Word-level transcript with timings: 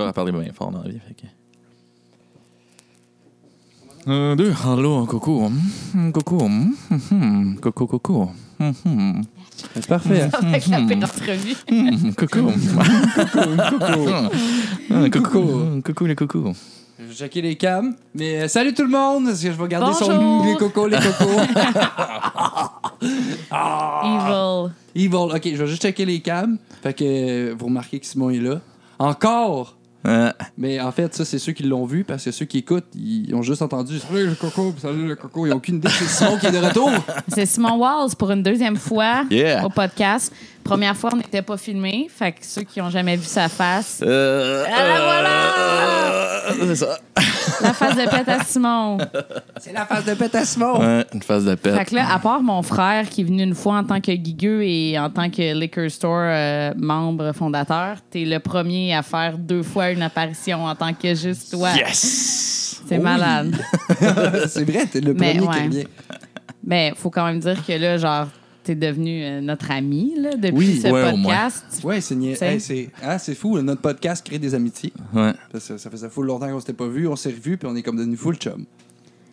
genre 0.00 0.08
à 0.08 0.12
parler 0.12 0.32
bien 0.32 0.52
fort 0.52 0.70
dans 0.70 0.82
la 0.82 0.88
vie. 0.90 0.98
Fait 1.06 1.14
que... 1.14 1.26
Un, 4.10 4.34
deux, 4.34 4.52
allô, 4.66 5.04
coucou. 5.06 5.50
Hum, 5.94 6.12
Coucou. 6.12 6.48
Coucou, 7.60 7.86
coucou. 7.86 8.30
C'est 9.74 9.86
parfait. 9.86 10.30
Coucou. 12.16 12.50
Ah, 14.90 15.10
Coucou. 15.12 15.82
Coucou, 15.84 16.06
les 16.06 16.16
coucous. 16.16 16.52
Je 16.98 17.04
vais 17.04 17.14
checker 17.14 17.42
les 17.42 17.56
cams. 17.56 17.94
Mais 18.14 18.42
euh, 18.42 18.48
salut 18.48 18.72
tout 18.74 18.82
le 18.84 18.90
monde. 18.90 19.28
Est-ce 19.28 19.42
que 19.44 19.52
je 19.52 19.60
vais 19.62 19.68
garder 19.68 19.92
son 19.92 20.06
Bonjour. 20.08 20.46
les 20.46 20.56
cocos, 20.56 20.86
les 20.88 20.96
cocos. 20.98 21.40
Evil. 23.52 24.70
Evil. 24.94 25.16
OK, 25.36 25.42
je 25.44 25.56
vais 25.62 25.66
juste 25.66 25.82
checker 25.82 26.04
les 26.06 26.20
cams. 26.20 26.56
Fait 26.82 26.94
que 26.94 27.04
euh, 27.04 27.54
vous 27.58 27.66
remarquez 27.66 28.00
que 28.00 28.06
Simon 28.06 28.30
est 28.30 28.38
là. 28.40 28.60
Encore. 28.98 29.76
Euh, 30.06 30.30
Mais 30.56 30.80
en 30.80 30.92
fait, 30.92 31.14
ça, 31.14 31.24
c'est 31.26 31.38
ceux 31.38 31.52
qui 31.52 31.62
l'ont 31.64 31.84
vu 31.84 32.04
parce 32.04 32.24
que 32.24 32.30
ceux 32.30 32.46
qui 32.46 32.58
écoutent, 32.58 32.86
ils 32.94 33.34
ont 33.34 33.42
juste 33.42 33.60
entendu 33.60 33.98
Salut 33.98 34.26
le 34.28 34.34
coco, 34.34 34.72
salut 34.80 35.06
le 35.06 35.14
coco. 35.14 35.46
Ils 35.46 35.50
n'ont 35.50 35.56
aucune 35.56 35.76
idée 35.76 35.88
que 35.88 35.94
c'est 35.94 36.06
Simon 36.06 36.38
qui 36.38 36.46
est 36.46 36.52
de 36.52 36.58
retour. 36.58 36.90
C'est 37.28 37.44
Simon 37.46 37.76
Walls 37.76 38.16
pour 38.18 38.30
une 38.30 38.42
deuxième 38.42 38.76
fois 38.76 39.24
Yeah. 39.30 39.64
au 39.64 39.68
podcast. 39.68 40.32
Première 40.64 40.96
fois, 40.96 41.10
on 41.12 41.16
n'était 41.16 41.42
pas 41.42 41.56
filmé. 41.56 42.08
Fait 42.14 42.32
que 42.32 42.38
ceux 42.42 42.62
qui 42.62 42.80
ont 42.80 42.90
jamais 42.90 43.16
vu 43.16 43.24
sa 43.24 43.48
face, 43.48 44.00
euh, 44.06 44.64
Ah, 44.68 44.82
voilà! 45.02 46.52
euh, 46.52 46.66
C'est 46.68 46.76
ça. 46.76 46.98
la 47.62 47.72
face 47.72 47.96
de 47.96 48.08
pète 48.08 48.28
à 48.28 48.44
Simon. 48.44 48.98
C'est 49.58 49.72
la 49.72 49.84
face 49.86 50.04
de 50.04 50.14
pète 50.14 50.34
à 50.34 50.44
Simon. 50.44 50.78
Ouais, 50.80 51.04
une 51.12 51.22
phase 51.22 51.44
de 51.44 51.50
Fait 51.50 51.56
pète. 51.56 51.88
que 51.90 51.94
là, 51.94 52.12
à 52.12 52.18
part 52.18 52.42
mon 52.42 52.62
frère 52.62 53.08
qui 53.08 53.22
est 53.22 53.24
venu 53.24 53.42
une 53.42 53.54
fois 53.54 53.76
en 53.78 53.84
tant 53.84 54.00
que 54.00 54.12
guigueux 54.12 54.62
et 54.62 54.98
en 54.98 55.10
tant 55.10 55.28
que 55.30 55.54
liquor 55.58 55.90
store 55.90 56.20
euh, 56.24 56.72
membre 56.76 57.32
fondateur, 57.32 57.96
t'es 58.10 58.24
le 58.24 58.38
premier 58.38 58.94
à 58.94 59.02
faire 59.02 59.36
deux 59.38 59.62
fois 59.62 59.90
une 59.90 60.02
apparition 60.02 60.64
en 60.64 60.74
tant 60.74 60.92
que 60.94 61.14
juste 61.14 61.50
toi. 61.52 61.70
Yes! 61.74 62.82
C'est 62.88 62.98
malade. 62.98 63.56
c'est 64.48 64.64
vrai, 64.70 64.86
t'es 64.86 65.00
le 65.00 65.14
Mais 65.14 65.34
premier 65.36 65.46
ouais. 65.48 65.54
qui 65.56 65.62
revient. 65.68 65.86
Mais 66.64 66.92
faut 66.96 67.10
quand 67.10 67.24
même 67.24 67.38
dire 67.40 67.56
que 67.66 67.72
là, 67.72 67.96
genre, 67.96 68.26
t'es 68.64 68.74
devenu 68.74 69.24
euh, 69.24 69.40
notre 69.40 69.70
ami 69.70 70.14
là, 70.18 70.36
depuis 70.36 70.56
Oui, 70.56 70.80
ce 70.82 70.88
ouais, 70.88 71.12
au 71.12 71.16
moins. 71.16 71.34
podcast. 71.34 71.80
Ouais, 71.84 72.00
c'est 72.00 72.14
nia- 72.14 72.34
C'est- 72.36 72.52
hey, 72.54 72.60
c'est 72.60 72.90
ah, 73.02 73.18
c'est 73.18 73.34
fou. 73.34 73.56
là, 73.56 73.62
Notre 73.62 73.80
podcast 73.80 74.24
crée 74.26 74.38
des 74.38 74.54
amitiés. 74.54 74.92
Ouais. 75.14 75.32
Parce 75.52 75.68
que 75.68 75.78
ça 75.78 75.90
faisait 75.90 76.08
full 76.08 76.26
longtemps 76.26 76.48
qu'on 76.50 76.60
s'était 76.60 76.72
pas 76.72 76.88
vu. 76.88 77.06
On 77.08 77.16
s'est 77.16 77.30
revus, 77.30 77.56
puis 77.56 77.68
on 77.70 77.74
est 77.76 77.82
comme 77.82 77.96
devenu 77.96 78.16
full 78.16 78.36
chum. 78.36 78.64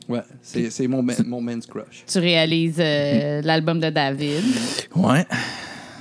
Ouais, 0.10 0.22
c'est 0.42 0.70
c'est 0.72 0.88
mon, 0.88 1.04
man- 1.04 1.16
mon 1.26 1.42
man's 1.42 1.66
crush. 1.66 2.04
Tu 2.08 2.20
réalises 2.20 2.78
euh, 2.80 3.42
l'album 3.44 3.80
de 3.82 3.90
David. 3.90 4.44
Ouais. 4.96 5.26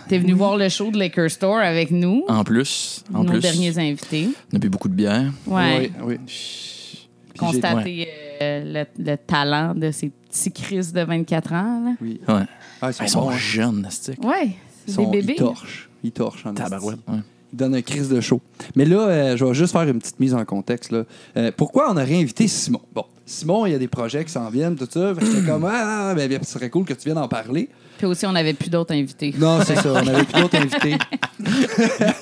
T'es 0.09 0.19
venu 0.19 0.33
voir 0.35 0.57
le 0.57 0.69
show 0.69 0.93
de 0.93 1.01
Liquor 1.01 1.29
Store 1.29 1.57
avec 1.59 1.91
nous, 1.91 2.23
En 2.29 2.45
plus, 2.45 3.03
en 3.13 3.25
nos 3.25 3.33
plus, 3.33 3.41
derniers 3.41 3.77
invités. 3.77 4.29
on 4.53 4.57
a 4.57 4.59
bu 4.61 4.69
beaucoup 4.69 4.89
de 4.89 4.95
bière. 4.95 5.33
Ouais. 5.49 5.91
Oui, 6.01 6.05
oui. 6.05 6.17
Puis 6.25 7.07
j'ai- 7.35 7.39
Constater 7.39 8.09
euh, 8.09 8.26
le, 8.41 8.85
le 8.99 9.17
talent 9.17 9.75
de 9.75 9.91
ces 9.91 10.11
petits 10.11 10.53
Chris 10.53 10.93
de 10.93 11.03
24 11.03 11.53
ans. 11.53 11.83
Là. 11.85 11.93
Oui. 12.01 12.21
Ouais. 12.29 12.43
Ah, 12.83 12.91
ils 12.91 12.95
sont, 12.95 13.05
Ils 13.05 13.09
sont 13.09 13.21
bons, 13.23 13.31
hein. 13.31 13.37
jeunes. 13.37 13.89
Ouais, 14.23 14.47
Ils, 14.47 14.53
c'est 14.87 14.93
sont, 14.93 15.11
des 15.11 15.19
ils 15.19 15.27
bébés. 15.27 15.39
torchent. 15.39 15.89
Ils 16.03 16.13
torchent 16.13 16.47
en 16.47 16.55
Tabarouette. 16.55 16.99
esti. 16.99 17.11
Ouais. 17.11 17.19
Ils 17.53 17.57
donnent 17.57 17.75
un 17.75 17.83
crise 17.83 18.09
de 18.09 18.21
show. 18.21 18.41
Mais 18.75 18.85
là, 18.85 18.99
euh, 19.09 19.37
je 19.37 19.45
vais 19.45 19.55
juste 19.55 19.73
faire 19.73 19.83
une 19.89 19.99
petite 19.99 20.19
mise 20.21 20.35
en 20.35 20.45
contexte. 20.45 20.91
Là. 20.93 21.05
Euh, 21.37 21.53
pourquoi 21.57 21.91
on 21.93 21.97
a 21.97 22.03
réinvité 22.05 22.49
Simon? 22.49 22.81
Bon, 22.95 23.05
Simon, 23.25 23.67
il 23.67 23.73
y 23.73 23.75
a 23.75 23.79
des 23.79 23.89
projets 23.89 24.25
qui 24.25 24.33
s'en 24.33 24.49
viennent, 24.51 24.77
tout 24.77 24.87
ça. 24.91 25.15
Fait 25.15 25.21
que 25.21 25.27
J'étais 25.27 25.47
comme, 25.47 25.65
ah, 25.65 26.13
ben, 26.15 26.29
bien, 26.29 26.39
ce 26.43 26.51
serait 26.53 26.71
cool 26.71 26.85
que 26.85 26.93
tu 26.95 27.05
viennes 27.07 27.19
en 27.19 27.29
parler. 27.29 27.69
Puis 27.97 28.07
aussi, 28.07 28.27
on 28.27 28.33
n'avait 28.33 28.55
plus 28.55 28.71
d'autres 28.71 28.95
invités. 28.95 29.35
Non, 29.39 29.61
c'est 29.65 29.77
ça. 29.77 29.93
On 29.93 30.07
avait 30.07 30.25
plus 30.25 30.41
d'autres 30.41 30.57
invités. 30.57 30.97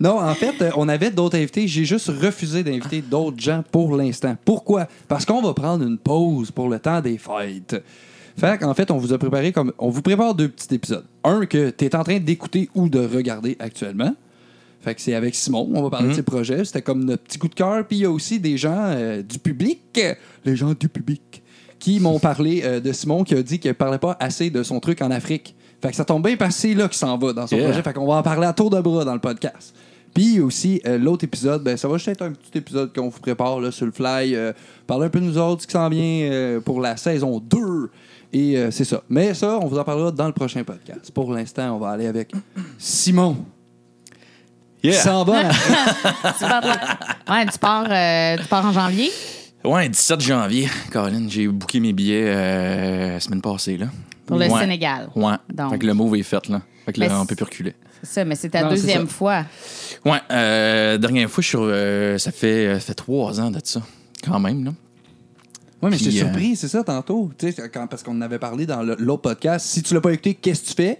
non, 0.00 0.20
en 0.20 0.34
fait, 0.34 0.62
euh, 0.62 0.70
on 0.76 0.88
avait 0.88 1.10
d'autres 1.10 1.36
invités. 1.36 1.68
J'ai 1.68 1.84
juste 1.84 2.08
refusé 2.08 2.62
d'inviter 2.62 3.02
d'autres 3.02 3.40
gens 3.40 3.62
pour 3.70 3.96
l'instant. 3.96 4.36
Pourquoi? 4.44 4.86
Parce 5.06 5.24
qu'on 5.24 5.42
va 5.42 5.52
prendre 5.54 5.84
une 5.84 5.98
pause 5.98 6.50
pour 6.50 6.68
le 6.68 6.78
temps 6.78 7.00
des 7.00 7.18
fêtes. 7.18 7.82
Fait 8.36 8.56
qu'en 8.58 8.72
fait, 8.72 8.90
on 8.90 8.98
vous 8.98 9.12
a 9.12 9.18
préparé 9.18 9.52
comme. 9.52 9.72
On 9.78 9.90
vous 9.90 10.02
prépare 10.02 10.34
deux 10.34 10.48
petits 10.48 10.74
épisodes. 10.74 11.04
Un 11.24 11.44
que 11.46 11.70
tu 11.70 11.84
es 11.84 11.96
en 11.96 12.04
train 12.04 12.18
d'écouter 12.18 12.70
ou 12.74 12.88
de 12.88 13.00
regarder 13.00 13.56
actuellement. 13.58 14.14
Fait 14.80 14.94
que 14.94 15.00
c'est 15.00 15.14
avec 15.14 15.34
Simon, 15.34 15.68
on 15.74 15.82
va 15.82 15.90
parler 15.90 16.10
de 16.10 16.14
ses 16.14 16.22
projets. 16.22 16.64
C'était 16.64 16.82
comme 16.82 17.04
notre 17.04 17.24
petit 17.24 17.38
coup 17.38 17.48
de 17.48 17.54
cœur. 17.54 17.84
Puis 17.86 17.98
il 17.98 18.02
y 18.02 18.04
a 18.04 18.10
aussi 18.10 18.38
des 18.38 18.56
gens 18.56 18.76
euh, 18.76 19.22
du 19.22 19.38
public, 19.38 20.00
les 20.44 20.56
gens 20.56 20.72
du 20.72 20.88
public, 20.88 21.42
qui 21.78 22.00
m'ont 22.00 22.18
parlé 22.18 22.62
euh, 22.64 22.80
de 22.80 22.92
Simon 22.92 23.24
qui 23.24 23.34
a 23.34 23.42
dit 23.42 23.58
qu'il 23.58 23.72
parlait 23.74 23.98
pas 23.98 24.16
assez 24.20 24.50
de 24.50 24.62
son 24.62 24.80
truc 24.80 25.00
en 25.02 25.10
Afrique. 25.10 25.54
Fait 25.80 25.90
que 25.90 25.96
ça 25.96 26.04
tombe 26.04 26.24
bien 26.26 26.36
parce 26.36 26.54
que 26.56 26.60
c'est 26.62 26.74
là 26.74 26.88
qu'il 26.88 26.96
s'en 26.98 27.16
va 27.18 27.32
dans 27.32 27.46
son 27.46 27.56
Yeah. 27.56 27.66
projet. 27.66 27.82
Fait 27.82 27.92
qu'on 27.92 28.06
va 28.06 28.14
en 28.16 28.22
parler 28.22 28.46
à 28.46 28.52
tour 28.52 28.68
de 28.70 28.80
bras 28.80 29.04
dans 29.04 29.14
le 29.14 29.20
podcast. 29.20 29.74
Puis 30.14 30.40
aussi, 30.40 30.80
euh, 30.86 30.98
l'autre 30.98 31.22
épisode, 31.24 31.62
ben, 31.62 31.76
ça 31.76 31.86
va 31.86 31.96
juste 31.98 32.08
être 32.08 32.22
un 32.22 32.32
petit 32.32 32.58
épisode 32.58 32.92
qu'on 32.92 33.08
vous 33.10 33.20
prépare 33.20 33.60
là, 33.60 33.70
sur 33.70 33.86
le 33.86 33.92
fly. 33.92 34.34
euh, 34.34 34.52
parler 34.86 35.06
un 35.06 35.10
peu 35.10 35.20
de 35.20 35.24
nous 35.26 35.38
autres, 35.38 35.62
ce 35.62 35.66
qui 35.68 35.72
s'en 35.74 35.88
vient 35.88 36.02
euh, 36.32 36.60
pour 36.60 36.80
la 36.80 36.96
saison 36.96 37.38
2. 37.38 37.90
Et 38.32 38.56
euh, 38.58 38.70
c'est 38.72 38.84
ça. 38.84 39.02
Mais 39.08 39.32
ça, 39.34 39.58
on 39.62 39.66
vous 39.68 39.78
en 39.78 39.84
parlera 39.84 40.10
dans 40.10 40.26
le 40.26 40.32
prochain 40.32 40.64
podcast. 40.64 41.10
Pour 41.12 41.32
l'instant, 41.32 41.76
on 41.76 41.78
va 41.78 41.90
aller 41.90 42.06
avec 42.08 42.32
Simon. 42.78 43.36
Qui 44.82 44.88
Yeah. 44.88 45.00
s'en 45.02 45.24
va. 45.24 45.42
Tu 46.38 46.44
pars, 46.44 46.64
ouais, 47.30 47.46
tu 47.52 47.58
pars, 47.58 47.86
euh, 47.90 48.36
tu 48.42 48.48
pars 48.48 48.64
en 48.66 48.72
janvier? 48.72 49.10
Ouais, 49.64 49.88
17 49.88 50.20
janvier, 50.20 50.68
Colin, 50.92 51.26
j'ai 51.28 51.48
booké 51.48 51.80
mes 51.80 51.92
billets 51.92 52.24
euh, 52.26 53.12
la 53.14 53.20
semaine 53.20 53.40
passée, 53.42 53.76
là. 53.76 53.86
Pour 54.24 54.38
le 54.38 54.46
Ouais. 54.46 54.60
Sénégal. 54.60 55.08
Ouais. 55.16 55.34
Donc. 55.52 55.72
Fait 55.72 55.78
que 55.78 55.86
le 55.86 55.94
move 55.94 56.16
est 56.16 56.22
fait, 56.22 56.48
là. 56.48 56.62
Fait 56.86 56.92
que 56.92 57.00
là, 57.00 57.08
on 57.10 57.22
c'est- 57.22 57.28
peut 57.28 57.34
plus 57.36 57.44
reculer. 57.44 57.74
C'est 58.02 58.10
ça, 58.10 58.24
mais 58.24 58.36
c'est 58.36 58.50
ta 58.50 58.62
Non, 58.62 58.70
deuxième 58.70 59.08
fois. 59.08 59.44
Ouais, 60.04 60.20
euh, 60.30 60.96
dernière 60.98 61.28
fois, 61.28 61.42
je 61.42 61.48
suis 61.48 61.50
sur, 61.58 61.62
euh, 61.64 62.16
ça 62.18 62.30
fait, 62.30 62.66
euh, 62.66 62.74
ça 62.78 62.86
fait 62.86 62.94
trois 62.94 63.40
ans 63.40 63.50
de 63.50 63.58
ça, 63.64 63.82
quand 64.24 64.38
même, 64.38 64.64
là. 64.66 64.70
Oui, 65.82 65.90
mais 65.90 65.98
j'étais 65.98 66.16
euh, 66.16 66.20
surpris, 66.24 66.54
c'est 66.56 66.68
ça, 66.68 66.84
tantôt. 66.84 67.30
Tu 67.38 67.52
sais, 67.52 67.68
quand- 67.68 67.86
parce 67.88 68.02
qu'on 68.02 68.16
en 68.16 68.20
avait 68.20 68.38
parlé 68.38 68.66
dans 68.66 68.82
le- 68.82 68.96
l'autre 68.98 69.22
podcast. 69.22 69.66
Si 69.66 69.82
tu 69.82 69.94
l'as 69.94 70.00
pas 70.00 70.12
écouté, 70.12 70.34
qu'est-ce 70.34 70.62
que 70.62 70.66
tu 70.68 70.74
fais? 70.74 70.98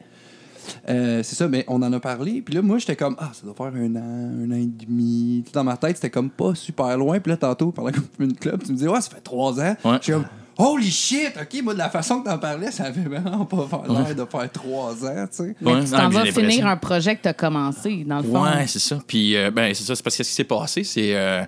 Euh, 0.89 1.23
c'est 1.23 1.37
ça, 1.37 1.49
mais 1.49 1.65
on 1.69 1.83
en 1.83 1.93
a 1.93 2.01
parlé. 2.01 2.43
Puis 2.43 2.55
là, 2.55 2.63
moi, 2.63 2.79
j'étais 2.79 2.97
comme, 2.97 3.17
ah, 3.19 3.31
ça 3.33 3.45
doit 3.47 3.55
faire 3.55 3.81
un 3.81 3.97
an, 3.97 4.45
un 4.45 4.51
an 4.51 4.57
et 4.57 4.67
demi. 4.67 5.43
Tout 5.47 5.53
Dans 5.53 5.65
ma 5.65 5.77
tête, 5.77 5.97
c'était 5.97 6.11
comme 6.11 6.31
pas 6.31 6.55
super 6.55 6.97
loin. 6.97 7.21
Puis 7.21 7.31
là, 7.31 7.37
tantôt, 7.37 7.73
pendant 7.73 7.91
qu'on 7.91 8.25
une 8.25 8.35
club, 8.37 8.63
tu 8.65 8.73
me 8.73 8.77
dis, 8.77 8.89
ouais, 8.89 9.01
ça 9.01 9.11
fait 9.11 9.21
trois 9.21 9.61
ans. 9.61 9.77
Ouais. 9.85 9.99
J'étais 10.01 10.13
comme, 10.13 10.27
holy 10.59 10.91
shit, 10.91 11.33
OK, 11.41 11.63
moi, 11.63 11.73
de 11.75 11.79
la 11.79 11.89
façon 11.91 12.21
que 12.21 12.29
t'en 12.29 12.39
parlais, 12.39 12.71
ça 12.71 12.85
avait 12.85 13.01
vraiment 13.03 13.45
pas 13.45 13.69
l'air 13.89 14.15
de 14.15 14.25
faire 14.25 14.51
trois 14.53 15.05
ans, 15.07 15.27
tu 15.31 15.37
sais. 15.45 15.57
Mais 15.61 15.73
Ouais, 15.75 15.85
tu 15.85 15.91
t'en 15.91 16.11
j'ai 16.11 16.19
vas 16.19 16.25
finir 16.27 16.67
un 16.67 16.77
projet 16.77 17.17
que 17.17 17.23
tu 17.23 17.29
as 17.29 17.35
commencé, 17.35 18.05
dans 18.05 18.19
le 18.19 18.25
fond. 18.25 18.43
Ouais, 18.43 18.67
c'est 18.67 18.79
ça. 18.81 18.99
Puis, 19.07 19.37
euh, 19.37 19.51
ben, 19.51 19.73
c'est 19.75 19.85
ça. 19.85 19.95
C'est 19.95 20.03
parce 20.03 20.17
que 20.17 20.25
ce 20.25 20.29
qui 20.29 20.35
s'est 20.35 20.45
passé, 20.45 20.85
c'est 20.85 21.15
euh, 21.15 21.45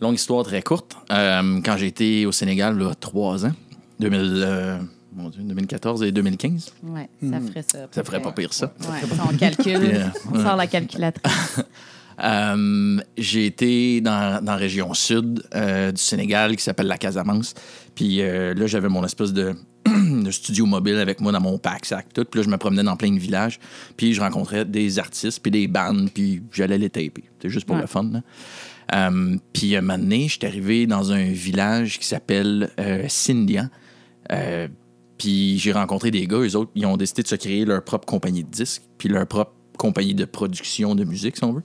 longue 0.00 0.14
histoire 0.16 0.44
très 0.44 0.62
courte. 0.62 0.96
Euh, 1.12 1.60
quand 1.64 1.76
j'ai 1.76 1.86
été 1.86 2.26
au 2.26 2.32
Sénégal, 2.32 2.76
là, 2.78 2.92
trois 2.98 3.46
ans, 3.46 3.52
2000, 4.00 4.20
euh, 4.44 4.78
mon 5.14 5.28
Dieu, 5.30 5.42
2014 5.42 6.02
et 6.02 6.12
2015. 6.12 6.72
Ouais, 6.84 7.08
ça 7.22 7.40
ferait 7.40 7.64
ça. 7.70 7.78
Ça 7.90 8.04
ferait 8.04 8.22
pas 8.22 8.32
pire, 8.32 8.52
ça. 8.52 8.72
Ouais, 8.80 9.08
ça, 9.16 9.24
on 9.32 9.36
calcule. 9.38 9.82
Yeah. 9.84 10.12
On 10.32 10.42
sort 10.42 10.56
la 10.56 10.66
calculatrice. 10.66 11.60
Euh, 12.22 12.98
j'ai 13.16 13.46
été 13.46 14.02
dans, 14.02 14.44
dans 14.44 14.52
la 14.52 14.58
région 14.58 14.92
sud 14.92 15.42
euh, 15.54 15.90
du 15.90 16.02
Sénégal 16.02 16.54
qui 16.54 16.62
s'appelle 16.62 16.86
la 16.88 16.98
Casamance. 16.98 17.54
Puis 17.94 18.20
euh, 18.20 18.52
là, 18.52 18.66
j'avais 18.66 18.90
mon 18.90 19.02
espèce 19.06 19.32
de, 19.32 19.54
de 19.86 20.30
studio 20.30 20.66
mobile 20.66 20.96
avec 20.96 21.22
moi 21.22 21.32
dans 21.32 21.40
mon 21.40 21.56
pack-sac. 21.56 22.12
Tout. 22.12 22.26
Puis 22.26 22.40
là, 22.40 22.44
je 22.44 22.50
me 22.50 22.58
promenais 22.58 22.82
dans 22.82 22.96
plein 22.96 23.10
de 23.10 23.18
villages. 23.18 23.58
Puis 23.96 24.12
je 24.12 24.20
rencontrais 24.20 24.66
des 24.66 24.98
artistes, 24.98 25.40
puis 25.40 25.50
des 25.50 25.66
bandes, 25.66 26.10
puis 26.12 26.42
j'allais 26.52 26.76
les 26.76 26.90
taper. 26.90 27.24
C'était 27.38 27.48
juste 27.48 27.64
pour 27.66 27.76
Ouais. 27.76 27.80
le 27.82 27.86
fun. 27.88 28.10
là. 28.12 28.20
Euh, 28.94 29.36
puis 29.54 29.74
un 29.74 29.80
moment 29.80 29.96
donné, 29.96 30.28
je 30.28 30.36
suis 30.36 30.46
arrivé 30.46 30.86
dans 30.86 31.12
un 31.12 31.24
village 31.30 31.98
qui 31.98 32.06
s'appelle 32.06 32.68
euh, 32.78 33.04
Sindian. 33.08 33.70
Puis 35.20 35.58
j'ai 35.58 35.72
rencontré 35.72 36.10
des 36.10 36.26
gars, 36.26 36.38
eux 36.38 36.56
autres, 36.56 36.70
ils 36.74 36.86
ont 36.86 36.96
décidé 36.96 37.22
de 37.22 37.28
se 37.28 37.34
créer 37.36 37.66
leur 37.66 37.84
propre 37.84 38.06
compagnie 38.06 38.42
de 38.42 38.48
disques, 38.50 38.82
puis 38.96 39.10
leur 39.10 39.26
propre 39.26 39.52
compagnie 39.76 40.14
de 40.14 40.24
production 40.24 40.94
de 40.94 41.04
musique, 41.04 41.36
si 41.36 41.44
on 41.44 41.52
veut. 41.52 41.62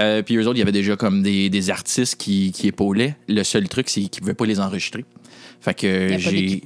Euh, 0.00 0.22
puis 0.22 0.36
eux 0.36 0.42
autres, 0.46 0.56
il 0.56 0.60
y 0.60 0.62
avait 0.62 0.72
déjà 0.72 0.96
comme 0.96 1.22
des, 1.22 1.48
des 1.48 1.70
artistes 1.70 2.16
qui, 2.16 2.50
qui 2.52 2.66
épaulaient. 2.68 3.16
Le 3.28 3.42
seul 3.44 3.68
truc, 3.68 3.88
c'est 3.88 4.00
qu'ils 4.02 4.10
ne 4.14 4.26
pouvaient 4.26 4.34
pas 4.34 4.46
les 4.46 4.58
enregistrer. 4.60 5.04
Fait 5.60 5.74
que 5.74 5.86
j'ai. 6.18 6.62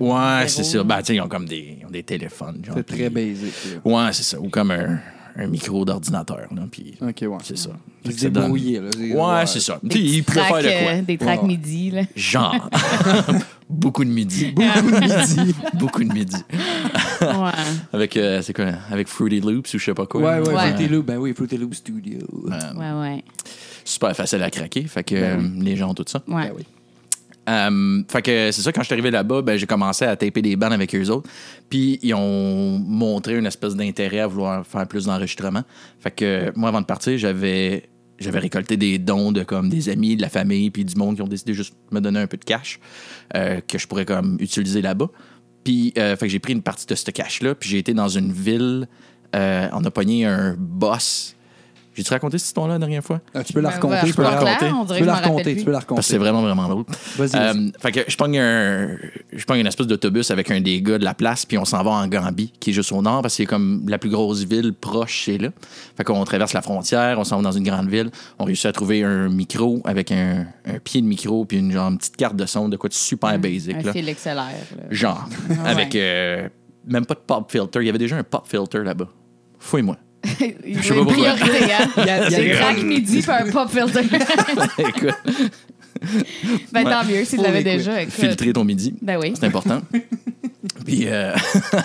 euh, 0.00 0.40
Ouais, 0.40 0.48
c'est 0.48 0.62
ça. 0.64 0.82
Ben, 0.84 0.98
tu 0.98 1.06
sais, 1.06 1.14
ils 1.16 1.20
ont 1.20 1.28
comme 1.28 1.46
des, 1.46 1.78
ils 1.80 1.86
ont 1.86 1.90
des 1.90 2.02
téléphones. 2.04 2.60
C'est 2.74 2.86
très 2.86 3.10
basic. 3.10 3.52
là. 3.84 3.90
Ouais, 4.06 4.12
c'est 4.12 4.22
ça. 4.22 4.38
Ou 4.40 4.48
comme 4.48 4.70
un, 4.70 5.00
un 5.36 5.46
micro 5.46 5.84
d'ordinateur. 5.84 6.46
là, 6.54 6.62
Puis 6.70 6.94
OK, 7.00 7.16
ouais. 7.22 7.28
c'est 7.42 7.58
ça. 7.58 7.70
Fait 8.04 8.12
que 8.12 8.20
ça 8.20 8.30
donne- 8.30 8.54
là. 8.56 9.40
Ouais, 9.40 9.46
c'est 9.46 9.60
ça. 9.60 9.78
Tu 9.88 10.22
sais, 10.22 10.22
faire 10.22 10.46
de 10.46 10.82
quoi? 10.84 10.92
euh, 10.92 11.02
des 11.02 11.18
tracks 11.18 11.42
Ouais. 11.42 11.48
midi, 11.48 11.90
là. 11.90 12.02
Genre. 12.16 12.68
Beaucoup 13.68 14.04
de 14.04 14.10
midi. 14.10 14.46
Beaucoup 14.54 14.90
de 14.90 15.00
midi. 15.00 15.54
Beaucoup 15.74 16.04
de 16.04 16.12
midi. 16.12 16.36
Ouais. 17.20 17.50
Avec, 17.92 18.16
euh, 18.16 18.40
c'est 18.42 18.54
quoi? 18.54 18.72
Avec 18.90 19.08
Fruity 19.08 19.40
Loops 19.40 19.74
ou 19.74 19.78
je 19.78 19.84
sais 19.84 19.94
pas 19.94 20.06
quoi. 20.06 20.20
Ouais, 20.22 20.40
ouais, 20.48 20.54
Ouais. 20.54 20.72
Fruity 20.72 20.88
Loop. 20.88 21.06
Ben 21.06 21.18
oui, 21.18 21.34
Fruity 21.34 21.58
Loop 21.58 21.74
Studio. 21.74 22.18
Euh, 22.50 22.74
Ouais, 22.74 23.00
ouais. 23.10 23.24
super 23.84 24.14
facile 24.16 24.42
à 24.42 24.50
craquer. 24.50 24.84
Fait 24.84 25.04
que 25.04 25.14
Ben 25.14 25.40
euh, 25.58 25.62
les 25.62 25.76
gens 25.76 25.90
ont 25.90 25.94
tout 25.94 26.04
ça. 26.06 26.22
Ouais. 26.28 26.48
Ben 26.48 26.52
oui. 26.56 26.64
Euh, 27.48 28.02
fait 28.10 28.22
que 28.22 28.52
c'est 28.52 28.62
ça, 28.62 28.72
quand 28.72 28.82
je 28.82 28.86
suis 28.86 28.92
arrivé 28.92 29.10
là-bas, 29.10 29.42
ben, 29.42 29.56
j'ai 29.56 29.66
commencé 29.66 30.04
à 30.04 30.14
taper 30.16 30.42
des 30.42 30.56
bandes 30.56 30.72
avec 30.72 30.94
eux 30.94 31.08
autres. 31.08 31.28
Puis 31.70 31.98
ils 32.02 32.14
ont 32.14 32.78
montré 32.78 33.36
une 33.36 33.46
espèce 33.46 33.74
d'intérêt 33.74 34.20
à 34.20 34.26
vouloir 34.26 34.66
faire 34.66 34.86
plus 34.86 35.06
d'enregistrements. 35.06 35.64
Fait 36.00 36.10
que 36.10 36.52
moi, 36.56 36.68
avant 36.68 36.80
de 36.80 36.86
partir, 36.86 37.16
j'avais 37.16 37.88
j'avais 38.18 38.40
récolté 38.40 38.76
des 38.76 38.98
dons 38.98 39.30
de 39.30 39.44
comme 39.44 39.68
des 39.68 39.88
amis, 39.88 40.16
de 40.16 40.22
la 40.22 40.28
famille, 40.28 40.70
puis 40.70 40.84
du 40.84 40.96
monde 40.96 41.14
qui 41.14 41.22
ont 41.22 41.28
décidé 41.28 41.54
juste 41.54 41.74
de 41.90 41.94
me 41.94 42.00
donner 42.00 42.18
un 42.18 42.26
peu 42.26 42.36
de 42.36 42.44
cash 42.44 42.80
euh, 43.36 43.60
que 43.60 43.78
je 43.78 43.86
pourrais 43.86 44.04
comme 44.04 44.36
utiliser 44.40 44.82
là-bas. 44.82 45.08
Puis, 45.62 45.92
euh, 45.96 46.16
fait 46.16 46.26
que 46.26 46.32
j'ai 46.32 46.40
pris 46.40 46.52
une 46.52 46.62
partie 46.62 46.86
de 46.86 46.94
ce 46.96 47.10
cash-là, 47.10 47.54
puis 47.54 47.68
j'ai 47.70 47.78
été 47.78 47.94
dans 47.94 48.08
une 48.08 48.32
ville, 48.32 48.88
on 49.34 49.84
a 49.84 49.90
pogné 49.92 50.24
un 50.24 50.56
boss. 50.58 51.36
J'ai-tu 51.98 52.12
raconté 52.12 52.38
cette 52.38 52.46
histoire-là 52.46 52.74
la 52.74 52.78
dernière 52.78 53.02
fois? 53.02 53.20
Ah, 53.34 53.42
tu 53.42 53.52
peux 53.52 53.60
la 53.60 53.70
Ben, 53.70 53.74
raconter. 53.74 53.94
ouais, 53.96 54.04
tu 54.06 54.14
peux 54.14 54.22
la 54.22 54.30
raconter. 54.30 54.66
on 54.72 54.86
Tu 54.86 54.98
peux 55.00 55.04
la 55.04 55.14
raconter. 55.14 55.42
plus. 55.42 55.56
Tu 55.56 55.64
peux 55.64 55.70
la 55.72 55.78
Parce 55.78 55.84
que 55.84 55.90
raconter. 55.94 56.02
c'est 56.02 56.18
vraiment, 56.18 56.42
vraiment 56.42 56.68
drôle. 56.68 56.84
Vas-y, 57.16 57.30
vas-y. 57.30 57.58
Euh, 57.58 57.70
fait 57.80 57.90
que 57.92 58.00
je 58.06 58.16
pogne 58.16 58.38
un, 58.38 58.96
je 59.32 59.44
pogne 59.44 59.58
une 59.60 59.66
espèce 59.66 59.88
d'autobus 59.88 60.30
avec 60.30 60.50
un 60.52 60.60
des 60.60 60.80
gars 60.80 60.98
de 60.98 61.04
la 61.04 61.14
place, 61.14 61.44
puis 61.44 61.58
on 61.58 61.64
s'en 61.64 61.82
va 61.82 61.90
en 61.90 62.06
Gambie, 62.06 62.52
qui 62.60 62.70
est 62.70 62.72
juste 62.72 62.92
au 62.92 63.02
nord, 63.02 63.22
parce 63.22 63.34
que 63.34 63.38
c'est 63.38 63.46
comme 63.46 63.82
la 63.88 63.98
plus 63.98 64.10
grosse 64.10 64.44
ville 64.44 64.72
proche, 64.72 65.24
c'est 65.24 65.38
là. 65.38 65.48
Fait 65.96 66.04
qu'on 66.04 66.22
traverse 66.24 66.52
la 66.52 66.62
frontière, 66.62 67.18
on 67.18 67.24
s'en 67.24 67.38
va 67.38 67.42
dans 67.42 67.50
une 67.52 67.64
grande 67.64 67.88
ville, 67.88 68.10
on 68.38 68.44
réussit 68.44 68.66
à 68.66 68.72
trouver 68.72 69.02
un 69.02 69.28
micro 69.28 69.82
avec 69.84 70.12
un, 70.12 70.46
un 70.66 70.78
pied 70.78 71.00
de 71.02 71.06
micro, 71.06 71.44
puis 71.44 71.58
une 71.58 71.72
genre 71.72 71.88
une 71.90 71.98
petite 71.98 72.16
carte 72.16 72.36
de 72.36 72.46
son, 72.46 72.68
de 72.68 72.76
quoi 72.76 72.88
de 72.88 72.94
super 72.94 73.36
basic, 73.40 73.74
Un 73.74 73.82
là. 73.82 73.92
XLR. 73.92 74.34
là. 74.36 74.48
Genre, 74.90 75.28
Ah 75.64 75.70
avec 75.70 75.96
euh, 75.96 76.48
même 76.86 77.04
pas 77.06 77.14
de 77.14 77.20
pop 77.26 77.50
filter. 77.50 77.80
Il 77.80 77.86
y 77.86 77.88
avait 77.88 77.98
déjà 77.98 78.16
un 78.16 78.22
pop 78.22 78.46
filter 78.46 78.84
là-bas. 78.84 79.08
Fouille-moi. 79.58 79.96
Il 80.24 80.82
sais 80.82 80.94
veut 80.94 80.94
pas 80.94 81.00
une 81.00 81.04
pourquoi. 81.06 81.32
priorité, 81.34 81.72
hein? 81.72 81.88
Il 81.96 82.04
y 82.04 82.10
a- 82.10 82.16
il 82.16 82.22
y 82.22 82.26
a- 82.26 82.30
C'est 82.30 82.50
crack 82.50 82.82
midi 82.82 83.22
puis 83.22 83.30
un 83.30 83.50
pop 83.50 83.70
filter. 83.70 84.02
Écoute, 84.78 85.14
ben 86.72 86.84
tant 86.84 87.04
mieux 87.04 87.24
s'il 87.24 87.40
l'avait 87.42 87.64
déjà. 87.64 88.02
écoute. 88.02 88.14
filtrer 88.14 88.52
ton 88.52 88.64
midi, 88.64 88.94
Ben 89.02 89.18
oui. 89.20 89.32
c'est 89.38 89.46
important. 89.46 89.80
Puis, 90.84 91.04
euh, 91.06 91.34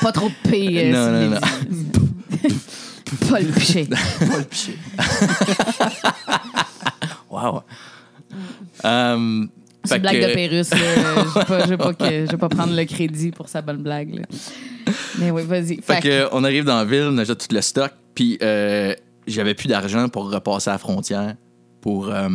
Pas 0.01 0.11
trop 0.11 0.29
de 0.29 0.49
P. 0.49 0.67
euh, 0.77 0.91
Non, 0.91 1.03
sur 1.03 1.11
non, 1.11 1.39
les- 2.43 3.27
Pas 3.29 3.39
le 3.39 3.47
piché. 3.47 3.87
wow. 7.29 7.61
Euh, 8.85 9.45
C'est 9.83 9.95
une 9.95 10.01
blague 10.01 10.21
que- 10.21 10.27
de 10.29 10.33
Pérus. 10.33 10.67
Je 10.71 11.39
vais 11.39 11.45
pas, 11.45 11.63
je 11.65 11.69
vais 11.69 11.77
pas, 11.77 11.93
que- 11.93 12.25
je 12.25 12.31
vais 12.31 12.37
pas 12.37 12.49
prendre 12.49 12.75
le 12.75 12.85
crédit 12.85 13.31
pour 13.31 13.49
sa 13.49 13.61
bonne 13.61 13.83
blague. 13.83 14.15
là. 14.15 14.23
Mais 15.19 15.31
oui, 15.31 15.43
vas-y. 15.45 15.75
Fait 15.81 15.95
Fait 15.95 16.01
que, 16.01 16.27
on 16.31 16.43
arrive 16.43 16.63
dans 16.65 16.77
la 16.77 16.85
ville, 16.85 17.09
on 17.11 17.17
achète 17.17 17.47
tout 17.47 17.53
le 17.55 17.61
stock, 17.61 17.91
puis 18.15 18.37
euh, 18.41 18.93
j'avais 19.27 19.53
plus 19.53 19.67
d'argent 19.67 20.09
pour 20.09 20.31
repasser 20.31 20.69
à 20.69 20.73
la 20.73 20.79
frontière 20.79 21.35
pour, 21.81 22.09
euh, 22.09 22.29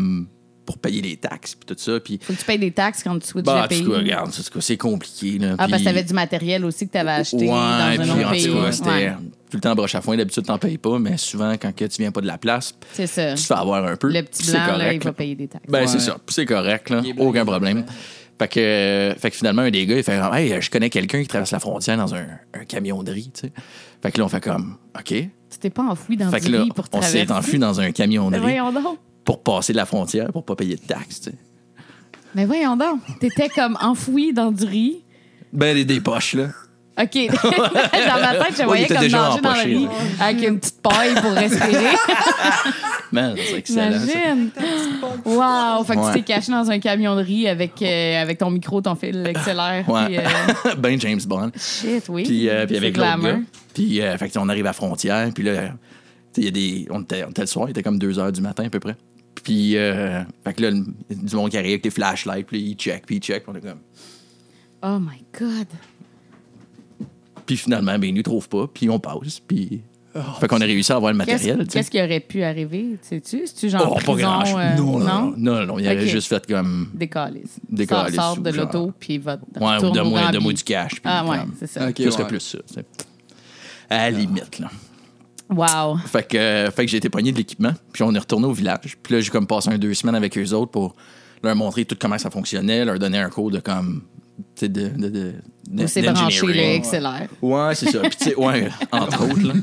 pour 0.67 0.79
payer 0.79 1.01
les 1.01 1.17
taxes, 1.17 1.55
puis 1.55 1.67
tout 1.75 1.81
ça. 1.83 1.99
Puis, 2.01 2.19
faut 2.23 2.33
que 2.35 2.39
tu 2.39 2.45
payes 2.45 2.59
des 2.59 2.71
taxes 2.71 3.03
quand 3.03 3.19
tu 3.19 3.27
switches 3.27 3.45
bah, 3.47 3.55
de 3.55 3.59
en 3.61 3.63
tout 3.63 3.69
pays. 3.69 3.85
cas, 3.93 3.99
regarde, 3.99 4.33
c'est 4.33 4.61
c'est 4.61 4.77
compliqué. 4.77 5.39
Là, 5.39 5.55
Ah, 5.59 5.65
puis- 5.65 5.71
parce 5.71 5.83
que 5.83 5.89
t'avais 5.89 6.03
du 6.05 6.13
matériel 6.15 6.65
aussi 6.65 6.87
que 6.87 6.93
t'avais 6.93 7.11
acheté 7.11 7.37
Ouais, 7.39 7.47
dans 7.49 7.55
un 7.55 7.91
puis 7.99 8.11
autre 8.11 8.27
en 8.27 8.31
pays. 8.31 8.47
tout 8.47 8.55
cas, 8.55 8.73
c'était 8.73 8.89
Ouais, 8.91 9.13
tout 9.51 9.57
le 9.57 9.61
temps 9.61 9.75
broche 9.75 9.95
à 9.95 10.01
foin. 10.03 10.17
D'habitude, 10.17 10.45
t'en 10.45 10.59
payes 10.59 10.77
pas, 10.79 10.99
mais 10.99 11.17
souvent, 11.17 11.53
quand 11.53 11.75
que 11.75 11.85
tu 11.87 12.03
viens 12.03 12.11
pas 12.13 12.21
de 12.21 12.27
la 12.27 12.37
place, 12.39 12.75
c'est 12.93 13.07
ça. 13.07 13.35
tu 13.35 13.41
te 13.43 13.47
fais 13.47 13.55
avoir 13.55 13.85
un 13.87 13.97
peu. 13.97 14.09
Le 14.13 14.23
petit 14.23 14.51
blanc, 14.51 14.77
là, 14.77 14.93
il 14.93 15.03
va 15.03 15.13
payer 15.15 15.35
des 15.35 15.49
taxes. 15.49 15.65
Ben, 15.69 15.87
c'est 15.87 16.01
ça. 16.01 16.17
Puis 16.27 16.35
c'est 16.35 16.45
correct, 16.47 16.91
là. 16.91 17.03
Aucun 17.19 17.45
problème. 17.47 17.85
Fait 18.39 18.47
que, 18.47 18.61
euh, 18.61 19.15
fait 19.17 19.31
que 19.33 19.37
finalement, 19.37 19.63
un 19.63 19.71
des 19.71 19.85
gars, 19.85 19.97
il 19.97 20.05
fait 20.05 20.21
Hey, 20.33 20.61
je 20.63 20.71
connais 20.71 20.91
quelqu'un 20.91 21.21
qui 21.23 21.27
traverse 21.27 21.51
la 21.51 21.59
frontière 21.59 21.97
dans 21.97 22.15
un, 22.15 22.25
un 22.55 22.65
camion 22.67 23.03
de 23.03 23.11
riz, 23.11 23.33
tu 23.35 23.41
sais. 23.49 23.53
Fait 24.01 24.13
que 24.13 24.19
là, 24.19 24.27
on 24.27 24.29
fait 24.29 24.41
comme 24.41 24.77
OK. 24.97 25.13
Tu 25.59 25.63
t'es 25.63 25.71
pas 25.71 25.83
enfoui 25.83 26.17
dans 26.17 26.31
Fait 26.31 26.39
que 26.39 26.47
du 26.47 26.53
là, 26.53 26.63
riz 26.63 26.71
pour 26.71 26.85
on 26.93 27.03
s'est 27.03 27.33
enfui 27.33 27.59
dans 27.59 27.81
un 27.81 27.91
camion 27.91 28.31
pour 29.25 29.43
passer 29.43 29.73
de 29.73 29.79
la 29.79 29.87
frontière 29.87 30.31
pour 30.31 30.45
pas 30.45 30.55
payer 30.55 30.77
de 30.77 30.81
taxes, 30.81 31.21
tu 31.21 31.31
sais. 31.31 31.37
Mais 32.37 32.45
voyons 32.45 32.77
donc. 32.77 33.01
T'étais 33.19 33.49
comme 33.49 33.77
enfoui 33.81 34.33
dans 34.33 34.53
du 34.53 34.65
riz. 34.65 35.03
Ben, 35.53 35.75
des, 35.75 35.85
des 35.85 36.01
poches, 36.01 36.35
là. 36.35 36.51
OK. 37.01 37.29
dans 37.43 38.21
ma 38.21 38.45
tête, 38.45 38.57
je 38.59 38.65
voyais 38.65 38.87
comme 38.87 38.97
nager 38.97 39.11
dans 39.11 39.53
riz 39.53 39.85
là. 39.85 39.91
avec 40.21 40.49
une 40.49 40.59
petite 40.59 40.83
paille 40.83 41.15
pour 41.15 41.31
respirer. 41.33 41.95
Man, 43.13 43.35
c'est 43.37 43.59
excellent. 43.59 43.99
ça. 43.99 44.13
Imagine. 44.13 44.51
Wow. 45.25 45.85
Fait 45.85 45.95
que 45.95 45.99
Ouais. 46.01 46.07
tu 46.13 46.19
t'es 46.19 46.23
caché 46.35 46.53
dans 46.53 46.71
un 46.71 46.79
camion 46.79 47.17
de 47.17 47.23
riz 47.23 47.49
avec, 47.49 47.81
euh, 47.81 48.21
avec 48.23 48.39
ton 48.39 48.51
micro, 48.51 48.81
ton 48.83 48.95
fil. 48.97 49.17
Ouais. 49.25 49.33
Puis, 49.33 50.19
euh, 50.19 50.23
ben 50.79 51.01
James 51.01 51.21
Bond. 51.27 51.51
shit, 51.57 52.05
oui. 52.09 52.25
Puis, 52.25 52.49
euh, 52.51 52.67
puis 52.67 52.77
avec 52.77 52.97
l'autre. 52.97 53.39
Puis, 53.75 54.01
euh, 54.03 54.19
fait 54.19 54.29
que, 54.29 54.39
on 54.39 54.49
arrive 54.49 54.67
à 54.67 54.71
la 54.71 54.73
frontière. 54.75 55.31
Puis 55.35 55.45
là, 55.45 55.71
il 56.37 56.45
y 56.45 56.49
a 56.49 56.51
des. 56.51 56.87
On 56.91 57.01
était, 57.03 57.25
on 57.25 57.31
était 57.31 57.43
le 57.43 57.47
soir, 57.47 57.69
il 57.69 57.71
était 57.71 57.83
comme 57.83 57.99
2 57.99 58.13
h 58.13 58.33
du 58.33 58.41
matin 58.43 58.65
à 58.67 58.71
peu 58.71 58.81
près. 58.81 58.97
Puis, 59.43 59.77
euh, 59.77 60.21
fait 60.45 60.55
que 60.55 60.63
là, 60.63 60.71
le- 60.73 60.85
il 61.09 61.17
y 61.17 61.21
a 61.21 61.25
du 61.25 61.37
monde 61.37 61.51
qui 61.51 61.57
arrive 61.57 61.71
avec 61.71 61.83
des 61.85 61.91
flashlights. 61.91 62.47
Puis, 62.47 62.61
il 62.61 62.75
check, 62.75 63.07
puis 63.07 63.17
il 63.17 63.21
check. 63.23 63.45
Puis, 63.45 63.53
on 63.55 63.57
est 63.57 63.61
comme. 63.63 63.81
Oh 64.83 64.99
my 65.01 65.23
God. 65.39 65.67
Puis 67.49 67.57
finalement, 67.57 67.99
ben, 67.99 68.05
ils 68.05 68.15
nous 68.15 68.23
trouvent 68.23 68.49
pas. 68.49 68.69
Puis, 68.73 68.89
on 68.89 69.01
passe. 69.01 69.41
Puis. 69.41 69.81
fait 70.41 70.47
qu'on 70.49 70.61
a 70.61 70.65
réussi 70.65 70.93
à 70.93 70.97
avoir 70.97 71.11
le 71.13 71.19
matériel. 71.19 71.67
qu'est-ce 71.67 71.91
qui 71.91 72.01
aurait 72.01 72.21
pu 72.21 72.43
arriver? 72.43 72.97
Sais-tu? 73.03 73.47
C'est-tu 73.47 73.69
genre 73.71 73.97
Oh, 73.97 74.05
pas 74.05 74.15
grand 74.17 74.43
euh, 74.59 74.77
non, 74.77 74.99
non, 74.99 75.31
non, 75.31 75.35
non, 75.37 75.67
non, 75.67 75.79
Il 75.79 75.89
avait 75.89 76.03
Ok. 76.05 76.09
juste 76.09 76.29
fait 76.29 76.47
comme. 76.47 76.91
Des 76.95 77.09
calices. 77.09 77.59
Des 77.69 77.87
Sort- 77.87 78.05
calices, 78.05 78.17
Sort 78.21 78.37
de 78.39 78.53
genre- 78.53 78.65
l'auto, 78.67 78.93
puis 79.01 79.19
va 79.19 79.39
Ouais, 79.61 79.77
ou 79.85 79.91
donne-moi 79.91 80.21
Gambie. 80.21 80.33
donne-moi 80.33 80.53
du 80.53 80.63
cash. 80.65 80.91
puis 80.93 81.01
Ah 81.05 81.25
ouais, 81.25 81.39
comme- 81.39 81.55
c'est 81.59 81.67
ça. 81.67 81.89
Ok, 81.89 81.95
Ce 81.99 82.11
serait 82.11 82.27
plus 82.27 82.41
ça. 82.41 82.59
À 83.91 84.11
la 84.11 84.19
limite, 84.19 84.59
là. 84.59 84.69
Wow. 85.51 85.97
Fait 86.05 86.29
que, 86.29 86.37
euh, 86.37 86.71
fait 86.71 86.85
que 86.85 86.91
j'ai 86.91 86.99
été 86.99 87.09
pogné 87.09 87.33
de 87.33 87.39
l'équipement, 87.39 87.73
puis 87.93 88.03
on 88.03 88.15
est 88.15 88.19
retourné 88.19 88.47
au 88.47 88.53
village. 88.53 88.99
Puis 89.03 89.15
là, 89.15 89.21
j'ai 89.23 89.31
comme 89.31 89.47
passé 89.47 89.71
un 89.71 89.79
deux 89.79 89.95
semaines 89.95 90.15
avec 90.17 90.37
eux 90.37 90.53
autres 90.53 90.71
pour 90.71 90.95
leur 91.43 91.57
montrer 91.57 91.87
tout 91.87 91.97
comment 91.99 92.19
ça 92.19 92.29
fonctionnait, 92.31 92.85
leur 92.85 92.99
donner 92.99 93.19
un 93.19 93.31
cours 93.31 93.51
de 93.51 93.61
comme. 93.61 94.03
De. 94.61 94.67
de, 94.69 95.09
de 95.71 95.87
c'est 95.87 96.03
branché 96.03 96.47
le. 96.47 96.79
XLR. 96.81 97.29
Ouais, 97.43 97.75
c'est 97.75 97.91
ça. 97.91 98.01
Puis, 98.01 98.11
tu 98.19 98.25
sais, 98.31 98.35
ouais, 98.37 98.69
entre 98.93 99.25
autres, 99.25 99.43
là. 99.47 99.55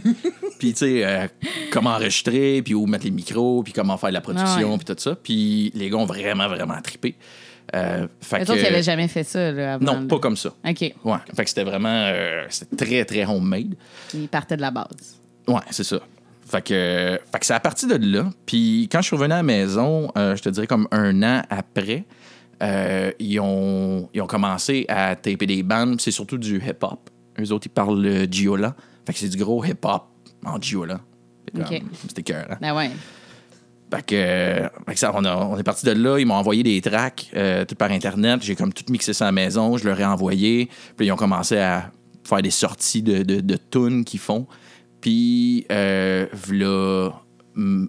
Puis, 0.59 0.73
tu 0.73 0.79
sais, 0.79 1.05
euh, 1.05 1.27
comment 1.71 1.91
enregistrer, 1.91 2.61
puis 2.61 2.73
où 2.73 2.85
mettre 2.85 3.05
les 3.05 3.11
micros, 3.11 3.63
puis 3.63 3.73
comment 3.73 3.97
faire 3.97 4.09
de 4.09 4.13
la 4.15 4.21
production, 4.21 4.67
Ah 4.67 4.71
ouais. 4.71 4.77
puis 4.77 4.85
tout 4.85 4.95
ça. 5.01 5.15
Puis, 5.15 5.71
les 5.75 5.89
gars 5.89 5.97
ont 5.97 6.05
vraiment, 6.05 6.47
vraiment 6.47 6.79
trippé. 6.81 7.15
Euh, 7.73 8.07
fait 8.21 8.39
Les 8.39 8.51
autres, 8.51 8.59
ils 8.59 8.63
n'avaient 8.63 8.83
jamais 8.83 9.07
fait 9.07 9.23
ça 9.23 9.51
là, 9.51 9.73
avant. 9.75 9.85
Non, 9.85 10.07
pas 10.07 10.19
comme 10.19 10.37
ça. 10.37 10.49
OK. 10.67 10.81
Ouais. 11.03 11.17
Fait 11.35 11.43
que 11.43 11.49
c'était 11.49 11.63
vraiment. 11.63 11.89
euh, 12.07 12.45
c'était 12.49 12.75
très, 12.75 13.05
très 13.05 13.25
homemade. 13.25 13.75
Ils 14.13 14.27
partaient 14.27 14.55
de 14.55 14.61
la 14.61 14.71
base. 14.71 15.19
Ouais, 15.47 15.61
c'est 15.71 15.83
ça. 15.83 15.97
Fait 16.47 16.61
que, 16.61 17.19
fait 17.31 17.39
que 17.39 17.45
c'est 17.45 17.55
à 17.55 17.59
partir 17.59 17.87
de 17.89 17.95
là. 18.05 18.29
Puis 18.45 18.87
quand 18.91 19.01
je 19.01 19.07
suis 19.07 19.15
revenu 19.15 19.33
à 19.33 19.37
la 19.37 19.43
maison, 19.43 20.11
euh, 20.15 20.35
je 20.35 20.43
te 20.43 20.49
dirais 20.49 20.67
comme 20.67 20.87
un 20.91 21.23
an 21.23 21.41
après, 21.49 22.03
euh, 22.63 23.11
ils, 23.19 23.39
ont, 23.39 24.09
ils 24.13 24.21
ont 24.21 24.27
commencé 24.27 24.85
à 24.87 25.15
taper 25.15 25.45
des 25.45 25.63
bandes. 25.63 25.99
C'est 26.01 26.11
surtout 26.11 26.37
du 26.37 26.57
hip-hop. 26.57 27.09
Eux 27.39 27.51
autres, 27.51 27.67
ils 27.67 27.73
parlent 27.73 28.01
le 28.01 28.25
Giola. 28.31 28.75
Fait 29.05 29.13
que 29.13 29.19
c'est 29.19 29.29
du 29.29 29.37
gros 29.37 29.63
hip-hop 29.63 30.03
en 30.45 30.59
Giola. 30.61 30.99
C'était 32.07 32.23
cœur. 32.23 32.47
Hein? 32.51 32.57
Ben 32.61 32.75
ouais. 32.75 32.89
Fait 33.93 34.01
que, 34.01 34.15
fait 34.87 34.93
que 34.93 34.99
ça, 34.99 35.11
on, 35.13 35.23
a- 35.25 35.35
on 35.37 35.57
est 35.57 35.63
parti 35.63 35.85
de 35.85 35.91
là. 35.91 36.17
Ils 36.19 36.25
m'ont 36.25 36.33
envoyé 36.35 36.63
des 36.63 36.81
tracks 36.81 37.29
euh, 37.35 37.65
tout 37.65 37.75
par 37.75 37.91
Internet. 37.91 38.41
J'ai 38.41 38.55
comme 38.55 38.73
tout 38.73 38.83
mixé 38.89 39.13
ça 39.13 39.25
à 39.25 39.27
la 39.27 39.31
maison. 39.31 39.77
Je 39.77 39.85
leur 39.85 39.99
ai 39.99 40.05
envoyé. 40.05 40.69
Puis 40.97 41.07
ils 41.07 41.11
ont 41.11 41.15
commencé 41.17 41.57
à 41.57 41.91
faire 42.23 42.41
des 42.41 42.49
sorties 42.51 43.03
de, 43.03 43.21
de, 43.23 43.41
de 43.41 43.57
tunes 43.69 44.03
qu'ils 44.03 44.19
font. 44.19 44.47
Puis, 45.01 45.65
euh, 45.71 46.25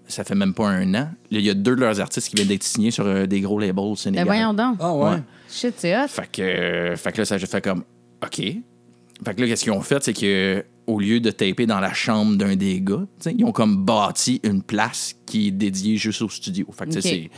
ça 0.07 0.25
fait 0.25 0.35
même 0.35 0.55
pas 0.55 0.69
un 0.69 0.95
an. 0.95 1.11
Il 1.31 1.41
y 1.41 1.51
a 1.51 1.55
deux 1.55 1.75
de 1.75 1.81
leurs 1.81 2.01
artistes 2.01 2.29
qui 2.29 2.37
viennent 2.37 2.49
d'être 2.49 2.63
signés 2.63 2.91
sur 2.91 3.07
euh, 3.07 3.27
des 3.27 3.41
gros 3.41 3.59
labels 3.59 3.85
Ben 3.85 3.95
sénégalais. 3.97 4.27
voyons 4.27 4.55
donc. 4.55 4.77
Ah 4.81 4.95
ouais. 4.95 5.11
Ouais. 5.11 5.23
Shit, 5.51 5.75
c'est 5.79 5.97
hot. 5.97 6.09
Fait 6.09 6.31
que, 6.31 6.43
euh, 6.43 6.97
fait 6.97 7.13
que 7.13 7.19
là, 7.19 7.25
ça 7.25 7.39
fait 7.39 7.61
comme 7.65 7.83
OK. 8.23 8.37
Fait 8.37 9.35
que 9.35 9.41
là, 9.41 9.47
qu'est-ce 9.47 9.65
qu'ils 9.65 9.73
ont 9.73 9.81
fait, 9.81 10.03
c'est 10.05 10.13
que 10.13 10.65
au 10.87 11.01
lieu 11.01 11.19
de 11.21 11.31
taper 11.31 11.67
dans 11.67 11.81
la 11.81 11.93
chambre 11.93 12.37
d'un 12.37 12.55
des 12.55 12.81
gars, 12.81 13.07
ils 13.27 13.45
ont 13.45 13.53
comme 13.53 13.85
bâti 13.85 14.41
une 14.45 14.63
place 14.63 15.17
qui 15.27 15.49
est 15.49 15.51
dédiée 15.51 15.97
juste 15.97 16.23
au 16.23 16.29
studio. 16.29 16.67
Fait 16.73 16.85
que 16.87 16.91
tu 16.93 17.03
sais, 17.03 17.09
OK. 17.09 17.15
c'est 17.25 17.31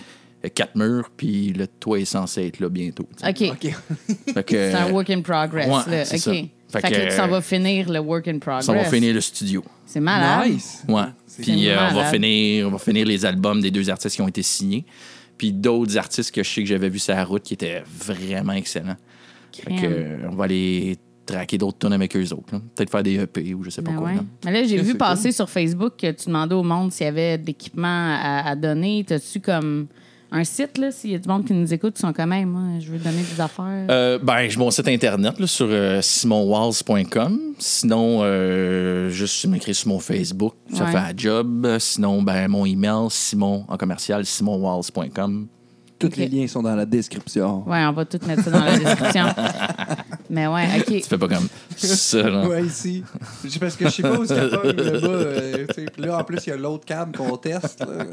quatre 0.54 0.76
murs, 0.76 1.10
puis 1.16 1.52
le 1.52 1.66
toit 1.66 1.98
est 2.00 2.04
censé 2.04 2.46
être 2.46 2.60
là 2.60 2.68
bientôt. 2.68 3.08
OK. 3.26 3.42
OK. 3.52 3.74
Fait 4.34 4.44
que, 4.44 4.70
C'est 4.70 4.74
un 4.74 4.90
work 4.92 5.10
in 5.10 5.20
progress. 5.22 5.66
ouais, 5.66 5.96
là. 5.96 6.04
c'est 6.04 6.16
OK. 6.16 6.22
ça. 6.22 6.32
Fait, 6.32 6.80
Fait 6.80 6.82
que, 6.82 6.94
que, 6.94 7.00
là, 7.00 7.10
tu 7.10 7.16
s'en 7.16 7.28
vas 7.28 7.40
finir 7.40 7.90
le 7.90 7.98
work 7.98 8.28
in 8.28 8.38
progress. 8.38 8.66
ça 8.66 8.72
va 8.74 8.84
finir 8.84 9.14
le 9.14 9.20
studio. 9.22 9.64
C'est 9.86 10.00
malade. 10.00 10.50
Nice. 10.50 10.84
Ouais. 10.86 11.02
Puis 11.40 11.68
euh, 11.68 11.74
on 11.76 11.86
va 11.88 11.92
malade. 11.94 12.14
finir, 12.14 12.68
on 12.68 12.70
va 12.72 12.78
finir 12.78 13.06
les 13.06 13.24
albums 13.24 13.60
des 13.60 13.70
deux 13.70 13.88
artistes 13.88 14.14
qui 14.16 14.22
ont 14.22 14.28
été 14.28 14.42
signés. 14.42 14.84
Puis 15.38 15.52
d'autres 15.52 15.96
artistes 15.96 16.30
que 16.34 16.42
je 16.42 16.48
sais 16.50 16.62
que 16.62 16.68
j'avais 16.68 16.88
vus 16.90 16.98
sur 16.98 17.14
la 17.14 17.24
route 17.24 17.42
qui 17.42 17.54
étaient 17.54 17.82
vraiment 17.86 18.52
excellents. 18.52 18.96
Fait 19.52 19.70
que, 19.72 19.76
Crème. 19.78 19.92
euh, 19.92 20.28
on 20.30 20.34
va 20.36 20.44
aller 20.44 20.98
traquer 21.24 21.56
d'autres 21.58 21.78
tonnes 21.78 21.92
avec 21.94 22.14
eux 22.16 22.22
autres. 22.32 22.52
là. 22.52 22.60
Peut-être 22.74 22.90
faire 22.90 23.02
des 23.02 23.14
EP 23.18 23.54
ou 23.54 23.62
je 23.64 23.70
sais 23.70 23.82
pas 23.82 23.90
Ben 23.92 23.96
quoi. 23.98 24.08
ouais. 24.08 24.14
là. 24.16 24.24
Mais 24.44 24.52
là, 24.52 24.64
j'ai 24.64 24.78
Ok, 24.78 24.84
vu 24.84 24.92
c'est 24.92 24.98
passer 24.98 25.32
sur 25.32 25.48
Facebook 25.48 25.94
que 25.98 26.10
tu 26.10 26.26
demandais 26.26 26.54
au 26.54 26.62
monde 26.62 26.92
s'il 26.92 27.04
y 27.06 27.08
avait 27.08 27.38
d'équipements 27.38 28.16
à, 28.20 28.48
à 28.50 28.56
donner. 28.56 29.04
T'as-tu 29.06 29.40
comme 29.40 29.86
un 30.30 30.44
site, 30.44 30.76
là, 30.78 30.90
s'il 30.92 31.10
y 31.10 31.14
a 31.14 31.18
du 31.18 31.28
monde 31.28 31.44
qui 31.46 31.54
nous 31.54 31.72
écoute, 31.72 31.94
qui 31.94 32.00
sont 32.00 32.12
quand 32.12 32.26
même, 32.26 32.50
moi, 32.50 32.78
je 32.80 32.90
veux 32.92 32.98
donner 32.98 33.22
des 33.22 33.40
affaires. 33.40 33.86
Euh, 33.90 34.18
ben, 34.22 34.46
j'ai 34.48 34.58
mon 34.58 34.70
site 34.70 34.86
internet 34.88 35.38
là, 35.38 35.46
sur 35.46 35.66
euh, 35.70 36.00
simonwalls.com. 36.02 37.38
Sinon, 37.58 38.20
euh, 38.22 39.08
juste 39.10 39.46
m'écrire 39.46 39.74
sur 39.74 39.88
mon 39.88 39.98
Facebook, 40.00 40.54
ça 40.74 40.84
Ouais. 40.84 40.90
fait 40.92 40.98
un 40.98 41.12
job. 41.16 41.66
Sinon, 41.78 42.22
ben, 42.22 42.48
mon 42.48 42.66
email, 42.66 43.06
simon 43.10 43.64
en 43.68 43.76
commercial, 43.76 44.24
simonwalls.com. 44.24 45.46
Tous 45.98 46.14
les 46.16 46.28
liens 46.28 46.46
sont 46.46 46.62
dans 46.62 46.76
la 46.76 46.86
description. 46.86 47.68
Ouais, 47.68 47.84
on 47.84 47.92
va 47.92 48.04
tout 48.04 48.20
mettre 48.26 48.44
ça 48.44 48.50
dans 48.52 48.64
la 48.64 48.78
description. 48.78 49.24
Mais 50.30 50.46
ouais, 50.46 50.66
OK. 50.78 50.84
Tu 50.86 51.00
fais 51.00 51.18
pas 51.18 51.26
comme 51.26 51.48
ça, 51.76 52.22
là. 52.30 52.46
Ouais, 52.46 52.64
ici. 52.66 53.02
Je- 53.44 53.58
Parce 53.58 53.74
que 53.76 53.86
je 53.86 53.90
sais 53.90 54.02
pas 54.02 54.16
où 54.16 54.24
c'est 54.24 54.36
là-bas. 54.36 54.60
euh, 54.64 55.66
là, 55.96 56.18
en 56.18 56.22
plus, 56.24 56.38
il 56.46 56.50
y 56.50 56.52
a 56.52 56.56
l'autre 56.56 56.84
câble 56.84 57.16
qu'on 57.16 57.36
teste. 57.36 57.80
là. 57.80 58.04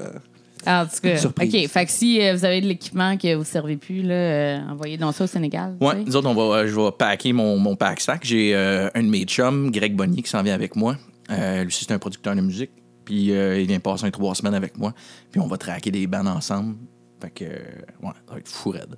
En 0.68 0.86
tout 0.86 1.00
cas, 1.02 1.18
Surprise. 1.18 1.54
OK. 1.56 1.68
Fait 1.70 1.86
que 1.86 1.92
si 1.92 2.22
euh, 2.22 2.34
vous 2.36 2.46
avez 2.46 2.62
de 2.62 2.68
l'équipement 2.68 3.18
que 3.18 3.34
vous 3.34 3.42
ne 3.42 3.46
servez 3.46 3.78
plus, 3.78 4.02
là, 4.04 4.14
euh, 4.14 4.60
envoyez 4.72 4.98
donc 4.98 5.14
ça 5.14 5.24
au 5.24 5.28
Sénégal. 5.28 5.76
sais. 5.82 6.04
nous 6.06 6.16
autres, 6.16 6.28
on 6.30 6.34
va, 6.34 6.58
euh, 6.60 6.68
je 6.68 6.76
vais 6.76 6.92
packer 6.92 7.34
mon, 7.34 7.58
mon 7.58 7.76
pack 7.76 8.02
sac. 8.02 8.22
J'ai 8.24 8.56
euh, 8.56 8.90
un 8.96 9.04
de 9.04 9.08
mes 9.10 9.24
chums, 9.26 9.72
Greg 9.72 9.96
Bonnier, 9.96 10.22
qui 10.22 10.30
s'en 10.30 10.42
vient 10.44 10.54
avec 10.56 10.76
moi. 10.76 10.96
Euh, 11.32 11.62
lui, 11.62 11.68
aussi, 11.68 11.86
c'est 11.86 11.94
un 11.94 12.00
producteur 12.00 12.36
de 12.36 12.42
musique. 12.42 12.72
Puis 13.04 13.32
euh, 13.32 13.60
il 13.60 13.68
vient 13.68 13.80
passer 13.80 14.06
un 14.06 14.12
trois 14.12 14.34
semaines 14.36 14.56
avec 14.56 14.78
moi. 14.78 14.94
Puis 15.32 15.40
on 15.40 15.48
va 15.48 15.58
traquer 15.58 15.92
des 15.92 16.08
bandes 16.08 16.28
ensemble. 16.28 16.76
Fait 17.22 17.30
que, 17.30 17.44
euh, 17.46 17.58
ouais, 18.04 18.12
ça 18.28 18.34
va 18.34 18.40
être 18.40 18.48
fou 18.48 18.72
raide. 18.72 18.96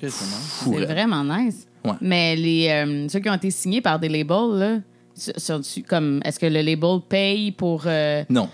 C'est 0.00 0.84
vraiment 0.84 1.24
nice. 1.24 1.66
Ouais. 1.84 1.92
Mais 2.00 2.36
les, 2.36 2.68
euh, 2.68 3.08
ceux 3.08 3.18
qui 3.18 3.28
ont 3.28 3.34
été 3.34 3.50
signés 3.50 3.80
par 3.80 3.98
des 3.98 4.08
labels, 4.08 4.58
là, 4.58 4.78
sont 5.16 5.60
comme, 5.88 6.20
est-ce 6.24 6.38
que 6.38 6.46
le 6.46 6.60
label 6.62 7.00
paye 7.08 7.50
pour. 7.50 7.82
euh, 7.86 8.22
Non. 8.30 8.48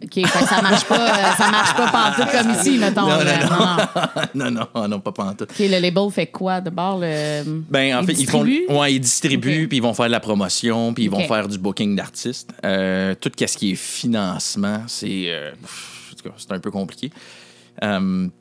OK, 0.00 0.14
fait 0.14 0.22
que 0.22 0.28
ça 0.48 0.62
marche 0.62 0.84
pas, 0.84 1.08
euh, 1.10 1.32
ça 1.36 1.50
marche 1.50 1.74
pas 1.74 1.88
pantoute 1.90 2.30
comme 2.30 2.52
ici, 2.52 2.78
mettons. 2.78 3.02
Non, 3.08 3.18
non, 3.18 3.48
non. 3.50 4.50
non, 4.50 4.66
non, 4.74 4.88
non, 4.88 5.00
pas 5.00 5.10
pantoute. 5.10 5.50
OK, 5.50 5.58
le 5.58 5.80
label 5.80 6.10
fait 6.12 6.28
quoi 6.28 6.60
de 6.60 6.70
bord? 6.70 6.98
Le... 7.00 7.42
Ben, 7.68 7.96
en 7.96 8.00
Ils 8.02 8.06
fait, 8.06 8.12
ils 8.12 8.30
font. 8.30 8.44
distribuent? 8.44 8.72
Ouais, 8.72 8.94
ils 8.94 9.00
distribuent, 9.00 9.66
puis 9.68 9.78
ils 9.78 9.82
vont 9.82 9.94
faire 9.94 10.06
de 10.06 10.12
la 10.12 10.20
promotion, 10.20 10.94
puis 10.94 11.04
ils 11.04 11.10
vont 11.10 11.26
faire 11.26 11.48
du 11.48 11.58
booking 11.58 11.96
d'artistes. 11.96 12.50
Euh, 12.64 13.14
tout 13.20 13.30
ce 13.36 13.56
qui 13.58 13.72
est 13.72 13.74
financement, 13.74 14.82
c'est. 14.86 15.24
euh, 15.30 15.50
pff, 15.60 16.12
en 16.12 16.16
tout 16.16 16.28
cas, 16.28 16.34
c'est 16.36 16.52
un 16.52 16.60
peu 16.60 16.70
compliqué. 16.70 17.10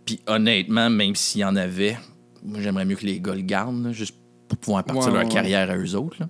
Puis 0.05 0.19
honnêtement, 0.27 0.89
même 0.89 1.15
s'il 1.15 1.41
y 1.41 1.45
en 1.45 1.55
avait, 1.55 1.97
moi, 2.43 2.59
j'aimerais 2.61 2.85
mieux 2.85 2.95
que 2.95 3.05
les 3.05 3.19
gars 3.19 3.33
le 3.35 3.41
gardent, 3.41 3.83
là, 3.85 3.91
juste 3.91 4.15
pour 4.47 4.57
pouvoir 4.59 4.83
partir 4.83 5.07
Ouais, 5.11 5.17
leur 5.19 5.27
ouais. 5.27 5.33
carrière 5.33 5.69
à 5.71 5.75
eux 5.77 5.95
autres. 5.95 6.17
là. 6.19 6.27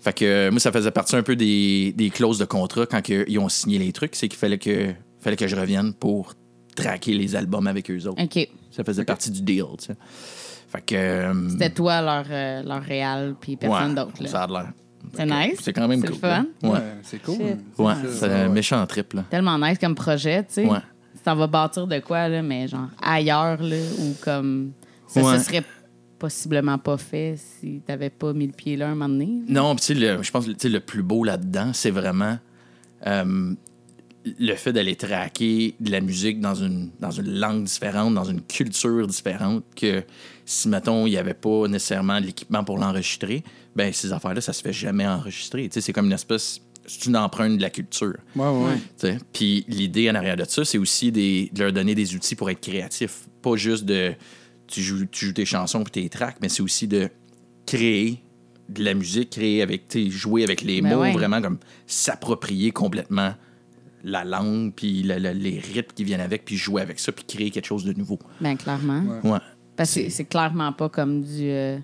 Fait 0.00 0.12
que 0.14 0.24
euh, 0.24 0.50
moi, 0.50 0.60
ça 0.60 0.72
faisait 0.72 0.90
partie 0.90 1.14
un 1.16 1.22
peu 1.22 1.36
des, 1.36 1.92
des 1.96 2.10
clauses 2.10 2.38
de 2.38 2.44
contrat 2.46 2.86
quand 2.86 3.02
que 3.02 3.24
ils 3.28 3.38
ont 3.38 3.48
signé 3.48 3.78
les 3.78 3.92
trucs, 3.92 4.16
c'est 4.16 4.28
qu'il 4.28 4.38
fallait 4.38 4.58
que, 4.58 4.92
fallait 5.20 5.36
que 5.36 5.46
je 5.46 5.54
revienne 5.56 5.92
pour 5.92 6.32
traquer 6.74 7.12
les 7.14 7.36
albums 7.36 7.66
avec 7.66 7.90
eux 7.90 8.06
autres. 8.06 8.22
OK. 8.22 8.48
Ça 8.70 8.82
faisait 8.84 9.04
partie 9.04 9.30
du 9.30 9.42
deal, 9.42 9.64
tu 9.78 9.86
sais. 9.86 9.96
Fait 10.68 10.80
que. 10.80 10.94
euh, 10.94 11.48
C'était 11.50 11.70
toi, 11.70 12.00
leur, 12.00 12.24
euh, 12.30 12.62
leur 12.62 12.82
réal, 12.82 13.34
puis 13.40 13.56
personne 13.56 13.90
Ouais, 13.90 13.94
d'autre. 13.96 14.22
là. 14.22 14.28
Ça 14.28 14.42
a 14.44 14.46
l'air. 14.46 14.72
C'est 15.14 15.26
nice. 15.26 15.58
C'est 15.62 15.72
quand 15.72 15.88
même 15.88 16.00
C'est 16.00 16.06
cool. 16.08 16.16
le 16.16 16.20
fun. 16.20 16.46
Ouais. 16.62 16.70
Ouais, 16.70 16.78
c'est 17.02 17.22
cool. 17.22 17.36
Ouais, 17.78 17.94
C'est 18.04 18.12
c'est 18.12 18.32
un 18.32 18.48
méchant 18.48 18.86
trip, 18.86 19.12
là. 19.14 19.24
Tellement 19.28 19.58
nice 19.58 19.78
comme 19.78 19.94
projet, 19.94 20.44
tu 20.44 20.54
sais. 20.54 20.66
Ouais. 20.66 20.78
Ça 21.24 21.34
va 21.34 21.46
bâtir 21.46 21.86
de 21.86 21.98
quoi, 21.98 22.28
là, 22.28 22.40
mais 22.42 22.68
genre 22.68 22.88
ailleurs, 23.02 23.60
là, 23.62 23.76
ou 23.98 24.14
comme. 24.22 24.72
Ça 25.08 25.22
Ouais. 25.22 25.38
se 25.38 25.44
serait 25.44 25.64
possiblement 26.20 26.78
pas 26.78 26.96
fait 26.98 27.34
si 27.36 27.80
t'avais 27.84 28.10
pas 28.10 28.32
mis 28.32 28.46
le 28.46 28.52
pied 28.52 28.76
là 28.76 28.86
un 28.88 28.94
moment 28.94 29.08
donné. 29.08 29.28
Non, 29.48 29.74
puis 29.74 29.86
tu 29.86 29.94
sais, 29.94 29.94
le- 30.16 30.22
je 30.22 30.30
pense 30.30 30.46
que 30.46 30.50
tu 30.52 30.56
sais, 30.60 30.68
le 30.68 30.78
plus 30.80 31.02
beau 31.02 31.24
là-dedans, 31.24 31.72
c'est 31.72 31.90
vraiment 31.90 32.38
euh, 33.06 33.54
le 34.24 34.54
fait 34.54 34.72
d'aller 34.72 34.96
traquer 34.96 35.74
de 35.80 35.90
la 35.90 36.00
musique 36.00 36.40
dans 36.40 36.54
une, 36.54 36.90
dans 37.00 37.10
une 37.10 37.38
langue 37.40 37.64
différente, 37.64 38.14
dans 38.14 38.24
une 38.24 38.42
culture 38.42 39.06
différente, 39.06 39.64
que 39.74 40.04
si, 40.44 40.68
mettons, 40.68 41.06
il 41.06 41.10
n'y 41.10 41.16
avait 41.16 41.32
pas 41.34 41.66
nécessairement 41.68 42.18
l'équipement 42.18 42.62
pour 42.62 42.76
l'enregistrer, 42.78 43.42
ben 43.74 43.92
ces 43.92 44.12
affaires-là, 44.12 44.40
ça 44.42 44.52
se 44.52 44.62
fait 44.62 44.72
jamais 44.74 45.06
enregistrer. 45.06 45.68
Tu 45.68 45.74
sais, 45.74 45.80
c'est 45.80 45.92
comme 45.92 46.06
une 46.06 46.12
espèce... 46.12 46.60
C'est 46.86 47.06
une 47.06 47.16
empreinte 47.16 47.56
de 47.56 47.62
la 47.62 47.70
culture. 47.70 48.16
Ouais, 48.34 48.48
ouais. 48.48 48.74
Tu 48.98 49.06
sais. 49.06 49.18
Puis 49.32 49.64
l'idée 49.68 50.10
en 50.10 50.14
arrière 50.16 50.36
de 50.36 50.44
ça, 50.44 50.64
c'est 50.64 50.78
aussi 50.78 51.12
des- 51.12 51.48
de 51.52 51.62
leur 51.62 51.72
donner 51.72 51.94
des 51.94 52.14
outils 52.16 52.34
pour 52.34 52.50
être 52.50 52.60
créatifs. 52.60 53.26
Pas 53.42 53.54
juste 53.56 53.84
de 53.84 54.12
tu 54.70 54.82
joues, 54.82 55.06
tu 55.06 55.26
joues 55.26 55.32
tes 55.32 55.44
chansons 55.44 55.82
puis 55.84 55.92
tes 55.92 56.08
tracks, 56.08 56.36
mais 56.40 56.48
c'est 56.48 56.62
aussi 56.62 56.86
de 56.88 57.08
créer 57.66 58.22
de 58.68 58.84
la 58.84 58.94
musique, 58.94 59.30
créer 59.30 59.62
avec, 59.62 59.88
tu 59.88 60.04
sais, 60.04 60.10
jouer 60.10 60.44
avec 60.44 60.62
les 60.62 60.80
Ben 60.80 60.94
mots, 60.94 61.02
ouais. 61.02 61.12
vraiment 61.12 61.40
comme 61.42 61.58
s'approprier 61.86 62.70
complètement 62.70 63.34
la 64.04 64.24
langue 64.24 64.72
puis 64.74 65.02
la- 65.02 65.18
la- 65.18 65.34
les 65.34 65.58
rythmes 65.58 65.92
qui 65.94 66.04
viennent 66.04 66.20
avec, 66.20 66.44
puis 66.44 66.56
jouer 66.56 66.80
avec 66.80 66.98
ça, 66.98 67.12
puis 67.12 67.24
créer 67.24 67.50
quelque 67.50 67.66
chose 67.66 67.84
de 67.84 67.92
nouveau. 67.92 68.18
Ben, 68.40 68.56
clairement. 68.56 69.02
Ouais. 69.24 69.30
Ouais. 69.32 69.38
Parce 69.76 69.90
que 69.94 70.02
c'est- 70.02 70.10
c'est 70.10 70.24
clairement 70.24 70.72
pas 70.72 70.88
comme 70.88 71.20
du. 71.22 71.42
euh, 71.50 71.78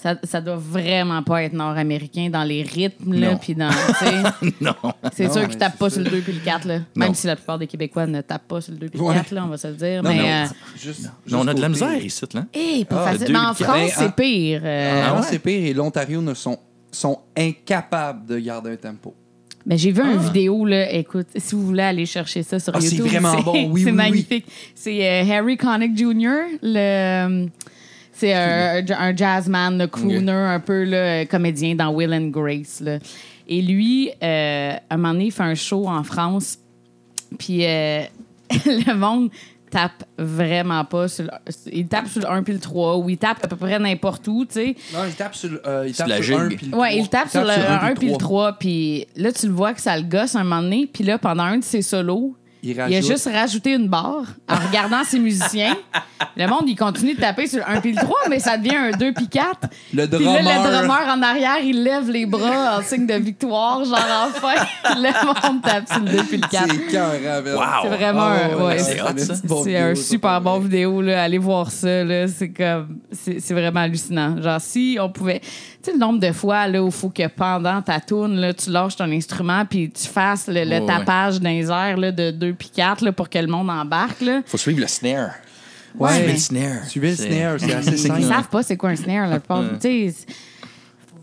ça, 0.00 0.14
ça 0.22 0.40
doit 0.40 0.56
vraiment 0.56 1.24
pas 1.24 1.42
être 1.42 1.54
nord-américain 1.54 2.28
dans 2.30 2.44
les 2.44 2.62
rythmes, 2.62 3.14
là, 3.14 3.32
Non. 3.32 3.36
puis 3.38 3.54
dans. 3.56 3.68
non. 4.60 4.74
C'est 5.12 5.32
sûr 5.32 5.48
qu'ils 5.48 5.58
tapent 5.58 5.72
c'est 5.72 5.78
pas 5.78 5.90
sur 5.90 6.02
le 6.02 6.10
2 6.10 6.20
puis 6.20 6.32
le 6.34 6.38
4, 6.40 6.68
là. 6.68 6.78
Même 6.94 7.08
Non. 7.08 7.14
si 7.14 7.26
la 7.26 7.34
plupart 7.34 7.58
des 7.58 7.66
Québécois 7.66 8.06
ne 8.06 8.20
tapent 8.20 8.46
pas 8.46 8.60
sur 8.60 8.72
le 8.74 8.78
2 8.78 8.88
puis 8.90 8.98
le 9.00 9.04
Ouais. 9.04 9.14
4, 9.16 9.32
là, 9.32 9.44
on 9.44 9.48
va 9.48 9.56
se 9.56 9.66
le 9.66 9.74
dire. 9.74 10.02
Non, 10.04 10.10
mais. 10.10 10.18
non, 10.18 10.24
euh, 10.28 10.44
juste- 10.80 11.02
Non, 11.02 11.10
juste 11.26 11.36
on 11.36 11.48
a 11.48 11.54
de 11.54 11.60
la 11.60 11.68
misère 11.68 12.04
ici, 12.04 12.24
là. 12.32 12.44
hey, 12.54 12.84
pas 12.84 13.04
Ah, 13.06 13.12
facile. 13.12 13.32
Mais 13.32 13.38
en 13.40 13.54
puis 13.54 13.64
France, 13.64 13.76
quatre. 13.88 13.98
c'est 13.98 14.04
Ben, 14.06 14.12
pire. 14.12 14.60
euh, 14.64 15.04
Ah, 15.08 15.14
ouais? 15.16 15.26
c'est 15.28 15.38
pire 15.40 15.64
et 15.66 15.72
l'Ontario 15.74 16.20
ne 16.22 16.34
sont, 16.34 16.58
sont 16.92 17.18
incapables 17.36 18.24
de 18.26 18.38
garder 18.38 18.70
un 18.70 18.76
tempo. 18.76 19.14
Mais 19.66 19.76
j'ai 19.76 19.90
vu 19.90 20.00
Ah. 20.04 20.12
une 20.12 20.18
vidéo, 20.20 20.64
là, 20.64 20.90
écoute, 20.92 21.26
si 21.36 21.54
vous 21.56 21.66
voulez 21.66 21.82
aller 21.82 22.06
chercher 22.06 22.42
ça 22.44 22.58
sur 22.60 22.72
Ah, 22.74 22.80
c'est 22.80 22.94
YouTube. 22.94 23.06
vraiment 23.10 23.34
bon, 23.42 23.52
oui, 23.72 23.82
C'est 23.82 23.90
oui, 23.90 23.96
magnifique. 23.96 24.46
C'est 24.76 25.04
euh, 25.06 25.24
Harry 25.30 25.56
Connick 25.56 25.96
Jr., 25.98 26.56
le. 26.62 27.48
C'est 28.18 28.34
un, 28.34 28.84
un 28.98 29.16
jazzman, 29.16 29.78
le 29.78 29.86
crooner, 29.86 30.30
un 30.32 30.60
peu 30.60 30.84
là, 30.84 31.24
comédien 31.26 31.74
dans 31.74 31.90
Will 31.90 32.12
and 32.12 32.28
Grace. 32.28 32.80
là. 32.80 32.98
Et 33.46 33.62
lui, 33.62 34.10
euh, 34.22 34.72
un 34.90 34.96
moment 34.96 35.12
donné, 35.14 35.26
il 35.26 35.32
fait 35.32 35.42
un 35.42 35.54
show 35.54 35.88
en 35.88 36.02
France, 36.02 36.58
puis 37.38 37.64
euh, 37.64 38.02
le 38.66 38.94
monde 38.94 39.30
tape 39.70 40.04
vraiment 40.16 40.82
pas 40.84 41.08
sur 41.08 41.24
le, 41.24 41.30
il 41.72 41.86
tape 41.88 42.08
sur 42.08 42.22
le 42.22 42.30
1 42.30 42.42
puis 42.42 42.54
le 42.54 42.58
3 42.58 42.96
ou 42.98 43.10
il 43.10 43.18
tape 43.18 43.44
à 43.44 43.48
peu 43.48 43.56
près 43.56 43.78
n'importe 43.78 44.26
où, 44.26 44.44
tu 44.46 44.54
sais. 44.54 44.76
Non, 44.94 45.00
il 45.06 45.14
tape 45.14 45.34
sur, 45.34 45.50
le- 45.50 45.62
euh, 45.66 45.84
il 45.86 45.94
tape 45.94 46.08
la 46.08 46.22
sur 46.22 46.38
un 46.40 46.48
gigue. 46.48 46.56
puis 46.58 46.66
le 46.68 46.76
Ouais, 46.76 46.88
trois. 46.90 47.00
il 47.02 47.08
tape 47.10 47.28
sur 47.28 47.44
le 47.44 47.50
un 47.50 47.78
1 47.90 47.94
puis 47.94 48.08
le 48.10 48.16
3. 48.16 48.52
Puis 48.54 49.06
là, 49.16 49.30
tu 49.30 49.46
le 49.46 49.52
vois 49.52 49.74
que 49.74 49.80
ça 49.82 49.94
le 49.98 50.04
gosse 50.04 50.34
un 50.36 50.42
moment 50.44 50.62
donné. 50.62 50.88
Puis 50.90 51.04
là, 51.04 51.18
pendant 51.18 51.42
un 51.44 51.58
de 51.58 51.64
ses 51.64 51.82
solos, 51.82 52.34
Il 52.62 52.70
il 52.70 52.80
a 52.96 53.00
juste 53.00 53.28
rajouté 53.32 53.74
une 53.74 53.88
barre 53.88 54.24
en 54.48 54.56
regardant 54.56 55.04
ses 55.04 55.18
musiciens. 55.20 55.76
Le 56.36 56.46
monde, 56.48 56.64
il 56.66 56.74
continue 56.76 57.14
de 57.14 57.20
taper 57.20 57.46
sur 57.46 57.58
le 57.60 57.70
1 57.76 57.80
puis 57.80 57.92
le 57.92 57.98
3, 58.02 58.16
mais 58.28 58.38
ça 58.40 58.56
devient 58.58 58.74
un 58.76 58.90
2 58.90 59.12
puis 59.12 59.28
4. 59.28 59.46
Le 59.94 60.06
Puis 60.06 60.24
là, 60.24 60.32
drummer. 60.42 60.42
le 60.42 60.70
drummer 60.76 61.14
en 61.16 61.22
arrière, 61.22 61.58
il 61.62 61.82
lève 61.84 62.10
les 62.10 62.26
bras 62.26 62.78
en 62.78 62.82
signe 62.82 63.06
de 63.06 63.14
victoire, 63.14 63.84
genre 63.84 63.98
enfin. 64.28 64.54
le 64.96 65.50
monde 65.52 65.62
tape 65.62 65.88
sur 65.88 66.00
le 66.00 66.10
2 66.10 66.22
puis 66.24 66.36
le 66.38 66.48
4. 66.48 66.66
C'est 66.90 66.98
Wow. 67.54 67.62
C'est 67.82 67.88
vraiment 67.88 68.22
un- 68.22 68.48
Oh, 68.58 68.66
ouais, 68.66 68.78
c'est 68.78 69.76
un 69.76 69.94
super 69.94 70.40
bon 70.40 70.58
vidéo, 70.58 71.00
là. 71.02 71.22
Allez 71.22 71.38
voir 71.38 71.70
ça, 71.70 72.02
là. 72.04 72.26
C'est 72.26 72.48
comme... 72.50 72.98
C'est 73.12 73.52
vraiment 73.54 73.80
hallucinant. 73.80 74.40
Genre, 74.42 74.60
si 74.60 74.98
on 75.00 75.08
pouvait... 75.10 75.40
Tu 75.40 75.46
sais, 75.82 75.92
le 75.92 75.98
nombre 75.98 76.18
de 76.18 76.32
fois, 76.32 76.66
là, 76.66 76.82
où 76.82 76.86
il 76.86 76.92
faut 76.92 77.08
que 77.10 77.26
pendant 77.28 77.80
ta 77.82 78.00
tourne, 78.00 78.36
là, 78.36 78.52
tu 78.52 78.70
lâches 78.70 78.96
ton 78.96 79.10
instrument 79.12 79.64
puis 79.64 79.90
tu 79.90 80.08
fasses 80.08 80.48
le, 80.48 80.64
le 80.64 80.70
Ouais, 80.70 80.80
ouais. 80.80 80.86
tapage 80.86 81.40
dans 81.40 81.50
les 81.50 81.70
airs, 81.70 81.96
là, 81.96 82.10
de 82.10 82.30
2 82.50 82.54
puis 82.54 82.70
4, 82.74 83.04
là, 83.04 83.12
pour 83.12 83.28
que 83.30 83.38
le 83.38 83.46
monde 83.46 83.70
embarque, 83.70 84.20
là. 84.20 84.42
Faut 84.46 84.56
suivre 84.58 84.80
le 84.80 84.86
snare. 84.86 85.30
Ouais. 85.98 86.12
Suivez 86.14 86.32
le 86.32 86.38
snare. 86.38 86.84
Suivez 86.86 87.10
le 87.10 87.16
C'est- 87.16 87.30
snare, 87.32 87.56
c'est 87.58 87.72
assez 87.74 87.90
Ils 87.92 87.98
simple. 87.98 88.22
savent 88.22 88.48
pas 88.48 88.62
c'est 88.62 88.76
quoi 88.76 88.90
un 88.90 88.96
snare, 88.96 89.28
la 89.28 89.40
plupart. 89.40 89.64
Tu 89.80 90.10
sais, 90.10 90.14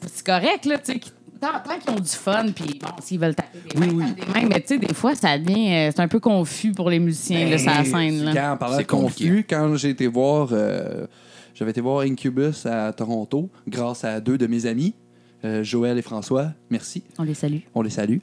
c'est- 0.07 0.25
correct, 0.25 0.65
là, 0.65 0.77
tu 0.79 0.93
sais. 0.93 0.99
Tant, 1.39 1.47
tant 1.67 1.77
qu'ils 1.77 1.91
ont 1.91 1.99
du 1.99 2.09
fun, 2.09 2.45
puis 2.55 2.79
bon, 2.81 2.87
s'ils 3.03 3.19
veulent 3.19 3.35
taper 3.35 3.59
des 3.73 3.77
mains, 3.79 3.87
Oui, 3.93 4.03
oui. 4.05 4.13
des 4.25 4.33
mains, 4.41 4.47
mais 4.49 4.61
tu 4.61 4.67
sais, 4.69 4.77
des 4.77 4.93
fois, 4.93 5.15
ça 5.15 5.37
devient... 5.37 5.69
euh, 5.73 5.91
c'est 5.93 6.01
un 6.01 6.07
peu 6.07 6.19
confus 6.21 6.71
pour 6.71 6.89
les 6.89 6.97
musiciens, 6.97 7.47
là, 7.49 7.57
sur 7.57 7.69
la 7.71 7.83
scène, 7.83 8.23
là. 8.23 8.31
Quand, 8.33 8.51
en 8.53 8.57
parlant 8.57 8.77
C'est 8.77 8.83
de 8.83 8.87
confus, 8.87 9.05
compliqué. 9.27 9.43
quand 9.49 9.75
j'ai 9.75 9.89
été 9.89 10.07
voir, 10.07 10.49
euh, 10.53 11.05
j'avais 11.53 11.71
été 11.71 11.81
voir 11.81 11.99
Incubus 12.01 12.65
à 12.65 12.91
Toronto, 12.93 13.49
grâce 13.67 14.05
à 14.05 14.21
deux 14.21 14.37
de 14.37 14.47
mes 14.47 14.65
amis, 14.65 14.95
euh, 15.45 15.63
Joël 15.63 15.97
et 15.97 16.01
François. 16.01 16.51
Merci. 16.69 17.03
On 17.19 17.23
les 17.23 17.33
salue. 17.33 17.59
On 17.73 17.81
les 17.81 17.89
salue. 17.89 18.17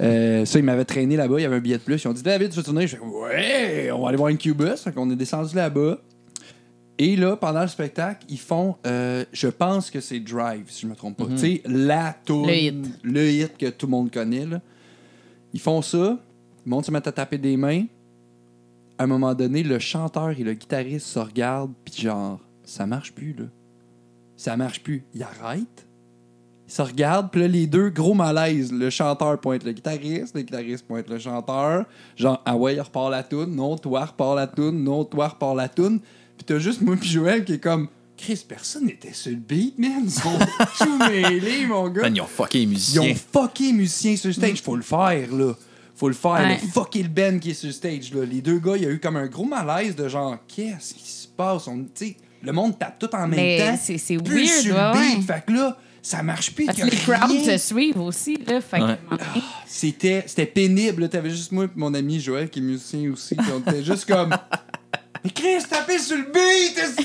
Euh, 0.00 0.44
ça, 0.44 0.58
ils 0.58 0.64
m'avaient 0.64 0.84
traîné 0.84 1.16
là-bas. 1.16 1.38
Il 1.38 1.42
y 1.42 1.44
avait 1.44 1.56
un 1.56 1.60
billet 1.60 1.78
de 1.78 1.82
plus. 1.82 2.02
Ils 2.02 2.08
ont 2.08 2.12
dit 2.12 2.22
David, 2.22 2.50
tu 2.50 2.56
veux 2.56 2.62
tourner 2.62 2.86
Je 2.86 2.96
fais 2.96 3.02
Ouais, 3.02 3.90
on 3.90 4.02
va 4.02 4.08
aller 4.08 4.16
voir 4.16 4.28
Incubus. 4.28 4.76
Fait 4.82 4.92
qu'on 4.92 5.10
est 5.10 5.16
descendu 5.16 5.56
là-bas. 5.56 5.98
Et 6.98 7.16
là, 7.16 7.36
pendant 7.36 7.62
le 7.62 7.68
spectacle, 7.68 8.26
ils 8.28 8.38
font, 8.38 8.76
euh, 8.86 9.24
je 9.32 9.48
pense 9.48 9.90
que 9.90 10.00
c'est 10.00 10.18
Drive, 10.18 10.64
si 10.68 10.82
je 10.82 10.86
me 10.88 10.96
trompe 10.96 11.16
pas. 11.16 11.26
Tu 11.26 11.38
sais, 11.38 11.62
la 11.64 12.16
tour. 12.24 12.46
Le 12.46 12.54
hit. 12.54 12.74
Le 13.02 13.30
hit 13.30 13.56
que 13.56 13.70
tout 13.70 13.86
le 13.86 13.90
monde 13.92 14.10
connaît. 14.10 14.46
Là. 14.46 14.60
Ils 15.52 15.60
font 15.60 15.82
ça. 15.82 16.18
Le 16.64 16.70
monde 16.70 16.84
se 16.84 16.90
met 16.90 17.06
à 17.06 17.12
taper 17.12 17.38
des 17.38 17.56
mains. 17.56 17.84
À 18.98 19.04
un 19.04 19.06
moment 19.06 19.34
donné, 19.34 19.62
le 19.62 19.78
chanteur 19.78 20.30
et 20.30 20.42
le 20.42 20.54
guitariste 20.54 21.06
se 21.06 21.20
regardent, 21.20 21.72
puis 21.84 22.02
genre, 22.02 22.40
ça 22.64 22.84
marche 22.84 23.12
plus, 23.12 23.32
là. 23.32 23.44
Ça 24.36 24.56
marche 24.56 24.82
plus. 24.82 25.04
Ils 25.14 25.22
arrêtent. 25.22 25.87
Ils 26.68 26.72
se 26.72 26.82
regardent, 26.82 27.30
puis 27.30 27.40
là, 27.40 27.48
les 27.48 27.66
deux, 27.66 27.88
gros 27.88 28.12
malaise. 28.12 28.70
Le 28.72 28.90
chanteur 28.90 29.40
pointe 29.40 29.64
le 29.64 29.72
guitariste, 29.72 30.34
le 30.36 30.42
guitariste 30.42 30.86
pointe 30.86 31.08
le 31.08 31.18
chanteur. 31.18 31.86
Genre, 32.14 32.42
ah 32.44 32.56
ouais, 32.56 32.74
il 32.76 32.80
repart 32.80 33.10
la 33.10 33.22
toune. 33.22 33.56
Non, 33.56 33.76
toi, 33.78 34.04
repart 34.04 34.36
la 34.36 34.46
toune. 34.46 34.84
Non, 34.84 35.04
toi, 35.04 35.28
repart 35.28 35.56
la 35.56 35.68
toune. 35.68 36.00
Puis 36.36 36.44
t'as 36.46 36.58
juste 36.58 36.82
moi 36.82 36.94
puis 37.00 37.08
Joël 37.08 37.44
qui 37.44 37.54
est 37.54 37.58
comme, 37.58 37.88
Chris, 38.18 38.44
personne 38.46 38.84
n'était 38.84 39.14
sur 39.14 39.30
le 39.30 39.38
beat, 39.38 39.78
man. 39.78 40.02
Ils 40.04 40.10
sont 40.10 40.38
tout 40.78 40.98
mêlés, 40.98 41.66
mon 41.66 41.88
gars. 41.88 42.02
Man, 42.02 42.16
ils 42.16 42.20
ont 42.20 42.26
fucké 42.26 42.58
les 42.58 42.64
Ils 42.64 42.68
musiciens. 42.68 43.02
ont 43.02 43.14
fucké 43.14 43.64
les 43.68 43.72
musiciens 43.72 44.16
sur 44.16 44.28
le 44.28 44.34
stage. 44.34 44.60
Faut 44.60 44.76
le 44.76 44.82
faire, 44.82 45.32
là. 45.34 45.54
Faut 45.94 46.08
le 46.08 46.14
faire. 46.14 46.32
Ouais. 46.32 46.48
là. 46.50 46.56
Fucker 46.74 47.02
le 47.04 47.08
Ben 47.08 47.40
qui 47.40 47.50
est 47.50 47.54
sur 47.54 47.68
le 47.68 47.72
stage, 47.72 48.12
là. 48.12 48.24
Les 48.26 48.42
deux 48.42 48.58
gars, 48.58 48.76
il 48.76 48.82
y 48.82 48.86
a 48.86 48.90
eu 48.90 49.00
comme 49.00 49.16
un 49.16 49.26
gros 49.26 49.46
malaise 49.46 49.96
de 49.96 50.06
genre, 50.06 50.36
qu'est-ce 50.46 50.92
qui 50.94 51.08
se 51.10 51.26
passe? 51.28 51.66
On, 51.66 51.86
le 52.42 52.52
monde 52.52 52.78
tape 52.78 52.98
tout 52.98 53.12
en 53.14 53.26
même 53.26 53.30
Mais 53.40 53.58
temps. 53.58 53.78
c'est- 53.80 54.16
weird, 54.16 54.26
sur 54.46 54.74
le 54.76 54.92
beat. 54.92 55.16
ouais. 55.16 55.22
Fait 55.22 55.44
que 55.46 55.52
là, 55.52 55.76
ça 56.08 56.22
marche 56.22 56.52
plus. 56.54 56.66
Parce 56.66 56.78
que 56.78 56.84
les 56.86 56.96
a 57.12 57.18
crowds 57.18 57.44
se 57.44 57.58
suivent 57.58 58.00
aussi, 58.00 58.36
là. 58.46 58.60
Fait 58.60 58.80
Ouais. 58.80 58.86
donné, 59.10 59.42
c'était 59.66 60.24
c'était 60.26 60.46
pénible. 60.46 61.08
T'avais 61.08 61.30
juste 61.30 61.52
moi 61.52 61.64
et 61.64 61.68
mon 61.76 61.92
ami 61.94 62.20
Joël 62.20 62.48
qui 62.50 62.58
est 62.58 62.62
musicien 62.62 63.10
aussi. 63.12 63.36
on 63.54 63.60
était 63.70 63.82
juste 63.84 64.06
comme. 64.06 64.30
Mais 65.24 65.30
Chris, 65.30 65.62
tapez 65.68 65.98
sur 65.98 66.16
le 66.16 66.24
beat, 66.24 66.78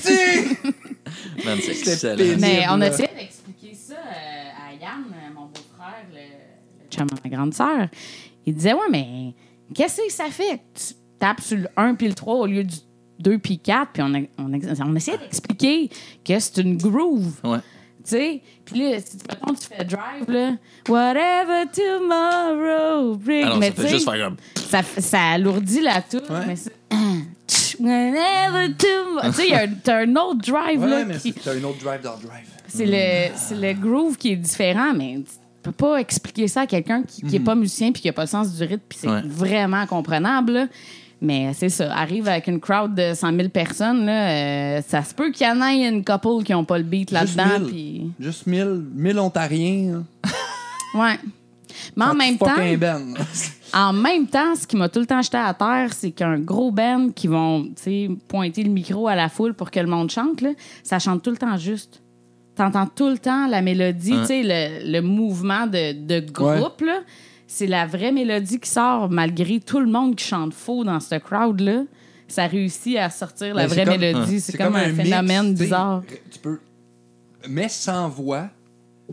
C'était 1.74 1.90
excellent. 1.90 2.16
pénible. 2.16 2.40
Mais 2.40 2.64
on 2.70 2.80
a 2.80 2.86
essayé 2.88 3.08
d'expliquer 3.16 3.74
ça 3.74 3.94
euh, 3.94 4.68
à 4.70 4.72
Yann, 4.74 5.04
euh, 5.10 5.34
mon 5.34 5.46
beau-frère, 5.46 6.04
le, 6.12 6.18
le 6.18 6.90
chum 6.90 7.08
de 7.08 7.14
ma 7.24 7.30
grande 7.36 7.54
sœur. 7.54 7.88
Il 8.46 8.54
disait, 8.54 8.72
ouais, 8.72 8.88
mais 8.90 9.34
qu'est-ce 9.74 9.96
que 10.06 10.12
ça 10.12 10.26
fait 10.30 10.58
que 10.58 10.78
tu 10.78 10.94
tapes 11.18 11.40
sur 11.40 11.56
le 11.58 11.68
1 11.76 11.94
puis 11.94 12.06
le 12.08 12.14
3 12.14 12.34
au 12.36 12.46
lieu 12.46 12.62
du 12.64 12.76
2 13.20 13.38
puis 13.38 13.58
4? 13.58 13.92
Puis 13.92 14.02
on, 14.02 14.14
a, 14.14 14.18
on, 14.38 14.52
a- 14.54 14.84
on 14.86 14.94
essayait 14.94 15.18
d'expliquer 15.18 15.88
que 16.24 16.38
c'est 16.38 16.58
une 16.60 16.76
groove. 16.76 17.32
Ouais. 17.42 17.58
Tu 18.04 18.10
sais, 18.10 18.42
puis 18.66 18.90
là, 18.92 18.98
si 19.00 19.16
tu, 19.16 19.24
mettons, 19.30 19.54
tu 19.54 19.66
fais 19.66 19.82
drive, 19.84 20.28
là, 20.28 20.50
whatever 20.88 21.64
tomorrow 21.72 23.16
brings. 23.16 23.44
Ah 23.46 23.48
non, 23.50 23.56
mais 23.56 23.68
ça 23.68 23.74
tu 23.76 23.80
fait 23.82 23.88
juste 23.88 24.10
faire 24.10 24.24
comme. 24.26 24.36
ça, 24.56 24.82
ça 24.98 25.20
alourdit 25.32 25.80
la 25.80 26.02
toute, 26.02 26.28
Ouais. 26.28 26.46
mais 26.46 26.56
c'est. 26.56 26.72
Whenever 27.80 28.74
tomorrow. 28.76 29.30
Tu 29.30 29.32
sais, 29.32 29.44
il 29.48 29.52
y 29.52 29.54
a 29.54 29.62
un- 29.62 29.68
t'as 29.82 29.96
un 30.02 30.16
autre 30.16 30.40
drive, 30.52 30.80
Ouais, 30.82 30.88
là, 30.88 31.04
mais 31.04 31.14
qui, 31.18 31.32
c'est- 31.32 31.40
t'as 31.42 31.54
un 31.54 31.64
autre 31.64 31.78
drive 31.82 32.00
dans 32.02 32.16
le 32.16 32.26
drive. 32.28 32.46
c'est 32.68 32.86
le, 32.86 33.34
c'est 33.36 33.56
le 33.56 33.72
groove 33.72 34.16
qui 34.16 34.32
est 34.32 34.36
différent, 34.36 34.92
mais 34.94 35.16
tu 35.24 35.32
peux 35.62 35.72
pas 35.72 35.96
expliquer 35.96 36.46
ça 36.46 36.62
à 36.62 36.66
quelqu'un 36.66 37.02
qui, 37.02 37.22
qui 37.22 37.36
est 37.36 37.40
pas 37.40 37.54
musicien 37.54 37.90
puis 37.90 38.02
qui 38.02 38.08
a 38.08 38.12
pas 38.12 38.22
le 38.22 38.28
sens 38.28 38.54
du 38.54 38.62
rythme, 38.62 38.82
puis 38.88 38.98
c'est 39.00 39.08
Ouais. 39.08 39.22
vraiment 39.24 39.86
comprenable. 39.86 40.52
là. 40.52 40.66
Mais 41.20 41.52
c'est 41.54 41.68
ça, 41.70 41.94
arrive 41.94 42.28
avec 42.28 42.48
une 42.48 42.60
crowd 42.60 42.94
de 42.94 43.14
100 43.14 43.34
000 43.36 43.48
personnes, 43.48 44.04
là, 44.04 44.28
euh, 44.30 44.82
ça 44.86 45.02
se 45.02 45.14
peut 45.14 45.30
qu'il 45.30 45.46
y 45.46 45.50
en 45.50 45.62
ait 45.62 45.88
une 45.88 46.04
couple 46.04 46.42
qui 46.44 46.52
ont 46.52 46.64
pas 46.64 46.76
le 46.76 46.84
beat 46.84 47.16
Juste 47.16 47.36
là-dedans. 47.36 47.66
Juste 48.20 48.46
1000 48.46 48.84
1000 48.94 49.18
Ontariens. 49.18 49.94
hein. 50.24 50.28
Ouais. 50.98 51.18
Mais 51.96 52.04
en 52.04 52.08
Ça 52.08 52.14
même 52.14 52.38
temps, 52.38 52.46
un 52.56 52.76
ben. 52.76 53.14
en 53.74 53.92
même 53.92 54.26
temps, 54.28 54.54
ce 54.54 54.64
qui 54.66 54.76
m'a 54.76 54.88
tout 54.88 55.00
le 55.00 55.06
temps 55.06 55.20
jeté 55.22 55.38
à 55.38 55.52
terre, 55.54 55.92
c'est 55.92 56.12
qu'un 56.12 56.38
gros 56.38 56.70
band 56.70 57.08
qui 57.14 57.26
vont 57.26 57.64
tu 57.64 57.72
sais, 57.76 58.08
pointer 58.28 58.62
le 58.62 58.70
micro 58.70 59.08
à 59.08 59.16
la 59.16 59.28
foule 59.28 59.54
pour 59.54 59.70
que 59.72 59.80
le 59.80 59.86
monde 59.88 60.10
chante, 60.10 60.40
là, 60.40 60.50
ça 60.84 60.98
chante 61.00 61.22
tout 61.22 61.30
le 61.30 61.36
temps 61.36 61.56
juste. 61.56 62.00
T'entends 62.54 62.86
tout 62.86 63.08
le 63.08 63.18
temps 63.18 63.48
la 63.48 63.60
mélodie, 63.62 64.12
Hein. 64.12 64.20
tu 64.20 64.26
sais, 64.26 64.42
le, 64.44 64.92
le 64.92 65.00
mouvement 65.00 65.66
de, 65.66 65.92
de 66.06 66.20
groupe, 66.30 66.82
là. 66.82 67.00
C'est 67.56 67.68
la 67.68 67.86
vraie 67.86 68.10
mélodie 68.10 68.58
qui 68.58 68.68
sort 68.68 69.08
malgré 69.08 69.60
tout 69.60 69.78
le 69.78 69.86
monde 69.86 70.16
qui 70.16 70.24
chante 70.24 70.52
faux 70.52 70.82
dans 70.82 70.98
ce 70.98 71.14
crowd-là. 71.14 71.84
Ça 72.26 72.48
réussit 72.48 72.96
à 72.96 73.10
sortir 73.10 73.54
la 73.54 73.68
vraie 73.68 73.84
comme- 73.84 73.96
mélodie. 73.96 74.40
C'est 74.40 74.58
comme, 74.58 74.74
un, 74.74 74.92
phénomène 74.92 75.54
bizarre. 75.54 76.02
Tu 76.32 76.40
peux. 76.40 76.58
Mais 77.48 77.68
sans 77.68 78.08
voix, 78.08 78.48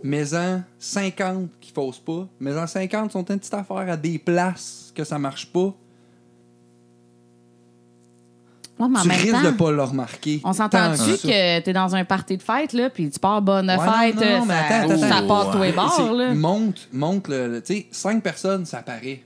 mais 0.02 0.34
en 0.34 0.64
50 0.80 1.52
qui 1.60 1.72
faussent 1.72 2.00
pas, 2.00 2.28
mais 2.40 2.58
en 2.58 2.66
50 2.66 3.12
sont 3.12 3.24
une 3.26 3.38
petite 3.38 3.54
affaire 3.54 3.78
à 3.78 3.96
des 3.96 4.18
places 4.18 4.92
que 4.96 5.04
ça 5.04 5.20
marche 5.20 5.46
pas. 5.54 5.76
Ouais, 8.82 8.88
mais 8.90 9.00
en 9.00 9.02
tu 9.04 9.08
même 9.10 9.20
risques 9.22 9.32
temps, 9.34 9.52
de 9.52 9.56
pas 9.58 9.72
le 9.72 9.84
remarquer. 9.84 10.42
On 10.44 10.54
s'entend-tu 10.54 11.18
que 11.28 11.60
t'es 11.60 11.74
dans 11.74 11.96
un 11.96 12.04
party 12.06 12.38
de 12.38 12.44
fête, 12.44 12.74
là, 12.74 12.90
puis 12.90 13.10
tu 13.10 13.20
pars 13.20 13.42
bonne 13.42 13.70
Ouais, 13.70 13.78
fête, 13.78 14.16
non, 14.16 14.40
non, 14.40 14.46
mais 14.46 14.54
ça, 14.54 14.60
attends, 14.78 14.92
attends, 14.94 15.10
ça 15.10 15.22
part 15.28 15.52
tous 15.52 15.62
les 15.62 15.72
bords, 15.72 16.14
là. 16.14 16.34
Monte, 16.34 16.88
monte 16.92 17.28
le. 17.28 17.48
le- 17.48 17.62
tu 17.62 17.74
sais, 17.76 17.88
5 17.92 18.22
personnes, 18.24 18.66
ça 18.66 18.82
paraît. 18.82 19.24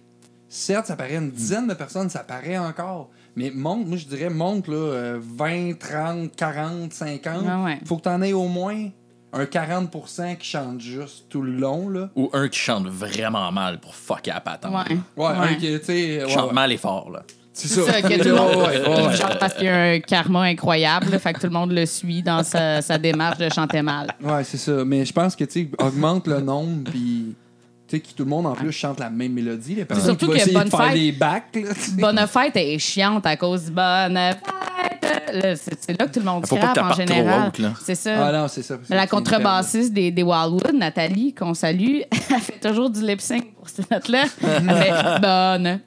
7, 0.49 0.86
ça 0.86 0.95
paraît. 0.95 1.15
Une 1.15 1.32
dizaine 1.32 1.67
de 1.67 1.73
personnes, 1.73 2.10
ça 2.10 2.19
paraît 2.19 2.58
encore. 2.58 3.10
Mais 3.36 3.51
monte, 3.53 3.86
moi, 3.88 3.97
je 3.97 4.06
dirais, 4.06 4.29
monte, 4.29 4.67
là, 4.67 4.75
euh, 4.75 5.19
20, 5.21 5.77
30, 5.77 6.36
40, 6.36 6.93
50. 6.93 7.41
Ouais, 7.43 7.63
ouais. 7.65 7.79
Faut 7.86 7.97
que 7.97 8.03
t'en 8.03 8.21
aies 8.21 8.32
au 8.34 8.47
moins 8.47 8.88
un 9.34 9.43
40% 9.43 10.38
qui 10.38 10.47
chante 10.47 10.79
juste 10.79 11.25
tout 11.27 11.41
le 11.41 11.51
long, 11.51 11.89
là. 11.89 12.10
Ou 12.15 12.29
un 12.32 12.47
qui 12.47 12.58
chante 12.60 12.88
vraiment 12.88 13.51
mal 13.51 13.82
pour 13.82 13.93
fucker 13.93 14.32
à 14.32 14.39
patente. 14.39 14.71
Ouais. 14.89 14.97
Ouais, 15.17 15.25
un 15.36 15.56
qui, 15.56 15.77
tu 15.79 15.84
sais. 15.84 16.23
ouais, 16.23 16.29
Chante 16.29 16.47
ouais. 16.49 16.53
mal 16.53 16.71
et 16.71 16.77
fort, 16.77 17.10
là. 17.12 17.23
C'est 17.57 17.69
C'est 17.69 17.83
ça, 17.83 18.01
que 18.01 18.17
tout 18.21 18.27
le 18.29 18.35
monde 18.35 18.55
ouais, 18.57 18.81
ouais, 18.85 19.07
ouais. 19.07 19.15
chante 19.15 19.39
parce 19.39 19.53
qu'il 19.53 19.63
y 19.65 19.69
a 19.69 19.81
un 19.91 19.99
karma 20.01 20.41
incroyable, 20.41 21.09
là, 21.09 21.19
fait 21.19 21.31
que 21.33 21.39
tout 21.39 21.47
le 21.47 21.53
monde 21.53 21.71
le 21.71 21.85
suit 21.85 22.21
dans 22.21 22.43
sa, 22.43 22.81
sa 22.81 22.97
démarche 22.97 23.37
de 23.37 23.47
chanter 23.49 23.81
mal. 23.81 24.07
Ouais, 24.21 24.43
c'est 24.43 24.57
ça. 24.57 24.83
Mais 24.85 25.05
je 25.05 25.13
pense 25.13 25.35
que, 25.37 25.45
tu 25.45 25.61
sais, 25.61 25.69
augmente 25.79 26.27
le 26.27 26.41
nombre, 26.41 26.89
puis. 26.91 27.33
Tu 27.87 27.97
sais, 27.97 28.01
que 28.01 28.07
tout 28.09 28.23
le 28.23 28.29
monde 28.31 28.47
en 28.47 28.53
plus 28.53 28.71
chante 28.71 28.99
la 28.99 29.11
même 29.11 29.31
mélodie. 29.33 29.75
Les 29.75 29.85
personnes 29.85 30.17
surtout 30.17 30.31
qui 30.31 30.39
vont 30.39 30.45
que 30.47 30.53
Bonne 30.53 30.63
de 30.65 30.69
faire 30.71 30.79
Fête- 30.87 30.93
des 30.95 31.11
bacs, 31.11 31.43
là. 31.55 31.69
Bonne 31.99 32.27
fête 32.27 32.55
est 32.55 32.79
chiante 32.79 33.25
à 33.27 33.37
cause 33.37 33.65
du 33.65 33.71
bonne 33.71 34.17
fête. 34.17 35.77
C'est 35.81 35.99
là 35.99 36.07
que 36.07 36.11
tout 36.13 36.19
le 36.19 36.25
monde 36.25 36.45
scrape 36.47 36.77
en 36.77 36.93
général. 36.93 37.51
là. 37.59 37.73
C'est 37.83 37.93
ça. 37.95 38.27
Ah 38.27 38.31
non, 38.31 38.47
c'est 38.47 38.63
ça. 38.63 38.75
Mais 38.89 38.95
la 38.95 39.05
contrebassiste 39.05 39.93
des, 39.93 40.09
des 40.11 40.23
Wildwood, 40.23 40.73
Nathalie, 40.73 41.33
qu'on 41.33 41.53
salue, 41.53 41.99
elle 42.11 42.39
fait 42.41 42.59
toujours 42.59 42.89
du 42.89 43.05
lip 43.05 43.21
sync 43.21 43.53
pour 43.55 43.69
cette 43.69 43.89
note-là. 43.91 44.23
Elle 44.41 44.75
fait 44.75 45.21
bonne. 45.21 45.79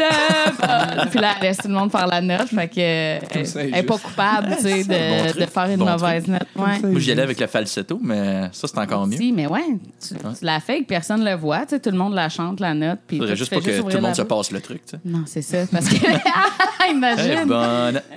Bonne. 0.00 1.08
Puis 1.10 1.20
là, 1.20 1.34
elle 1.36 1.42
laisse 1.42 1.58
tout 1.58 1.68
le 1.68 1.74
monde 1.74 1.90
faire 1.90 2.06
la 2.06 2.20
note. 2.20 2.48
Fait 2.48 2.68
que, 2.68 2.74
euh, 2.78 3.18
elle 3.30 3.46
ça, 3.46 3.62
elle 3.62 3.74
est 3.74 3.82
pas 3.82 3.98
coupable 3.98 4.56
tu 4.56 4.62
sais, 4.62 4.84
Bon 4.84 5.40
de, 5.40 5.46
faire 5.46 5.66
une 5.66 5.76
Bon 5.76 5.90
mauvaise 5.90 6.26
note. 6.26 6.46
Ouais. 6.56 6.78
Moi, 6.82 7.00
j'y 7.00 7.12
allais 7.12 7.22
avec 7.22 7.40
le 7.40 7.46
falsetto, 7.46 7.98
mais 8.02 8.48
ça, 8.52 8.68
c'est 8.68 8.78
encore 8.78 9.06
mieux. 9.06 9.16
Si, 9.16 9.32
mais 9.32 9.46
ouais, 9.46 9.78
tu, 10.00 10.14
tu 10.14 10.44
la 10.44 10.60
fais 10.60 10.78
et 10.78 10.82
que 10.82 10.88
personne 10.88 11.20
ne 11.20 11.30
le 11.30 11.36
voit. 11.36 11.60
tu 11.60 11.70
sais, 11.70 11.80
Tout 11.80 11.90
le 11.90 11.98
monde 11.98 12.14
la 12.14 12.28
chante, 12.28 12.60
la 12.60 12.74
note. 12.74 13.00
Puis 13.06 13.18
Faudrait 13.18 13.36
juste 13.36 13.50
pas 13.52 13.60
que 13.60 13.80
tout 13.80 13.88
le 13.88 14.00
monde 14.00 14.14
se 14.14 14.22
passe 14.22 14.50
le 14.50 14.60
truc, 14.60 14.82
tu 14.84 14.96
sais. 14.96 15.00
Non, 15.04 15.24
c'est 15.26 15.42
ça. 15.42 15.58
Parce 15.70 15.88
que, 15.88 15.96
imagine. 16.90 17.44
Bonne. 17.46 18.02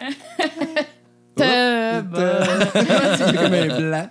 Bonne. 1.35 2.05
c'est 3.17 3.35
comme 3.35 3.53
un 3.53 3.79
blanc. 3.79 4.09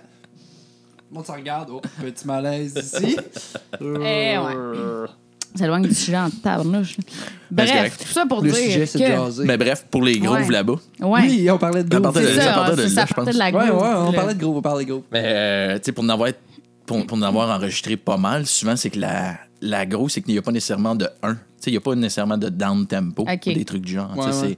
Tout 0.97 1.09
le 1.09 1.15
monde 1.15 1.25
se 1.25 1.31
regarde. 1.31 1.69
Oh, 1.71 1.81
petit 2.01 2.27
malaise 2.27 2.75
ici. 2.75 3.17
Eh, 3.79 4.37
ouais. 4.37 5.07
Ça 5.55 5.65
éloigne 5.65 5.87
du 5.87 5.93
sujet 5.93 6.17
en 6.17 6.29
tabarnouche. 6.31 6.97
Ben, 7.51 7.65
Bref, 7.67 7.97
tout 7.99 8.07
ça 8.11 8.25
pour 8.25 8.41
Le 8.41 8.49
dire 8.51 8.57
sujet, 8.59 8.85
c'est 8.87 8.97
que... 8.99 9.05
jaser. 9.05 9.43
Mais 9.45 9.57
bref, 9.57 9.85
pour 9.91 10.01
les 10.03 10.17
grooves 10.19 10.47
Ouais. 10.47 10.51
là-bas. 10.51 10.73
Ouais, 10.99 11.21
Oui, 11.21 11.51
on 11.51 11.57
parlait 11.59 11.83
de 11.83 11.95
À 11.95 11.99
groove. 11.99 12.13
partir 12.13 12.21
de- 12.21 12.27
c'est 12.27 12.35
ça 12.41 12.43
ça. 12.45 12.53
partait 12.53 12.75
de 12.75 12.87
ça 12.87 13.31
de 13.31 13.37
la 13.37 13.45
Ouais, 13.45 13.63
ouais, 13.63 13.69
groove, 13.69 14.07
on 14.07 14.11
parlait 14.13 14.33
de 14.33 14.39
groove, 14.39 14.57
on 14.57 14.61
parlait 14.61 14.85
de 14.85 14.89
groove. 14.89 15.03
Mais, 15.11 15.21
euh, 15.25 15.75
tu 15.77 15.81
sais, 15.85 15.91
pour 15.91 16.03
en 16.03 16.09
avoir, 16.09 16.29
pour, 16.87 17.05
pour 17.05 17.17
en 17.17 17.21
avoir 17.21 17.49
enregistré 17.55 17.95
pas 17.97 18.17
mal, 18.17 18.45
souvent, 18.47 18.75
c'est 18.75 18.89
que 18.89 18.99
la, 18.99 19.35
la 19.61 19.85
groove, 19.85 20.09
c'est 20.09 20.21
qu'il 20.21 20.33
n'y 20.33 20.39
a 20.39 20.41
pas 20.41 20.51
nécessairement 20.51 20.95
de 20.95 21.07
1. 21.21 21.33
Tu 21.35 21.39
sais, 21.59 21.69
il 21.69 21.71
n'y 21.73 21.77
a 21.77 21.81
pas 21.81 21.93
nécessairement 21.95 22.37
de 22.37 22.49
down 22.49 22.87
tempo 22.87 23.21
Ok. 23.23 23.43
ou 23.47 23.53
des 23.53 23.65
trucs 23.65 23.83
du 23.85 23.93
genre. 23.93 24.11
Ouais, 24.17 24.25
ouais. 24.25 24.31
c'est 24.33 24.57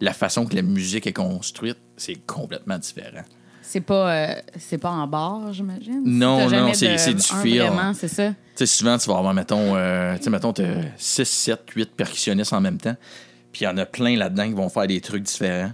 la 0.00 0.12
façon 0.12 0.44
que 0.44 0.54
la 0.54 0.62
musique 0.62 1.06
est 1.06 1.12
construite, 1.14 1.78
c'est 1.96 2.16
complètement 2.26 2.76
différent. 2.76 3.22
C'est 3.62 3.80
pas, 3.80 4.12
euh, 4.14 4.34
c'est 4.58 4.76
pas 4.78 4.90
en 4.90 5.06
barre, 5.06 5.52
j'imagine? 5.52 6.02
Non, 6.04 6.48
non, 6.50 6.74
c'est- 6.74 6.86
de- 7.12 7.12
du 7.18 7.22
un 7.32 7.36
feel. 7.42 7.60
Vraiment, 7.62 7.94
c'est 7.94 8.08
ça? 8.08 8.34
Tu 8.56 8.58
sais, 8.58 8.66
souvent, 8.66 8.96
tu 8.98 9.08
vas 9.10 9.18
avoir, 9.18 9.34
mettons, 9.34 9.74
euh, 9.76 10.16
tu 10.16 10.24
sais, 10.24 10.30
mettons, 10.30 10.52
t'as 10.52 10.64
6, 10.96 11.24
7, 11.24 11.62
8 11.74 11.90
percussionnistes 11.96 12.52
en 12.52 12.60
même 12.60 12.78
temps. 12.78 12.94
Puis 13.52 13.62
il 13.62 13.64
y 13.64 13.68
en 13.68 13.76
a 13.78 13.86
plein 13.86 14.16
là-dedans 14.16 14.46
qui 14.46 14.52
vont 14.54 14.68
faire 14.68 14.86
des 14.86 15.00
trucs 15.00 15.22
différents. 15.24 15.72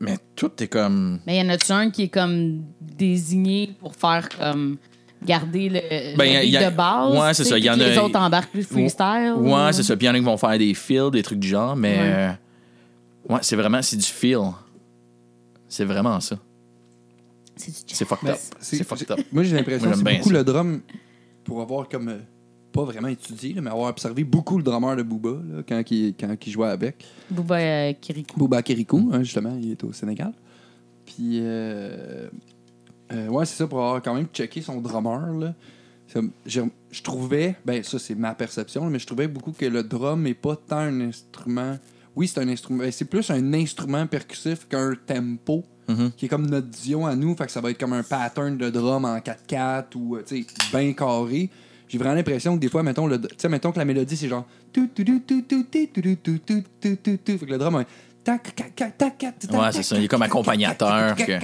Mais 0.00 0.18
tout 0.36 0.50
est 0.62 0.68
comme. 0.68 1.20
Mais 1.26 1.38
y 1.38 1.42
en 1.42 1.48
a-tu 1.48 1.72
un 1.72 1.90
qui 1.90 2.04
est 2.04 2.08
comme 2.08 2.62
désigné 2.80 3.74
pour 3.80 3.94
faire 3.94 4.28
comme 4.28 4.76
garder 5.24 5.68
le, 5.68 6.16
Ben, 6.16 6.26
le 6.26 6.32
y 6.32 6.36
a- 6.36 6.40
beat 6.42 6.50
y 6.52 6.56
a- 6.58 6.70
de 6.70 6.76
base? 6.76 7.16
Ouais, 7.16 7.34
c'est 7.34 7.44
ça, 7.44 7.58
y 7.58 7.68
en 7.70 7.74
puis 7.74 7.80
que 7.82 7.86
a- 7.86 7.90
Les 7.90 7.98
autres 7.98 8.18
embarquent 8.18 8.50
plus 8.50 8.64
freestyle. 8.64 9.34
Ouais, 9.36 9.52
ou- 9.68 9.72
c'est 9.72 9.82
ça. 9.82 9.96
Puis 9.96 10.06
il 10.06 10.08
y 10.08 10.10
en 10.10 10.14
a 10.14 10.18
qui 10.18 10.24
vont 10.24 10.36
faire 10.36 10.58
des 10.58 10.74
feels, 10.74 11.10
des 11.10 11.22
trucs 11.22 11.38
du 11.38 11.48
genre. 11.48 11.74
Mais. 11.76 11.96
Ouais. 11.98 12.02
euh, 12.12 12.30
ouais, 13.34 13.38
c'est 13.42 13.56
vraiment. 13.56 13.80
C'est 13.82 13.96
du 13.96 14.02
feel. 14.04 14.38
C'est 15.68 15.84
vraiment 15.84 16.20
ça. 16.20 16.36
C'est 17.56 17.70
du 17.70 17.76
jazz. 17.86 17.98
C'est 17.98 18.04
fucked 18.04 18.28
up. 18.28 18.38
C'est 18.60 18.84
fucked 18.84 19.10
up. 19.10 19.20
Moi, 19.32 19.42
j'ai 19.44 19.56
l'impression 19.56 19.90
que 19.90 19.96
c'est 19.96 20.02
beaucoup 20.04 20.28
ça. 20.30 20.34
le 20.34 20.44
drum, 20.44 20.80
pour 21.44 21.60
avoir 21.60 21.88
comme. 21.88 22.08
euh, 22.08 22.18
pas 22.72 22.82
vraiment 22.82 23.06
étudié, 23.06 23.52
là, 23.54 23.60
mais 23.60 23.70
avoir 23.70 23.88
observé 23.88 24.24
beaucoup 24.24 24.56
le 24.58 24.64
drummer 24.64 24.96
de 24.96 25.04
Booba 25.04 25.30
là, 25.30 25.62
quand, 25.62 25.80
il, 25.92 26.12
quand 26.18 26.34
il 26.44 26.52
jouait 26.52 26.68
avec. 26.68 27.04
Booba 27.30 27.58
euh, 27.58 27.92
Kirikou. 28.00 28.36
Booba 28.36 28.62
Kirikou, 28.62 29.10
hein, 29.12 29.22
justement, 29.22 29.56
il 29.62 29.70
est 29.70 29.84
au 29.84 29.92
Sénégal. 29.92 30.32
Puis, 31.06 31.38
euh, 31.40 32.28
euh, 33.12 33.28
ouais, 33.28 33.46
c'est 33.46 33.54
ça, 33.54 33.68
pour 33.68 33.78
avoir 33.78 34.02
quand 34.02 34.14
même 34.14 34.26
checké 34.32 34.60
son 34.60 34.80
drummer. 34.80 35.32
Là. 35.34 35.54
Je 36.46 37.02
trouvais, 37.02 37.56
ben 37.64 37.82
ça 37.82 37.98
c'est 37.98 38.14
ma 38.14 38.34
perception, 38.34 38.90
mais 38.90 38.98
je 38.98 39.06
trouvais 39.06 39.28
beaucoup 39.28 39.52
que 39.52 39.66
le 39.66 39.82
drum 39.84 40.22
n'est 40.22 40.34
pas 40.34 40.56
tant 40.56 40.78
un 40.78 41.00
instrument. 41.00 41.76
Oui, 42.16 42.26
c'est 42.28 42.40
un 42.40 42.48
instrument, 42.48 42.80
ben, 42.80 42.92
c'est 42.92 43.04
plus 43.04 43.30
un 43.30 43.54
instrument 43.54 44.06
percussif 44.06 44.66
qu'un 44.68 44.94
tempo, 45.06 45.64
Mhm. 45.88 46.12
qui 46.16 46.26
est 46.26 46.28
comme 46.28 46.46
notre 46.46 46.68
vision 46.68 47.06
à 47.06 47.14
nous. 47.14 47.36
Fait 47.36 47.46
que 47.46 47.52
ça 47.52 47.60
va 47.60 47.70
être 47.70 47.78
comme 47.78 47.92
un 47.92 48.02
pattern 48.02 48.56
de 48.56 48.70
drum 48.70 49.04
en 49.04 49.18
4-4 49.18 49.96
ou, 49.96 50.16
euh, 50.16 50.22
tu 50.26 50.42
sais, 50.42 50.46
bien 50.72 50.92
carré. 50.92 51.50
J'ai 51.88 51.98
vraiment 51.98 52.14
l'impression 52.14 52.56
que 52.56 52.60
des 52.60 52.68
fois, 52.68 52.82
mettons, 52.82 53.06
le, 53.06 53.20
tu 53.20 53.28
sais, 53.36 53.48
mettons 53.48 53.70
que 53.70 53.78
la 53.78 53.84
mélodie, 53.84 54.16
c'est 54.16 54.28
genre. 54.28 54.46
Fait 54.74 54.88
que 54.96 55.02
le 57.46 57.58
drum, 57.58 57.84
tac, 58.24 58.54
tac, 58.54 58.74
tac, 58.74 58.98
tac, 58.98 59.18
tac, 59.18 59.38
tac, 59.38 59.52
Ouais, 59.52 59.72
c'est 59.72 59.82
ça. 59.82 59.96
Il 59.98 60.04
est 60.04 60.08
comme 60.08 60.22
accompagnateur. 60.22 61.16
Fait 61.16 61.40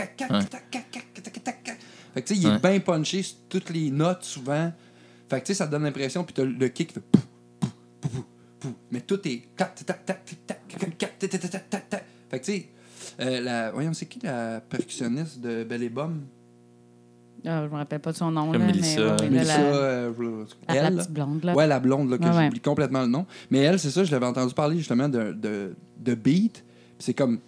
que 2.22 2.26
tu 2.26 2.34
sais, 2.34 2.40
il 2.40 2.46
est 2.48 2.58
bien 2.58 2.80
punché 2.80 3.22
sur 3.22 3.36
toutes 3.48 3.70
les 3.70 3.90
notes 3.90 4.24
souvent. 4.24 4.72
Fait 5.28 5.40
que 5.40 5.46
tu 5.46 5.52
sais, 5.52 5.58
ça 5.58 5.66
te 5.66 5.70
donne 5.70 5.84
l'impression, 5.84 6.24
puis 6.24 6.34
t'as 6.34 6.42
le 6.44 6.68
kick 6.68 6.88
qui 6.88 6.94
fait 6.94 7.00
pouf, 7.00 7.22
pouf, 7.60 7.70
pouf, 8.00 8.10
pouf, 8.10 8.24
pouf. 8.58 8.72
Mais 8.90 9.00
tout 9.02 9.20
est 9.28 9.42
tac, 9.56 9.74
tac, 9.76 9.86
tac, 9.86 10.04
tac, 10.04 10.24
tac, 10.46 10.66
tac, 10.66 10.98
tac, 10.98 10.98
tac, 10.98 11.18
tac, 11.18 11.30
tac, 11.30 11.40
tac, 11.50 11.70
tac, 11.70 11.88
tac. 11.88 12.04
Fait 12.30 12.40
que 12.40 12.44
tu 12.44 12.52
sais, 12.52 12.68
euh, 13.20 13.40
la, 13.40 13.70
voyons, 13.72 13.92
c'est 13.92 14.06
qui 14.06 14.18
la 14.20 14.60
percussionniste 14.60 15.40
de 15.40 15.64
Belle 15.64 15.82
et 15.82 15.88
Bomme? 15.88 16.22
Ah, 17.46 17.64
je 17.64 17.70
me 17.72 17.76
rappelle 17.76 18.00
pas 18.00 18.12
de 18.12 18.16
son 18.16 18.30
nom. 18.30 18.52
Comme 18.52 18.60
là, 18.60 18.66
Mélissa. 18.66 19.00
Mais, 19.00 19.06
ouais, 19.06 19.20
ouais, 19.20 19.30
Mélissa, 19.30 19.58
la, 19.58 19.66
euh, 19.74 20.12
la- 20.68 20.74
la 20.74 20.88
elle, 20.88 20.96
petite 20.96 21.10
blonde. 21.12 21.44
Là. 21.44 21.54
Ouais, 21.54 21.66
la 21.66 21.80
blonde, 21.80 22.10
là, 22.10 22.18
que 22.18 22.24
Ouais, 22.24 22.30
ouais. 22.36 22.44
j'oublie 22.44 22.60
complètement 22.60 23.00
le 23.00 23.06
nom. 23.06 23.24
Mais 23.50 23.60
elle, 23.60 23.78
c'est 23.78 23.90
ça, 23.90 24.04
je 24.04 24.10
l'avais 24.12 24.26
entendu 24.26 24.52
parler 24.52 24.76
justement 24.76 25.08
de, 25.08 25.32
de, 25.32 25.74
de 25.98 26.14
beat. 26.14 26.62
C'est 26.98 27.14
comme. 27.14 27.38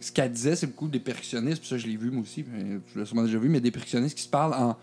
Ce 0.00 0.12
qu'elle 0.12 0.30
disait, 0.30 0.54
c'est 0.54 0.66
beaucoup 0.66 0.86
des 0.86 1.00
percussionnistes. 1.00 1.60
Puis 1.60 1.68
ça, 1.68 1.78
je 1.78 1.86
l'ai 1.86 1.96
vu 1.96 2.10
moi 2.10 2.22
aussi. 2.22 2.44
Je 2.94 2.98
l'ai 3.00 3.04
sûrement 3.06 3.24
déjà 3.24 3.38
vu, 3.38 3.48
mais 3.48 3.60
des 3.60 3.70
percussionnistes 3.70 4.16
qui 4.16 4.22
se 4.24 4.28
parlent 4.28 4.54
en. 4.54 4.76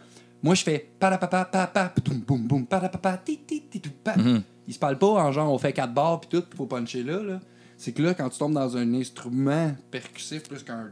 Moi, 0.43 0.55
je 0.55 0.63
fais 0.63 0.89
parapapa, 0.99 1.45
papa, 1.45 1.93
boum, 2.03 2.19
boum, 2.19 2.41
boum, 2.47 2.65
parapapa, 2.65 3.17
ti, 3.17 3.37
ti, 3.47 3.61
ti, 3.69 3.79
ti, 3.79 3.89
pa. 3.89 4.17
Mhm. 4.17 4.41
Ils 4.67 4.73
se 4.73 4.79
parlent 4.79 4.97
pas 4.97 5.07
en 5.07 5.31
genre, 5.31 5.51
on 5.53 5.57
fait 5.59 5.73
quatre 5.73 5.93
barres, 5.93 6.19
puis 6.21 6.29
tout, 6.31 6.45
puis 6.47 6.57
faut 6.57 6.65
puncher 6.65 7.03
là. 7.03 7.21
là. 7.21 7.39
C'est 7.77 7.91
que 7.91 8.01
là, 8.01 8.13
quand 8.13 8.29
tu 8.29 8.37
tombes 8.39 8.53
dans 8.53 8.75
un 8.77 8.93
instrument 8.93 9.75
percussif 9.91 10.43
plus 10.43 10.63
qu'un 10.63 10.89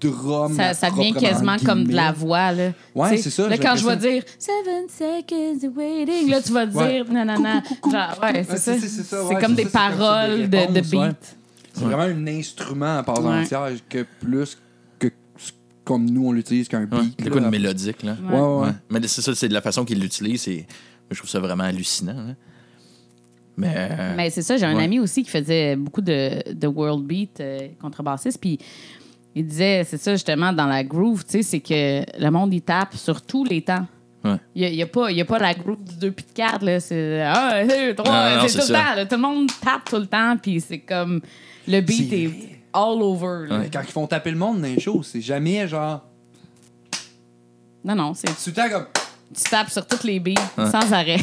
drum. 0.00 0.54
Ça, 0.54 0.74
ça 0.74 0.90
devient 0.90 1.12
quasiment 1.12 1.56
comme 1.64 1.84
de 1.84 1.92
la 1.94 2.12
voix. 2.12 2.52
Là. 2.52 2.72
Ouais, 2.94 3.16
c'est 3.16 3.30
ça, 3.30 3.48
Là, 3.48 3.56
quand 3.56 3.76
je 3.76 3.86
vais 3.86 3.96
dire 3.96 4.22
Seven 4.38 4.88
seconds 4.88 5.68
of 5.68 5.76
waiting, 5.76 6.30
là, 6.30 6.42
tu 6.42 6.52
vas 6.52 6.64
Ouais. 6.64 7.02
dire. 7.02 7.06
Genre, 7.06 8.18
ouais, 8.22 8.44
c'est 8.44 8.50
Ouais, 8.50 8.56
ça. 8.56 8.56
c'est- 8.58 8.80
c'est 8.80 9.02
ça, 9.04 9.22
C'est 9.28 9.34
ouais, 9.34 9.40
comme 9.40 9.56
c'est 9.56 9.64
des 9.64 9.70
ça, 9.70 9.70
c'est 9.70 9.88
comme 9.88 9.98
ça, 9.98 9.98
paroles 9.98 10.38
de, 10.42 10.46
de 10.46 10.56
réponses, 10.56 10.92
ouais. 10.92 11.08
beat. 11.08 11.36
C'est 11.72 11.84
vraiment 11.84 12.02
un 12.02 12.26
instrument 12.26 12.98
à 12.98 13.02
part 13.02 13.22
Ouais. 13.24 13.40
entière 13.42 13.70
que 13.88 14.04
plus 14.20 14.58
que 14.98 15.08
ce- 15.36 15.52
comme 15.84 16.06
nous 16.10 16.26
on 16.26 16.32
l'utilise 16.32 16.68
qu'un 16.68 16.84
beat. 16.86 17.20
là. 17.22 17.30
quoi 17.30 17.40
de 17.40 17.46
mélodique, 17.48 18.02
là. 18.02 18.16
Ouais, 18.28 18.34
ouais, 18.34 18.40
ouais. 18.40 18.66
Ouais. 18.68 18.72
Mais 18.90 19.06
c'est 19.06 19.20
ça, 19.22 19.34
c'est 19.34 19.48
de 19.48 19.54
la 19.54 19.60
façon 19.60 19.84
qu'il 19.84 20.00
l'utilise. 20.00 20.42
c'est- 20.42 20.56
moi, 20.56 21.12
Je 21.12 21.18
trouve 21.18 21.30
ça 21.30 21.38
vraiment 21.38 21.64
hallucinant. 21.64 22.34
Mais, 23.56 23.74
euh, 23.76 24.14
Mais 24.16 24.30
c'est 24.30 24.42
ça, 24.42 24.56
j'ai 24.56 24.66
un 24.66 24.76
Ouais. 24.76 24.84
ami 24.84 25.00
aussi 25.00 25.22
qui 25.22 25.30
faisait 25.30 25.76
beaucoup 25.76 26.02
de, 26.02 26.52
de 26.52 26.66
world 26.66 27.04
beat 27.06 27.40
euh, 27.40 27.68
contrebassiste, 27.80 28.38
puis 28.40 28.58
il 29.34 29.46
disait, 29.46 29.84
c'est 29.84 29.96
ça 29.98 30.12
justement, 30.12 30.52
dans 30.52 30.66
la 30.66 30.84
groove, 30.84 31.24
tu 31.24 31.32
sais, 31.32 31.42
c'est 31.42 31.60
que 31.60 32.02
le 32.22 32.30
monde, 32.30 32.52
il 32.54 32.62
tape 32.62 32.94
sur 32.94 33.22
tous 33.22 33.44
les 33.44 33.62
temps. 33.62 33.86
Ouais. 34.24 34.36
Il 34.54 34.70
n'y 34.72 34.82
a, 34.82 34.86
pas- 34.86 35.10
il 35.10 35.16
y 35.16 35.20
a 35.20 35.24
pas 35.24 35.38
la 35.38 35.54
groove 35.54 35.82
du 35.84 35.94
2 35.96 36.10
puis 36.10 36.24
de 36.26 36.32
4, 36.32 36.64
là. 36.64 36.80
C'est 36.80 37.22
1, 37.22 37.66
2, 37.66 37.94
3, 37.94 38.10
Non, 38.34 38.42
non, 38.42 38.48
c'est 38.48 38.58
tout 38.60 38.66
le 38.66 38.72
temps. 38.74 38.94
là. 38.96 39.06
Tout 39.06 39.14
le 39.14 39.20
monde 39.22 39.48
tape 39.62 39.84
tout 39.88 39.96
le 39.96 40.06
temps, 40.06 40.36
puis 40.40 40.60
c'est 40.60 40.80
comme. 40.80 41.20
Le 41.68 41.80
beat 41.80 42.12
est 42.12 42.30
all 42.72 43.00
over. 43.02 43.46
Quand 43.72 43.80
ils 43.82 43.92
font 43.92 44.06
taper 44.06 44.30
le 44.32 44.36
monde 44.38 44.60
dans 44.60 44.66
les 44.68 44.80
shows, 44.80 45.02
c'est 45.02 45.20
jamais 45.20 45.66
genre. 45.68 46.04
Non, 47.84 47.94
non, 47.94 48.14
c'est, 48.14 48.28
Tu 48.42 48.52
temps 48.52 48.68
comme. 48.68 48.86
Tu 49.34 49.42
tapes 49.50 49.70
sur 49.70 49.86
toutes 49.86 50.04
les 50.04 50.20
beats 50.20 50.34
sans 50.56 50.92
arrêt. 50.92 51.18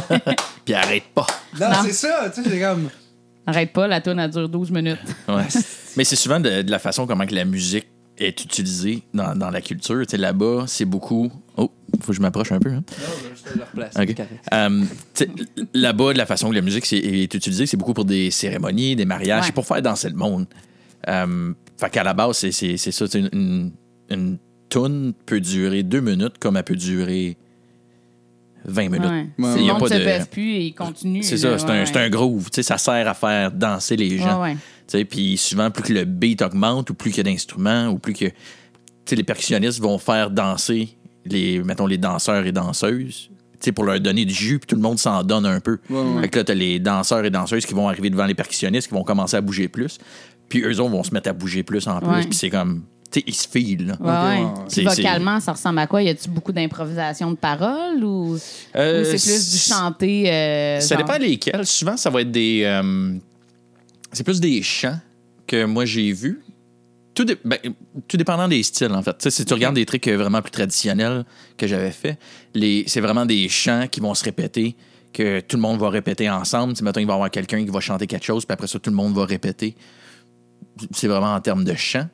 Puis 0.64 0.74
arrête 0.74 1.04
pas. 1.14 1.26
Non, 1.60 1.68
Non. 1.70 1.76
c'est 1.84 1.92
ça, 1.92 2.30
tu 2.34 2.42
sais, 2.42 2.50
c'est 2.50 2.60
comme. 2.60 2.88
Arrête 3.46 3.72
pas, 3.72 3.86
la 3.88 4.00
tune 4.00 4.18
elle 4.18 4.30
dure 4.30 4.48
12 4.48 4.70
minutes. 4.70 4.98
Ouais. 5.28 5.44
Mais 5.96 6.04
c'est 6.04 6.16
souvent 6.16 6.38
de, 6.38 6.62
de 6.62 6.70
la 6.70 6.78
façon 6.78 7.06
comment 7.06 7.26
que 7.26 7.34
la 7.34 7.44
musique 7.46 7.86
est 8.18 8.44
utilisée 8.44 9.02
dans, 9.14 9.34
dans 9.34 9.48
la 9.50 9.60
culture. 9.62 10.00
Tu 10.06 10.10
sais, 10.10 10.16
là-bas, 10.18 10.64
c'est 10.66 10.84
beaucoup. 10.84 11.30
Oh, 11.56 11.70
faut 12.00 12.08
que 12.08 12.12
je 12.12 12.20
m'approche 12.20 12.52
un 12.52 12.58
peu. 12.58 12.70
hein. 12.70 12.82
Non, 12.86 13.30
je 13.34 13.50
te 13.52 13.58
le 13.58 13.64
replace. 13.64 13.94
OK. 13.96 14.14
Tu 14.14 15.24
sais, 15.24 15.30
là-bas, 15.72 16.12
de 16.12 16.18
la 16.18 16.26
façon 16.26 16.50
que 16.50 16.54
la 16.54 16.60
musique 16.60 16.84
c'est- 16.84 16.98
est 16.98 17.32
utilisée, 17.32 17.66
c'est 17.66 17.76
beaucoup 17.76 17.94
pour 17.94 18.04
des 18.04 18.30
cérémonies, 18.30 18.96
des 18.96 19.04
mariages, 19.06 19.40
Ouais. 19.40 19.46
c'est 19.46 19.52
pour 19.54 19.66
faire 19.66 19.80
danser 19.80 20.10
le 20.10 20.16
monde. 20.16 20.46
Euh, 21.08 21.52
fait 21.80 21.90
qu'à 21.90 22.02
la 22.04 22.12
base, 22.12 22.36
c'est, 22.38 22.52
c'est, 22.52 22.76
c'est 22.76 22.90
ça. 22.92 23.06
sais, 23.06 23.20
Une, 23.32 23.72
une 24.10 24.38
toune 24.68 25.12
peut 25.26 25.40
durer 25.40 25.82
deux 25.82 26.00
minutes 26.00 26.38
comme 26.38 26.56
elle 26.56 26.64
peut 26.64 26.76
durer 26.76 27.36
20 28.64 28.88
minutes. 28.90 29.00
Ouais. 29.08 29.26
Ouais, 29.38 29.52
Si 29.52 29.58
ouais. 29.60 29.64
Y 29.64 29.70
a 29.70 29.74
pas 29.76 29.88
se 29.88 29.94
de- 29.94 30.04
baisse 30.04 30.26
plus 30.26 30.50
et 30.50 30.62
il 30.66 30.74
continue. 30.74 31.22
C'est 31.22 31.36
ça, 31.38 31.56
c'est, 31.58 31.66
ouais, 31.66 31.84
un, 31.94 32.00
un 32.00 32.10
groove. 32.10 32.44
tu 32.50 32.56
sais, 32.56 32.62
Ça 32.62 32.76
sert 32.78 33.08
à 33.08 33.14
faire 33.14 33.50
danser 33.52 33.96
les 33.96 34.18
gens. 34.18 34.44
Puis 35.08 35.36
souvent, 35.36 35.70
plus 35.70 35.82
que 35.82 35.92
le 35.92 36.04
beat 36.04 36.42
augmente 36.42 36.90
ou 36.90 36.94
plus 36.94 37.10
qu'il 37.10 37.26
y 37.26 37.28
a 37.28 37.32
d'instruments 37.32 37.88
ou 37.88 37.98
plus 37.98 38.14
que 38.14 38.26
tu 38.26 38.32
sais, 39.06 39.16
les 39.16 39.22
percussionnistes 39.24 39.80
vont 39.80 39.96
faire 39.98 40.30
danser 40.30 40.88
les, 41.24 41.62
mettons, 41.62 41.86
les 41.86 41.98
danseurs 41.98 42.44
et 42.46 42.52
danseuses 42.52 43.30
tu 43.60 43.64
sais, 43.64 43.72
pour 43.72 43.84
leur 43.84 43.98
donner 43.98 44.24
du 44.24 44.32
jus, 44.32 44.60
puis 44.60 44.68
tout 44.68 44.76
le 44.76 44.80
monde 44.82 45.00
s'en 45.00 45.24
donne 45.24 45.44
un 45.44 45.58
peu. 45.58 45.78
Ouais, 45.90 45.98
ouais. 46.00 46.22
Fait 46.22 46.28
que 46.28 46.38
là, 46.38 46.44
t'as 46.44 46.54
les 46.54 46.78
danseurs 46.78 47.24
et 47.24 47.30
danseuses 47.30 47.66
qui 47.66 47.74
vont 47.74 47.88
arriver 47.88 48.08
devant 48.08 48.24
les 48.26 48.34
percussionnistes, 48.36 48.86
qui 48.86 48.94
vont 48.94 49.02
commencer 49.02 49.36
à 49.36 49.40
bouger 49.40 49.66
plus. 49.66 49.98
Puis 50.48 50.60
eux 50.62 50.78
autres 50.80 50.90
vont 50.90 51.02
se 51.02 51.12
mettre 51.12 51.28
à 51.28 51.32
bouger 51.32 51.64
plus 51.64 51.88
en 51.88 51.98
plus. 51.98 52.08
Ouais. 52.08 52.20
Puis 52.24 52.34
c'est 52.34 52.50
comme, 52.50 52.84
tu 53.10 53.20
sais, 53.20 53.24
ils 53.26 53.34
se. 53.34 53.48
Ouais, 53.56 53.94
ouais. 54.00 54.46
C'est- 54.68 54.82
vocalement, 54.82 55.40
ça 55.40 55.52
ressemble 55.52 55.78
à 55.78 55.86
quoi? 55.86 56.02
Y 56.02 56.10
a-tu 56.10 56.28
beaucoup 56.28 56.52
d'improvisation 56.52 57.30
de 57.30 57.36
paroles 57.36 58.04
ou, 58.04 58.36
Euh, 58.76 59.00
ou 59.00 59.04
c'est 59.16 59.30
plus 59.30 59.50
du 59.50 59.56
chanter? 59.58 60.30
euh, 60.30 60.80
Ça 60.80 60.94
genre- 60.96 61.06
dépend 61.06 61.18
lesquels. 61.18 61.66
Souvent, 61.66 61.96
ça 61.96 62.10
va 62.10 62.20
être 62.20 62.30
des. 62.30 62.62
euh, 62.64 63.14
c'est 64.12 64.24
plus 64.24 64.40
des 64.40 64.62
chants 64.62 64.98
que 65.46 65.64
moi 65.64 65.84
j'ai 65.84 66.12
vus. 66.12 66.40
Tout, 67.14 67.26
ben, 67.44 67.58
tout 68.06 68.16
dépendant 68.16 68.46
des 68.46 68.62
styles, 68.62 68.92
en 68.92 69.02
fait. 69.02 69.28
Si 69.28 69.44
tu 69.44 69.52
regardes 69.52 69.74
des 69.74 69.84
trucs 69.86 70.06
vraiment 70.06 70.40
plus 70.40 70.52
traditionnels 70.52 71.24
que 71.56 71.66
j'avais 71.66 71.90
fait, 71.90 72.16
c'est 72.86 73.00
vraiment 73.00 73.26
des 73.26 73.48
chants 73.48 73.86
qui 73.90 73.98
vont 74.00 74.14
se 74.14 74.22
répéter, 74.22 74.76
que 75.12 75.40
tout 75.40 75.56
le 75.56 75.62
monde 75.62 75.80
va 75.80 75.88
répéter 75.90 76.30
ensemble. 76.30 76.74
Mettons, 76.80 77.00
il 77.00 77.06
va 77.06 77.14
y 77.14 77.16
avoir 77.16 77.30
quelqu'un 77.30 77.64
qui 77.64 77.70
va 77.70 77.80
chanter 77.80 78.06
quelque 78.06 78.24
chose, 78.24 78.44
puis 78.44 78.52
après 78.52 78.68
ça, 78.68 78.78
tout 78.78 78.90
le 78.90 78.94
monde 78.96 79.14
va 79.16 79.24
répéter. 79.24 79.74
C'est 80.92 81.08
vraiment 81.08 81.34
en 81.34 81.40
termes 81.40 81.64
de 81.64 81.74
chant. 81.74 82.06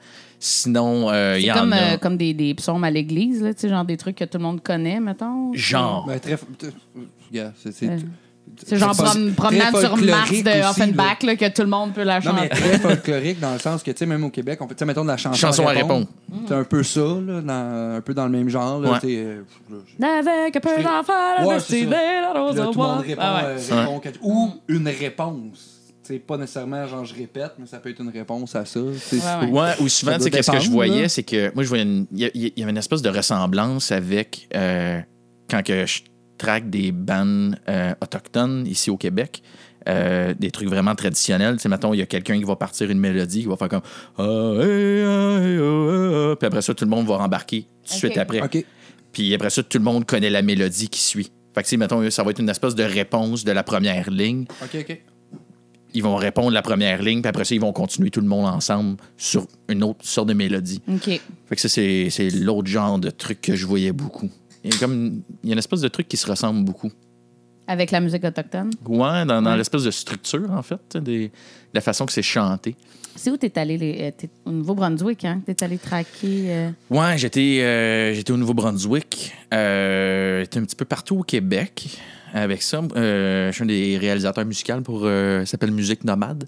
Sinon, 0.47 1.09
euh, 1.11 1.37
il 1.39 1.43
C'est 1.43 1.49
y 1.49 1.53
en 1.53 1.55
comme, 1.61 1.73
a. 1.73 1.77
euh, 1.95 1.97
comme 1.97 2.17
des, 2.19 2.35
des 2.35 2.53
psaumes 2.53 2.85
à 2.85 2.91
l'église, 2.91 3.43
là, 3.43 3.55
tu 3.55 3.61
sais, 3.61 3.69
genre 3.71 3.85
des 3.87 3.97
trucs 3.97 4.17
que 4.17 4.25
tout 4.25 4.37
le 4.37 4.45
monde 4.45 4.63
connaît, 4.63 5.01
mettons. 5.01 5.55
Genre. 5.55 6.05
Ben, 6.07 6.21
très. 6.21 6.37
t- 6.37 6.67
Regarde, 7.31 7.53
c'est. 7.57 7.73
c'est- 7.73 7.89
Euh, 7.89 7.97
C'est 8.67 8.77
genre 8.77 8.93
prom- 8.95 9.33
promenade 9.35 9.75
sur 9.75 9.97
Mars 9.97 10.31
de 10.31 10.69
Offenbach, 10.71 11.23
là, 11.23 11.35
que 11.35 11.49
tout 11.53 11.63
le 11.63 11.69
monde 11.69 11.93
peut 11.95 12.03
la 12.05 12.21
Non, 12.21 12.35
mais 12.35 12.43
chanter. 12.43 12.61
très 12.61 12.79
folklorique 12.79 13.41
dans 13.41 13.55
le 13.55 13.59
sens 13.59 13.83
que, 13.83 13.91
tu 13.91 13.97
sais, 13.97 14.07
même 14.07 14.23
au 14.23 14.29
Québec, 14.31 14.59
on 14.61 14.69
fait, 14.69 14.75
tu 14.75 14.81
sais, 14.81 14.85
mettons 14.85 15.03
de 15.03 15.09
la 15.09 15.17
chanson, 15.17 15.35
Chanson 15.39 15.67
à 15.67 15.71
répondre. 15.71 16.07
C'est 16.47 16.55
un 16.55 16.63
peu 16.63 16.83
ça, 16.83 17.01
là, 17.01 17.41
dans- 17.41 17.97
un 17.97 18.01
peu 18.03 18.13
dans 18.13 18.27
le 18.27 18.31
même 18.31 18.51
genre. 18.51 18.81
Là, 18.81 18.91
Ouais. 18.93 18.99
euh, 19.07 19.43
là, 19.99 20.19
Avec 20.19 20.55
un 20.57 20.61
peu 20.61 20.83
d'enfer, 20.83 21.47
Ouais, 21.47 21.57
Puis 21.67 21.85
nos 21.85 21.91
là, 21.91 22.53
tout 22.53 22.55
le 22.55 22.61
monde 22.63 22.75
voix. 22.75 22.99
répond, 22.99 23.23
Ah 23.25 23.45
ouais. 23.57 23.77
répond 23.77 24.01
ou 24.23 24.51
une 24.69 24.89
réponse. 24.89 25.74
C'est 26.07 26.19
pas 26.19 26.37
nécessairement 26.37 26.87
genre 26.87 27.05
je 27.05 27.15
répète, 27.15 27.53
mais 27.59 27.67
ça 27.67 27.79
peut 27.79 27.91
être 27.91 28.01
une 28.01 28.11
réponse 28.11 28.55
à 28.55 28.65
ça. 28.65 28.81
Tu 28.81 28.99
sais, 28.99 29.17
Ouais, 29.17 29.47
ouais. 29.47 29.61
Ouais, 29.61 29.71
ou 29.81 29.89
souvent, 29.89 30.17
tu 30.17 30.25
sais, 30.25 30.31
qu'est-ce 30.31 30.51
que 30.51 30.61
je 30.61 30.71
voyais, 30.71 31.03
là. 31.03 31.09
c'est 31.09 31.23
que 31.23 31.53
moi, 31.55 31.63
je 31.65 31.69
voyais 31.69 31.85
une- 31.85 32.07
il 32.13 32.31
y, 32.57 32.63
avait 32.63 32.71
une 32.71 32.77
espèce 32.77 33.03
de 33.03 33.09
ressemblance 33.09 33.91
avec 33.91 34.49
euh, 34.55 35.01
quand 35.51 35.63
que 35.65 35.87
je 35.87 36.03
traque 36.39 36.69
des 36.69 36.93
bandes 36.93 37.57
euh, 37.69 37.95
autochtones 38.03 38.67
ici 38.67 38.91
au 38.91 38.97
Québec. 38.97 39.43
euh, 39.87 40.33
des 40.39 40.51
trucs 40.51 40.69
vraiment 40.69 40.95
traditionnels. 40.95 41.57
Tu 41.57 41.63
sais, 41.63 41.69
mettons, 41.69 41.93
il 41.93 41.99
y 41.99 42.03
a 42.03 42.07
quelqu'un 42.07 42.39
qui 42.39 42.45
va 42.45 42.57
partir 42.57 42.91
une 42.91 42.99
mélodie, 42.99 43.43
qui 43.43 43.49
va 43.49 43.57
faire 43.59 43.69
comme 43.69 43.83
Ah, 44.17 44.23
ah, 44.23 44.63
ah. 44.63 46.37
Puis 46.39 46.47
après 46.47 46.63
ça, 46.63 46.73
tout 46.75 46.85
le 46.87 46.91
monde 46.91 47.07
va 47.07 47.17
rembarquer 47.19 47.63
tout 47.87 47.93
de 47.93 47.99
suite 47.99 48.17
après. 48.19 48.41
Puis 49.13 49.35
après 49.35 49.51
ça, 49.51 49.63
tout 49.63 49.77
le 49.79 49.85
monde 49.85 50.07
connaît 50.07 50.31
la 50.31 50.41
mélodie 50.43 50.89
qui 50.89 51.01
suit. 51.01 51.31
Fait 51.55 51.61
que, 51.63 51.67
tu 51.67 51.71
sais, 51.71 51.77
mettons, 51.77 52.09
ça 52.11 52.23
va 52.23 52.31
être 52.31 52.41
une 52.41 52.49
espèce 52.49 52.75
de 52.75 52.83
réponse 52.83 53.45
de 53.45 53.53
la 53.53 53.63
première 53.63 54.11
ligne 54.11 54.47
OK, 54.63 54.77
OK. 54.81 55.03
Ils 55.95 56.03
vont 56.03 56.17
répondre 56.17 56.51
la 56.51 56.61
première 56.63 57.03
ligne, 57.03 57.23
puis 57.23 57.29
après 57.29 57.45
ça, 57.45 57.55
ils 57.55 57.61
vont 57.61 57.73
continuer 57.73 58.11
tout 58.11 58.21
le 58.21 58.27
monde 58.27 58.47
ensemble 58.47 58.97
sur 59.17 59.47
une 59.69 59.83
autre 59.85 60.05
sorte 60.05 60.29
de 60.29 60.35
mélodie. 60.35 60.83
OK. 60.89 61.05
Fait 61.47 61.55
que 61.55 61.61
ça, 61.61 61.69
c'est, 61.69 62.09
c'est 62.11 62.31
l'autre 62.31 62.69
genre 62.69 62.99
de 62.99 63.11
truc 63.11 63.41
que 63.41 63.55
je 63.57 63.65
voyais 63.67 63.93
beaucoup. 63.93 64.29
Il 64.65 64.73
y 64.73 64.77
a 64.77 64.79
comme 64.81 65.23
il 65.43 65.49
y 65.49 65.53
a 65.53 65.55
une 65.55 65.59
espèce 65.59 65.81
de 65.81 65.89
truc 65.89 66.09
qui 66.09 66.17
se 66.17 66.27
ressemble 66.27 66.65
beaucoup. 66.65 66.91
Avec 67.67 67.91
la 67.93 68.01
musique 68.01 68.25
autochtone? 68.25 68.71
Ouais, 68.87 69.25
dans, 69.25 69.41
dans 69.41 69.51
Ouais. 69.53 69.57
l'espèce 69.57 69.85
de 69.85 69.91
structure, 69.91 70.51
en 70.51 70.63
fait, 70.63 70.97
des- 70.99 71.29
de 71.29 71.33
la 71.73 71.81
façon 71.81 72.05
que 72.05 72.13
c'est 72.13 72.23
chanté. 72.23 72.77
C'est 73.17 73.31
où 73.31 73.37
t'es 73.37 73.57
allé 73.59 73.79
les, 73.79 73.99
euh, 74.03 74.11
t'es 74.17 74.29
au 74.45 74.51
Nouveau-Brunswick, 74.51 75.25
hein? 75.25 75.41
T'es 75.47 75.63
allé 75.63 75.79
traquer. 75.79 76.47
euh, 76.49 76.71
Ouais, 76.91 77.17
j'étais, 77.17 77.61
euh, 77.63 78.13
j'étais 78.13 78.33
au 78.33 78.37
Nouveau-Brunswick. 78.37 79.33
Euh, 79.55 80.41
j'étais 80.41 80.59
un 80.59 80.65
petit 80.65 80.75
peu 80.77 80.85
partout 80.85 81.17
au 81.19 81.23
Québec 81.23 81.97
avec 82.35 82.63
ça. 82.63 82.83
Euh, 82.97 83.49
je 83.51 83.55
suis 83.55 83.63
un 83.63 83.67
des 83.67 83.97
réalisateurs 83.97 84.45
musicaux 84.45 84.81
pour. 84.83 85.03
Euh, 85.05 85.45
s'appelle 85.45 85.71
Musique 85.71 86.05
Nomade, 86.05 86.47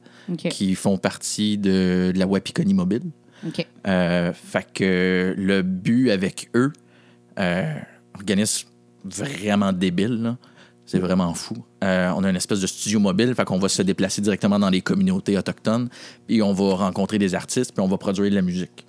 qui 0.51 0.75
font 0.75 0.99
partie 0.99 1.57
de, 1.57 2.13
de 2.13 2.19
la 2.19 2.27
Wapikoni 2.27 2.75
Mobile. 2.75 3.03
Euh, 3.87 4.33
fait 4.33 4.67
que 4.73 5.35
le 5.37 5.63
but 5.63 6.11
avec 6.11 6.51
eux, 6.55 6.73
euh, 7.39 7.75
organisme 8.15 8.69
vraiment 9.05 9.73
débile, 9.73 10.23
là. 10.23 10.37
c'est 10.85 10.99
vraiment 10.99 11.33
fou. 11.35 11.57
Euh, 11.85 12.11
on 12.17 12.25
a 12.25 12.31
une 12.31 12.37
espèce 12.37 12.61
de 12.61 12.67
studio 12.67 12.99
mobile, 12.99 13.35
fait 13.35 13.45
qu'on 13.45 13.59
va 13.59 13.69
se 13.69 13.83
déplacer 13.83 14.21
directement 14.21 14.59
dans 14.59 14.71
les 14.71 14.81
communautés 14.81 15.39
autochtones, 15.39 15.89
puis 16.27 16.43
on 16.43 16.53
va 16.53 16.75
rencontrer 16.75 17.19
des 17.19 17.35
artistes, 17.35 17.73
puis 17.73 17.83
on 17.83 17.89
va 17.89 17.99
produire 17.99 18.31
de 18.31 18.35
la 18.35 18.43
musique. 18.43 18.85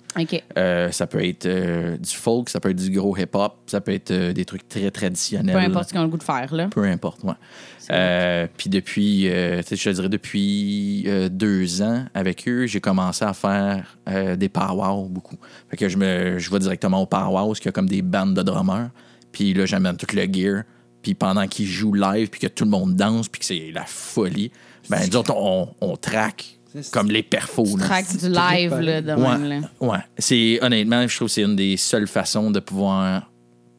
Euh, 0.56 0.90
ça 0.90 1.06
peut 1.06 1.24
être 1.24 1.46
euh, 1.46 1.96
du 1.96 2.10
folk, 2.10 2.48
ça 2.48 2.60
peut 2.60 2.70
être 2.70 2.76
du 2.76 2.90
gros 2.90 3.16
hip-hop, 3.16 3.56
ça 3.66 3.80
peut 3.80 3.92
être 3.92 4.10
euh, 4.10 4.32
des 4.32 4.44
trucs 4.44 4.68
très 4.68 4.90
traditionnels. 4.90 5.54
Peu 5.54 5.60
importe 5.60 5.88
ce 5.88 5.94
qu'on 5.94 6.00
a 6.00 6.04
le 6.04 6.08
goût 6.08 6.18
de 6.18 6.22
faire, 6.22 6.54
là. 6.54 6.68
Peu 6.68 6.84
importe, 6.84 7.22
ouais. 7.24 8.48
Puis 8.56 8.68
depuis, 8.68 9.24
je 9.24 9.62
te 9.62 9.90
dirais 9.90 10.08
depuis 10.08 11.08
deux 11.30 11.82
ans 11.82 12.04
avec 12.14 12.46
eux, 12.46 12.66
j'ai 12.66 12.80
commencé 12.80 13.24
à 13.24 13.32
faire 13.32 13.96
des 14.36 14.48
powwows 14.48 15.08
beaucoup. 15.08 15.36
Fait 15.70 15.76
que 15.76 15.88
je, 15.88 15.96
me, 15.96 16.38
je 16.38 16.50
vais 16.50 16.58
directement 16.58 17.02
au 17.02 17.06
powwow, 17.06 17.48
parce 17.48 17.60
qu'il 17.60 17.68
y 17.68 17.70
a 17.70 17.72
comme 17.72 17.88
des 17.88 18.02
bandes 18.02 18.34
de 18.34 18.42
drummers. 18.42 18.90
Puis 19.32 19.54
là, 19.54 19.64
j'amène 19.64 19.96
tout 19.96 20.14
le 20.14 20.26
gear. 20.30 20.64
Puis 21.00 21.14
pendant 21.14 21.46
qu'ils 21.46 21.66
jouent 21.66 21.94
live, 21.94 22.28
puis 22.28 22.40
que 22.40 22.46
tout 22.46 22.64
le 22.64 22.70
monde 22.70 22.94
danse, 22.94 23.28
puis 23.28 23.38
que 23.38 23.46
c'est 23.46 23.70
la 23.72 23.84
folie, 23.86 24.50
ben, 24.90 25.00
nous 25.08 25.16
autres, 25.16 25.34
on, 25.34 25.68
on 25.80 25.96
traque 25.96 26.57
comme 26.92 27.10
les 27.10 27.22
perfos. 27.22 27.76
là. 27.76 27.84
Track 27.84 28.16
du 28.18 28.28
live, 28.28 28.78
là, 28.80 29.00
de 29.02 29.12
Ouais, 29.14 29.38
même, 29.38 29.48
là. 29.62 29.70
ouais. 29.80 29.98
C'est 30.18 30.58
honnêtement, 30.62 31.06
je 31.06 31.16
trouve 31.16 31.28
que 31.28 31.34
c'est 31.34 31.42
une 31.42 31.56
des 31.56 31.76
seules 31.76 32.08
façons 32.08 32.50
de 32.50 32.60
pouvoir 32.60 33.30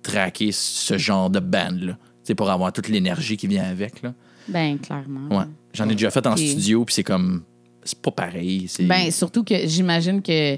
traquer 0.04 0.52
ce 0.52 0.98
genre 0.98 1.30
de 1.30 1.40
band 1.40 1.76
là. 1.82 1.98
C'est 2.24 2.36
pour 2.36 2.50
avoir 2.50 2.72
toute 2.72 2.88
l'énergie 2.90 3.38
qui 3.38 3.48
vient 3.48 3.64
avec 3.66 4.02
là. 4.02 4.14
Ben, 4.48 4.78
clairement. 4.80 5.36
Ouais. 5.36 5.46
J'en 5.74 5.88
ai 5.90 5.94
déjà 5.94 6.10
fait 6.10 6.26
en 6.26 6.36
studio 6.36 6.86
puis 6.86 6.96
c'est 6.96 7.04
comme 7.04 7.44
c'est 7.84 8.00
pas 8.02 8.12
pareil, 8.12 8.66
c'est 8.68 8.84
Ben, 8.84 9.10
surtout 9.12 9.44
que 9.44 9.56
j'imagine 9.68 10.22
que 10.22 10.58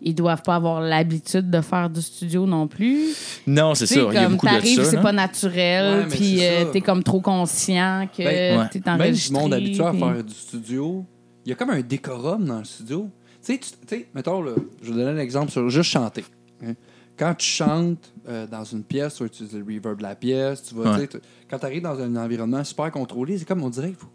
ils 0.00 0.14
doivent 0.14 0.42
pas 0.42 0.54
avoir 0.54 0.80
l'habitude 0.80 1.50
de 1.50 1.60
faire 1.60 1.90
du 1.90 2.00
studio 2.00 2.46
non 2.46 2.68
plus. 2.68 3.08
Non, 3.48 3.74
c'est 3.74 3.86
ça, 3.86 3.94
sais, 3.96 4.00
il 4.08 4.14
y 4.14 4.16
a 4.16 4.22
comme 4.24 4.32
beaucoup 4.36 4.46
de 4.46 4.66
ça. 4.66 4.84
c'est 4.84 5.00
pas 5.02 5.10
naturel, 5.12 6.06
puis 6.08 6.38
euh, 6.44 6.66
t'es 6.72 6.80
comme 6.80 7.02
trop 7.02 7.20
conscient 7.20 8.08
que 8.16 8.22
Ben, 8.22 8.60
ouais. 8.60 8.68
t'es 8.70 8.80
Même 8.86 9.00
enregistré. 9.00 9.34
du 9.34 9.40
monde 9.42 9.54
habitué 9.54 9.84
à 9.84 9.92
faire 9.92 10.22
du 10.24 10.34
studio, 10.34 11.04
il 11.48 11.50
y 11.50 11.52
a 11.54 11.56
comme 11.56 11.70
un 11.70 11.80
décorum 11.80 12.44
dans 12.44 12.58
le 12.58 12.64
studio. 12.64 13.08
Tu 13.42 13.54
sais, 13.54 13.58
tu 13.58 13.68
sais, 13.86 14.06
mettons, 14.14 14.42
là, 14.42 14.52
je 14.82 14.92
vais 14.92 14.98
donner 15.02 15.18
un 15.18 15.22
exemple 15.22 15.50
sur 15.50 15.70
juste 15.70 15.90
chanter. 15.90 16.22
hein. 16.62 16.74
Quand 17.18 17.34
tu 17.34 17.46
chantes 17.46 18.12
euh, 18.28 18.46
dans 18.46 18.64
une 18.64 18.84
pièce, 18.84 19.14
tu 19.14 19.22
vas 19.22 19.26
utiliser 19.28 19.58
le 19.58 19.64
reverb 19.64 19.96
de 19.96 20.02
la 20.02 20.14
pièce. 20.14 20.62
Tu 20.62 20.74
vas, 20.74 20.92
Ouais. 20.98 21.08
tu 21.08 21.16
quand 21.50 21.58
tu 21.58 21.64
arrives 21.64 21.82
dans 21.82 21.98
un 21.98 22.14
environnement 22.16 22.62
super 22.64 22.90
contrôlé, 22.92 23.38
c'est 23.38 23.46
comme 23.46 23.62
on 23.62 23.70
dirait, 23.70 23.94
faut- 23.98 24.06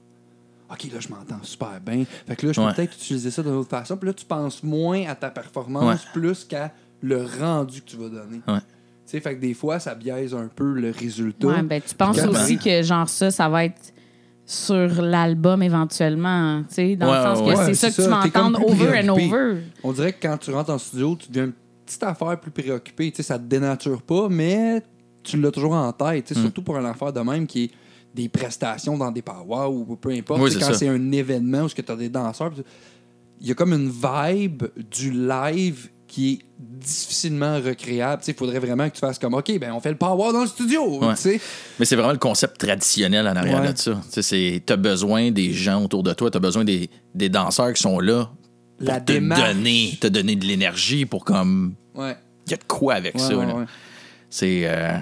OK, 0.72 0.84
là, 0.94 1.00
je 1.00 1.08
m'entends 1.10 1.42
super 1.44 1.82
bien. 1.82 2.06
Fait 2.28 2.36
que 2.36 2.46
là, 2.46 2.54
je 2.54 2.62
peux 2.62 2.68
Ouais. 2.68 2.74
peut-être 2.76 2.94
utiliser 2.94 3.32
ça 3.32 3.42
d'une 3.42 3.54
autre 3.54 3.70
façon. 3.70 3.98
Puis 3.98 4.08
là, 4.08 4.14
tu 4.14 4.26
penses 4.26 4.62
moins 4.64 5.06
à 5.08 5.16
ta 5.16 5.30
performance 5.32 5.84
Ouais. 6.04 6.10
plus 6.14 6.46
qu'à 6.46 6.72
le 7.02 7.26
rendu 7.40 7.82
que 7.82 7.88
tu 7.90 7.98
vas 7.98 8.10
donner. 8.10 8.42
Ouais. 8.48 8.60
Tu 8.60 8.64
sais, 9.08 9.20
fait 9.20 9.36
que 9.36 9.42
des 9.42 9.54
fois, 9.56 9.80
ça 9.80 9.96
biaise 9.96 10.34
un 10.36 10.48
peu 10.48 10.74
le 10.74 10.92
résultat. 10.92 11.48
Ouais, 11.48 11.62
ben, 11.64 11.82
tu 11.82 11.96
penses 11.96 12.24
aussi 12.24 12.58
que 12.58 12.82
genre 12.84 13.10
ça, 13.10 13.32
ça 13.32 13.50
va 13.50 13.66
être 13.66 13.93
sur 14.46 15.02
l'album 15.02 15.62
éventuellement, 15.64 16.64
tu 16.68 16.74
sais, 16.76 16.96
dans 16.96 17.10
Ouais, 17.10 17.18
le 17.18 17.24
sens 17.24 17.40
que 17.40 17.46
ouais. 17.58 17.66
c'est 17.68 17.74
ça 17.76 17.90
que 17.92 17.96
tu 18.02 18.10
vas 18.10 18.20
entendre 18.26 18.60
plus 18.66 18.74
over 18.88 19.00
and 19.04 19.10
over. 19.10 19.62
On 19.84 19.92
dirait 19.94 20.14
que 20.14 20.28
quand 20.28 20.38
tu 20.38 20.52
rentres 20.52 20.70
en 20.72 20.78
studio, 20.78 21.16
tu 21.20 21.28
deviens 21.30 21.46
une 21.46 21.54
petite 21.86 22.04
affaire 22.04 22.40
plus 22.40 22.52
préoccupée. 22.52 23.10
Tu 23.12 23.18
sais, 23.18 23.24
ça 23.24 23.38
te 23.40 23.44
dénature 23.46 24.02
pas, 24.02 24.28
mais 24.30 24.82
tu 25.24 25.40
l'as 25.40 25.52
toujours 25.52 25.74
en 25.74 25.92
tête. 25.94 26.26
tu 26.26 26.34
sais, 26.34 26.40
Mm. 26.40 26.44
Surtout 26.44 26.62
pour 26.62 26.78
un 26.78 26.86
affaire 26.86 27.14
de 27.14 27.22
même 27.22 27.48
qui 27.48 27.64
est 27.66 27.72
des 28.14 28.28
prestations 28.30 28.98
dans 28.98 29.12
des 29.12 29.22
powwows 29.22 29.86
ou 29.90 29.96
peu 29.96 30.10
importe. 30.12 30.42
Oui, 30.42 30.52
quand 30.60 30.74
c'est 30.74 30.90
un 30.90 31.12
événement 31.12 31.62
où 31.64 31.70
tu 31.70 31.82
as 31.88 31.96
des 31.96 32.10
danseurs, 32.10 32.52
il 33.42 33.48
y 33.48 33.52
a 33.52 33.56
comme 33.56 33.74
une 33.74 33.90
vibe 33.90 34.64
du 34.92 35.12
live 35.12 35.90
qui 36.14 36.34
est 36.34 36.40
difficilement 36.60 37.56
recréable. 37.60 38.22
Tu 38.22 38.28
sais, 38.28 38.32
Il 38.34 38.38
faudrait 38.38 38.60
vraiment 38.60 38.88
que 38.88 38.94
tu 38.94 39.00
fasses 39.00 39.18
comme 39.18 39.34
OK, 39.34 39.58
ben 39.60 39.72
on 39.74 39.80
fait 39.80 39.90
le 39.90 39.98
power 39.98 40.32
dans 40.32 40.42
le 40.42 40.48
studio. 40.48 41.00
Ouais. 41.00 41.16
tu 41.16 41.22
sais. 41.22 41.42
Mais 41.80 41.86
c'est 41.86 41.96
vraiment 41.96 42.12
le 42.12 42.20
concept 42.20 42.60
traditionnel 42.60 43.28
en 43.28 43.36
arrière 43.36 43.62
Ouais. 43.62 43.74
de 43.74 43.78
ça. 43.78 44.00
Tu 44.22 44.62
as 44.70 44.76
besoin 44.76 45.32
des 45.32 45.54
gens 45.54 45.84
autour 45.84 46.04
de 46.04 46.14
toi, 46.14 46.30
tu 46.30 46.38
as 46.38 46.40
besoin 46.40 46.64
des, 46.64 46.90
des 47.16 47.30
danseurs 47.30 47.74
qui 47.74 47.82
sont 47.82 48.00
là 48.00 48.30
pour 48.78 48.88
La 48.88 49.02
te 49.02 49.12
démarche. 49.14 49.42
donner, 49.56 49.98
te 50.00 50.08
donner 50.08 50.36
de 50.36 50.46
l'énergie 50.46 51.06
pour 51.08 51.26
comme. 51.26 51.74
Ouais. 51.96 52.16
Il 52.46 52.52
y 52.52 52.54
a 52.54 52.58
de 52.58 52.64
quoi 52.68 52.94
avec 52.96 53.16
Ouais, 53.16 53.20
ça. 53.22 53.36
ouais, 53.36 53.46
ouais. 53.52 53.66
C'est. 54.30 54.62
euh, 54.66 54.98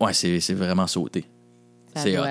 ouais, 0.00 0.12
c'est 0.12 0.40
c'est 0.40 0.54
vraiment 0.54 0.86
sauté. 0.88 1.24
C'est 1.94 2.18
hot. 2.18 2.24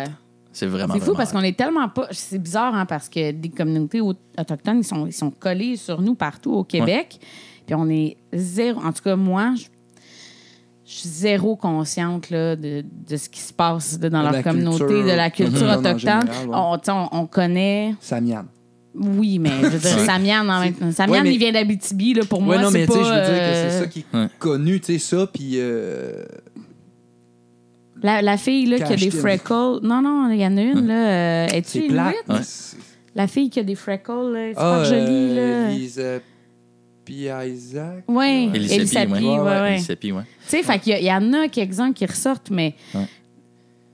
C'est 0.51 0.65
vraiment. 0.65 0.95
C'est 0.95 0.99
fou 1.05 1.13
parce 1.15 1.31
qu'on 1.31 1.41
est 1.43 1.57
tellement 1.57 1.87
pas. 1.87 2.07
C'est 2.11 2.39
bizarre, 2.39 2.73
hein, 2.75 2.85
parce 2.85 3.07
que 3.07 3.31
des 3.31 3.49
communautés 3.49 4.01
au- 4.01 4.13
autochtones, 4.37 4.79
ils 4.79 4.83
sont, 4.83 5.05
ils 5.05 5.13
sont 5.13 5.31
collés 5.31 5.77
sur 5.77 6.01
nous 6.01 6.15
partout 6.15 6.51
au 6.53 6.63
Québec. 6.65 7.19
Puis 7.69 7.75
on 7.75 7.87
est 7.87 8.17
zéro. 8.33 8.79
En 8.81 8.91
tout 8.91 9.03
cas, 9.03 9.15
moi, 9.15 9.53
je, 9.55 9.65
je 10.85 10.91
suis 10.91 11.09
zéro 11.09 11.55
consciente 11.55 12.31
là, 12.31 12.55
de, 12.55 12.83
de 13.07 13.15
ce 13.15 13.29
qui 13.29 13.41
se 13.41 13.53
passe 13.53 13.99
dans 13.99 14.07
De 14.09 14.13
leur 14.23 14.31
la 14.31 14.41
communauté, 14.41 14.79
culture 14.85 15.03
de 15.05 15.11
la 15.11 15.29
culture 15.29 15.53
autochtone 15.69 15.69
en 15.69 15.79
autochtone. 15.91 15.99
général, 15.99 16.47
ouais. 16.47 16.55
on, 16.55 16.77
tu 16.79 16.85
sais, 16.85 16.91
on, 16.91 17.09
on 17.21 17.25
connaît. 17.27 17.93
Samian. 17.99 18.45
Oui, 18.95 19.37
mais 19.37 19.51
je 19.61 19.67
veux 19.67 19.77
dire, 19.77 19.99
Samian, 20.05 20.49
en 20.49 20.59
même 20.61 20.73
temps. 20.73 20.91
Samian, 20.91 21.13
Ouais, 21.17 21.21
mais- 21.21 21.33
il 21.35 21.37
vient 21.37 21.51
d'Abitibi. 21.51 22.15
là, 22.15 22.23
Pour 22.27 22.41
moi, 22.41 22.57
non, 22.57 22.71
c'est 22.71 22.79
mais 22.79 22.85
pas. 22.87 22.93
tu 22.93 22.99
sais, 22.99 23.05
je 23.05 23.09
veux 23.09 23.19
dire 23.21 23.25
que 23.27 23.39
euh, 23.39 23.69
c'est 23.71 23.79
ça 23.81 23.85
qui 23.87 23.99
est 23.99 24.17
Ouais. 24.17 24.27
connu, 24.39 24.79
tu 24.79 24.93
sais, 24.93 24.97
ça, 25.15 25.27
puis. 25.31 25.51
euh, 25.57 26.25
La, 28.01 28.23
la 28.23 28.37
fille 28.37 28.65
là, 28.65 28.79
qui 28.79 28.93
a 28.93 28.95
des 28.95 29.11
freckles. 29.11 29.79
Non, 29.83 30.01
non, 30.01 30.29
il 30.31 30.39
y 30.39 30.45
en 30.47 30.57
a 30.57 30.61
une. 30.61 30.87
Là, 30.87 31.09
euh, 31.09 31.47
Es-tu. 31.53 31.87
C'est- 32.41 32.77
La 33.15 33.27
fille 33.27 33.49
qui 33.51 33.59
a 33.59 33.63
des 33.63 33.75
freckles, 33.75 34.31
là, 34.33 34.39
c'est 34.53 34.57
Ah, 34.57 34.77
pas 34.79 34.83
jolie. 34.85 35.37
euh, 35.37 35.69
là. 36.15 36.19
P. 37.09 37.47
Isaac. 37.49 38.03
Oui, 38.07 38.49
Elisabeth, 38.53 38.79
Elisabeth, 38.79 39.21
ouais. 39.23 39.77
Tu 39.79 40.13
sais, 40.47 40.63
fait 40.63 40.79
qu'il 40.79 40.91
y 40.93 40.95
a- 40.95 40.99
il 40.99 41.05
y, 41.05 41.11
en 41.11 41.33
a 41.33 41.47
quelques-uns 41.47 41.91
qui 41.93 42.05
ressortent, 42.05 42.49
mais 42.51 42.75
Ouais. 42.93 43.07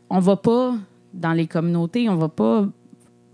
on 0.09 0.19
va 0.19 0.35
pas 0.35 0.75
dans 1.13 1.33
les 1.33 1.47
communautés, 1.47 2.09
on 2.09 2.15
va 2.15 2.29
pas 2.29 2.67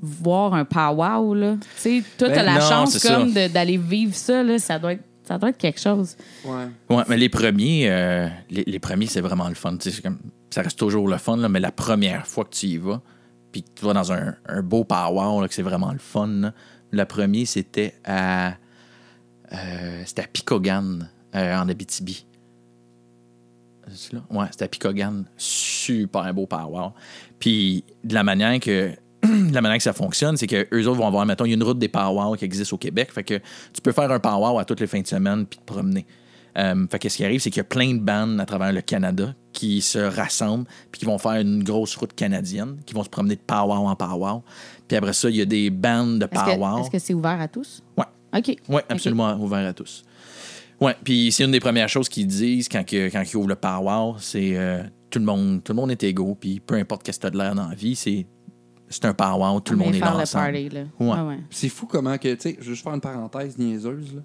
voir 0.02 0.54
un 0.54 0.65
powwow, 0.65 1.34
là. 1.34 1.56
Tu 1.56 1.67
sais, 1.78 2.04
toi, 2.17 2.28
Ben 2.30 2.36
t'as 2.36 2.44
la 2.44 2.54
non, 2.56 2.62
chance 2.62 3.00
comme 3.08 3.32
d'aller 3.34 3.78
vivre 3.78 4.15
ça, 4.15 4.44
là. 4.44 4.58
Ça 4.60 4.80
doit 4.80 4.94
être, 4.94 5.04
ça 5.24 5.38
doit 5.38 5.50
être 5.50 5.58
quelque 5.58 5.80
chose. 5.80 6.15
Ouais. 6.46 6.96
Ouais, 6.96 7.04
mais 7.08 7.17
les 7.17 7.30
premiers, 7.30 7.88
euh, 7.89 8.28
les, 8.50 8.63
les 8.65 8.80
premiers, 8.80 9.08
c'est 9.08 9.22
vraiment 9.22 9.48
le 9.48 9.56
fun. 9.56 9.78
Tu 9.78 9.89
sais, 9.89 9.96
c'est 9.96 10.02
comme- 10.02 10.20
ça 10.50 10.62
reste 10.63 10.78
toujours 10.80 11.08
le 11.08 11.17
fun, 11.17 11.38
là, 11.38 11.50
mais 11.50 11.60
la 11.60 11.72
première 11.72 12.26
fois 12.28 12.44
que 12.46 12.54
tu 12.56 12.65
y 12.67 12.78
vas, 12.78 13.02
puis 13.52 13.63
que 13.63 13.70
tu 13.76 13.86
vas 13.86 13.94
dans 13.94 14.12
un, 14.12 14.36
un 14.48 14.62
beau 14.62 14.84
power, 14.84 15.41
là, 15.41 15.48
que 15.48 15.54
c'est 15.54 15.62
vraiment 15.62 15.91
le 15.91 16.00
fun. 16.00 16.28
là. 16.28 16.54
Le 16.94 17.06
premier, 17.06 17.46
c'était 17.46 17.94
à, 18.04 18.48
euh, 18.48 18.52
c'était 20.06 20.24
à 20.24 20.28
Picogan, 20.28 21.10
euh, 21.36 21.58
en 21.58 21.70
Abitibi. 21.70 22.26
Ouais, 24.30 24.46
c'était 24.52 24.66
à 24.66 24.68
Picogan. 24.68 25.26
Super 25.38 26.34
beau 26.34 26.46
power. 26.46 26.90
Puis 27.40 27.84
de 28.04 28.14
la 28.14 28.24
manière 28.24 28.60
que 28.60 28.92
de 29.24 29.54
la 29.54 29.62
manière 29.62 29.78
que 29.78 29.84
ça 29.84 29.94
fonctionne, 29.94 30.38
c'est 30.38 30.48
que 30.48 30.68
eux 30.74 30.88
autres 30.88 30.98
vont 30.98 31.08
avoir, 31.08 31.26
mettons, 31.26 31.46
il 31.46 31.50
y 31.50 31.54
a 31.54 31.56
une 31.56 31.64
route 31.64 31.78
des 31.78 31.90
powwows 31.90 32.36
qui 32.36 32.46
existe 32.46 32.74
au 32.74 32.78
Québec. 32.78 33.12
Fait 33.12 33.24
que 33.24 33.36
tu 33.74 33.82
peux 33.84 33.92
faire 33.92 34.12
un 34.12 34.20
powwow 34.20 34.58
à 34.58 34.66
toutes 34.66 34.80
les 34.80 34.88
fins 34.88 35.02
de 35.02 35.08
semaine 35.08 35.46
puis 35.46 35.60
te 35.60 35.66
promener. 35.66 36.06
Euh, 36.58 36.86
fait 36.90 37.00
que 37.00 37.08
ce 37.08 37.18
qui 37.18 37.26
arrive, 37.26 37.40
c'est 37.40 37.50
qu'il 37.50 37.60
y 37.60 37.62
a 37.62 37.66
plein 37.66 37.94
de 37.94 38.00
bandes 38.00 38.40
à 38.40 38.46
travers 38.46 38.74
le 38.74 38.82
Canada 38.82 39.34
qui 39.54 39.82
se 39.82 40.00
rassemblent 40.00 40.66
puis 40.92 41.00
qui 41.00 41.06
vont 41.06 41.18
faire 41.18 41.40
une 41.40 41.64
grosse 41.64 41.96
route 41.96 42.14
canadienne, 42.14 42.78
qui 42.86 42.94
vont 42.94 43.04
se 43.04 43.10
promener 43.10 43.36
de 43.36 43.42
powwow 43.42 43.88
en 43.88 43.96
powwow. 43.96 44.44
Puis 44.88 44.98
après 44.98 45.14
ça, 45.14 45.30
il 45.30 45.36
y 45.38 45.42
a 45.42 45.46
des 45.46 45.70
bandes 45.70 46.20
de 46.20 46.26
Est-ce 46.26 46.44
que 46.44 46.60
powwow. 46.60 46.80
est-ce 46.82 46.90
que 46.90 47.00
c'est 47.00 47.14
ouvert 47.14 47.40
à 47.40 47.48
tous? 47.48 47.82
Ouais. 47.98 48.06
OK. 48.36 48.56
Oui, 48.70 48.82
absolument 48.89 49.36
ouvert 49.36 49.67
à 49.67 49.74
tous. 49.74 50.04
Oui, 50.80 50.91
puis 51.04 51.32
c'est 51.32 51.44
une 51.44 51.52
des 51.52 51.60
premières 51.60 51.89
choses 51.89 52.10
qu'ils 52.10 52.28
disent 52.28 52.67
quand, 52.70 52.84
que- 52.86 53.10
quand 53.12 53.22
ils 53.24 53.36
ouvrent 53.38 53.50
le 53.50 53.56
powwow, 53.56 54.15
c'est 54.20 54.58
euh, 54.58 54.82
tout, 55.10 55.20
le 55.20 55.26
monde, 55.26 55.63
tout 55.63 55.74
le 55.74 55.76
monde 55.76 55.91
est 55.91 56.02
égaux, 56.04 56.36
puis 56.39 56.60
peu 56.60 56.76
importe 56.76 57.04
qu'est-ce 57.04 57.20
que 57.20 57.22
tu 57.24 57.28
as 57.28 57.32
de 57.32 57.38
l'air 57.38 57.54
dans 57.54 57.67
la 57.70 57.76
vie, 57.76 57.96
c'est, 57.96 58.26
c'est 58.89 59.06
un 59.06 59.13
powwow, 59.13 59.60
tout 59.60 59.74
le 59.74 59.82
On 59.82 59.86
monde 59.86 59.96
est 59.96 60.00
là 60.00 60.08
faire 60.08 60.15
le 60.17 60.22
ensemble. 60.24 60.44
party, 60.46 60.70
là. 60.70 60.82
Ouais. 61.00 61.13
Ah 61.15 61.26
ouais. 61.28 61.39
C'est 61.52 61.70
fou 61.70 61.86
comment 61.86 62.17
que, 62.17 62.34
tu 62.34 62.41
sais, 62.41 62.56
je 62.60 62.63
vais 62.65 62.72
juste 62.72 62.84
faire 62.84 62.94
une 62.96 63.02
parenthèse 63.02 63.58
niaiseuse, 63.58 64.15
là. 64.15 64.22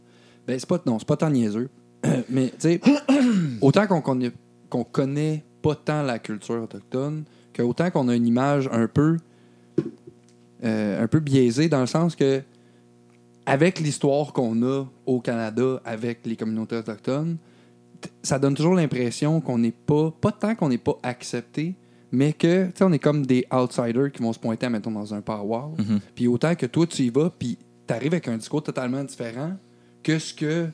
Ben, 0.46 0.58
c'est 0.58 0.68
pas, 0.68 0.80
non, 0.86 0.98
c'est 0.98 1.08
pas 1.08 1.16
tant 1.16 1.28
niaiseux. 1.30 1.68
Mais, 2.30 2.46
tu 2.50 2.54
sais, 2.60 2.80
autant 3.60 3.86
qu'on 3.86 4.00
connaît, 4.00 4.30
qu'on 4.70 4.84
connaît 4.84 5.44
pas 5.60 5.74
tant 5.74 6.02
la 6.02 6.18
culture 6.20 6.62
autochtone, 6.62 7.24
que 7.52 7.62
autant 7.62 7.90
qu'on 7.90 8.08
a 8.08 8.14
une 8.14 8.26
image 8.26 8.68
un 8.72 8.86
peu, 8.86 9.18
euh, 10.64 11.02
un 11.02 11.06
peu 11.06 11.20
biaisée 11.20 11.68
dans 11.68 11.80
le 11.80 11.86
sens 11.86 12.16
que, 12.16 12.42
avec 13.46 13.78
l'histoire 13.78 14.32
qu'on 14.32 14.60
a 14.62 14.84
au 15.06 15.20
Canada 15.20 15.80
avec 15.84 16.26
les 16.26 16.36
communautés 16.36 16.76
autochtones, 16.76 17.38
ça 18.22 18.38
donne 18.38 18.54
toujours 18.54 18.74
l'impression 18.74 19.40
qu'on 19.40 19.58
n'est 19.58 19.72
pas, 19.72 20.10
pas 20.20 20.32
tant 20.32 20.54
qu'on 20.54 20.68
n'est 20.68 20.78
pas 20.78 20.98
accepté, 21.02 21.76
mais 22.12 22.32
que, 22.32 22.66
tu 22.66 22.72
sais, 22.76 22.84
on 22.84 22.92
est 22.92 22.98
comme 22.98 23.24
des 23.24 23.46
outsiders 23.52 24.10
qui 24.12 24.22
vont 24.22 24.32
se 24.32 24.38
pointer, 24.38 24.68
mettons, 24.68 24.90
dans 24.90 25.14
un 25.14 25.20
powwow. 25.20 25.74
Mhm. 25.78 26.00
Puis 26.14 26.28
autant 26.28 26.54
que 26.54 26.66
toi, 26.66 26.86
tu 26.86 27.02
y 27.02 27.10
vas, 27.10 27.30
puis 27.30 27.58
t'arrives 27.86 28.12
avec 28.12 28.28
un 28.28 28.36
discours 28.36 28.62
totalement 28.62 29.02
différent 29.04 29.52
que 30.02 30.18
ce 30.18 30.34
que. 30.34 30.68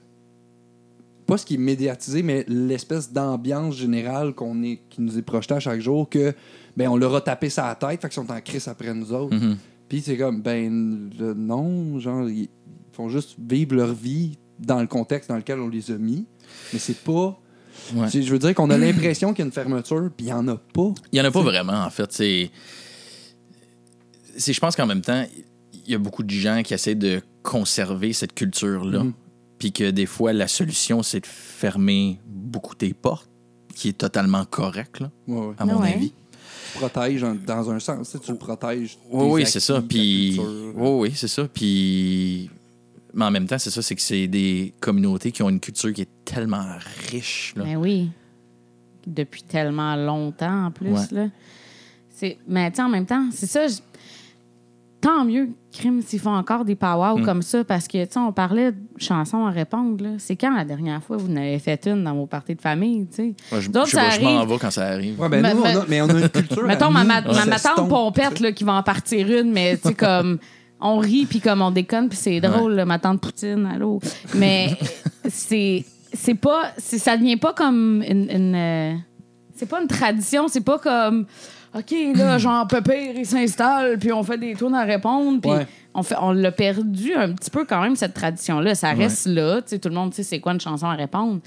Pas 1.27 1.39
ce 1.39 1.47
qui 1.47 1.55
est 1.55 1.59
médiatisé, 1.59 2.23
mais 2.23 2.45
l'espèce 2.49 3.13
d'ambiance 3.13 3.77
générale 3.77 4.35
qu'on 4.35 4.61
est, 4.65 4.81
qui 4.91 5.01
nous 5.01 5.17
est 5.17 5.23
projetée 5.23 5.55
à 5.55 5.61
chaque 5.61 5.81
jour, 5.81 6.09
que 6.09 6.35
ben 6.77 6.89
on 6.89 6.97
leur 6.97 7.15
a 7.15 7.21
tapé 7.21 7.49
sa 7.49 7.73
tête, 7.77 8.03
fait 8.03 8.09
qu'ils 8.09 8.13
sont 8.13 8.31
en 8.31 8.41
crise 8.41 8.67
après 8.67 8.93
nous 8.93 9.13
autres. 9.13 9.37
Mhm. 9.37 9.57
Puis 9.93 10.01
c'est 10.01 10.17
comme, 10.17 10.41
ben 10.41 11.11
le- 11.19 11.35
non, 11.35 11.99
genre, 12.01 12.27
ils 12.31 12.49
font 12.93 13.11
juste 13.11 13.37
vivre 13.39 13.75
leur 13.77 13.93
vie 13.93 14.39
dans 14.59 14.81
le 14.81 14.87
contexte 14.87 15.29
dans 15.29 15.37
lequel 15.37 15.61
on 15.61 15.69
les 15.69 15.91
a 15.91 15.99
mis. 15.99 16.25
Mais 16.73 16.79
c'est 16.79 16.97
pas. 16.97 17.39
Ouais. 17.95 18.09
Je 18.11 18.31
veux 18.33 18.39
dire 18.39 18.55
qu'on 18.55 18.71
a 18.71 18.79
l'impression 18.79 19.35
qu'il 19.35 19.41
y 19.41 19.43
a 19.43 19.47
une 19.47 19.53
fermeture, 19.53 20.09
puis 20.17 20.27
il 20.27 20.29
n'y 20.29 20.33
en 20.33 20.49
a 20.49 20.57
pas. 20.57 20.95
Il 21.13 21.17
n'y 21.17 21.21
en 21.21 21.25
a 21.25 21.31
pas 21.31 21.43
vraiment, 21.43 21.85
en 21.85 21.91
fait. 21.91 22.11
C'est, 22.11 22.51
je 24.39 24.61
pense 24.61 24.77
qu'en 24.77 24.87
même 24.87 25.03
temps, 25.03 25.27
il 25.85 25.91
y 25.91 25.95
a 25.95 25.99
beaucoup 25.99 26.23
de 26.23 26.31
gens 26.31 26.63
qui 26.63 26.73
essaient 26.75 26.95
de 26.95 27.21
conserver 27.43 28.15
cette 28.15 28.35
culture-là. 28.35 29.05
Mhm. 29.05 29.13
Puis 29.59 29.73
que 29.73 29.91
des 29.91 30.07
fois, 30.07 30.33
la 30.33 30.49
solution, 30.49 31.03
c'est 31.03 31.21
de 31.21 31.27
fermer 31.27 32.19
beaucoup 32.27 32.75
tes 32.75 32.95
portes, 32.95 33.29
qui 33.75 33.89
est 33.89 33.99
totalement 33.99 34.45
correct, 34.47 35.01
là, 35.01 35.11
Ouais, 35.29 35.47
ouais. 35.49 35.55
à 35.59 35.65
mon 35.67 35.81
Ouais. 35.81 35.93
avis. 35.95 36.13
Protèges 36.75 37.23
en- 37.23 37.35
dans 37.35 37.71
un 37.71 37.79
sens, 37.79 38.11
tu 38.11 38.19
sais, 38.19 38.25
tu 38.25 38.33
le 38.33 38.39
protèges. 38.39 38.97
Oui, 39.11 39.27
oui, 39.31 39.47
c'est 39.47 39.61
ça. 39.61 39.81
Puis, 39.83 40.35
culture. 40.37 40.73
oui, 40.77 40.89
oui, 41.09 41.13
c'est 41.15 41.29
ça. 41.29 41.45
Puis, 41.53 42.49
mais 43.15 43.25
en 43.27 43.31
même 43.31 43.47
temps, 43.47 43.59
c'est 43.59 43.71
ça, 43.71 43.83
c'est 43.83 43.95
que 43.95 44.01
c'est 44.01 44.27
des 44.27 44.73
communautés 44.81 45.33
qui 45.33 45.43
ont 45.43 45.51
une 45.51 45.61
culture 45.61 45.93
qui 45.93 46.03
est 46.03 46.09
tellement 46.25 46.65
riche. 47.11 47.53
Là. 47.57 47.65
Ben 47.65 47.77
oui. 47.77 48.11
Depuis 49.07 49.43
tellement 49.43 49.97
longtemps, 49.97 50.67
en 50.67 50.71
plus. 50.71 50.91
Ouais. 50.93 51.01
Là. 51.11 51.29
C'est... 52.11 52.39
Mais 52.49 52.71
tu 52.71 52.77
sais, 52.77 52.83
en 52.83 52.89
même 52.89 53.07
temps, 53.07 53.29
c'est 53.33 53.47
ça. 53.47 53.67
je- 53.69 53.79
tant 55.03 55.25
mieux, 55.27 55.51
crime, 55.73 56.01
s'ils 56.01 56.21
font 56.21 56.35
encore 56.35 56.65
des 56.65 56.75
powwows 56.77 57.19
Mm. 57.19 57.25
comme 57.27 57.43
ça, 57.43 57.65
parce 57.65 57.87
que, 57.89 58.03
tu 58.07 58.13
sais, 58.13 58.19
on 58.19 58.33
parlait 58.33 58.73
de 58.73 58.79
chansons 58.97 59.45
à 59.45 59.51
répondre, 59.51 60.03
là. 60.03 60.11
C'est 60.19 60.37
quand 60.37 60.55
la 60.57 60.65
dernière 60.65 61.03
fois 61.03 61.19
vous 61.19 61.31
en 61.31 61.37
avez 61.37 61.59
fait 61.59 61.87
une 61.87 62.05
dans 62.05 62.15
vos 62.15 62.27
parties 62.27 62.55
de 62.55 62.61
famille, 62.61 63.07
tu 63.09 63.17
sais? 63.17 63.35
Moi, 63.51 63.61
je, 63.61 63.69
D'autres, 63.69 64.23
m'en 64.23 64.47
vais 64.47 64.59
quand 64.59 64.71
ça 64.71 64.87
arrive. 64.87 65.21
Ouais, 65.21 65.29
ben 65.29 65.43
Mais- 65.43 65.53
nous, 65.55 65.61
on 65.61 65.65
a, 65.65 65.85
mais 65.89 66.01
on 66.01 66.09
a 66.09 66.21
une 66.21 66.29
culture. 66.31 66.63
Mettons, 66.67 66.91
ma, 66.91 67.05
ma, 67.05 67.21
tante 67.23 67.89
Pompette, 67.89 68.41
là, 68.41 68.53
qui 68.53 68.65
va 68.65 68.75
en 68.75 68.83
partir 68.83 69.29
une, 69.31 69.53
mais, 69.53 69.77
tu 69.77 69.89
sais, 69.89 69.95
comme, 69.95 70.39
on 70.81 70.99
rit, 70.99 71.27
puis 71.27 71.41
comme 71.41 71.61
on 71.63 71.71
déconne, 71.71 72.09
puis 72.09 72.17
c'est 72.19 72.41
drôle, 72.41 72.73
là, 72.75 72.85
ma 72.87 72.99
tante 72.99 73.21
Poutine, 73.21 73.67
allô? 73.67 74.01
Mais 74.35 74.77
c'est, 75.29 75.85
c'est 76.13 76.35
pas, 76.35 76.73
ça 76.79 77.17
devient 77.17 77.37
pas 77.37 77.53
comme 77.53 78.03
une, 78.09 78.31
une, 78.31 78.55
euh, 78.55 78.95
c'est 79.55 79.69
pas 79.69 79.81
une 79.81 79.89
tradition, 79.89 80.49
c'est 80.49 80.61
pas 80.65 80.79
comme, 80.79 81.27
OK, 81.75 81.95
là, 82.17 82.39
genre, 82.39 82.67
Pépère, 82.67 83.15
il 83.17 83.27
s'installe, 83.27 83.99
puis 83.99 84.13
on 84.13 84.23
fait 84.23 84.39
des 84.39 84.55
tours 84.55 84.75
à 84.75 84.83
répondre, 84.85 85.41
puis 85.41 85.51
Ouais. 85.51 85.67
on, 85.95 86.03
fait, 86.03 86.17
on 86.21 86.33
l'a 86.33 86.53
perdu 86.53 87.15
un 87.15 87.33
petit 87.33 87.51
peu 87.51 87.65
quand 87.65 87.81
même, 87.83 87.97
cette 87.97 88.15
tradition-là. 88.15 88.75
Ça 88.75 88.93
reste 88.93 89.27
là, 89.27 89.63
tu 89.63 89.69
sais, 89.71 89.79
tout 89.79 89.89
le 89.89 89.95
monde 89.95 90.13
sait 90.15 90.23
c'est 90.23 90.41
quoi 90.41 90.53
une 90.53 90.61
chanson 90.61 90.87
à 90.87 90.95
répondre. 90.95 91.41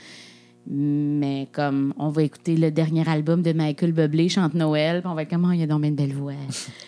Mais 0.67 1.47
comme 1.51 1.93
on 1.99 2.09
va 2.09 2.23
écouter 2.23 2.55
le 2.57 2.71
dernier 2.71 3.07
album 3.07 3.43
de 3.43 3.53
Michael 3.53 3.91
Bublé, 3.91 4.29
chante 4.29 4.55
Noël, 4.55 5.01
puis 5.01 5.09
on 5.11 5.13
va 5.13 5.21
être 5.21 5.29
comme, 5.29 5.45
oh, 5.47 5.53
il 5.53 5.61
a 5.61 5.67
bien 5.67 5.77
une 5.89 5.95
belle 5.95 6.13
voix. 6.13 6.33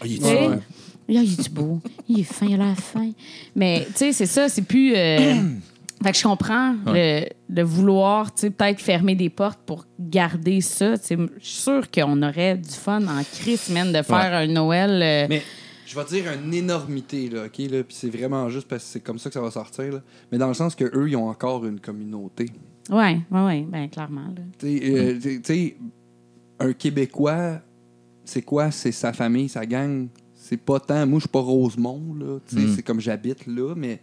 Ah, 0.02 0.06
il 0.08 0.26
est 0.26 0.50
là, 0.50 1.22
il 1.24 1.40
est 1.40 1.54
beau, 1.54 1.80
il 2.10 2.20
est 2.22 2.24
fin, 2.24 2.48
il 2.48 2.56
a 2.56 2.58
la 2.70 2.76
fin. 2.76 3.12
Mais 3.56 3.86
tu 3.92 3.98
sais, 3.98 4.14
c'est 4.14 4.26
ça, 4.26 4.50
c'est 4.50 4.64
plus. 4.64 4.94
euh, 4.96 5.36
fait 6.04 6.12
que 6.12 6.18
je 6.18 6.24
comprends 6.24 6.76
le, 6.86 7.26
le 7.50 7.62
vouloir, 7.64 8.34
tu 8.34 8.42
sais, 8.42 8.50
peut-être 8.52 8.80
fermer 8.80 9.16
des 9.16 9.30
portes 9.30 9.60
pour 9.66 9.86
garder 10.00 10.62
ça. 10.62 10.98
Tu 10.98 11.06
sais, 11.06 11.18
je 11.18 11.46
suis 11.48 11.62
sûre 11.62 11.90
qu'on 11.92 12.22
aurait 12.22 12.58
du 12.58 12.70
fun 12.70 13.02
en 13.08 13.24
crise, 13.24 13.70
man, 13.72 13.92
de 13.92 14.02
faire 14.02 14.34
un 14.34 14.48
Noël. 14.48 15.02
euh, 15.02 15.28
Mais 15.30 15.42
je 15.86 15.96
vais 15.98 16.06
dire 16.06 16.26
une 16.44 16.54
énormité, 16.54 17.30
là, 17.30 17.46
OK? 17.46 17.58
Là, 17.60 17.84
puis 17.84 17.96
c'est 17.98 18.10
vraiment 18.10 18.48
juste 18.50 18.68
parce 18.68 18.84
que 18.84 18.90
c'est 18.92 19.00
comme 19.00 19.18
ça 19.20 19.30
que 19.30 19.34
ça 19.34 19.42
va 19.42 19.50
sortir. 19.52 19.92
Là. 19.94 20.02
Mais 20.32 20.38
dans 20.38 20.48
le 20.50 20.54
sens 20.54 20.76
que 20.76 20.84
eux 20.86 21.10
ils 21.10 21.16
ont 21.16 21.30
encore 21.30 21.66
une 21.66 21.80
communauté. 21.80 22.46
Ouais, 22.90 23.20
ouais, 23.32 23.42
ouais, 23.46 23.66
ben 23.68 23.90
clairement. 23.90 24.28
là. 24.36 24.42
Tu 24.60 24.78
sais, 24.80 24.92
euh, 24.92 25.20
tu 25.20 25.42
sais, 25.44 25.78
un 26.60 26.74
Québécois, 26.74 27.60
c'est 28.24 28.42
quoi? 28.42 28.72
C'est 28.72 28.92
sa 28.92 29.14
famille, 29.14 29.50
sa 29.50 29.66
gang. 29.66 30.08
C'est 30.36 30.58
pas 30.58 30.80
tant. 30.80 31.06
Moi, 31.06 31.18
je 31.20 31.24
suis 31.24 31.30
pas 31.30 31.40
Rosemont, 31.42 32.16
là. 32.18 32.40
Tu 32.48 32.56
sais, 32.56 32.62
Mm. 32.66 32.76
c'est 32.76 32.84
comme 32.84 33.00
j'habite 33.02 33.46
là, 33.48 33.74
mais. 33.76 34.00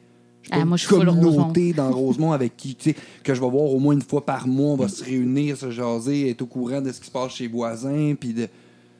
Ah, 0.51 0.59
pas 0.59 0.65
moi, 0.65 0.77
une 0.77 0.79
je 0.79 0.89
communauté 0.89 1.73
dans 1.73 1.91
Rosemont 1.91 2.33
avec 2.33 2.57
qui, 2.57 2.75
tu 2.75 2.91
sais, 2.91 2.97
que 3.23 3.35
je 3.35 3.41
vais 3.41 3.51
voir 3.51 3.65
au 3.65 3.79
moins 3.79 3.95
une 3.95 4.03
fois 4.03 4.25
par 4.25 4.47
mois. 4.47 4.73
On 4.73 4.77
va 4.77 4.89
se 4.89 5.05
réunir, 5.05 5.57
se 5.57 5.71
jaser, 5.71 6.31
être 6.31 6.43
au 6.43 6.47
courant 6.47 6.81
de 6.81 6.93
ce 6.93 7.01
qui 7.01 7.07
se 7.07 7.13
passe 7.13 7.33
chez 7.33 7.45
les 7.45 7.51
voisins. 7.53 8.15
Puis 8.19 8.33
de. 8.35 8.47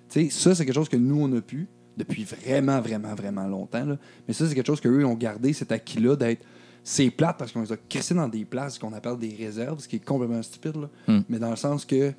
Tu 0.09 0.29
sais, 0.29 0.31
ça, 0.31 0.55
c'est 0.55 0.65
quelque 0.65 0.75
chose 0.75 0.89
que 0.89 0.97
nous, 0.97 1.21
on 1.21 1.37
a 1.37 1.41
pu 1.41 1.67
depuis 1.97 2.25
vraiment, 2.25 2.81
vraiment, 2.81 3.15
vraiment 3.15 3.47
longtemps. 3.47 3.85
là. 3.85 3.99
Mais 4.27 4.35
ça, 4.35 4.49
c'est 4.49 4.55
quelque 4.55 4.67
chose 4.67 4.81
qu'eux 4.81 5.05
ont 5.05 5.15
gardé, 5.15 5.53
cet 5.53 5.73
acquis-là 5.73 6.17
d'être. 6.17 6.45
C'est 6.83 7.11
plate 7.11 7.39
parce 7.39 7.53
qu'on 7.53 7.63
les 7.63 7.73
a 7.73 7.77
crissés 7.77 8.15
dans 8.15 8.29
des 8.29 8.45
places 8.45 8.79
qu'on 8.79 8.93
appelle 8.93 9.17
des 9.17 9.35
réserves, 9.35 9.81
ce 9.81 9.89
qui 9.89 9.97
est 9.97 10.05
complètement 10.05 10.43
stupide. 10.43 10.77
Là. 10.77 10.91
Hmm. 11.09 11.23
Mais 11.29 11.39
dans 11.39 11.51
le 11.51 11.57
sens 11.57 11.85
que. 11.85 12.13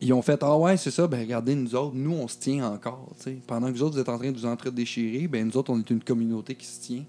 Ils 0.00 0.12
ont 0.12 0.22
fait 0.22 0.40
Ah 0.44 0.56
ouais, 0.56 0.76
c'est 0.76 0.92
ça, 0.92 1.08
ben 1.08 1.18
regardez, 1.18 1.56
nous 1.56 1.74
autres, 1.74 1.96
nous, 1.96 2.12
on 2.12 2.28
se 2.28 2.38
tient 2.38 2.64
encore. 2.70 3.10
tu 3.16 3.24
sais. 3.24 3.38
Pendant 3.48 3.66
que 3.66 3.72
vous 3.72 3.82
autres, 3.82 3.94
vous 3.94 4.00
êtes 4.00 4.08
en 4.08 4.16
train 4.16 4.30
de 4.30 4.38
vous 4.38 4.46
entre-déchirer, 4.46 5.26
ben 5.26 5.44
nous 5.44 5.56
autres, 5.56 5.72
on 5.72 5.78
est 5.80 5.90
une 5.90 6.04
communauté 6.04 6.54
qui 6.54 6.66
se 6.66 6.80
tient. 6.80 7.04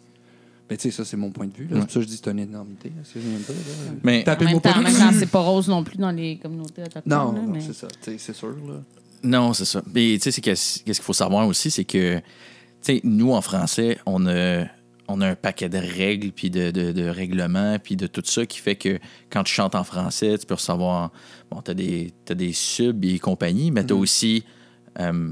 Ben, 0.70 0.78
tu 0.78 0.84
sais, 0.84 0.92
ça, 0.96 1.04
c'est 1.04 1.18
mon 1.18 1.32
point 1.32 1.48
de 1.48 1.54
vue. 1.54 1.64
là. 1.68 1.78
C'est 1.78 1.80
pour 1.82 1.90
ça 1.92 2.00
que 2.00 2.02
je 2.06 2.08
dis 2.10 2.18
que 2.20 2.26
c'est 2.26 2.32
une 2.32 2.40
énormité. 2.40 2.90
là. 2.90 3.02
Mais- 4.04 4.24
En 4.44 4.46
même 4.46 4.54
temps, 4.62 4.70
même 4.84 4.94
temps, 4.94 5.20
c'est 5.20 5.26
pas 5.32 5.40
rose 5.40 5.68
non 5.68 5.84
plus 5.84 5.98
dans 5.98 6.12
les 6.12 6.38
communautés 6.38 6.82
autochtones. 6.84 7.04
Non, 7.08 7.32
non, 7.34 7.48
mais- 7.48 7.62
c'est 7.62 7.74
ça. 7.74 7.88
C'est 8.02 8.36
sûr. 8.36 8.50
Là. 8.68 8.82
Non, 9.24 9.54
c'est 9.54 9.66
ça. 9.66 9.82
Mais 9.94 10.14
tu 10.18 10.20
sais, 10.22 10.32
c'est 10.32 10.42
qu'est-ce 10.42 10.84
qu'il 10.84 10.94
faut 10.96 11.14
savoir 11.14 11.48
aussi, 11.48 11.72
c'est 11.72 11.86
que, 11.86 12.18
tu 12.18 12.24
sais, 12.82 13.02
nous, 13.04 13.32
en 13.34 13.42
français, 13.42 13.98
on 14.06 14.28
a, 14.28 14.66
on 15.08 15.22
a 15.22 15.28
un 15.30 15.36
paquet 15.36 15.70
de 15.70 15.80
règles, 15.80 16.32
puis 16.32 16.52
de, 16.52 16.70
de, 16.70 16.92
de 16.92 17.08
règlements, 17.10 17.78
puis 17.80 17.96
de 17.96 18.06
tout 18.06 18.22
ça 18.24 18.46
qui 18.46 18.60
fait 18.60 18.76
que 18.76 19.00
quand 19.32 19.44
tu 19.44 19.52
chantes 19.54 19.74
en 19.74 19.84
français, 19.84 20.38
tu 20.38 20.46
peux 20.46 20.54
recevoir, 20.54 21.12
bon, 21.50 21.62
t'as 21.64 21.74
des, 21.74 22.14
t'as 22.26 22.36
des 22.36 22.54
subs 22.54 23.04
et 23.04 23.18
compagnie, 23.18 23.72
mais 23.72 23.84
t'as 23.84 23.96
aussi, 23.96 24.44
euh, 25.00 25.32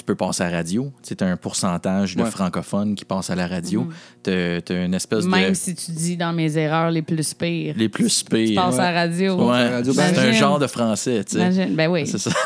tu 0.00 0.04
peux 0.04 0.14
passer 0.14 0.42
à 0.42 0.50
la 0.50 0.56
radio. 0.58 0.90
Tu 1.02 1.08
sais, 1.10 1.14
t'as 1.16 1.26
un 1.26 1.36
pourcentage 1.36 2.16
de 2.16 2.22
Ouais. 2.22 2.30
francophones 2.30 2.94
qui 2.94 3.04
passent 3.04 3.30
à 3.30 3.34
la 3.36 3.46
radio. 3.46 3.86
T'as 4.22 4.60
t'as 4.62 4.84
une 4.84 4.94
espèce 4.94 5.24
Même 5.24 5.50
de... 5.50 5.54
si 5.54 5.74
tu 5.74 5.92
dis 5.92 6.16
dans 6.16 6.32
mes 6.32 6.56
erreurs 6.58 6.90
les 6.90 7.02
plus 7.02 7.34
pires. 7.34 7.74
Les 7.76 7.88
plus 7.88 8.24
Tu 8.24 8.30
pires. 8.30 8.60
passes 8.62 8.74
Ouais. 8.76 8.80
à 8.80 8.92
la 8.92 9.00
radio. 9.00 9.36
passes 9.36 9.46
à 9.46 9.58
la 9.58 9.64
Ouais, 9.68 9.74
radio, 9.76 9.92
c'est 9.92 10.18
un 10.18 10.32
genre 10.32 10.58
de 10.58 10.66
français, 10.66 11.22
tu 11.24 11.32
sais. 11.32 11.38
Imagine- 11.38 11.74
Ben 11.76 11.90
oui. 11.90 12.06
C'est 12.06 12.18
ça. 12.18 12.30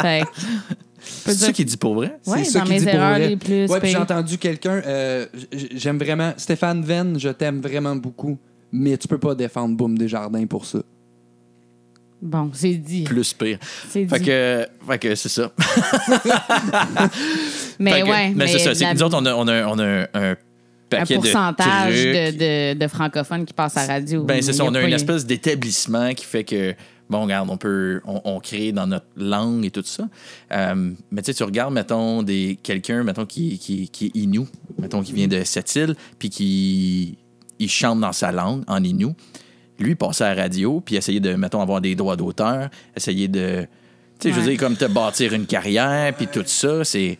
Fait 0.00 0.24
C'est 1.32 1.46
ça 1.46 1.52
qu'il 1.52 1.64
dit 1.64 1.76
pour 1.76 1.94
vrai? 1.94 2.18
Ouais, 2.26 2.44
c'est 2.44 2.50
ça 2.52 2.60
dans 2.60 2.66
mes 2.66 2.78
dit 2.78 2.84
pour 2.84 2.94
erreurs 2.94 3.10
vrai. 3.18 3.28
les 3.28 3.36
plus 3.36 3.66
Ouais, 3.70 3.80
puis 3.80 3.90
j'ai 3.90 3.96
entendu 3.96 4.36
quelqu'un, 4.38 4.82
euh, 4.86 5.26
j'aime 5.74 5.98
vraiment, 5.98 6.32
Stéphane 6.36 6.82
Venn, 6.82 7.18
je 7.18 7.28
t'aime 7.30 7.60
vraiment 7.60 7.96
beaucoup, 7.96 8.38
mais 8.72 8.96
tu 8.98 9.08
peux 9.08 9.18
pas 9.18 9.34
défendre 9.34 9.76
Boom 9.76 9.96
Desjardins 9.96 10.46
pour 10.46 10.66
ça. 10.66 10.80
Bon, 12.20 12.50
c'est 12.52 12.74
dit. 12.74 13.04
Plus 13.04 13.32
pire. 13.32 13.58
C'est 13.88 14.04
dit. 14.04 14.08
Fait 14.08 14.20
que, 14.20 14.66
fait 14.88 14.98
que 14.98 15.14
c'est 15.14 15.28
ça. 15.28 15.52
mais 17.78 18.02
que- 18.02 18.08
ouais, 18.08 18.32
mais 18.34 18.46
c'est 18.48 18.58
ça. 18.58 18.74
c'est 18.74 18.84
la- 18.84 18.94
nous 18.94 19.02
autres, 19.02 19.16
on 19.20 19.26
a, 19.26 19.34
on 19.34 19.46
a, 19.48 19.66
on 19.66 19.78
a 19.78 19.84
un 20.14 20.36
un 20.90 20.96
paquet 21.00 21.16
pourcentage 21.16 21.94
de, 21.94 21.98
de, 22.08 22.26
trucs. 22.28 22.38
de, 22.38 22.74
de 22.78 22.88
francophones 22.88 23.44
qui 23.44 23.52
passent 23.52 23.76
à 23.76 23.86
la 23.86 23.92
radio. 23.94 24.24
Ben, 24.24 24.40
c'est 24.40 24.52
Mais 24.52 24.56
ça. 24.56 24.64
On 24.64 24.74
a 24.74 24.80
une 24.82 24.94
espèce 24.94 25.26
d'établissement 25.26 26.14
qui 26.14 26.24
fait 26.24 26.44
que, 26.44 26.74
bon, 27.10 27.24
regarde, 27.24 27.50
on 27.50 27.58
peut, 27.58 28.00
on, 28.06 28.22
on 28.24 28.40
crée 28.40 28.72
dans 28.72 28.86
notre 28.86 29.04
langue 29.16 29.66
et 29.66 29.70
tout 29.70 29.82
ça. 29.84 30.08
Euh, 30.50 30.90
mais 31.10 31.20
tu 31.20 31.26
sais, 31.26 31.34
tu 31.34 31.42
regardes, 31.44 31.74
mettons, 31.74 32.22
des, 32.22 32.58
quelqu'un, 32.62 33.02
mettons, 33.04 33.26
qui, 33.26 33.58
qui, 33.58 33.90
qui 33.90 34.06
est 34.06 34.16
Innu, 34.16 34.46
mettons, 34.80 35.02
qui 35.02 35.12
vient 35.12 35.28
de 35.28 35.44
cette 35.44 35.76
île, 35.76 35.94
puis 36.18 36.30
qui 36.30 37.18
il 37.58 37.68
chante 37.68 38.00
dans 38.00 38.12
sa 38.12 38.32
langue, 38.32 38.62
en 38.66 38.82
Innu. 38.82 39.08
Lui, 39.78 39.94
passait 39.94 40.24
à 40.24 40.34
la 40.34 40.42
radio, 40.42 40.82
puis 40.84 40.96
essayait 40.96 41.20
de, 41.20 41.34
mettons, 41.34 41.60
avoir 41.60 41.80
des 41.80 41.94
droits 41.94 42.16
d'auteur, 42.16 42.68
essayer 42.96 43.28
de. 43.28 43.66
Tu 44.18 44.28
sais, 44.28 44.34
je 44.34 44.40
veux 44.40 44.50
dire, 44.50 44.58
comme 44.58 44.76
te 44.76 44.86
bâtir 44.86 45.32
une 45.32 45.46
carrière, 45.46 46.12
puis 46.14 46.26
tout 46.26 46.42
ça, 46.46 46.84
c'est. 46.84 47.18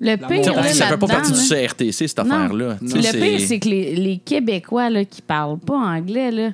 Le 0.00 0.16
pire, 0.16 0.54
là, 0.54 0.62
ça 0.68 0.86
fait 0.86 0.96
pas 0.96 1.06
partie 1.08 1.32
du 1.32 1.38
CRTC, 1.38 2.06
cette 2.06 2.18
affaire-là. 2.18 2.76
Le 2.80 3.18
pire, 3.18 3.40
c'est 3.40 3.58
que 3.58 3.68
les, 3.68 3.96
les 3.96 4.18
Québécois 4.18 4.90
là, 4.90 5.04
qui 5.04 5.22
parlent 5.22 5.58
pas 5.58 5.76
anglais, 5.76 6.30
là, 6.30 6.50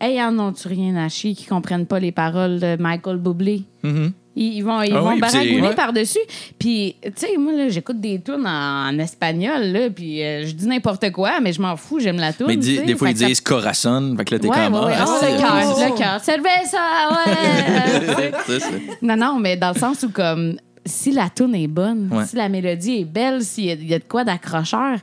hey, 0.00 0.20
en 0.22 0.38
ont-tu 0.38 0.68
rien 0.68 0.94
à 0.96 1.08
chier, 1.08 1.34
qui 1.34 1.46
comprennent 1.46 1.86
pas 1.86 1.98
les 1.98 2.12
paroles 2.12 2.60
de 2.60 2.76
Michael 2.78 3.16
Bublé? 3.16 3.62
Mhm. 3.82 4.12
Ils, 4.12 4.12
ils 4.36 4.62
vont, 4.62 4.82
ils 4.82 4.92
Ah 4.94 5.00
vont 5.00 5.12
oui, 5.14 5.20
baragouiner 5.20 5.74
par-dessus. 5.74 6.18
Puis, 6.58 6.94
tu 7.02 7.10
sais, 7.16 7.36
moi, 7.38 7.52
là, 7.52 7.68
j'écoute 7.70 8.00
des 8.00 8.20
tunes 8.20 8.46
en, 8.46 8.88
en 8.88 8.98
espagnol, 8.98 9.62
là, 9.64 9.88
puis 9.90 10.22
euh, 10.22 10.46
je 10.46 10.52
dis 10.52 10.66
n'importe 10.66 11.10
quoi, 11.10 11.40
mais 11.40 11.52
je 11.52 11.60
m'en 11.62 11.76
fous, 11.76 11.98
j'aime 12.00 12.18
la 12.18 12.32
tune. 12.32 12.46
Mais 12.46 12.56
dis- 12.56 12.80
des 12.82 12.94
fois, 12.96 13.10
ils 13.10 13.14
disent 13.14 13.40
Corazon. 13.40 14.14
Fait 14.18 14.24
que 14.24 14.34
là, 14.34 14.38
t'es 14.40 14.48
Ouais, 14.48 14.56
comme. 14.56 14.74
ouais, 14.74 14.80
ouais. 14.86 14.94
ah, 14.96 15.04
Oh, 15.08 15.24
le 15.24 15.38
cœur, 15.38 15.88
le 15.90 15.96
cœur. 15.98 16.20
Cerveza, 16.22 16.78
ouais. 17.10 18.32
C'est 18.46 19.02
non, 19.02 19.16
non, 19.16 19.38
mais 19.40 19.56
dans 19.56 19.72
le 19.72 19.78
sens 19.78 20.02
où, 20.02 20.10
comme, 20.10 20.56
si 20.84 21.12
la 21.12 21.28
tune 21.30 21.54
est 21.54 21.66
bonne, 21.66 22.08
Ouais. 22.12 22.26
si 22.26 22.36
la 22.36 22.48
mélodie 22.48 23.00
est 23.00 23.04
belle, 23.04 23.42
s'il 23.42 23.64
y, 23.64 23.86
y 23.86 23.94
a 23.94 23.98
de 23.98 24.04
quoi 24.04 24.24
d'accrocheur, 24.24 24.98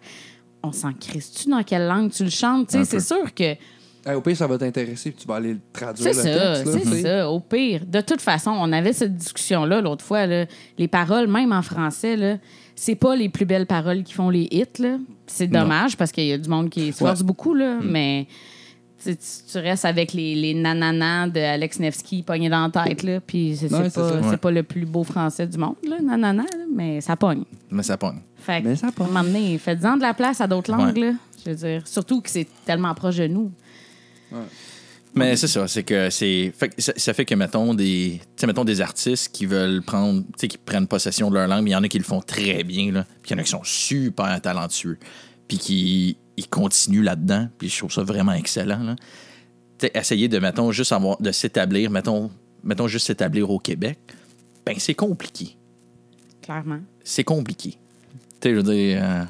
on 0.61 0.71
s'en 0.71 0.93
crisse-tu 0.93 1.49
dans 1.49 1.63
quelle 1.63 1.87
langue 1.87 2.11
tu 2.11 2.23
le 2.23 2.29
chantes? 2.29 2.67
Tu 2.69 2.77
sais, 2.77 2.85
c'est 2.85 2.97
peu. 2.97 3.03
sûr 3.25 3.33
que 3.33 3.55
Hey, 4.05 4.15
au 4.15 4.21
pire, 4.21 4.35
ça 4.35 4.47
va 4.47 4.57
t'intéresser, 4.57 5.11
puis 5.11 5.21
tu 5.21 5.27
vas 5.27 5.35
aller 5.35 5.53
le 5.53 5.59
traduire. 5.71 6.13
c'est 6.13 6.33
le 6.33 6.39
ça, 6.39 6.53
texte, 6.63 6.75
là, 6.75 6.81
c'est 6.91 7.01
ça. 7.03 7.29
Au 7.29 7.39
pire, 7.39 7.85
de 7.87 8.01
toute 8.01 8.19
façon, 8.21 8.51
on 8.51 8.71
avait 8.73 8.91
cette 8.93 9.15
discussion-là 9.15 9.79
l'autre 9.81 10.03
fois. 10.03 10.25
là. 10.25 10.45
Les 10.77 10.87
paroles, 10.89 11.27
même 11.27 11.53
en 11.53 11.61
français, 11.61 12.17
là, 12.17 12.37
c'est 12.75 12.95
pas 12.95 13.15
les 13.15 13.29
plus 13.29 13.45
belles 13.45 13.65
paroles 13.67 14.03
qui 14.03 14.13
font 14.13 14.29
les 14.29 14.47
hits. 14.51 14.65
là. 14.81 14.97
C'est 15.25 15.49
Non. 15.51 15.61
dommage 15.61 15.95
parce 15.95 16.11
qu'il 16.11 16.25
y 16.25 16.33
a 16.33 16.37
du 16.37 16.49
monde 16.49 16.69
qui 16.69 16.91
se 16.91 16.97
force 16.97 17.21
Ouais. 17.21 17.25
beaucoup, 17.25 17.53
là, 17.53 17.79
mais 17.81 18.27
tu, 19.05 19.57
restes 19.57 19.85
avec 19.85 20.13
les, 20.13 20.35
les 20.35 20.53
nananans 20.53 21.27
de 21.27 21.39
Alex 21.39 21.79
Nevsky 21.79 22.23
pognés 22.23 22.49
dans 22.49 22.69
la 22.73 22.85
tête. 22.85 23.03
Là, 23.03 23.19
puis 23.21 23.55
c'est 23.55 23.71
Ouais, 23.71 23.83
c'est 23.85 23.89
c'est 23.89 24.01
pas, 24.21 24.29
Ouais. 24.29 24.37
pas 24.37 24.51
le 24.51 24.63
plus 24.63 24.85
beau 24.85 25.03
français 25.03 25.47
du 25.47 25.57
monde, 25.57 25.75
là, 25.87 25.97
nanana, 26.01 26.43
là, 26.43 26.65
mais 26.73 26.99
ça 27.01 27.15
pogne. 27.15 27.43
Mais 27.71 27.83
ça 27.83 27.97
pogne. 27.97 28.19
Fait 28.37 28.61
que, 28.61 28.67
Mais 28.67 28.75
ça 28.75 28.91
pogne. 28.91 29.07
à 29.07 29.09
un 29.09 29.13
moment 29.13 29.25
donné, 29.25 29.57
faites-en 29.57 29.95
de 29.97 30.01
la 30.01 30.13
place 30.13 30.41
à 30.41 30.47
d'autres 30.47 30.71
langues. 30.71 30.97
Ouais. 30.97 31.11
Là, 31.11 31.13
je 31.45 31.49
veux 31.51 31.55
dire, 31.55 31.87
surtout 31.87 32.21
que 32.21 32.29
c'est 32.29 32.47
tellement 32.65 32.93
proche 32.93 33.17
de 33.17 33.27
nous. 33.27 33.51
Mais 35.15 35.35
c'est 35.35 35.47
ça, 35.47 35.67
c'est 35.67 35.83
que 35.83 36.09
c'est. 36.09 36.51
fait 36.57 36.73
ça, 36.79 36.93
ça 36.95 37.13
fait 37.13 37.25
que, 37.25 37.35
mettons, 37.35 37.73
des. 37.73 38.19
Mettons, 38.45 38.65
des 38.65 38.81
artistes 38.81 39.31
qui 39.31 39.45
veulent 39.45 39.83
prendre. 39.83 40.21
Tu 40.23 40.29
sais, 40.37 40.47
qui 40.47 40.57
prennent 40.57 40.87
possession 40.87 41.29
de 41.29 41.35
leur 41.35 41.47
langue, 41.47 41.63
mais 41.63 41.69
il 41.69 41.73
y 41.73 41.75
en 41.75 41.83
a 41.83 41.87
qui 41.87 41.99
le 41.99 42.03
font 42.03 42.21
très 42.21 42.63
bien, 42.63 42.91
là. 42.91 43.05
Puis 43.21 43.31
il 43.31 43.33
y 43.33 43.35
en 43.35 43.39
a 43.39 43.43
qui 43.43 43.51
sont 43.51 43.63
super 43.63 44.41
talentueux. 44.41 44.97
Puis 45.47 45.57
qui 45.59 46.17
ils 46.35 46.47
continuent 46.47 47.03
là-dedans. 47.03 47.47
Puis 47.59 47.69
je 47.69 47.77
trouve 47.77 47.91
ça 47.91 48.01
vraiment 48.03 48.33
excellent, 48.33 48.81
là. 48.83 48.95
Essayer 49.93 50.29
de, 50.29 50.39
mettons, 50.39 50.71
juste 50.71 50.93
avoir. 50.93 51.21
de 51.21 51.31
s'établir, 51.31 51.91
mettons, 51.91 52.31
mettons, 52.63 52.87
juste 52.87 53.05
s'établir 53.07 53.51
au 53.51 53.59
Québec, 53.59 53.99
ben 54.65 54.75
c'est 54.79 54.95
compliqué. 54.95 55.57
Clairement. 56.41 56.79
C'est 57.03 57.23
compliqué. 57.23 57.77
Tu 58.41 58.49
sais, 58.49 58.49
je 58.49 58.55
veux 58.55 58.63
dire. 58.63 58.99
euh, 59.03 59.23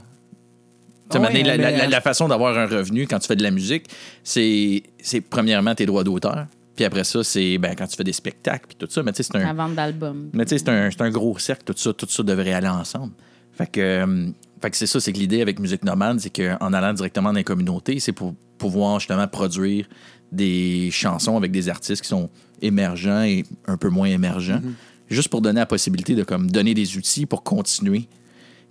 ouais, 1.20 1.44
la, 1.44 1.58
la- 1.58 1.72
la- 1.72 1.88
la 1.88 2.02
façon 2.02 2.28
d'avoir 2.28 2.58
un 2.58 2.66
revenu 2.68 3.08
quand 3.08 3.20
tu 3.20 3.28
fais 3.28 3.36
de 3.36 3.44
la 3.44 3.52
musique, 3.52 3.86
c'est 4.24 4.82
premièrement 5.30 5.76
tes 5.76 5.86
droits 5.86 6.04
d'auteur. 6.04 6.48
Puis 6.76 6.86
après 6.86 7.04
ça, 7.04 7.24
c'est 7.24 7.58
ben, 7.60 7.76
quand 7.78 7.86
tu 7.86 7.96
fais 7.96 8.04
des 8.04 8.14
spectacles, 8.14 8.66
puis 8.68 8.76
tout 8.80 8.88
ça. 8.92 9.04
Mais 9.04 9.12
tu 9.12 9.18
sais, 9.22 9.30
c'est 9.32 9.38
La 9.38 9.50
un, 9.50 9.54
vente 9.54 9.76
d'albums. 9.76 10.30
mais 10.34 10.44
tu 10.46 10.58
sais, 10.58 10.58
c'est 10.66 10.70
un, 10.70 10.90
un 11.06 11.10
gros 11.12 11.38
cercle, 11.38 11.64
tout 11.66 11.74
ça, 11.78 11.94
tout 11.94 12.08
ça 12.10 12.24
devrait 12.24 12.54
aller 12.54 12.68
ensemble. 12.68 13.14
Fait 13.52 13.68
que, 13.72 13.80
euh, 13.80 14.28
fait 14.60 14.72
que 14.72 14.78
c'est 14.78 14.88
ça, 14.88 15.00
c'est 15.00 15.14
que 15.14 15.20
l'idée 15.20 15.42
avec 15.44 15.60
Musique 15.60 15.84
Nomade, 15.84 16.20
c'est 16.20 16.32
qu'en 16.32 16.74
allant 16.74 16.94
directement 16.94 17.30
dans 17.32 17.38
les 17.38 17.44
communautés, 17.44 18.00
c'est 18.00 18.12
pour 18.12 18.34
pouvoir 18.58 19.00
justement 19.00 19.28
produire 19.28 19.86
des 20.32 20.90
chansons 20.92 21.38
avec 21.38 21.52
des 21.52 21.70
artistes 21.70 22.02
qui 22.02 22.08
sont 22.08 22.28
émergents 22.64 23.22
et 23.22 23.44
un 23.68 23.78
peu 23.78 23.90
moins 23.90 24.08
émergents, 24.08 24.62
juste 25.10 25.28
pour 25.28 25.42
donner 25.42 25.60
la 25.60 25.68
possibilité 25.68 26.16
de 26.16 26.24
comme, 26.24 26.50
donner 26.50 26.74
des 26.74 26.98
outils 26.98 27.28
pour 27.28 27.44
continuer. 27.44 28.08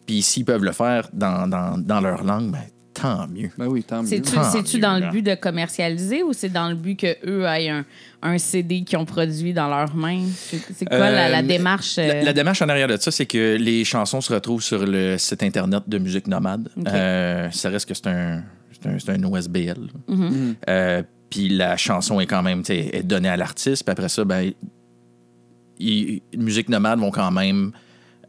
Puis 0.07 0.23
s'ils 0.23 0.45
peuvent 0.45 0.65
le 0.65 0.73
faire 0.73 1.09
dans, 1.13 1.49
dans, 1.49 1.79
dans 1.79 2.01
leur 2.01 2.25
langue, 2.25 2.51
ben, 2.51 2.63
tant 2.95 3.27
mieux. 3.29 3.51
Ben 3.57 3.67
oui, 3.69 3.83
tant 3.85 4.03
mieux. 4.03 4.09
C'est-tu 4.09 4.33
Tant 4.33 4.43
c'est-tu 4.45 4.77
mieux, 4.77 4.83
dans 4.83 4.99
le 4.99 5.11
but 5.11 5.23
de 5.23 5.35
commercialiser 5.35 6.23
ou 6.23 6.33
c'est 6.33 6.49
dans 6.51 6.69
le 6.69 6.75
but 6.75 6.97
qu'eux 6.97 7.45
aient 7.45 7.71
un, 7.71 7.85
un 8.23 8.37
CD 8.39 8.83
qu'ils 8.85 8.99
ont 8.99 9.05
produit 9.07 9.53
dans 9.55 9.69
leurs 9.69 9.95
mains? 9.95 10.25
C'est 10.35 10.61
c'est 10.75 10.85
quoi 10.85 10.99
la, 11.11 11.29
la 11.29 11.39
Euh, 11.39 11.43
démarche? 11.43 11.97
La, 11.97 12.03
euh, 12.03 12.23
la 12.23 12.33
démarche 12.33 12.61
en 12.63 12.69
arrière 12.69 12.89
de 12.89 12.97
ça, 12.97 13.11
c'est 13.11 13.27
que 13.27 13.57
les 13.57 13.85
chansons 13.85 14.21
se 14.21 14.33
retrouvent 14.33 14.63
sur 14.63 14.85
le 14.85 15.17
site 15.19 15.43
internet 15.43 15.85
de 15.87 15.99
Musique 15.99 16.27
Nomade. 16.27 16.69
Euh, 16.87 17.51
ça 17.51 17.71
reste 17.71 17.89
que 17.89 17.95
c'est 17.95 18.09
un, 18.09 18.43
c'est 18.73 18.89
un, 18.89 18.99
c'est 18.99 19.11
un 19.11 19.23
OSBL. 19.25 19.89
Mhm. 20.09 20.55
Euh, 20.69 21.03
puis 21.31 21.49
la 21.49 21.79
chanson 21.79 22.21
est 22.21 22.27
quand 22.27 22.43
même 22.43 22.63
est 22.69 23.03
donnée 23.07 23.31
à 23.31 23.39
l'artiste. 23.39 23.85
Puis 23.85 23.93
après 23.93 24.11
ça, 24.11 24.25
ben, 24.25 24.53
Musique 26.37 26.69
Nomade 26.69 26.99
vont 26.99 27.11
quand 27.11 27.31
même 27.31 27.73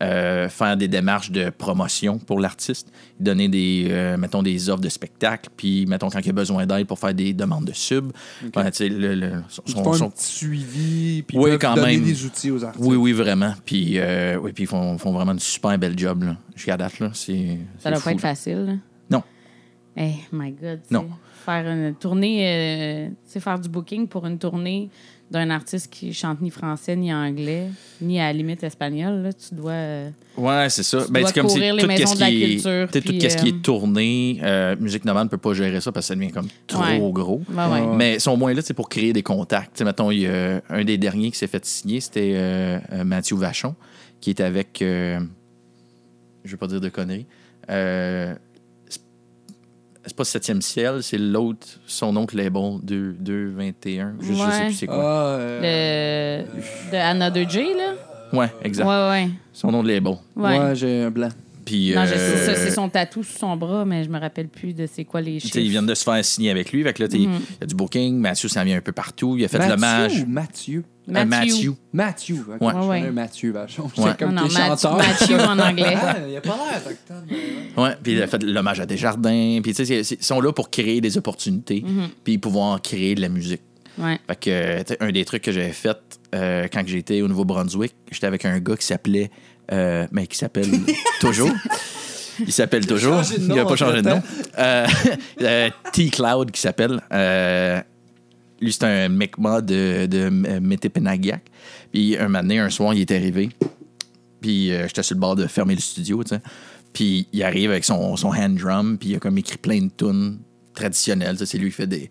euh, 0.04 0.50
faire 0.50 0.76
des 0.76 0.88
démarches 0.88 1.32
de 1.32 1.50
promotion 1.50 2.18
pour 2.20 2.40
l'artiste, 2.40 2.92
donner 3.20 3.48
des, 3.48 3.88
euh, 3.90 4.18
mettons, 4.18 4.44
des 4.44 4.70
offres 4.70 4.82
de 4.82 4.90
spectacle, 4.90 5.50
puis 5.56 5.86
mettons 5.88 6.10
quand 6.10 6.20
il 6.20 6.26
y 6.28 6.30
a 6.30 6.34
besoin 6.34 6.66
d'aide 6.66 6.86
pour 6.88 7.00
faire 7.00 7.14
des 7.14 7.34
demandes 7.34 7.66
de 7.66 7.74
sub. 7.74 8.12
Ben, 8.54 8.66
tu 8.66 8.78
sais, 8.78 8.90
le- 8.90 9.16
le- 9.16 9.32
son- 9.48 9.64
Ils 9.68 9.74
font 9.74 9.94
son- 9.94 10.06
un 10.06 10.10
petit 10.10 10.26
suivi, 10.26 11.24
puis 11.24 11.38
Oui, 11.38 11.44
ils 11.46 11.50
peuvent 11.52 11.60
quand 11.60 11.76
donner 11.76 11.98
même. 11.98 12.04
des 12.06 12.26
outils 12.26 12.52
aux 12.52 12.64
artistes. 12.64 12.86
Oui, 12.86 12.96
oui, 12.98 13.12
vraiment. 13.14 13.54
Puis, 13.66 13.98
euh, 13.98 14.38
oui, 14.42 14.52
puis 14.54 14.64
ils 14.64 14.68
font, 14.68 14.98
font 14.98 15.12
vraiment 15.14 15.32
une 15.34 15.40
super 15.40 15.78
belle 15.80 15.98
job. 15.98 16.24
Là. 16.24 16.36
Jusqu'à 16.56 16.76
date, 16.78 17.00
là, 17.00 17.10
c'est. 17.14 17.58
ça 17.80 17.90
doit 17.90 18.00
fou, 18.00 18.06
pas 18.06 18.12
être 18.12 18.22
là. 18.24 18.30
facile. 18.30 18.66
là. 18.66 18.74
Non. 19.10 19.24
Eh, 19.98 20.14
my 20.32 20.52
God. 20.52 20.80
Non. 20.92 21.08
Faire 21.46 21.68
une 21.70 21.94
tournée, 21.96 22.48
euh, 22.48 23.08
tu 23.10 23.16
sais, 23.26 23.40
faire 23.40 23.60
du 23.60 23.68
booking 23.70 24.08
pour 24.08 24.26
une 24.26 24.38
tournée 24.40 24.90
d'un 25.34 25.50
artiste 25.50 25.92
qui 25.92 26.14
chante 26.14 26.40
ni 26.42 26.50
français, 26.52 26.96
ni 26.96 27.14
anglais, 27.14 27.68
ni 28.02 28.20
à 28.20 28.26
la 28.28 28.34
limite 28.34 28.64
espagnol, 28.64 29.24
là, 29.24 29.34
tu 29.34 29.54
dois. 29.56 29.72
euh, 29.72 30.10
Ouais, 30.38 30.70
c'est 30.70 30.84
ça. 30.84 31.04
Tu 31.06 31.12
dois 31.12 31.28
c'est 31.28 31.34
comme 31.34 31.48
les 31.48 31.72
tout 31.72 32.08
ce 32.08 32.16
qui 32.16 32.44
est- 32.44 32.92
Tout 32.92 33.02
qui 33.02 33.26
euh, 33.26 33.46
est 33.50 33.62
tourné, 33.62 34.40
euh, 34.44 34.76
Musique 34.80 35.04
Nomade 35.06 35.26
ne 35.26 35.30
peut 35.30 35.38
pas 35.38 35.54
gérer 35.54 35.82
ça 35.82 35.92
parce 35.92 36.06
que 36.06 36.08
ça 36.10 36.16
devient 36.16 36.32
comme 36.32 36.48
trop 36.68 36.84
Ouais. 36.84 37.12
gros. 37.12 37.42
ben 37.50 37.70
ouais. 37.72 37.96
Mais 37.98 38.28
au 38.28 38.36
moins 38.38 38.54
là 38.54 38.62
c'est 38.64 38.74
pour 38.74 38.88
créer 38.90 39.12
des 39.12 39.24
contacts. 39.24 39.82
Mettons, 39.82 40.12
il 40.12 40.20
y 40.22 40.28
a 40.28 40.62
un 40.70 40.84
des 40.84 40.98
derniers 40.98 41.32
qui 41.32 41.38
s'est 41.38 41.48
fait 41.48 41.66
signer, 41.66 42.00
c'était 42.00 42.80
Mathieu 43.04 43.36
Vachon, 43.36 43.76
qui 44.22 44.30
est 44.30 44.40
avec. 44.40 44.78
je 44.80 45.18
ne 45.18 46.52
vais 46.52 46.58
pas 46.58 46.68
dire 46.68 46.80
de 46.82 46.90
conneries. 46.90 47.26
C'est- 50.06 50.16
pas 50.16 50.24
Septième 50.26 50.62
Ciel, 50.62 51.02
c'est 51.02 51.18
l'autre, 51.18 51.66
son 51.86 52.16
oncle 52.18 52.36
label, 52.38 52.80
2, 52.84 53.14
221. 53.20 54.14
Je, 54.20 54.28
je 54.28 54.34
sais 54.34 54.42
Ouais. 54.44 54.66
plus 54.66 54.74
c'est 54.74 54.86
quoi. 54.88 54.98
Ah, 55.00 55.38
euh, 55.40 56.44
Le, 56.56 56.92
de 56.92 56.98
Anna 56.98 57.30
2J, 57.32 57.74
là? 57.78 57.94
Ouais, 58.38 58.52
exact. 58.64 58.86
Ouais, 58.86 59.10
ouais. 59.10 59.30
Son 59.54 59.72
nom 59.72 59.82
de 59.84 59.88
label. 59.90 60.16
Ouais. 60.36 60.60
ouais, 60.60 60.76
j'ai 60.76 61.04
un 61.04 61.12
blanc. 61.12 61.30
Puis, 61.66 61.94
Non, 61.96 62.04
je 62.06 62.10
sais 62.12 62.16
euh, 62.18 62.46
ça, 62.46 62.56
c'est 62.56 62.72
son 62.72 62.90
tatou 62.90 63.24
sur 63.24 63.38
son 63.40 63.56
bras, 63.56 63.86
mais 63.86 64.04
je 64.04 64.10
me 64.10 64.20
rappelle 64.20 64.48
plus 64.50 64.74
de 64.74 64.86
c'est 64.92 65.06
quoi 65.06 65.22
les 65.22 65.40
chiffres. 65.40 65.58
ils 65.58 65.70
viennent 65.70 65.86
de 65.86 65.94
se 65.96 66.04
faire 66.04 66.24
signer 66.26 66.50
avec 66.52 66.72
lui. 66.72 66.84
Fait 66.84 66.94
que 66.94 67.02
là, 67.04 67.08
t'es- 67.10 67.20
il 67.20 67.30
Mhm. 67.30 67.40
y 67.62 67.64
a 67.64 67.68
du 67.68 67.76
booking. 67.76 68.18
Mathieu 68.18 68.50
s'en 68.50 68.64
vient 68.64 68.78
un 68.78 68.82
peu 68.82 68.92
partout. 68.92 69.36
Il 69.38 69.46
a 69.46 69.48
fait 69.48 69.58
de 69.58 69.64
Mathieu? 69.64 69.76
l'hommage. 69.76 70.26
Mathieu? 70.28 70.84
Euh, 71.10 71.26
Mathieu. 71.26 71.74
Mathieu. 71.92 72.36
ok. 72.48 72.62
Ouais. 72.62 72.68
Je 72.74 72.80
connais 72.80 72.88
Ouais. 73.04 73.12
Mathieu 73.12 73.52
Vachon. 73.52 73.84
Ouais. 73.84 73.90
C'est 73.96 74.18
comme 74.18 74.30
Non, 74.34 74.42
non, 74.44 74.48
Mathieu- 74.48 74.58
chanteur. 74.58 74.98
Mathieu 74.98 75.40
en 75.40 75.60
anglais. 75.60 75.98
Il 76.30 76.38
a 76.38 76.42
pas 76.42 76.56
l'air 76.58 76.82
autochtone. 76.86 77.26
mais 77.30 77.82
ouais. 77.84 77.96
Puis 78.02 78.14
il 78.14 78.22
a 78.22 78.28
fait 78.28 78.38
de 78.40 78.52
l'hommage 78.52 78.80
à 78.80 78.86
Desjardins. 78.86 79.60
Puis, 79.62 79.74
tu 79.74 79.78
sais, 79.78 79.86
c'est- 79.86 80.04
c'est- 80.04 80.16
ils 80.22 80.24
sont 80.26 80.40
là 80.40 80.54
pour 80.54 80.70
créer 80.70 81.02
des 81.02 81.18
opportunités, 81.18 81.84
Mhm. 81.86 82.08
puis 82.24 82.38
pouvoir 82.38 82.82
créer 82.82 83.16
de 83.16 83.22
la 83.22 83.30
musique. 83.30 83.62
Ouais. 83.98 84.18
Fait 84.28 84.40
que, 84.40 85.04
un 85.04 85.12
des 85.12 85.24
trucs 85.26 85.44
que 85.44 85.52
j'avais 85.52 85.72
fait 85.74 85.98
euh, 86.34 86.68
quand 86.72 86.82
j'étais 86.88 87.22
au 87.22 87.28
Nouveau-Brunswick, 87.28 87.94
j'étais 88.12 88.26
avec 88.26 88.44
un 88.46 88.58
gars 88.60 88.76
qui 88.76 88.86
s'appelait. 88.88 89.30
Euh, 89.72 90.08
mais 90.12 90.28
qui 90.28 90.38
s'appelle 90.38 90.70
toujours. 91.20 91.52
Il 92.40 92.52
s'appelle 92.52 92.86
toujours. 92.86 93.22
Il 93.38 93.48
n'a 93.48 93.66
pas 93.66 93.76
changé 93.76 94.02
de 94.02 94.10
nom. 94.10 94.22
Euh, 94.58 94.88
euh, 95.42 95.70
T-Cloud 95.92 96.52
qui 96.52 96.62
s'appelle. 96.62 97.02
Euh, 97.12 97.82
lui, 98.60 98.72
c'est 98.72 98.84
un 98.84 99.10
Mi'kmaq 99.10 99.66
de, 99.66 100.06
de 100.06 100.30
Métépenagiac. 100.30 101.44
Puis 101.92 102.18
un 102.18 102.30
matin, 102.30 102.66
un 102.66 102.70
soir, 102.70 102.94
il 102.94 103.02
est 103.02 103.12
arrivé. 103.12 103.50
Puis 104.42 104.70
j'étais 104.70 105.04
sur 105.04 105.16
le 105.16 105.22
bord 105.22 105.36
de 105.36 105.48
fermer 105.48 105.76
le 105.76 105.82
studio, 105.82 106.24
tu 106.24 106.30
sais. 106.30 106.42
Puis 106.92 107.28
il 107.34 107.44
arrive 107.44 107.72
avec 107.72 107.86
son, 107.86 108.16
son 108.18 108.30
hand 108.30 108.56
drum, 108.56 108.98
puis 109.00 109.10
il 109.10 109.16
a 109.16 109.20
comme 109.20 109.38
écrit 109.38 109.58
plein 109.58 109.82
de 109.82 109.90
tunes 109.98 110.40
traditionnelles. 110.74 111.38
C'est 111.46 111.58
lui 111.58 111.70
qui 111.70 111.76
fait 111.76 111.88
des. 111.88 112.10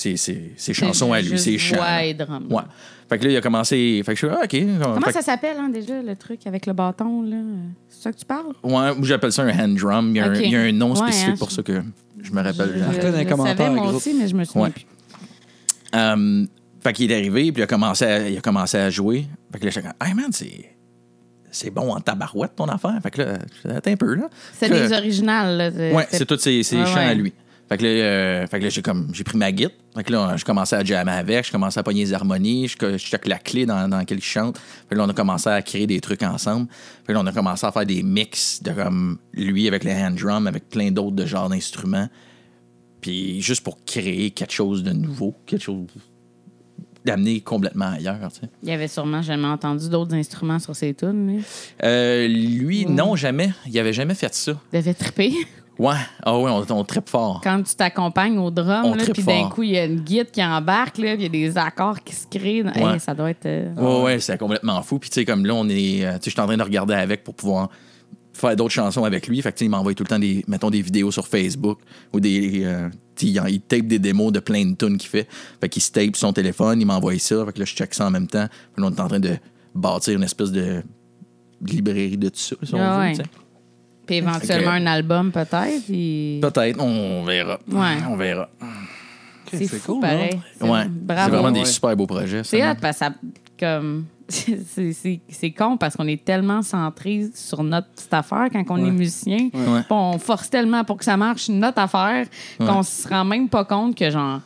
Ses, 0.00 0.16
ses- 0.16 0.52
ses 0.56 0.72
chansons 0.72 1.12
à 1.12 1.20
lui, 1.20 1.38
ses 1.38 1.58
chants. 1.58 1.76
drum. 2.18 2.46
Ouais. 2.50 2.62
Fait 3.08 3.18
que 3.18 3.24
là, 3.24 3.30
il 3.32 3.36
a 3.36 3.40
commencé. 3.42 4.00
Fait 4.06 4.14
que 4.14 4.18
je 4.20 4.26
suis 4.26 4.34
ah, 4.34 4.40
OK. 4.44 4.82
Comment 4.82 5.00
Fait 5.02 5.12
ça 5.12 5.20
s'appelle, 5.20 5.56
hein, 5.60 5.68
déjà, 5.68 6.00
le 6.00 6.16
truc 6.16 6.46
avec 6.46 6.64
le 6.64 6.72
bâton, 6.72 7.20
là? 7.22 7.36
C'est 7.90 8.04
ça 8.04 8.12
que 8.12 8.16
tu 8.16 8.24
parles? 8.24 8.54
Ouais, 8.62 8.92
j'appelle 9.02 9.30
ça 9.32 9.42
un 9.42 9.50
hand 9.58 9.74
drum. 9.76 10.08
Il 10.10 10.16
y 10.16 10.20
a, 10.20 10.24
un- 10.26 10.34
OK. 10.34 10.40
il 10.42 10.50
y 10.50 10.56
a 10.56 10.60
un 10.60 10.72
nom 10.72 10.90
Ouais, 10.92 10.96
spécifique 10.96 11.28
hein, 11.34 11.36
pour 11.38 11.50
je- 11.50 11.56
ça 11.56 11.62
que 11.62 11.82
je 12.22 12.32
me 12.32 12.40
rappelle. 12.42 12.72
je, 13.02 13.08
les 13.08 13.24
je 13.24 13.28
commentaires, 13.28 13.56
savais, 13.58 13.70
moi 13.80 13.92
aussi, 13.92 14.14
mais 14.14 14.26
je 14.26 14.34
me 14.34 14.44
souviens 14.44 14.62
Ouais. 14.62 14.70
plus. 14.70 14.86
Euh, 15.94 16.46
fait 16.82 16.92
qu'il 16.94 17.10
est 17.12 17.14
arrivé, 17.16 17.52
puis 17.52 17.60
il 17.60 17.64
a 17.64 17.66
commencé 17.66 18.04
à, 18.06 18.28
il 18.28 18.38
a 18.38 18.40
commencé 18.40 18.78
à 18.78 18.88
jouer. 18.88 19.26
Fait 19.52 19.58
que 19.58 19.64
là, 19.66 19.70
j'étais 19.70 19.86
comme, 19.86 20.08
hey 20.08 20.14
man, 20.14 20.30
c'est. 20.32 20.70
C'est 21.52 21.70
bon 21.70 21.92
en 21.92 22.00
tabarouette 22.00 22.52
ton 22.54 22.66
affaire. 22.66 22.96
Fait 23.02 23.10
que 23.10 23.22
là, 23.22 23.38
attends 23.76 23.90
un 23.90 23.96
peu, 23.96 24.14
là. 24.14 24.30
C'est 24.54 24.70
des 24.70 24.92
originales, 24.92 25.56
là. 25.58 25.70
c'est- 25.72 25.92
Ouais, 25.92 26.06
c'est- 26.08 26.18
c'est 26.18 26.24
tous 26.26 26.38
ses, 26.38 26.62
ses 26.62 26.76
Ouais, 26.78 26.86
chants 26.86 26.94
ouais. 26.94 27.04
à 27.06 27.14
lui. 27.14 27.32
Fait 27.70 27.78
que 27.78 27.84
là, 27.84 27.88
euh, 27.88 28.46
fait 28.48 28.58
que 28.58 28.64
là, 28.64 28.68
j'ai 28.70 28.82
comme 28.82 29.08
j'ai 29.14 29.22
pris 29.22 29.38
ma 29.38 29.52
guitare. 29.52 29.70
Fait 29.96 30.02
que 30.04 30.12
là, 30.12 30.36
je 30.36 30.44
commençais 30.44 30.74
à 30.76 30.84
jammer 30.84 31.12
avec, 31.12 31.46
je 31.46 31.52
commençais 31.52 31.78
à 31.78 31.82
pogner 31.84 32.04
les 32.04 32.12
harmonies, 32.12 32.66
je, 32.66 32.74
je 32.80 32.96
check 32.98 33.26
la 33.26 33.38
clé 33.38 33.64
dans, 33.64 33.88
dans 33.88 33.98
laquelle 33.98 34.18
il 34.18 34.24
chante. 34.24 34.58
Fait 34.58 34.94
que 34.94 34.94
là, 34.96 35.04
on 35.04 35.08
a 35.08 35.14
commencé 35.14 35.48
à 35.48 35.62
créer 35.62 35.86
des 35.86 36.00
trucs 36.00 36.22
ensemble. 36.24 36.66
Fait 37.06 37.08
que 37.08 37.12
là, 37.12 37.20
on 37.20 37.26
a 37.26 37.32
commencé 37.32 37.64
à 37.64 37.70
faire 37.72 37.86
des 37.86 38.02
mix 38.02 38.60
de 38.62 38.72
comme 38.72 39.18
lui 39.32 39.68
avec 39.68 39.84
le 39.84 39.92
hand 39.92 40.16
drum, 40.16 40.46
avec 40.48 40.68
plein 40.68 40.90
d'autres 40.90 41.14
de 41.16 41.26
genres 41.26 41.48
d'instruments. 41.48 42.08
Puis 43.00 43.40
juste 43.40 43.62
pour 43.62 43.82
créer 43.84 44.32
quelque 44.32 44.52
chose 44.52 44.82
de 44.82 44.90
nouveau, 44.92 45.34
quelque 45.46 45.62
chose 45.62 45.86
d'amener 47.04 47.40
complètement 47.40 47.92
ailleurs, 47.92 48.18
tu 48.32 48.40
sais. 48.40 48.48
Il 48.62 48.68
y 48.68 48.72
avait 48.72 48.88
sûrement 48.88 49.22
jamais 49.22 49.46
entendu 49.46 49.88
d'autres 49.88 50.14
instruments 50.14 50.58
sur 50.58 50.76
ses 50.76 50.92
tunes, 50.92 51.28
lui? 51.36 51.42
Euh, 51.82 52.28
lui, 52.28 52.84
Ouais. 52.84 52.90
non, 52.92 53.16
jamais. 53.16 53.52
Il 53.66 53.78
avait 53.78 53.94
jamais 53.94 54.14
fait 54.14 54.34
ça. 54.34 54.52
Il 54.72 54.76
devait 54.80 54.92
triper. 54.92 55.32
Ouais. 55.80 55.94
Ah 56.22 56.38
ouais, 56.38 56.50
on, 56.50 56.64
on 56.74 56.84
trippe 56.84 57.08
fort. 57.08 57.40
Quand 57.42 57.62
tu 57.62 57.74
t'accompagnes 57.74 58.38
au 58.38 58.50
drum, 58.50 58.82
puis 59.14 59.22
d'un 59.22 59.48
coup, 59.48 59.62
il 59.62 59.70
y 59.70 59.78
a 59.78 59.84
une 59.86 60.00
guide 60.00 60.30
qui 60.30 60.44
embarque, 60.44 60.98
là, 60.98 61.16
puis 61.16 61.24
il 61.24 61.34
y 61.34 61.44
a 61.46 61.48
des 61.50 61.56
accords 61.58 62.00
qui 62.04 62.14
se 62.14 62.26
créent. 62.26 62.64
Hey, 62.74 63.00
ça 63.00 63.14
doit 63.14 63.30
être... 63.30 63.46
euh, 63.46 63.72
Ouais, 63.76 64.02
ouais, 64.04 64.20
c'est 64.20 64.36
complètement 64.38 64.82
fou. 64.82 64.98
Puis, 64.98 65.08
tu 65.08 65.14
sais, 65.14 65.24
comme 65.24 65.46
là, 65.46 65.54
on 65.54 65.66
est. 65.68 66.04
euh, 66.04 66.12
Tu 66.14 66.14
sais, 66.16 66.20
je 66.24 66.30
suis 66.30 66.40
en 66.40 66.46
train 66.46 66.56
de 66.58 66.62
regarder 66.62 66.92
avec 66.94 67.24
pour 67.24 67.34
pouvoir 67.34 67.70
faire 68.34 68.54
d'autres 68.56 68.74
chansons 68.74 69.04
avec 69.04 69.26
lui. 69.26 69.40
Fait 69.40 69.52
que, 69.52 69.56
tu 69.56 69.60
sais, 69.60 69.64
il 69.66 69.70
m'envoie 69.70 69.94
tout 69.94 70.02
le 70.02 70.08
temps 70.08 70.18
des, 70.18 70.44
mettons, 70.48 70.68
des 70.70 70.82
vidéos 70.82 71.10
sur 71.10 71.26
Facebook 71.26 71.78
ou 72.12 72.20
des. 72.20 72.62
euh, 72.64 72.88
tu 73.16 73.28
sais, 73.28 73.32
il, 73.32 73.42
il 73.54 73.60
tape 73.62 73.86
des 73.86 73.98
démos 73.98 74.32
de 74.32 74.40
plein 74.40 74.64
de 74.66 74.74
tunes 74.74 74.98
qu'il 74.98 75.08
fait. 75.08 75.26
Fait 75.62 75.68
qu'il 75.70 75.80
se 75.82 75.90
tape 75.92 76.14
son 76.14 76.32
téléphone, 76.34 76.78
il 76.80 76.86
m'envoie 76.86 77.18
ça. 77.18 77.42
Fait 77.46 77.52
que 77.54 77.58
là, 77.58 77.64
je 77.64 77.74
check 77.74 77.94
ça 77.94 78.06
en 78.06 78.10
même 78.10 78.26
temps. 78.26 78.46
Puis 78.74 78.82
là, 78.82 78.90
on 78.90 78.94
est 78.94 79.00
en 79.00 79.08
train 79.08 79.20
de 79.20 79.36
bâtir 79.74 80.14
une 80.14 80.24
espèce 80.24 80.52
de 80.52 80.82
librairie 81.64 82.16
de 82.18 82.28
tout 82.28 82.38
ça, 82.38 82.56
si 82.62 82.74
on 82.74 82.78
Ah 82.80 82.96
veut, 83.12 83.18
ouais. 83.18 83.24
Puis 84.10 84.28
éventuellement 84.28 84.70
un 84.72 84.86
album, 84.86 85.30
peut-être. 85.32 85.84
puis- 85.86 86.38
Peut-être, 86.42 86.80
on 86.82 87.24
verra. 87.24 87.58
Ouais. 87.70 87.96
On 88.08 88.16
verra. 88.16 88.48
C'est 89.50 89.66
c'est 89.66 89.78
fou, 89.78 89.94
cool, 89.94 90.00
pareil. 90.02 90.40
C'est- 90.58 90.64
Ouais. 90.68 90.82
C'est 90.84 90.90
Bravo. 91.06 91.30
vraiment 91.32 91.50
des 91.50 91.60
Ouais. 91.60 91.66
super 91.66 91.96
beaux 91.96 92.06
projets. 92.06 92.42
C'est 92.44 92.62
hot 92.62 92.74
parce 92.80 92.98
que 92.98 93.04
ça, 93.06 93.12
comme 93.58 94.04
c'est- 94.28 94.92
c'est 94.92 95.20
c'est 95.28 95.50
con 95.50 95.76
parce 95.76 95.96
qu'on 95.96 96.06
est 96.06 96.24
tellement 96.24 96.62
centré 96.62 97.26
sur 97.34 97.64
notre 97.64 97.88
petite 97.88 98.14
affaire 98.14 98.46
quand 98.52 98.62
on 98.70 98.80
Ouais. 98.80 98.88
est 98.88 98.92
musicien. 98.92 99.48
Ouais. 99.52 99.80
On 99.90 100.18
force 100.18 100.48
tellement 100.50 100.84
pour 100.84 100.98
que 100.98 101.04
ça 101.04 101.16
marche 101.16 101.48
notre 101.48 101.80
affaire 101.80 102.26
qu'on 102.58 102.82
se 102.84 103.08
rend 103.08 103.24
même 103.24 103.48
pas 103.48 103.64
compte 103.64 103.96
que 103.96 104.08
genre 104.08 104.40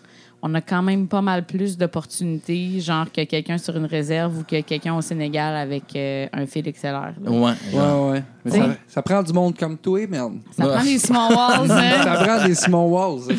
on 0.47 0.55
a 0.55 0.61
quand 0.61 0.83
même 0.83 1.09
pas 1.09 1.23
mal 1.23 1.47
plus 1.47 1.79
d'opportunités, 1.79 2.79
genre 2.79 3.07
que 3.11 3.25
quelqu'un 3.25 3.57
sur 3.57 3.75
une 3.79 3.87
réserve 3.87 4.39
ou 4.41 4.43
que 4.43 4.61
quelqu'un 4.61 4.95
au 4.95 5.01
Sénégal 5.01 5.57
avec 5.57 5.85
euh, 5.97 6.27
un 6.35 6.45
fil 6.45 6.71
XLR. 6.71 7.13
Ouais. 7.27 7.53
Ouais, 7.73 8.11
ouais. 8.13 8.23
Mais 8.45 8.51
ça, 8.51 8.67
ça 8.87 9.01
prend 9.01 9.23
du 9.23 9.33
monde 9.33 9.57
comme 9.57 9.79
toi, 9.79 10.01
merde. 10.07 10.35
Ça 10.55 10.67
Ouais. 10.67 10.75
prend 10.75 10.85
des 10.85 10.99
small 11.09 11.33
walls, 11.35 11.71
hein? 11.71 12.03
ça 12.05 12.25
prend 12.25 12.45
des 12.47 12.55
Simon 12.55 12.89
Walls. 12.89 13.27
des, 13.29 13.35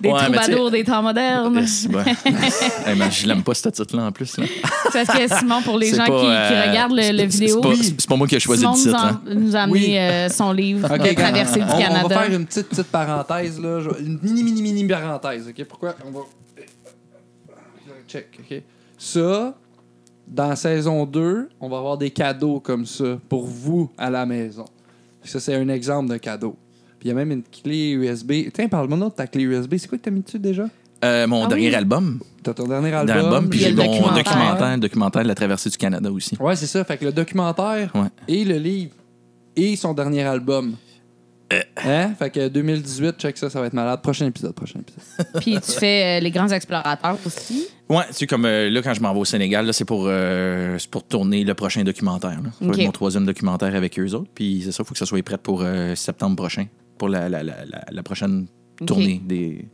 des 0.00 0.08
Ouais, 0.08 0.14
mais 0.30 0.36
troubadours 0.38 0.70
des 0.70 0.82
temps 0.82 1.02
modernes. 1.02 1.58
Ouais. 1.58 2.14
Eh 2.88 2.94
ben, 2.94 3.10
je 3.10 3.26
l'aime 3.26 3.42
pas, 3.42 3.52
ce 3.52 3.68
titre-là, 3.68 4.04
en 4.04 4.12
plus. 4.12 4.38
Là. 4.38 4.46
Parce 4.94 5.08
que 5.08 5.28
Simon, 5.38 5.60
pour 5.60 5.76
les 5.76 5.90
C'est 5.90 5.96
gens 5.96 6.06
pas, 6.06 6.20
qui, 6.20 6.24
qui 6.26 6.54
euh, 6.54 6.68
regardent 6.70 6.92
le, 6.96 7.02
c'est- 7.02 7.12
le 7.12 7.18
c'est- 7.18 7.26
vidéo, 7.40 7.60
C'est 7.62 7.68
pas, 7.68 7.74
c'est 7.98 8.08
pas 8.08 8.16
moi 8.16 8.26
qui 8.26 8.34
ai 8.36 8.40
choisi 8.40 8.62
Simon 8.62 8.72
le 8.72 8.78
nous, 8.78 8.84
titre. 8.84 9.04
en- 9.04 9.08
hein. 9.08 9.20
nous 9.34 9.56
a 9.56 9.60
amené 9.60 9.78
Oui. 9.88 9.98
euh, 9.98 10.28
son 10.30 10.52
livre 10.52 10.88
Ok, 10.90 11.02
de 11.06 11.14
Traversée 11.14 11.60
du 11.60 11.66
on, 11.70 11.78
Canada. 11.78 12.00
On 12.04 12.08
va 12.08 12.18
faire 12.22 12.32
une 12.32 12.46
petite, 12.46 12.68
petite 12.68 12.86
parenthèse, 12.86 13.60
là. 13.60 13.80
Une 14.00 14.18
mini, 14.22 14.42
mini, 14.42 14.62
mini 14.62 14.86
parenthèse, 14.86 15.46
OK? 15.48 15.64
Pourquoi? 15.66 15.94
On 16.06 16.10
va... 16.12 16.20
Check, 18.18 18.38
OK? 18.40 18.62
Ça, 18.98 19.56
dans 20.26 20.56
saison 20.56 21.04
2, 21.06 21.48
on 21.60 21.68
va 21.68 21.78
avoir 21.78 21.98
des 21.98 22.10
cadeaux 22.10 22.60
comme 22.60 22.86
ça 22.86 23.18
pour 23.28 23.46
vous 23.46 23.90
à 23.98 24.10
la 24.10 24.26
maison. 24.26 24.64
Ça, 25.22 25.40
c'est 25.40 25.54
un 25.54 25.68
exemple 25.68 26.10
de 26.10 26.16
cadeau. 26.18 26.56
Puis 26.98 27.08
il 27.08 27.08
y 27.08 27.10
a 27.10 27.14
même 27.14 27.30
une 27.32 27.42
clé 27.42 27.90
USB. 27.90 28.32
Tiens, 28.54 28.68
parle-moi 28.68 28.96
de 28.98 29.14
ta 29.14 29.26
clé 29.26 29.42
USB. 29.42 29.74
C'est 29.76 29.88
quoi 29.88 29.98
que 29.98 30.04
t'as 30.04 30.10
mis 30.10 30.20
dessus 30.22 30.38
déjà? 30.38 30.66
Euh, 31.04 31.26
mon 31.26 31.44
Ah 31.44 31.48
dernier 31.48 31.68
oui. 31.68 31.74
album, 31.74 32.20
T'as 32.42 32.54
ton 32.54 32.66
dernier 32.66 32.92
album? 32.92 33.14
l'album, 33.16 33.48
puis 33.50 33.58
il 33.58 33.62
y 33.62 33.64
a 33.66 33.68
j'ai 33.68 33.74
le 33.74 33.82
mon 33.82 33.86
documentaire. 33.92 34.24
documentaire, 34.24 34.78
documentaire 34.78 35.22
de 35.24 35.28
la 35.28 35.34
traversée 35.34 35.68
du 35.68 35.76
Canada 35.76 36.10
aussi. 36.10 36.36
Ouais, 36.40 36.56
c'est 36.56 36.66
ça. 36.66 36.82
Fait 36.84 36.96
que 36.96 37.04
le 37.04 37.12
documentaire 37.12 37.94
Ouais. 37.94 38.08
et 38.28 38.44
le 38.44 38.56
livre 38.56 38.92
et 39.54 39.76
son 39.76 39.92
dernier 39.92 40.22
album. 40.22 40.74
Euh. 41.52 41.60
Hein? 41.84 42.12
Fait 42.18 42.30
que 42.30 42.48
2018, 42.48 43.18
check 43.18 43.36
ça, 43.38 43.48
ça 43.48 43.60
va 43.60 43.66
être 43.68 43.72
malade. 43.72 44.02
Prochain 44.02 44.26
épisode, 44.26 44.52
prochain 44.54 44.80
épisode. 44.80 45.26
Puis 45.40 45.54
tu 45.60 45.72
fais 45.78 46.18
euh, 46.18 46.20
les 46.20 46.30
grands 46.32 46.48
explorateurs 46.48 47.16
aussi? 47.24 47.68
Ouais, 47.88 48.02
tu 48.08 48.14
sais, 48.14 48.26
comme 48.26 48.44
euh, 48.46 48.68
là, 48.68 48.82
quand 48.82 48.94
je 48.94 49.00
m'en 49.00 49.12
vais 49.14 49.20
au 49.20 49.24
Sénégal, 49.24 49.64
là, 49.64 49.72
c'est 49.72 49.84
pour, 49.84 50.06
euh, 50.08 50.76
c'est 50.78 50.90
pour 50.90 51.04
tourner 51.04 51.44
le 51.44 51.54
prochain 51.54 51.84
documentaire. 51.84 52.40
là. 52.42 52.50
Ça 52.58 52.64
va 52.64 52.72
Ok. 52.72 52.78
être 52.80 52.86
mon 52.86 52.90
troisième 52.92 53.26
documentaire 53.26 53.74
avec 53.76 53.96
eux 54.00 54.12
autres. 54.14 54.30
Puis 54.34 54.62
c'est 54.64 54.72
ça, 54.72 54.82
il 54.82 54.86
faut 54.86 54.92
que 54.94 54.98
ça 54.98 55.06
soit 55.06 55.22
prêt 55.22 55.38
pour 55.38 55.62
euh, 55.62 55.94
septembre 55.94 56.34
prochain, 56.34 56.66
pour 56.98 57.08
la, 57.08 57.28
la, 57.28 57.44
la, 57.44 57.64
la, 57.64 57.84
la 57.92 58.02
prochaine 58.02 58.46
Ok. 58.80 58.88
tournée 58.88 59.20
des. 59.24 59.68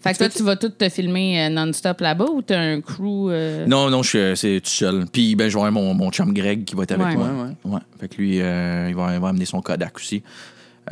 Fait 0.00 0.12
que 0.12 0.18
toi, 0.18 0.28
tu 0.30 0.42
vas 0.44 0.56
tout 0.56 0.68
te 0.70 0.88
filmer 0.88 1.44
euh, 1.44 1.48
non-stop 1.50 2.00
là-bas 2.00 2.26
ou 2.32 2.40
t'as 2.40 2.58
un 2.58 2.80
crew. 2.80 3.28
euh, 3.30 3.66
Non, 3.66 3.90
non, 3.90 4.02
je 4.02 4.08
suis, 4.08 4.18
euh, 4.18 4.34
c'est 4.36 4.60
tout 4.62 4.70
seul. 4.70 5.04
Puis 5.12 5.34
ben, 5.34 5.48
je 5.50 5.54
vais 5.58 5.64
avoir 5.64 5.72
mon, 5.72 5.92
mon 5.92 6.10
chum 6.10 6.32
Greg 6.32 6.64
qui 6.64 6.74
va 6.76 6.84
être 6.84 6.92
avec 6.92 7.06
Ouais. 7.08 7.16
moi. 7.16 7.28
Ouais, 7.64 7.72
Ouais. 7.74 7.80
Fait 8.00 8.08
que 8.08 8.16
lui, 8.16 8.40
euh, 8.40 8.86
il, 8.88 8.94
va, 8.94 9.12
il 9.14 9.20
va 9.20 9.28
amener 9.28 9.44
son 9.44 9.60
Kodak 9.60 9.96
aussi. 9.96 10.22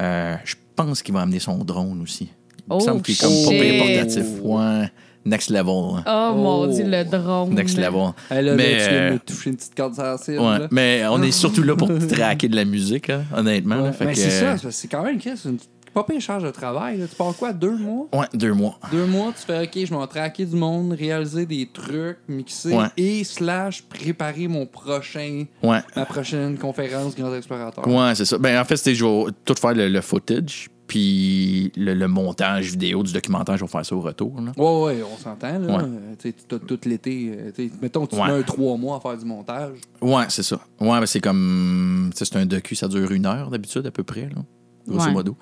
Euh, 0.01 0.37
je 0.45 0.55
pense 0.75 1.03
qu'il 1.03 1.15
va 1.15 1.23
amener 1.23 1.39
son 1.39 1.59
drone 1.59 2.01
aussi. 2.03 2.29
Il 2.59 2.65
Oh, 2.69 2.77
me 2.77 2.81
semble 2.81 3.03
qu'il 3.03 3.15
est 3.15 3.21
comme 3.21 3.79
pas 3.79 3.87
portatif. 3.87 4.27
Ouais. 4.43 4.91
Next 5.25 5.51
level. 5.51 5.97
hein. 5.97 6.05
Oh, 6.07 6.35
mon 6.37 6.61
Oh. 6.63 6.67
dieu, 6.69 6.85
le 6.87 7.05
drone. 7.05 7.55
Next 7.55 7.77
level. 7.77 8.13
Hey, 8.31 8.45
là, 8.45 8.55
Mais, 8.55 8.77
là, 8.79 8.85
tu 8.85 8.91
viens 8.91 9.01
de 9.01 9.05
euh, 9.07 9.13
me 9.15 9.19
toucher 9.19 9.51
une 9.51 9.57
petite 9.57 9.75
corde 9.75 9.95
sensible. 9.95 10.39
Ouais, 10.39 10.59
là. 10.61 10.69
mais 10.71 11.03
on 11.11 11.21
est 11.23 11.31
surtout 11.33 11.63
là 11.65 11.75
pour 11.75 11.89
traquer 12.09 12.49
de 12.49 12.55
la 12.57 12.65
musique, 12.65 13.09
là, 13.09 13.23
honnêtement. 13.37 13.77
là. 13.77 13.83
Ouais. 13.85 13.93
Fait 13.93 14.05
Mais 14.05 14.13
que, 14.13 14.19
c'est 14.19 14.31
ça, 14.31 14.45
euh, 14.53 14.57
c'est 14.57 14.67
que 14.69 14.71
c'est 14.73 14.89
quand 14.89 15.03
même 15.03 15.19
une 15.45 15.59
pas 15.97 16.05
pire 16.05 16.21
charge 16.21 16.43
de 16.43 16.51
travail. 16.51 16.99
là. 16.99 17.07
Tu 17.09 17.17
pars 17.17 17.35
quoi, 17.35 17.55
deux 17.55 17.77
mois? 17.77 18.07
Ouais, 18.13 18.27
deux 18.35 18.53
mois. 18.53 18.79
Deux 18.93 19.07
mois, 19.07 19.33
tu 19.35 19.47
fais 19.47 19.63
OK, 19.65 19.87
je 19.87 19.95
vais 19.99 20.07
traquer 20.07 20.45
du 20.45 20.55
monde, 20.55 20.93
réaliser 20.93 21.47
des 21.47 21.67
trucs, 21.73 22.19
mixer 22.29 22.75
Ouais. 22.77 22.89
et 22.99 23.25
slash 23.25 23.81
préparer 23.83 24.47
mon 24.47 24.67
prochain, 24.67 25.45
Ouais. 25.63 25.81
ma 25.97 26.05
prochaine 26.05 26.59
conférence 26.59 27.17
Grands 27.17 27.35
Explorateurs. 27.35 27.89
Ouais, 27.89 28.15
c'est 28.15 28.27
ça. 28.27 28.37
Ben, 28.37 28.61
en 28.61 28.65
fait, 28.67 28.77
c'était 28.77 28.95
je 28.95 29.05
vais 29.07 29.33
tout 29.47 29.55
faire 29.55 29.73
le, 29.73 29.89
le 29.89 30.01
footage, 30.03 30.69
puis 30.87 31.73
le, 31.77 31.95
le 31.95 32.09
montage 32.09 32.71
vidéo 32.73 33.03
du 33.03 33.13
documentaire, 33.15 33.57
je 33.57 33.65
vais 33.65 33.71
faire 33.71 33.85
ça 33.87 33.97
au 33.97 34.01
retour. 34.03 34.39
Là. 34.41 34.53
Ouais, 34.57 34.83
ouais, 34.97 35.03
on 35.03 35.17
s'entend. 35.17 35.59
là. 35.59 35.77
Ouais. 35.79 35.83
Euh, 35.85 36.15
tu 36.21 36.33
tout 36.35 36.79
l'été. 36.85 37.33
euh, 37.59 37.69
mettons, 37.81 38.07
tu 38.07 38.17
Ouais. 38.17 38.27
mets 38.27 38.33
un 38.39 38.43
trois 38.43 38.77
mois 38.77 38.99
à 38.99 39.01
faire 39.01 39.17
du 39.17 39.25
montage. 39.25 39.79
Ouais, 40.03 40.25
c'est 40.29 40.43
ça. 40.43 40.61
Ouais, 40.79 41.01
ben, 41.01 41.07
c'est 41.07 41.21
comme. 41.21 42.11
tu 42.13 42.19
sais, 42.19 42.27
C'est 42.27 42.37
un 42.37 42.45
docu, 42.47 42.75
ça 42.75 42.87
dure 42.87 43.11
une 43.13 43.25
heure 43.25 43.49
d'habitude, 43.51 43.87
à 43.87 43.91
peu 43.91 44.03
près, 44.05 44.23
là, 44.29 44.43
grosso 44.87 45.07
Ouais. 45.07 45.13
modo. 45.13 45.37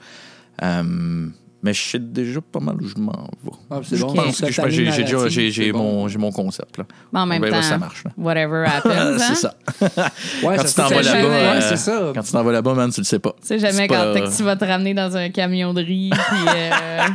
Euh, 0.62 1.28
mais 1.62 1.72
je 1.72 1.80
sais 1.82 1.98
déjà 1.98 2.40
pas 2.42 2.60
mal 2.60 2.76
où 2.78 2.86
je 2.86 2.94
m'en 2.96 3.10
vais. 3.42 3.50
Ah, 3.70 3.80
je 3.82 3.96
bon. 3.96 4.12
pense 4.12 4.38
que 4.38 4.50
j'ai 4.68 4.84
déjà 4.84 5.28
j'ai, 5.28 5.72
bon. 5.72 5.78
mon, 5.78 6.08
j'ai 6.08 6.18
mon 6.18 6.30
concept. 6.30 6.76
Là. 6.76 6.84
Mais 7.10 7.20
en 7.20 7.24
même 7.26 7.40
verra 7.42 7.56
temps, 7.56 7.62
ça 7.62 7.78
marche. 7.78 8.04
Là. 8.04 8.10
whatever 8.18 8.66
happens. 8.66 9.18
c'est 9.18 9.24
hein? 9.24 9.34
ça. 9.34 9.54
Ouais, 10.46 10.56
Quand 10.56 10.62
ça 10.62 10.68
tu 10.68 10.74
t'en 10.74 10.82
vas 10.88 11.02
fait 11.02 11.02
là-bas, 11.02 11.28
euh. 11.34 12.12
Quand 12.14 12.22
tu 12.22 12.32
t'en 12.32 12.44
vas 12.44 12.52
là-bas, 12.52 12.74
man, 12.74 12.90
tu 12.92 13.00
le 13.00 13.04
sais 13.06 13.18
pas. 13.18 13.34
Tu 13.40 13.46
sais 13.46 13.58
jamais 13.58 13.88
quand 13.88 13.94
pas- 14.12 14.20
que 14.20 14.36
tu 14.36 14.42
vas 14.42 14.56
te 14.56 14.64
ramener 14.66 14.92
dans 14.92 15.16
un 15.16 15.30
camion 15.30 15.72
de 15.72 15.82
riz. 15.82 16.10
Puis, 16.28 16.38
euh, 16.54 16.70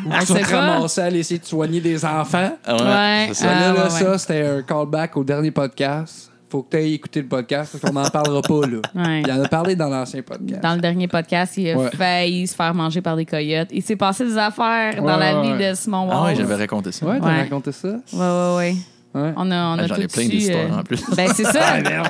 on 0.07 0.25
Tu 0.25 0.33
vas 0.33 0.39
te 0.39 0.49
pas. 0.49 0.61
ramasser 0.71 1.01
à 1.01 1.05
aller 1.05 1.19
essayer 1.19 1.39
de 1.39 1.45
soigner 1.45 1.79
des 1.79 2.03
enfants. 2.03 2.57
Ouais. 2.67 3.29
ça. 3.33 3.45
Là, 3.45 3.73
là, 3.73 3.83
ouais, 3.83 3.89
ça, 3.91 4.17
c'était 4.17 4.47
un 4.47 4.61
callback 4.63 5.15
au 5.15 5.23
dernier 5.23 5.51
podcast. 5.51 6.28
Faut 6.49 6.63
que 6.63 6.71
tu 6.71 6.77
ailles 6.77 6.93
écouter 6.95 7.21
le 7.21 7.27
podcast 7.27 7.71
parce 7.79 7.83
qu'on 7.93 7.99
n'en 7.99 8.09
parlera 8.09 8.41
pas. 8.41 8.67
Là. 8.67 8.77
Ouais. 8.95 9.21
Il 9.21 9.31
en 9.31 9.43
a 9.43 9.47
parlé 9.47 9.75
dans 9.75 9.87
l'ancien 9.89 10.21
podcast. 10.23 10.61
Dans 10.63 10.73
le 10.75 10.81
dernier 10.81 11.07
podcast, 11.07 11.53
il 11.57 11.69
a 11.69 11.77
Ouais. 11.77 11.89
failli 11.95 12.47
se 12.47 12.55
faire 12.55 12.73
manger 12.73 13.01
par 13.01 13.15
des 13.15 13.25
coyotes. 13.25 13.67
Il 13.71 13.83
s'est 13.83 13.95
passé 13.95 14.25
des 14.25 14.37
affaires 14.37 14.95
dans 14.95 15.03
Ouais, 15.03 15.19
la 15.19 15.41
vie 15.41 15.63
de 15.69 15.75
Simon 15.75 16.07
Ah 16.09 16.15
ouais, 16.15 16.21
Walls. 16.29 16.35
j'avais 16.37 16.55
raconté 16.55 16.91
ça. 16.91 17.05
Ouais, 17.05 17.19
t'as 17.19 17.25
Ouais. 17.27 17.41
raconté 17.41 17.71
ça? 17.71 17.87
Ouais, 17.87 17.97
ouais, 18.13 18.55
ouais. 18.57 18.75
Ouais. 19.13 19.33
On 19.37 19.49
a, 19.49 19.55
on 19.75 19.79
a 19.79 19.83
Ah, 19.83 19.87
J'en 19.87 19.95
ai 19.95 20.07
plein 20.07 20.23
su, 20.23 20.29
d'histoires 20.29 20.71
euh, 20.71 20.79
en 20.79 20.83
plus. 20.83 21.01
Ben, 21.15 21.27
c'est 21.35 21.43
ça. 21.43 21.59
Ah, 21.63 21.81
merde. 21.81 22.07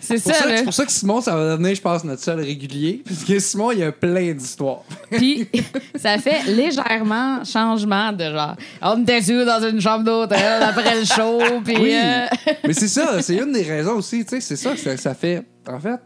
C'est 0.00 0.18
ça, 0.18 0.32
ça, 0.34 0.46
là. 0.48 0.56
c'est 0.58 0.64
pour 0.64 0.72
ça 0.74 0.86
que 0.86 0.92
Simon, 0.92 1.20
ça 1.20 1.34
va 1.34 1.50
devenir, 1.56 1.74
je 1.74 1.80
pense, 1.80 2.04
notre 2.04 2.22
seul 2.22 2.38
régulier. 2.40 3.02
Parce 3.04 3.24
que 3.24 3.38
Simon, 3.40 3.72
il 3.72 3.78
y 3.80 3.82
a 3.82 3.90
plein 3.90 4.32
d'histoires. 4.32 4.82
Puis, 5.10 5.48
ça 5.96 6.16
fait 6.18 6.44
légèrement 6.46 7.44
changement 7.44 8.12
de 8.12 8.24
genre. 8.24 8.54
On 8.82 9.02
était 9.02 9.20
sûr 9.22 9.44
dans 9.44 9.68
une 9.68 9.80
chambre 9.80 10.04
d'hôtel 10.04 10.62
après 10.62 11.00
le 11.00 11.04
show. 11.04 11.40
Puis, 11.64 11.76
Oui. 11.76 11.92
euh, 11.94 12.26
Mais 12.66 12.72
c'est 12.72 12.88
ça, 12.88 13.20
c'est 13.20 13.36
une 13.36 13.52
des 13.52 13.62
raisons 13.62 13.96
aussi, 13.96 14.24
tu 14.24 14.36
sais, 14.36 14.40
c'est 14.40 14.56
ça 14.56 14.70
que 14.72 14.78
ça, 14.78 14.96
ça 14.96 15.14
fait. 15.14 15.42
En 15.68 15.80
fait, 15.80 15.98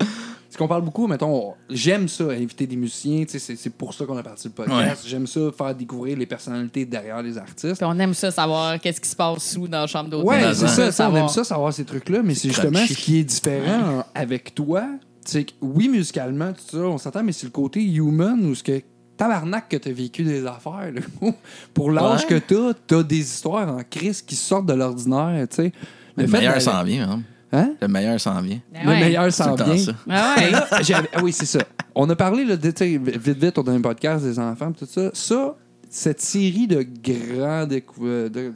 ce 0.53 0.59
qu'on 0.59 0.69
parle 0.69 0.83
beaucoup, 0.83 1.07
mettons, 1.07 1.55
j'aime 1.71 2.09
ça, 2.09 2.25
inviter 2.25 2.67
des 2.67 2.77
musiciens, 2.77 3.25
tu 3.25 3.31
sais, 3.33 3.39
c'est- 3.39 3.57
c'est 3.57 3.71
pour 3.71 3.95
ça 3.95 4.05
qu'on 4.05 4.17
a 4.19 4.23
parti 4.23 4.49
le 4.49 4.53
podcast. 4.55 5.03
J'aime 5.07 5.27
ça, 5.27 5.41
faire 5.57 5.75
découvrir 5.75 6.17
les 6.19 6.27
personnalités 6.27 6.85
derrière 6.85 7.23
les 7.23 7.39
artistes. 7.39 7.77
puis 7.77 7.85
on 7.89 7.99
aime 7.99 8.13
ça 8.15 8.31
savoir 8.31 8.79
qu'est-ce 8.79 9.01
qui 9.01 9.09
se 9.09 9.17
passe 9.17 9.43
sous 9.53 9.67
dans 9.67 9.81
la 9.81 9.87
chambre 9.87 10.11
d'hôtel. 10.11 10.29
Ouais, 10.29 10.43
Dans 10.43 10.55
c'est 10.55 10.69
ça, 10.69 10.93
ça, 10.93 11.11
on 11.11 11.17
aime 11.17 11.29
ça, 11.29 11.43
savoir 11.43 11.73
ces 11.73 11.85
trucs-là, 11.85 12.21
mais 12.23 12.35
c'est 12.35 12.49
justement 12.49 12.79
ce 12.87 12.93
qui 12.93 13.19
est 13.19 13.25
différent 13.25 13.99
hein, 14.01 14.05
avec 14.15 14.55
toi. 14.55 14.85
C'est 15.25 15.45
que, 15.45 15.53
oui, 15.61 15.89
musicalement, 15.89 16.53
tout 16.53 16.77
ça, 16.77 16.79
on 16.79 16.99
s'entend, 16.99 17.23
mais 17.23 17.33
c'est 17.33 17.47
le 17.47 17.51
côté 17.53 17.83
human 17.83 18.45
ou 18.45 18.55
ce 18.55 18.63
que. 18.63 18.83
Tabarnak 19.17 19.69
que 19.69 19.77
t'as 19.77 19.93
vécu 19.93 20.25
des 20.25 20.45
affaires. 20.47 20.91
là. 20.93 21.01
Pour 21.75 21.91
l'âge 21.93 22.23
Ouais. 22.29 22.41
que 22.41 22.55
t'as, 22.73 22.75
t'as 22.87 23.03
des 23.03 23.21
histoires 23.21 23.69
en 23.69 23.81
crise 23.89 24.21
qui 24.23 24.35
sortent 24.35 24.67
de 24.67 24.73
l'ordinaire, 24.73 25.47
tu 25.49 25.57
sais. 25.57 25.73
Le, 26.17 26.27
fait 26.27 26.39
meilleur 26.39 26.61
s'en 26.61 26.83
vient, 26.83 27.09
hein. 27.11 27.23
Hein? 27.53 27.75
Le 27.81 27.89
meilleur 27.89 28.19
s'en 28.21 28.41
vient. 28.41 28.61
Ben 28.73 28.83
Le 28.85 28.89
ouais. 28.89 29.01
meilleur 29.01 29.33
s'en 29.33 29.55
vient. 29.55 29.77
ça. 29.77 29.93
Ah 30.09 30.35
Mais 30.39 30.45
ouais. 30.47 30.51
là, 30.53 30.69
j'avais- 30.83 31.09
ah 31.13 31.21
oui, 31.23 31.33
c'est 31.33 31.47
ça. 31.47 31.59
On 31.95 32.09
a 32.09 32.17
parlé 32.17 32.45
là, 32.45 32.57
de, 32.57 32.67
vite, 32.69 33.39
vite, 33.39 33.59
on 33.59 33.63
a 33.63 33.73
un 33.73 33.81
podcast 33.81 34.25
des 34.25 34.39
enfants, 34.39 34.73
pis 34.73 34.79
tout 34.87 34.91
ça. 34.91 35.11
Ça, 35.13 35.57
cette 35.91 36.23
série 36.23 36.67
de 36.67 36.83
grands, 36.83 37.67
décou- 37.67 38.07
euh, 38.07 38.29
de, 38.31 38.51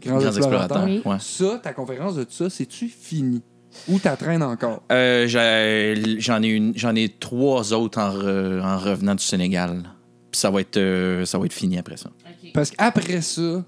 grands 0.00 0.18
Grands 0.18 0.26
explorateurs, 0.28 0.28
explorateurs. 0.28 0.84
Oui. 0.84 1.02
Ouais. 1.04 1.16
ça, 1.18 1.58
ta 1.60 1.72
conférence 1.72 2.14
de 2.14 2.22
tout 2.22 2.32
ça, 2.32 2.48
c'est-tu 2.48 2.86
fini? 2.88 3.42
Ou 3.88 3.98
t'attraînes 3.98 4.42
encore? 4.44 4.82
Euh, 4.92 5.26
j'ai- 5.26 6.20
J'en 6.20 6.40
ai, 6.42 6.48
une- 6.48 6.74
j'en 6.76 6.94
ai 6.94 7.08
trois 7.08 7.72
autres 7.72 7.98
en, 7.98 8.10
re- 8.10 8.60
en 8.62 8.78
revenant 8.78 9.14
du 9.16 9.24
Sénégal. 9.24 9.82
Puis 10.30 10.38
ça 10.40 10.50
va 10.50 10.60
être, 10.60 10.76
euh, 10.76 11.24
ça 11.24 11.38
va 11.38 11.46
être 11.46 11.52
fini 11.52 11.76
après 11.78 11.96
ça. 11.96 12.10
Parce 12.54 12.70
qu'après 12.70 13.20
ça, 13.22 13.40
il 13.42 13.64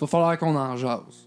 va 0.00 0.06
falloir 0.06 0.36
qu'on 0.38 0.56
en 0.56 0.76
jase. 0.76 1.25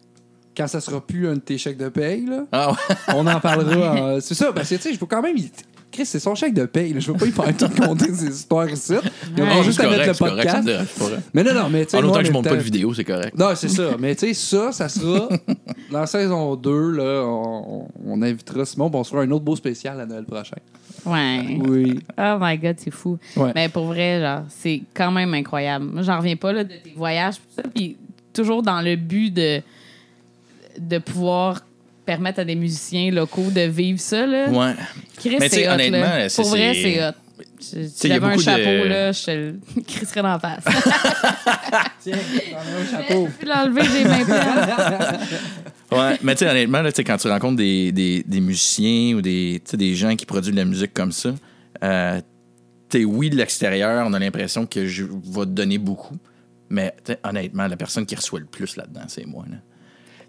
Quand 0.60 0.68
ça 0.68 0.82
sera 0.82 1.00
plus 1.00 1.28
un 1.28 1.36
de 1.36 1.40
tes 1.40 1.58
chèques 1.58 1.78
de 1.78 1.88
paye, 1.90 2.26
là, 2.26 2.44
Ah 2.52 2.72
ouais. 2.72 2.96
on 3.16 3.26
en 3.26 3.40
parlera. 3.40 4.16
en- 4.16 4.20
C'est 4.22 4.36
ça, 4.36 4.52
parce 4.54 4.70
que 4.70 4.76
tu 4.76 4.82
sais, 4.82 4.94
je 4.94 5.00
veux 5.00 5.06
quand 5.06 5.22
même. 5.22 5.38
il- 5.38 5.50
Chris, 5.92 6.06
c'est 6.06 6.20
son 6.20 6.36
chèque 6.36 6.54
de 6.54 6.66
paye. 6.66 6.94
là. 6.94 7.00
Je 7.00 7.12
veux 7.12 7.18
pas 7.18 7.26
y 7.26 7.32
faire 7.32 7.58
tout 7.58 7.82
compter 7.82 8.14
ses 8.14 8.28
histoires 8.28 8.70
ici. 8.70 8.94
Il 9.36 9.42
Ouais. 9.42 9.50
aura 9.52 9.64
juste 9.64 9.80
à 9.80 9.90
mettre 9.90 10.06
le 10.06 10.14
podcast. 10.14 10.70
Mais 11.34 11.44
non, 11.44 11.54
non, 11.56 11.70
mais 11.70 11.86
tu 11.86 11.92
sais. 11.92 11.98
En 11.98 12.02
moi, 12.02 12.12
autant 12.12 12.20
que 12.20 12.26
je 12.28 12.32
monte 12.32 12.44
pas 12.44 12.50
temps- 12.52 12.56
de 12.58 12.62
vidéo, 12.62 12.94
c'est 12.94 13.04
correct. 13.04 13.36
Non, 13.36 13.48
c'est 13.56 13.70
ça. 13.70 13.96
Mais 13.98 14.14
tu 14.16 14.28
sais, 14.28 14.34
ça, 14.36 14.72
ça 14.72 14.88
sera 14.88 15.30
dans 15.92 16.00
la 16.02 16.06
saison 16.06 16.56
2. 16.56 16.92
Là, 16.92 17.24
on, 17.26 17.88
on 18.06 18.22
invitera 18.22 18.66
Simon. 18.66 18.90
puis 18.92 19.00
on 19.00 19.04
se 19.04 19.10
fera 19.10 19.24
un 19.24 19.32
autre 19.32 19.46
beau 19.46 19.56
spécial 19.56 20.00
à 20.00 20.06
Noël 20.06 20.26
prochain. 20.26 20.58
Ouais. 21.06 21.58
Oui. 21.68 22.00
Oh 22.20 22.38
my 22.40 22.58
God, 22.58 22.76
c'est 22.78 22.92
fou. 22.92 23.18
Ouais. 23.38 23.52
Mais 23.56 23.68
pour 23.70 23.86
vrai, 23.86 24.20
genre, 24.22 24.44
c'est 24.50 24.82
quand 24.94 25.12
même 25.12 25.34
incroyable. 25.34 25.86
Moi, 25.86 26.04
j'en 26.04 26.18
reviens 26.18 26.36
pas 26.36 26.52
là, 26.54 26.64
de 26.66 26.74
tes 26.74 26.94
voyages, 26.96 27.36
pis 27.38 27.56
ça, 27.56 27.64
puis 27.74 27.98
toujours 28.34 28.62
dans 28.62 28.82
le 28.82 28.96
but 28.96 29.32
de, 29.34 29.62
de 30.80 30.98
pouvoir 30.98 31.62
permettre 32.06 32.40
à 32.40 32.46
des 32.46 32.56
musiciens 32.56 33.12
locaux 33.12 33.52
de 33.52 33.62
vivre 33.62 34.00
ça. 34.00 34.26
Là. 34.26 34.50
Ouais. 34.50 34.74
Chris, 35.18 35.38
Mais 35.40 35.50
tu 35.50 35.56
sais, 35.58 35.62
c'est 35.64 35.70
hot. 35.70 35.74
honnêtement, 35.74 36.00
là. 36.00 36.30
c'est- 36.30 36.42
Pour 36.42 36.52
vrai, 36.52 36.74
c'est- 36.74 37.08
hot. 37.08 37.12
Si 37.62 38.08
j'avais 38.08 38.16
un 38.26 38.30
beaucoup 38.30 38.38
de- 38.40 38.42
chapeau, 38.44 38.88
là, 38.88 39.12
je 39.12 39.24
te 39.26 39.32
le 39.32 39.60
crisserais 39.88 40.22
dans 40.22 40.30
la 40.30 40.40
face. 40.40 40.64
Tiens, 42.02 42.16
un 42.16 42.92
chapeau. 42.92 43.28
Je 43.42 43.46
l'enlever, 43.48 43.82
j'ai 43.84 44.04
20 44.06 44.26
pieds. 44.26 45.98
Ouais, 45.98 46.18
mais 46.24 46.36
tu 46.36 46.40
sais, 46.46 46.50
honnêtement, 46.50 46.82
là, 46.82 46.92
tu 46.92 46.98
sais, 46.98 47.04
quand 47.04 47.18
tu 47.18 47.28
rencontres 47.28 47.58
des, 47.58 47.92
des, 47.92 48.24
des 48.26 48.40
musiciens 48.40 49.16
ou 49.16 49.22
des, 49.22 49.62
des 49.74 49.96
gens 49.96 50.16
qui 50.16 50.26
produisent 50.26 50.52
de 50.54 50.58
la 50.58 50.66
musique 50.66 50.94
comme 50.94 51.12
ça, 51.12 51.34
euh, 51.84 52.22
tu 52.90 53.00
sais, 53.00 53.06
oui, 53.06 53.30
de 53.30 53.36
l'extérieur, 53.36 54.06
on 54.08 54.14
a 54.14 54.20
l'impression 54.20 54.66
que 54.66 54.86
je 54.88 55.04
vais 55.04 55.42
te 55.42 55.46
donner 55.52 55.78
beaucoup, 55.78 56.16
mais 56.70 56.96
honnêtement, 57.24 57.68
la 57.68 57.76
personne 57.78 58.06
qui 58.06 58.16
reçoit 58.16 58.40
le 58.40 58.46
plus 58.46 58.78
là-dedans, 58.78 59.04
c'est 59.08 59.26
moi. 59.26 59.46
Là. 59.50 59.58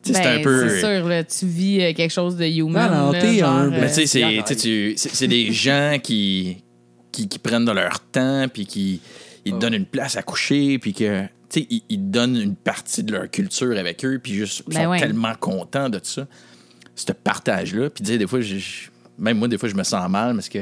C'est 0.03 0.13
Ben, 0.15 0.41
un 0.41 0.43
peu. 0.43 0.69
C'est 0.69 0.81
sûr, 0.81 1.07
là, 1.09 1.25
tu 1.25 1.47
vis 1.47 1.81
euh, 1.83 1.93
quelque 1.93 2.11
chose 2.13 2.37
de 2.37 2.47
human. 2.47 2.91
Non, 2.91 3.07
non, 3.07 3.13
là, 3.13 3.21
t'es 3.21 3.39
genre, 3.39 3.51
humble. 3.51 3.75
euh, 3.75 3.81
Mais 3.83 3.89
tu 3.89 4.07
sais, 4.07 4.07
c'est- 4.07 5.27
des 5.29 5.53
gens 5.53 5.99
qui, 6.03 6.65
qui, 7.13 7.29
qui 7.29 7.39
prennent 7.39 7.67
de 7.67 7.73
leur 7.73 8.01
temps, 8.01 8.47
puis 8.53 8.65
qui 8.67 9.01
ils 9.45 9.53
te 9.53 9.57
Oh. 9.57 9.59
donnent 9.61 9.75
une 9.75 9.87
place 9.87 10.17
à 10.17 10.23
coucher, 10.23 10.79
puis 10.79 10.95
que, 10.95 11.23
tu 11.51 11.61
sais, 11.63 11.67
ils, 11.89 12.11
donnent 12.11 12.37
une 12.37 12.57
partie 12.57 13.03
de 13.03 13.13
leur 13.13 13.31
culture 13.31 13.77
avec 13.79 14.05
eux, 14.05 14.19
puis 14.23 14.33
juste, 14.35 14.63
ils 14.69 14.75
Ben 14.75 14.85
sont 14.85 14.91
ouais. 14.91 15.01
tellement 15.01 15.35
contents 15.39 15.89
de 15.91 16.01
ça. 16.03 16.27
Ce 16.95 17.13
partage-là. 17.13 17.91
Puis, 17.91 18.03
tu 18.05 18.11
sais, 18.13 18.19
des 18.19 18.27
fois, 18.27 18.41
je- 18.41 18.57
je- 18.59 18.89
même 19.19 19.39
moi, 19.39 19.49
des 19.49 19.57
fois, 19.59 19.69
je 19.69 19.75
me 19.75 19.83
sens 19.83 20.09
mal 20.11 20.35
parce 20.35 20.49
que 20.49 20.61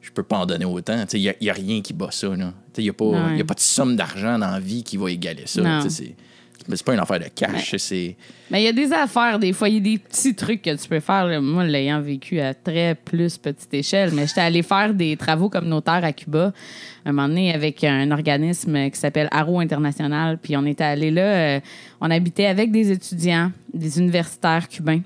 je 0.00 0.10
peux 0.12 0.22
pas 0.22 0.38
en 0.38 0.46
donner 0.46 0.64
autant. 0.64 1.00
Tu 1.06 1.10
sais, 1.10 1.20
il 1.20 1.34
n'y 1.40 1.50
a, 1.50 1.52
rien 1.52 1.80
qui 1.82 1.92
bat 1.92 2.08
ça, 2.10 2.28
là. 2.28 2.36
Tu 2.36 2.40
sais, 2.42 2.52
il 2.78 2.84
n'y 2.84 2.90
a, 2.90 2.92
pas- 2.92 3.04
Ouais. 3.04 3.38
y 3.38 3.40
a 3.40 3.44
pas 3.44 3.54
de 3.54 3.60
somme 3.60 3.94
d'argent 3.96 4.38
dans 4.38 4.50
la 4.50 4.60
vie 4.60 4.82
qui 4.84 4.96
va 4.96 5.10
égaler 5.10 5.42
ça. 5.46 5.60
Non. 5.62 5.82
Tu 5.82 5.90
sais, 5.90 6.04
c'est- 6.04 6.16
mais 6.68 6.76
c'est 6.76 6.84
pas 6.84 6.94
une 6.94 7.00
affaire 7.00 7.18
de 7.18 7.28
cash. 7.34 7.74
C'est. 7.76 8.16
Mais 8.50 8.62
il 8.62 8.64
y 8.66 8.68
a 8.68 8.72
des 8.72 8.92
affaires, 8.92 9.38
des 9.38 9.52
fois, 9.52 9.68
il 9.68 9.74
y 9.74 9.78
a 9.78 9.80
des 9.80 9.98
petits 9.98 10.34
trucs 10.34 10.62
que 10.62 10.76
tu 10.76 10.88
peux 10.88 11.00
faire. 11.00 11.40
Moi, 11.40 11.64
l'ayant 11.64 12.00
vécu 12.00 12.40
à 12.40 12.54
très 12.54 12.94
plus 12.94 13.38
petite 13.38 13.72
échelle, 13.72 14.12
mais 14.12 14.26
j'étais 14.26 14.42
allée 14.42 14.62
faire 14.62 14.92
des 14.94 15.16
travaux 15.16 15.48
communautaires 15.48 16.04
à 16.04 16.12
Cuba 16.12 16.52
un 17.08 17.12
moment 17.12 17.28
donné 17.28 17.54
avec 17.54 17.82
un 17.84 18.10
organisme 18.10 18.90
qui 18.90 18.98
s'appelle 18.98 19.28
Arrow 19.30 19.60
International. 19.60 20.38
Puis 20.38 20.56
on 20.56 20.64
était 20.66 20.84
allé 20.84 21.10
là, 21.10 21.22
euh, 21.22 21.60
on 22.00 22.10
habitait 22.10 22.46
avec 22.46 22.70
des 22.70 22.90
étudiants, 22.90 23.50
des 23.72 23.98
universitaires 23.98 24.68
cubains. 24.68 25.00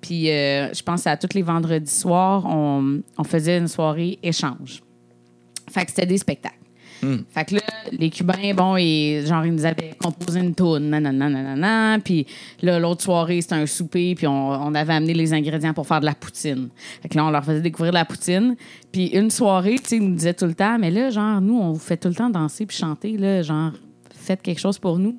Puis 0.00 0.30
euh, 0.30 0.72
je 0.72 0.82
pense 0.82 1.06
à 1.06 1.16
tous 1.16 1.34
les 1.34 1.42
vendredis 1.42 1.90
soirs, 1.90 2.44
on, 2.46 3.00
on 3.16 3.24
faisait 3.24 3.58
une 3.58 3.68
soirée 3.68 4.18
échange. 4.22 4.82
Fait 5.70 5.84
que 5.84 5.90
c'était 5.90 6.06
des 6.06 6.18
spectacles. 6.18 6.57
Fait 7.00 7.44
que 7.44 7.54
là, 7.56 7.60
les 7.92 8.10
Cubains, 8.10 8.54
bon, 8.54 8.76
et, 8.76 9.22
genre, 9.26 9.44
ils 9.44 9.52
nous 9.52 9.64
avaient 9.64 9.94
composé 9.98 10.40
une 10.40 10.54
toune, 10.54 10.90
nanana, 10.90 11.28
nanana, 11.28 11.98
puis 12.00 12.26
là, 12.62 12.78
l'autre 12.78 13.02
soirée, 13.02 13.40
c'était 13.40 13.54
un 13.54 13.66
souper, 13.66 14.14
puis 14.14 14.26
on, 14.26 14.50
on 14.50 14.74
avait 14.74 14.94
amené 14.94 15.14
les 15.14 15.32
ingrédients 15.32 15.74
pour 15.74 15.86
faire 15.86 16.00
de 16.00 16.06
la 16.06 16.14
poutine. 16.14 16.68
Fait 17.02 17.08
que 17.08 17.16
là, 17.16 17.24
on 17.26 17.30
leur 17.30 17.44
faisait 17.44 17.60
découvrir 17.60 17.92
de 17.92 17.98
la 17.98 18.04
poutine. 18.04 18.56
Puis 18.92 19.06
une 19.08 19.30
soirée, 19.30 19.76
tu 19.76 19.84
sais, 19.84 19.96
ils 19.96 20.08
nous 20.08 20.14
disaient 20.14 20.34
tout 20.34 20.46
le 20.46 20.54
temps, 20.54 20.78
mais 20.78 20.90
là, 20.90 21.10
genre, 21.10 21.40
nous, 21.40 21.58
on 21.58 21.72
vous 21.72 21.78
fait 21.78 21.96
tout 21.96 22.08
le 22.08 22.14
temps 22.14 22.30
danser 22.30 22.66
puis 22.66 22.76
chanter, 22.76 23.16
là, 23.16 23.42
genre, 23.42 23.72
faites 24.10 24.42
quelque 24.42 24.60
chose 24.60 24.78
pour 24.78 24.98
nous. 24.98 25.18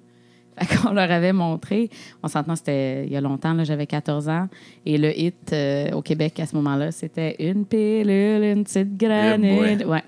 Fait 0.66 0.78
qu'on 0.78 0.94
leur 0.94 1.12
avait 1.12 1.34
montré. 1.34 1.90
On 2.24 2.28
s'entend, 2.28 2.56
c'était 2.56 3.06
il 3.06 3.12
y 3.12 3.16
a 3.16 3.22
longtemps, 3.22 3.56
j'avais 3.64 3.88
14 3.88 4.30
ans. 4.30 4.48
Et 4.86 4.98
le 4.98 5.18
hit 5.18 5.54
euh, 5.54 5.92
au 5.92 6.02
Québec 6.02 6.40
à 6.40 6.46
ce 6.46 6.56
moment-là, 6.56 6.92
c'était 6.92 7.36
Une 7.40 7.66
pilule, 7.66 8.44
une 8.44 8.64
petite 8.64 8.98
granule. 8.98 9.86
Ouais. 9.86 10.04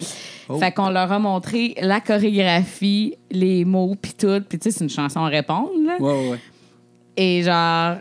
Fait 0.60 0.72
qu'on 0.72 0.90
leur 0.90 1.12
a 1.12 1.20
montré 1.20 1.76
la 1.82 2.02
chorégraphie, 2.02 3.16
les 3.32 3.64
mots, 3.66 3.96
puis 4.02 4.14
tout. 4.18 4.42
Puis 4.48 4.60
tu 4.60 4.70
sais, 4.72 4.78
c'est 4.78 4.84
une 4.84 4.90
chanson 4.90 5.22
à 5.22 5.28
répondre, 5.30 5.72
là. 5.86 5.98
Ouais, 6.00 6.30
ouais. 6.32 6.40
Et 7.18 7.44
genre, 7.44 7.98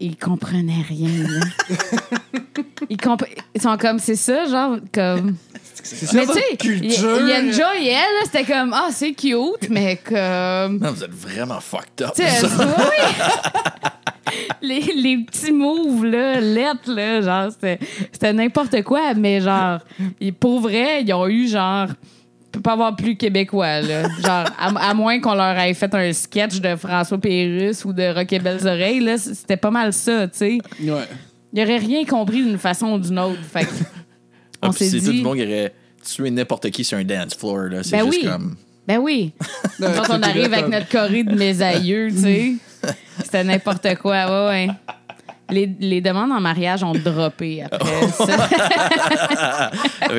ils 0.00 0.16
comprenaient 0.16 0.82
rien, 0.88 1.08
là. 1.26 1.46
ils, 2.88 2.96
compre- 2.96 3.26
ils 3.54 3.60
sont 3.60 3.76
comme, 3.76 3.98
c'est 3.98 4.16
ça, 4.16 4.44
genre, 4.46 4.78
comme. 4.92 5.36
C'est 5.96 6.06
ça, 6.06 6.12
Mais 6.14 6.20
tu 6.22 6.26
votre 6.28 6.38
sais, 6.38 6.44
il 6.50 6.54
y, 6.54 6.56
culture. 6.58 7.20
il 7.20 7.28
y 7.28 7.32
a 7.32 7.40
une 7.40 7.52
joie, 7.52 7.72
elle, 7.76 7.84
là, 7.92 8.20
c'était 8.24 8.44
comme, 8.44 8.72
ah, 8.74 8.88
c'est 8.92 9.12
cute, 9.12 9.68
mais 9.70 9.96
comme. 10.04 10.78
Non, 10.78 10.92
vous 10.92 11.04
êtes 11.04 11.12
vraiment 11.14 11.60
fucked 11.60 12.02
up. 12.02 12.12
Tu 12.14 12.22
sais, 12.22 12.46
oui! 12.58 13.24
les, 14.62 14.80
les 14.80 15.18
petits 15.24 15.52
moves, 15.52 16.04
là, 16.04 16.40
lettres, 16.40 16.92
là, 16.92 17.20
genre, 17.22 17.52
c'était, 17.52 17.78
c'était 18.12 18.32
n'importe 18.32 18.82
quoi, 18.82 19.14
mais 19.14 19.40
genre, 19.40 19.78
ils- 20.20 20.34
pour 20.34 20.60
vrai, 20.60 21.02
ils 21.02 21.12
ont 21.14 21.26
eu, 21.28 21.48
genre, 21.48 21.86
peut 22.52 22.60
pas 22.60 22.72
avoir 22.72 22.94
plus 22.96 23.16
québécois, 23.16 23.80
là. 23.80 24.02
Genre, 24.04 24.44
à, 24.58 24.90
à 24.90 24.94
moins 24.94 25.20
qu'on 25.20 25.34
leur 25.34 25.58
ait 25.58 25.74
fait 25.74 25.94
un 25.94 26.12
sketch 26.12 26.60
de 26.60 26.76
François 26.76 27.18
Pérusse 27.18 27.84
ou 27.84 27.92
de 27.92 28.14
Rock 28.14 28.32
et 28.32 28.38
Belles 28.38 28.66
Oreilles, 28.66 29.00
là, 29.00 29.16
c'était 29.18 29.56
pas 29.56 29.70
mal 29.70 29.92
ça, 29.92 30.26
tu 30.28 30.38
sais. 30.38 30.58
Ouais. 30.82 31.04
Ils 31.54 31.62
auraient 31.62 31.78
rien 31.78 32.04
compris 32.04 32.42
d'une 32.42 32.58
façon 32.58 32.92
ou 32.94 32.98
d'une 32.98 33.18
autre. 33.18 33.38
Fait 33.50 33.64
que 33.64 33.70
Ah, 34.62 34.68
on 34.68 34.72
s'est 34.72 34.88
c'est 34.90 34.98
tout 35.00 35.10
dit. 35.12 35.18
le 35.18 35.22
monde 35.24 35.36
qui 35.36 35.42
aurait 35.44 35.72
tué 36.04 36.30
n'importe 36.30 36.70
qui 36.70 36.84
sur 36.84 36.98
un 36.98 37.04
dance 37.04 37.34
floor. 37.34 37.58
là. 37.70 37.82
C'est 37.82 37.96
Ben 37.98 38.06
juste 38.06 38.20
oui. 38.22 38.28
comme. 38.28 38.56
Ben 38.86 38.98
oui. 38.98 39.32
Quand 39.80 40.10
on 40.18 40.22
arrive 40.22 40.52
avec 40.52 40.68
notre 40.68 40.88
choré 40.88 41.22
de 41.22 41.34
mes 41.34 41.60
aïeux, 41.62 42.08
tu 42.10 42.18
sais. 42.22 42.52
C'était 43.22 43.44
n'importe 43.44 43.94
quoi, 43.96 44.26
ouais, 44.26 44.48
ouais. 44.68 44.68
Les, 45.50 45.66
les 45.80 46.00
demandes 46.00 46.30
en 46.32 46.40
mariage 46.40 46.82
ont 46.82 46.92
droppé 46.92 47.62
après 47.62 48.08
ça. 48.08 48.48
Un, 50.02 50.18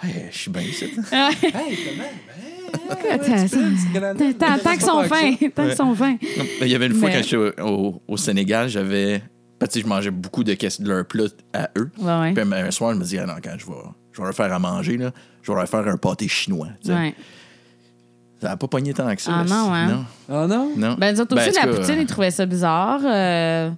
Hey, 0.00 0.28
je 0.30 0.38
suis 0.38 0.50
bien 0.50 0.62
ici. 0.62 0.84
Hey, 0.84 1.78
comment? 1.84 2.04
Attends, 3.10 3.34
Tant 4.38 4.58
tant 4.62 4.76
que 4.76 4.82
sont 4.82 5.02
fins. 5.04 5.34
Tant 5.54 5.64
que 5.68 5.74
sont 5.74 5.94
fins. 5.94 6.16
Il 6.60 6.68
y 6.68 6.74
avait 6.74 6.86
une 6.86 6.94
fois 6.94 7.08
Mais- 7.08 7.16
quand 7.16 7.22
j'étais 7.22 7.36
au, 7.62 7.66
au- 7.66 8.02
au 8.06 8.16
Sénégal, 8.16 8.68
j'avais. 8.68 9.22
Parce 9.58 9.74
que 9.74 9.80
je 9.80 9.86
mangeais 9.86 10.10
beaucoup 10.10 10.44
de, 10.44 10.54
caisses- 10.54 10.80
de 10.80 10.88
leur 10.88 11.04
plat 11.06 11.24
à 11.52 11.68
eux. 11.76 11.90
Ouais, 11.98 12.20
ouais. 12.20 12.32
Puis 12.32 12.44
un, 12.54 12.70
soir, 12.70 12.92
je 12.94 12.98
me 12.98 13.04
dis, 13.04 13.18
ah 13.18 13.26
non, 13.26 13.34
quand 13.42 13.54
je 13.58 13.66
vais, 13.66 13.72
je 14.12 14.18
vais 14.18 14.24
leur 14.24 14.34
faire 14.34 14.52
à 14.52 14.58
manger, 14.58 14.96
là, 14.96 15.10
je 15.42 15.50
vais 15.50 15.58
leur 15.58 15.68
faire 15.68 15.86
un 15.88 15.96
pâté 15.96 16.28
chinois. 16.28 16.68
Ouais. 16.86 17.14
Ça 18.40 18.50
n'a 18.50 18.56
pas 18.56 18.68
pogné 18.68 18.94
tant 18.94 19.12
que 19.16 19.20
ça. 19.20 19.32
Ah 19.34 19.42
là, 19.42 19.50
non, 19.50 19.74
hein? 19.74 20.04
Ah 20.28 20.46
non? 20.46 20.72
Non. 20.76 20.94
Ben, 20.96 21.12
nous 21.12 21.20
autres 21.20 21.36
aussi, 21.36 21.50
Ben, 21.50 21.64
en 21.68 21.72
la 21.72 21.76
poutine, 21.76 21.96
ils 21.98 22.06
trouvaient 22.06 22.30
ça 22.30 22.46
bizarre. 22.46 23.00
Euh, 23.04 23.68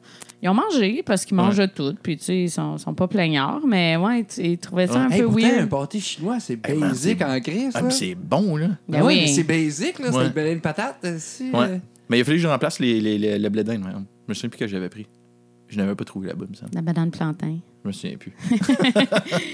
ils 0.42 0.48
ont 0.50 0.54
mangé 0.54 1.02
parce 1.02 1.24
qu'ils 1.24 1.36
mangent 1.38 1.56
de 1.56 1.64
tout. 1.64 1.94
Puis, 2.02 2.18
tu 2.18 2.24
sais, 2.24 2.42
ils 2.42 2.50
sont, 2.50 2.76
sont 2.76 2.92
pas 2.92 3.08
plaignards. 3.08 3.62
Mais, 3.66 3.96
ouais, 3.96 4.26
ils 4.36 4.58
trouvaient 4.58 4.86
ça 4.86 4.94
Ouais. 4.94 4.98
un 5.00 5.10
Hey, 5.10 5.22
peu 5.22 5.28
pourtant, 5.28 5.46
un 5.60 5.66
pâté 5.66 6.00
chinois, 6.00 6.40
c'est 6.40 6.58
c'est- 6.94 7.24
en 7.24 7.40
crise. 7.40 7.72
Ah, 7.74 7.88
c'est 7.88 8.14
bon, 8.14 8.56
là. 8.56 8.68
Ben 8.86 9.00
ouais, 9.00 9.06
oui. 9.06 9.20
mais 9.22 9.26
c'est 9.28 9.44
basic, 9.44 9.98
là. 9.98 10.10
Ouais. 10.10 10.30
C'est 10.34 10.52
une 10.52 10.60
patate. 10.60 11.06
si, 11.18 11.44
Ouais. 11.52 11.58
euh. 11.62 11.78
Mais 12.10 12.18
il 12.18 12.20
a 12.20 12.24
fallu 12.24 12.36
que 12.36 12.42
je 12.42 12.48
remplace 12.48 12.78
les, 12.80 13.00
les, 13.00 13.16
les- 13.16 13.38
le 13.38 13.48
blé 13.48 13.64
d'Inde. 13.64 13.82
Je 13.86 13.98
me 14.28 14.34
souviens 14.34 14.50
plus 14.50 14.58
que 14.58 14.66
j'avais 14.66 14.90
pris. 14.90 15.06
Je 15.70 15.76
n'avais 15.78 15.94
pas 15.94 16.04
trouvé 16.04 16.26
là-bas, 16.28 16.46
semble. 16.58 16.72
La 16.74 16.82
banane 16.82 17.10
plantain. 17.12 17.58
Je 17.82 17.88
me 17.88 17.92
souviens 17.92 18.16
plus. 18.18 18.32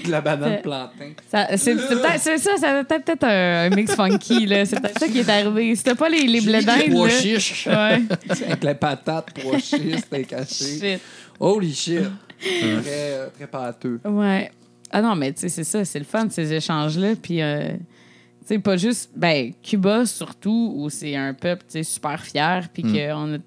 De 0.05 0.09
la 0.11 0.19
banane 0.21 0.55
C'est- 0.55 0.61
plantain. 0.63 1.11
Ça- 1.29 1.47
C'est 1.51 1.57
c'est 1.57 1.75
peut-être 1.77 2.19
c'est 2.19 2.37
ça, 2.39 2.57
ça 2.57 2.83
peut 2.83 2.99
peut-être 3.01 3.23
un, 3.23 3.65
un 3.65 3.69
mix 3.69 3.95
funky, 3.95 4.45
là. 4.47 4.65
C'est 4.65 4.81
peut-être 4.81 4.99
ça 4.99 5.07
qui 5.07 5.19
est 5.19 5.29
arrivé. 5.29 5.75
C'était 5.75 5.95
pas 5.95 6.09
les, 6.09 6.23
les 6.23 6.41
blés 6.41 6.63
d'Inde, 6.63 6.91
Pois 6.91 7.07
là. 7.07 7.13
chiches. 7.13 7.67
Ouais. 7.71 8.01
Avec 8.47 8.63
la 8.63 8.75
patate, 8.75 9.27
pois 9.41 9.59
chiches, 9.59 10.01
t'es 10.09 10.23
caché. 10.23 10.79
Shit. 10.95 11.01
Holy 11.39 11.73
shit. 11.73 12.01
très, 12.39 12.81
euh, 12.85 13.27
très 13.35 13.47
pâteux. 13.47 13.99
Ouais. 14.03 14.51
Ah 14.91 15.01
non, 15.01 15.15
mais 15.15 15.31
tu 15.33 15.41
sais, 15.41 15.49
c'est 15.49 15.63
ça, 15.63 15.85
c'est 15.85 15.99
le 15.99 16.05
fun, 16.05 16.27
ces 16.29 16.51
échanges-là. 16.51 17.13
Puis, 17.21 17.41
euh, 17.41 17.69
tu 17.69 18.47
sais, 18.47 18.59
pas 18.59 18.75
juste, 18.77 19.11
ben, 19.15 19.51
Cuba 19.61 20.05
surtout, 20.05 20.73
où 20.75 20.89
c'est 20.89 21.15
un 21.15 21.33
peuple, 21.33 21.63
tu 21.67 21.73
sais, 21.73 21.83
super 21.83 22.23
fier. 22.23 22.67
Puis 22.73 22.83
que 22.83 23.13
on 23.13 23.35
a- 23.35 23.37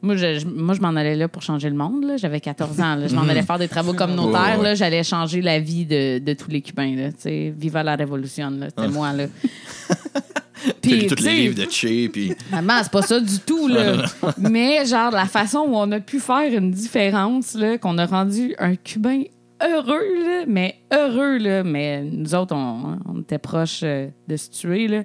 Moi, 0.00 0.16
je, 0.16 0.46
moi, 0.46 0.74
je 0.74 0.80
m'en 0.80 0.88
allais 0.88 1.16
là 1.16 1.28
pour 1.28 1.42
changer 1.42 1.68
le 1.68 1.76
monde. 1.76 2.04
là. 2.04 2.16
J'avais 2.16 2.40
14 2.40 2.80
ans. 2.80 2.94
là. 2.94 3.08
Je 3.08 3.14
m'en 3.14 3.22
allais 3.22 3.42
faire 3.42 3.58
des 3.58 3.68
travaux 3.68 3.94
communautaires. 3.94 4.60
Là. 4.62 4.74
J'allais 4.74 5.02
changer 5.02 5.40
la 5.42 5.58
vie 5.58 5.86
de, 5.86 6.18
de 6.18 6.32
tous 6.34 6.50
les 6.50 6.60
Cubains. 6.62 6.94
Là. 6.94 7.08
Viva 7.56 7.82
la 7.82 7.96
Révolution. 7.96 8.50
là. 8.50 8.66
C'était 8.70 8.88
moi. 8.88 9.12
Là. 9.12 9.26
Puis, 10.82 11.06
tous 11.06 11.22
les 11.22 11.34
livres 11.34 11.54
de 11.54 11.70
Che, 11.70 12.08
puis. 12.10 12.32
Maman, 12.50 12.80
c'est 12.82 12.90
pas 12.92 13.02
ça 13.02 13.20
du 13.20 13.38
tout, 13.40 13.68
là. 13.68 14.04
Mais, 14.38 14.84
genre, 14.86 15.12
la 15.12 15.26
façon 15.26 15.60
où 15.60 15.76
on 15.76 15.90
a 15.92 16.00
pu 16.00 16.18
faire 16.18 16.52
une 16.52 16.70
différence, 16.72 17.54
là, 17.54 17.78
qu'on 17.78 17.96
a 17.98 18.06
rendu 18.06 18.54
un 18.58 18.74
Cubain 18.74 19.22
heureux, 19.62 20.02
là, 20.24 20.44
mais 20.46 20.76
heureux, 20.92 21.38
là. 21.38 21.62
Mais 21.64 22.02
nous 22.02 22.34
autres, 22.34 22.54
on, 22.54 22.98
on 23.06 23.20
était 23.20 23.38
proches 23.38 23.80
euh, 23.82 24.08
de 24.26 24.36
se 24.36 24.50
tuer, 24.50 24.88
là. 24.88 25.02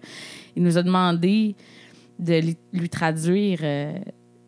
Il 0.56 0.64
nous 0.64 0.78
a 0.78 0.84
demandé 0.84 1.56
de 2.20 2.40
lui, 2.40 2.58
lui 2.72 2.90
traduire 2.90 3.60
euh, 3.64 3.94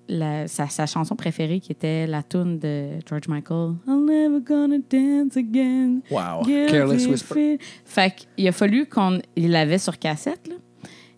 la- 0.07 0.47
sa, 0.47 0.67
sa 0.67 0.85
chanson 0.85 1.15
préférée, 1.15 1.59
qui 1.59 1.71
était 1.71 2.05
la 2.07 2.23
tune 2.23 2.59
de 2.59 2.89
George 3.07 3.27
Michael. 3.27 3.73
I'm 3.87 4.05
never 4.05 4.39
gonna 4.39 4.77
dance 4.89 5.35
again. 5.37 6.01
Wow. 6.11 6.43
Guilty 6.45 6.71
Careless 6.71 7.07
Whisper. 7.07 7.57
Fait 7.85 8.13
qu'il 8.35 8.47
a 8.47 8.51
fallu 8.51 8.85
qu'on 8.85 9.19
il 9.35 9.51
l'avait 9.51 9.77
sur 9.79 9.97
cassette, 9.99 10.47
là. 10.47 10.55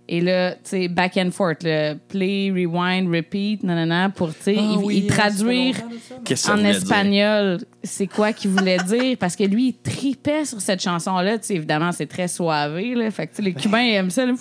Et 0.09 0.21
là, 0.21 0.53
tu 0.53 0.59
sais, 0.63 0.87
back 0.87 1.17
and 1.17 1.31
forth, 1.31 1.63
là, 1.63 1.95
play, 2.07 2.49
rewind, 2.49 3.13
repeat, 3.13 3.61
nanana, 3.61 4.09
pour, 4.09 4.29
tu 4.33 4.41
sais, 4.41 4.55
il, 4.55 4.77
oui, 4.77 5.05
traduire 5.05 5.75
ça. 6.33 6.53
En 6.53 6.63
espagnol 6.63 7.57
c'est 7.83 8.07
quoi 8.07 8.31
qu'il 8.31 8.51
voulait 8.51 8.77
dire? 8.77 9.17
Parce 9.19 9.35
que 9.35 9.43
lui, 9.43 9.67
il 9.67 9.73
tripait 9.73 10.45
sur 10.45 10.61
cette 10.61 10.81
chanson-là. 10.81 11.37
Tu 11.39 11.47
sais, 11.47 11.55
évidemment, 11.55 11.91
c'est 11.91 12.05
très 12.05 12.29
soivé, 12.29 12.95
là. 12.95 13.11
Fait 13.11 13.27
que, 13.27 13.31
tu 13.31 13.37
sais, 13.37 13.41
les 13.41 13.53
Cubains, 13.61 13.81
ils 13.81 13.95
aiment 13.95 14.09
ça. 14.09 14.25
là. 14.25 14.33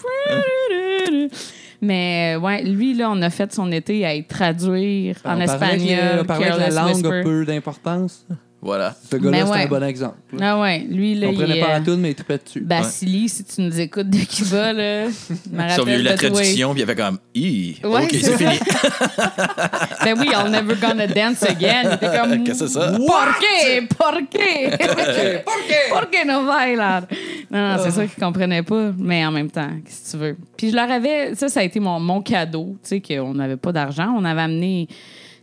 Mais, 1.82 2.36
ouais, 2.40 2.62
lui, 2.62 2.94
là, 2.94 3.10
on 3.10 3.20
a 3.20 3.28
fait 3.30 3.52
son 3.52 3.70
été 3.70 4.04
à 4.06 4.14
y 4.14 4.24
traduire 4.24 5.16
en 5.18 5.22
parlait 5.22 5.44
que- 5.46 5.50
espagnol. 5.52 6.18
On 6.20 6.24
parlait 6.24 6.50
que 6.50 6.56
la 6.58 6.70
langue 6.70 6.94
Whisper. 6.94 7.20
a 7.20 7.22
peu 7.22 7.44
d'importance. 7.44 8.26
Voilà. 8.66 8.96
Ce 9.08 9.16
gars-là, 9.16 9.30
Mais 9.30 9.44
c'est 9.44 9.52
ouais. 9.52 9.62
un 9.62 9.66
bon 9.68 9.82
exemple. 9.84 10.16
là. 10.32 10.52
Ah 10.54 10.60
ouais, 10.60 10.80
lui, 10.90 11.14
là, 11.14 11.28
On 11.28 11.30
il 11.30 11.38
prenait 11.38 11.58
est, 11.58 11.60
pas 11.60 11.68
la 11.68 11.76
euh, 11.76 11.84
toune, 11.84 12.00
mais 12.00 12.10
il 12.10 12.14
tripait 12.16 12.40
dessus. 12.44 12.60
Basili, 12.60 13.28
si 13.28 13.44
tu 13.44 13.60
nous 13.60 13.80
écoutes 13.80 14.10
de 14.10 14.18
Cuba, 14.18 14.72
là, 14.72 15.04
y 15.06 15.90
a 15.90 15.98
eu 15.98 16.02
la 16.02 16.14
traduction, 16.14 16.72
puis 16.72 16.80
il 16.82 16.86
y 16.86 16.90
avait 16.90 16.96
comme. 17.00 17.18
Hi, 17.32 17.76
Ouais, 17.84 18.02
ok, 18.02 18.08
c'est 18.10 18.18
c'est 18.18 18.36
fini. 18.36 18.58
Ben 20.04 20.14
oui, 20.18 20.28
I'll 20.32 20.50
never 20.50 20.74
gonna 20.76 21.06
dance 21.06 21.42
again. 21.44 21.82
Il 21.84 21.92
était 21.94 22.18
comme. 22.18 22.42
Qu'est-ce 22.44 22.64
que 22.64 22.66
c'est 22.66 22.74
ça? 22.74 22.92
¿Por 22.92 23.38
qué? 23.40 23.86
¿Por 23.96 24.28
qué? 24.28 25.44
¿Por 25.90 26.10
qué 26.10 26.24
no 26.24 26.44
bailar? 26.44 27.06
Non, 27.50 27.68
non, 27.68 27.76
c'est 27.84 27.92
ça 27.92 28.06
qu'ils 28.06 28.22
comprenaient 28.22 28.62
pas. 28.64 28.92
Mais 28.98 29.24
en 29.24 29.30
même 29.30 29.50
temps, 29.50 29.70
qu'est-ce 29.84 30.12
que 30.12 30.16
tu 30.16 30.22
veux? 30.24 30.36
Puis 30.56 30.70
je 30.70 30.76
leur 30.76 30.90
avais. 30.90 31.34
Ça, 31.36 31.48
ça 31.48 31.60
a 31.60 31.62
été 31.62 31.78
mon, 31.78 32.00
mon 32.00 32.20
cadeau. 32.20 32.76
Tu 32.82 32.88
sais, 32.88 33.00
qu'on 33.00 33.34
n'avait 33.34 33.56
pas 33.56 33.72
d'argent. 33.72 34.14
On 34.16 34.24
avait 34.24 34.42
amené 34.42 34.88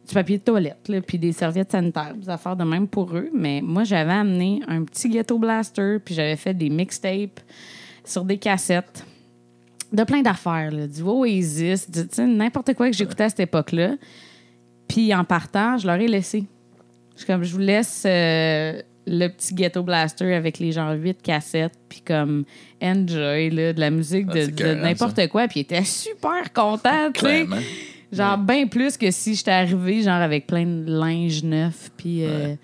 du 0.08 0.14
papier 0.14 0.38
de 0.38 0.44
toilette, 0.44 0.88
là, 0.90 1.02
puis 1.02 1.18
des 1.18 1.32
serviettes 1.32 1.72
sanitaires, 1.72 2.14
des 2.16 2.30
affaires 2.30 2.56
de 2.56 2.64
même 2.64 2.88
pour 2.88 3.16
eux. 3.16 3.30
Mais 3.34 3.62
moi, 3.64 3.84
j'avais 3.84 4.12
amené 4.12 4.62
un 4.68 4.84
petit 4.84 5.10
ghetto 5.10 5.38
blaster, 5.40 5.98
puis 6.04 6.14
j'avais 6.14 6.36
fait 6.36 6.54
des 6.54 6.70
mixtapes 6.70 7.40
sur 8.04 8.26
des 8.26 8.38
cassettes 8.38 9.06
de 9.94 10.04
plein 10.04 10.22
d'affaires, 10.22 10.72
là, 10.72 10.88
du 10.88 11.02
Oasis, 11.04 11.90
du- 11.90 12.22
n'importe 12.24 12.74
quoi 12.74 12.90
que 12.90 12.96
j'écoutais 12.98 13.26
à 13.26 13.30
cette 13.30 13.42
époque-là. 13.42 13.96
Puis 14.88 15.14
en 15.14 15.24
partant, 15.24 15.78
je 15.78 15.86
leur 15.88 15.96
ai 15.98 16.08
laissé. 16.08 16.46
Je 17.16 17.26
comme, 17.26 17.44
je 17.44 17.54
vous 17.54 17.60
laisse 17.60 18.04
euh, 18.08 18.82
le 19.06 19.28
petit 19.28 19.54
ghetto 19.54 19.84
blaster 19.84 20.34
avec 20.34 20.58
les 20.60 20.72
genre 20.72 20.94
8 20.94 21.22
cassettes, 21.22 21.78
puis 21.88 22.02
comme 22.02 22.44
enjoy 22.82 23.52
là, 23.52 23.72
de 23.74 23.80
la 23.80 23.92
musique 23.92 24.26
Ah, 24.32 24.34
de, 24.48 24.74
n'importe 24.82 25.28
quoi. 25.30 25.48
Puis 25.48 25.60
ils 25.60 25.64
étaient 25.64 25.84
super 25.84 26.52
contents, 26.54 27.12
tu 27.14 27.22
sais. 27.22 27.46
Genre, 28.14 28.38
bien 28.38 28.68
plus 28.68 28.98
que 28.98 29.10
si 29.12 29.36
j'étais 29.36 29.52
arrivée, 29.52 30.02
genre, 30.02 30.22
avec 30.22 30.48
plein 30.48 30.66
de 30.66 30.86
linge 30.88 31.44
neuf. 31.44 31.92
Puis, 31.98 32.24
euh, 32.26 32.54
tu 32.56 32.60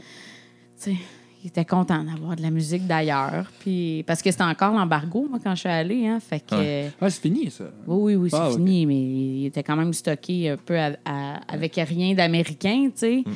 sais, 0.91 0.95
il 1.43 1.47
était 1.47 1.66
content 1.66 2.04
d'avoir 2.04 2.36
de 2.36 2.41
la 2.41 2.52
musique 2.52 2.86
d'ailleurs. 2.86 3.50
Puis, 3.60 4.04
parce 4.06 4.22
que 4.22 4.30
c'était 4.32 4.43
encore 4.43 4.74
l'embargo, 4.74 5.28
moi, 5.30 5.39
quand 5.43 5.56
je 5.56 5.62
suis 5.62 5.70
allée. 5.70 6.06
Hein, 6.08 6.20
fait 6.20 6.45
que. 6.45 6.56
Ouais. 6.56 6.91
Ouais, 7.02 7.10
c'est 7.10 7.22
fini, 7.22 7.50
ça. 7.50 7.66
Oui, 7.88 8.14
oui, 8.14 8.16
oui, 8.16 8.30
c'est 8.30 8.38
Ah, 8.39 8.50
fini, 8.52 8.86
mais 8.86 9.00
il 9.00 9.45
était 9.47 9.64
quand 9.64 9.76
même 9.76 9.93
stocké 9.93 10.50
un 10.50 10.58
peu 10.58 10.78
à- 10.78 10.97
à- 11.06 11.36
avec 11.47 11.76
rien 11.76 12.14
d'américain, 12.14 12.86
tu 12.93 13.00
sais. 13.00 13.24
Mm. 13.26 13.34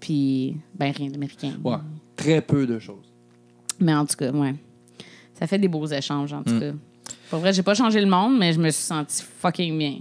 Puis, 0.00 0.56
ben, 0.78 0.92
rien 0.92 1.10
d'américain. 1.10 1.52
Ouais. 1.64 1.76
Très 2.16 2.40
peu 2.40 2.66
de 2.66 2.78
choses. 2.78 3.12
Mais 3.80 3.94
en 3.94 4.06
tout 4.06 4.16
cas, 4.16 4.30
ouais. 4.30 4.54
Ça 5.34 5.46
fait 5.46 5.58
des 5.58 5.68
beaux 5.68 5.86
échanges, 5.86 6.32
en 6.32 6.42
tout 6.42 6.54
Mm. 6.54 6.60
cas. 6.60 6.72
Pour 7.30 7.40
vrai, 7.40 7.52
j'ai 7.52 7.62
pas 7.62 7.74
changé 7.74 8.00
le 8.00 8.06
monde, 8.06 8.38
mais 8.38 8.52
je 8.52 8.58
me 8.58 8.70
suis 8.70 8.82
sentie 8.84 9.22
fucking 9.40 9.76
bien. 9.78 9.96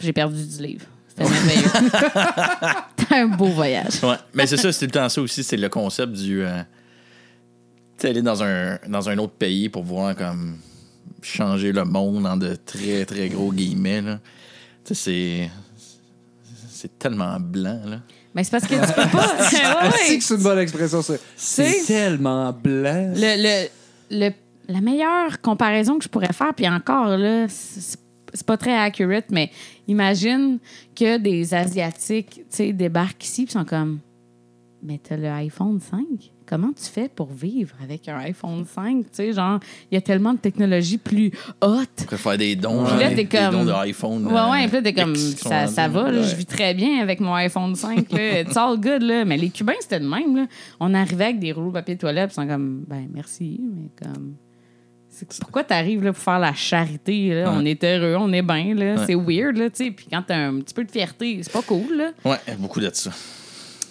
J'ai 0.00 0.12
perdu 0.12 0.44
du 0.44 0.62
livre. 0.62 0.84
C'était 1.08 1.30
merveilleux. 1.30 1.70
C'était 2.98 3.14
un 3.14 3.26
beau 3.28 3.46
voyage. 3.46 4.02
Ouais. 4.02 4.16
Mais 4.34 4.46
c'est 4.46 4.56
ça, 4.58 4.70
c'est 4.72 4.86
tout 4.86 4.94
le 4.96 5.00
temps 5.02 5.08
ça 5.08 5.20
aussi, 5.22 5.42
c'est 5.42 5.56
le 5.56 5.68
concept 5.70 6.12
du. 6.12 6.42
euh, 6.44 6.60
tu 7.98 8.02
sais, 8.02 8.08
aller 8.10 8.20
dans 8.22 8.42
un, 8.42 8.78
dans 8.88 9.08
un 9.08 9.16
autre 9.18 9.32
pays 9.32 9.68
pour 9.70 9.82
voir 9.84 10.14
comme 10.14 10.58
changer 11.22 11.72
le 11.72 11.84
monde 11.84 12.26
en 12.26 12.36
de 12.36 12.54
très, 12.56 13.04
très 13.06 13.28
gros 13.30 13.50
guillemets. 13.52 14.02
là. 14.02 14.18
Tu 14.84 14.94
sais, 14.94 15.50
c'est. 15.50 15.50
C'est 16.70 16.98
tellement 16.98 17.40
blanc, 17.40 17.80
là. 17.86 18.00
Mais 18.34 18.44
c'est 18.44 18.50
parce 18.50 18.66
que 18.66 18.74
tu 18.74 18.92
peux 18.92 19.08
pas. 19.08 19.34
Ouais, 19.50 19.88
ouais. 19.88 19.96
c'est 20.08 20.18
que 20.18 20.24
c'est 20.24 20.34
une 20.34 20.42
bonne 20.42 20.58
expression, 20.58 21.00
ça. 21.00 21.14
C'est 21.36 21.70
C'est- 21.70 21.86
tellement 21.86 22.52
blanc. 22.52 23.12
Le, 23.16 23.42
le, 23.42 23.68
le- 24.26 24.34
la 24.68 24.80
meilleure 24.80 25.40
comparaison 25.40 25.98
que 25.98 26.04
je 26.04 26.08
pourrais 26.08 26.32
faire, 26.32 26.54
puis 26.54 26.68
encore, 26.68 27.08
là, 27.16 27.46
c'est 27.48 28.46
pas 28.46 28.56
très 28.56 28.74
accurate, 28.76 29.26
mais 29.30 29.50
imagine 29.88 30.58
que 30.94 31.18
des 31.18 31.54
Asiatiques, 31.54 32.34
tu 32.34 32.42
sais, 32.50 32.72
débarquent 32.72 33.24
ici, 33.24 33.44
puis 33.44 33.52
sont 33.52 33.64
comme, 33.64 34.00
mais 34.82 34.98
t'as 35.02 35.16
le 35.16 35.28
iPhone 35.28 35.80
5? 35.80 36.02
Comment 36.48 36.70
tu 36.72 36.84
fais 36.84 37.08
pour 37.08 37.26
vivre 37.32 37.74
avec 37.82 38.08
un 38.08 38.18
iPhone 38.18 38.64
5? 38.64 38.98
Tu 39.06 39.08
sais, 39.12 39.32
genre, 39.32 39.58
il 39.90 39.96
y 39.96 39.98
a 39.98 40.00
tellement 40.00 40.32
de 40.32 40.38
technologies 40.38 40.98
plus 40.98 41.32
hautes. 41.60 41.88
Je 42.00 42.04
préfère 42.04 42.38
des 42.38 42.54
dons, 42.54 42.84
Puis 42.84 42.98
là, 43.00 43.08
des, 43.08 43.16
t'es 43.16 43.24
des 43.24 43.26
comme- 43.50 43.64
dons. 43.64 43.72
Ouais, 43.72 44.50
ouais, 44.50 44.68
puis 44.68 44.76
là, 44.76 44.82
t'es 44.82 44.92
comme, 44.94 45.16
ça, 45.16 45.88
va, 45.88 46.10
là, 46.12 46.20
ouais. 46.20 46.24
je 46.28 46.36
vis 46.36 46.46
très 46.46 46.72
bien 46.74 47.00
avec 47.00 47.18
mon 47.18 47.34
iPhone 47.34 47.74
5, 47.74 48.12
là. 48.12 48.40
It's 48.42 48.56
all 48.56 48.78
good, 48.78 49.02
là. 49.02 49.24
Mais 49.24 49.36
les 49.38 49.48
Cubains, 49.50 49.72
c'était 49.80 49.98
de 49.98 50.06
même, 50.08 50.36
là. 50.36 50.46
On 50.78 50.94
arrivait 50.94 51.24
avec 51.24 51.40
des 51.40 51.50
rouleaux 51.52 51.68
de 51.68 51.72
papier 51.74 51.94
de 51.96 52.00
toilette, 52.00 52.30
ils 52.30 52.34
sont 52.34 52.46
comme, 52.46 52.84
ben, 52.86 53.08
merci, 53.12 53.60
mais 53.62 53.90
comme. 54.00 54.34
Pourquoi 55.40 55.64
t'arrives 55.64 56.02
là 56.04 56.12
pour 56.12 56.22
faire 56.22 56.38
la 56.38 56.52
charité? 56.54 57.30
Là? 57.34 57.50
Ouais. 57.50 57.56
On 57.60 57.64
est 57.64 57.82
heureux, 57.84 58.16
on 58.18 58.32
est 58.32 58.42
bien. 58.42 58.74
là. 58.74 58.94
Ouais. 58.96 59.04
C'est 59.06 59.14
weird. 59.14 59.56
Là, 59.56 59.70
tu 59.70 59.84
sais. 59.86 59.90
Puis 59.90 60.06
quand 60.10 60.22
t'as 60.26 60.36
un 60.36 60.60
petit 60.60 60.74
peu 60.74 60.84
de 60.84 60.90
fierté, 60.90 61.40
c'est 61.42 61.52
pas 61.52 61.62
cool. 61.62 61.96
Là. 61.96 62.10
Ouais, 62.24 62.38
beaucoup 62.58 62.80
de 62.80 62.90
ça. 62.92 63.10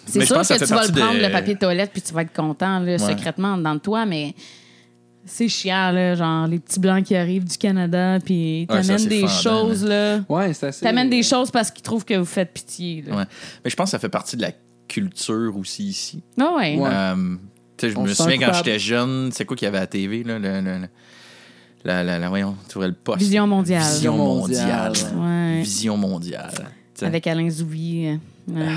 C'est 0.08 0.24
sûr 0.26 0.36
pense 0.36 0.48
que, 0.50 0.54
tu 0.54 0.66
vas 0.66 0.86
le 0.86 0.92
prendre, 0.94 1.18
de- 1.18 1.24
le 1.26 1.32
papier 1.32 1.56
de 1.56 1.60
toilette, 1.60 1.92
puis 1.92 2.02
tu 2.02 2.14
vas 2.14 2.22
être 2.22 2.34
content 2.34 2.80
là, 2.80 2.98
secrètement 3.00 3.58
dans 3.58 3.80
toi, 3.80 4.06
mais 4.06 4.36
c'est 5.26 5.48
chiant, 5.50 5.90
là, 5.92 6.14
genre 6.14 6.46
les 6.46 6.60
petits 6.60 6.80
blancs 6.80 7.04
qui 7.04 7.16
arrivent 7.16 7.46
du 7.46 7.58
Canada, 7.58 8.20
puis 8.24 8.68
Ouais, 8.70 8.82
t'amènent 8.82 9.08
des 9.08 9.28
choses. 9.28 9.84
là. 9.84 10.20
Ouais, 10.30 10.54
c'est 10.54 10.68
assez. 10.68 10.86
T'amènes 10.86 11.10
des 11.10 11.24
choses 11.24 11.50
parce 11.50 11.72
qu'ils 11.72 11.82
trouvent 11.82 12.06
que 12.06 12.14
vous 12.14 12.26
faites 12.26 12.54
pitié. 12.54 13.04
Là. 13.08 13.16
Ouais. 13.18 13.24
Mais 13.64 13.72
je 13.72 13.76
pense 13.76 13.86
que 13.88 13.92
ça 13.92 14.00
fait 14.00 14.10
partie 14.10 14.38
de 14.38 14.44
la 14.44 14.52
culture 14.88 15.58
aussi 15.58 15.86
ici. 15.86 16.22
Ah 16.40 16.54
ouais. 16.56 16.78
Ouais. 16.78 16.90
Euh, 16.94 17.16
tu 17.76 17.88
sais, 17.88 17.92
je 17.92 17.98
On 17.98 18.04
me 18.04 18.14
souviens 18.14 18.38
quand 18.38 18.54
j'étais 18.54 18.78
jeune, 18.78 19.32
c'est 19.32 19.46
quoi 19.46 19.58
qu'il 19.58 19.66
y 19.66 19.70
avait 19.70 19.80
à 19.80 19.82
la 19.82 19.88
TV, 19.88 20.24
là? 20.24 20.38
Le, 20.38 20.62
le- 20.62 20.82
le- 20.82 20.88
la, 21.86 22.04
la, 22.04 22.20
la- 22.20 22.30
voyons, 22.30 22.56
tu 22.68 22.80
le 22.80 22.92
poste. 22.92 23.20
Vision 23.20 23.48
mondiale. 23.48 23.84
Vision 23.84 24.18
mondiale. 24.18 24.94
Ouais. 25.16 25.62
Vision 25.62 25.98
mondiale. 25.98 26.52
Avec 27.02 27.28
Alain 27.28 27.50
Zouvi. 27.50 28.08
euh, 28.08 28.16
Ouais. 28.48 28.62
Ouais. 28.62 28.76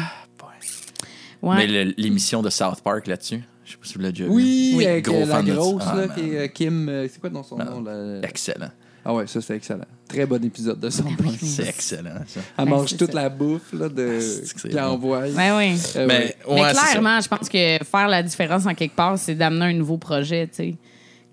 Ouais. 1.43 1.57
Mais 1.57 1.85
l'émission 1.97 2.43
de 2.43 2.51
South 2.51 2.81
Park 2.83 3.07
là-dessus, 3.07 3.41
je 3.65 3.73
sais 3.73 3.77
pas 3.79 3.87
si 3.87 3.95
vous 3.95 4.01
l'avez 4.01 4.13
déjà 4.13 4.25
vu. 4.25 4.31
Oui, 4.31 4.75
Oui. 4.77 4.87
avec 4.87 5.05
Gros 5.05 5.17
euh, 5.17 5.21
la 5.27 5.35
fan 5.37 5.45
de 5.45 5.51
ça. 5.51 5.57
grosse, 5.57 5.83
Ah, 5.87 5.97
là, 5.97 6.07
man. 6.07 6.17
qui 6.17 6.31
est 6.31 6.39
euh, 6.39 6.47
Kim. 6.49 6.89
euh, 6.89 7.07
c'est 7.11 7.21
quoi 7.21 7.31
dans 7.31 7.43
son 7.43 7.59
Ah. 7.61 7.65
nom? 7.65 7.83
là? 7.83 8.21
Excellent. 8.23 8.71
Ah 9.05 9.15
ouais, 9.15 9.27
ça, 9.27 9.41
c'est 9.41 9.55
excellent. 9.57 9.85
Très 10.09 10.27
bon 10.27 10.43
épisode 10.45 10.81
de 10.81 10.91
son. 10.91 11.05
Ben 11.05 11.15
oui. 11.21 11.39
C'est 11.41 11.69
excellent, 11.69 12.11
ça. 12.27 12.41
Elle 12.59 12.65
Ben, 12.65 12.71
mange 12.71 12.97
toute 12.97 13.13
ça. 13.13 13.23
la 13.23 13.29
bouffe 13.29 13.73
là, 13.73 13.89
de... 13.89 14.19
c'est 14.21 14.55
que 14.55 14.61
c'est 14.61 14.69
qu'il 14.69 14.79
bon. 14.79 14.85
envoie. 14.85 15.21
Ben 15.35 15.57
oui. 15.57 15.81
Euh, 15.97 16.07
Mais, 16.09 16.37
ouais. 16.49 16.73
Clairement, 16.73 17.21
je 17.21 17.29
pense 17.29 17.49
que 17.49 17.79
faire 17.85 18.09
la 18.09 18.23
différence 18.23 18.67
en 18.67 18.75
quelque 18.75 18.97
part, 18.97 19.17
c'est 19.17 19.35
d'amener 19.37 19.67
un 19.67 19.73
nouveau 19.75 19.97
projet, 19.97 20.47
tu 20.49 20.55
sais. 20.57 20.75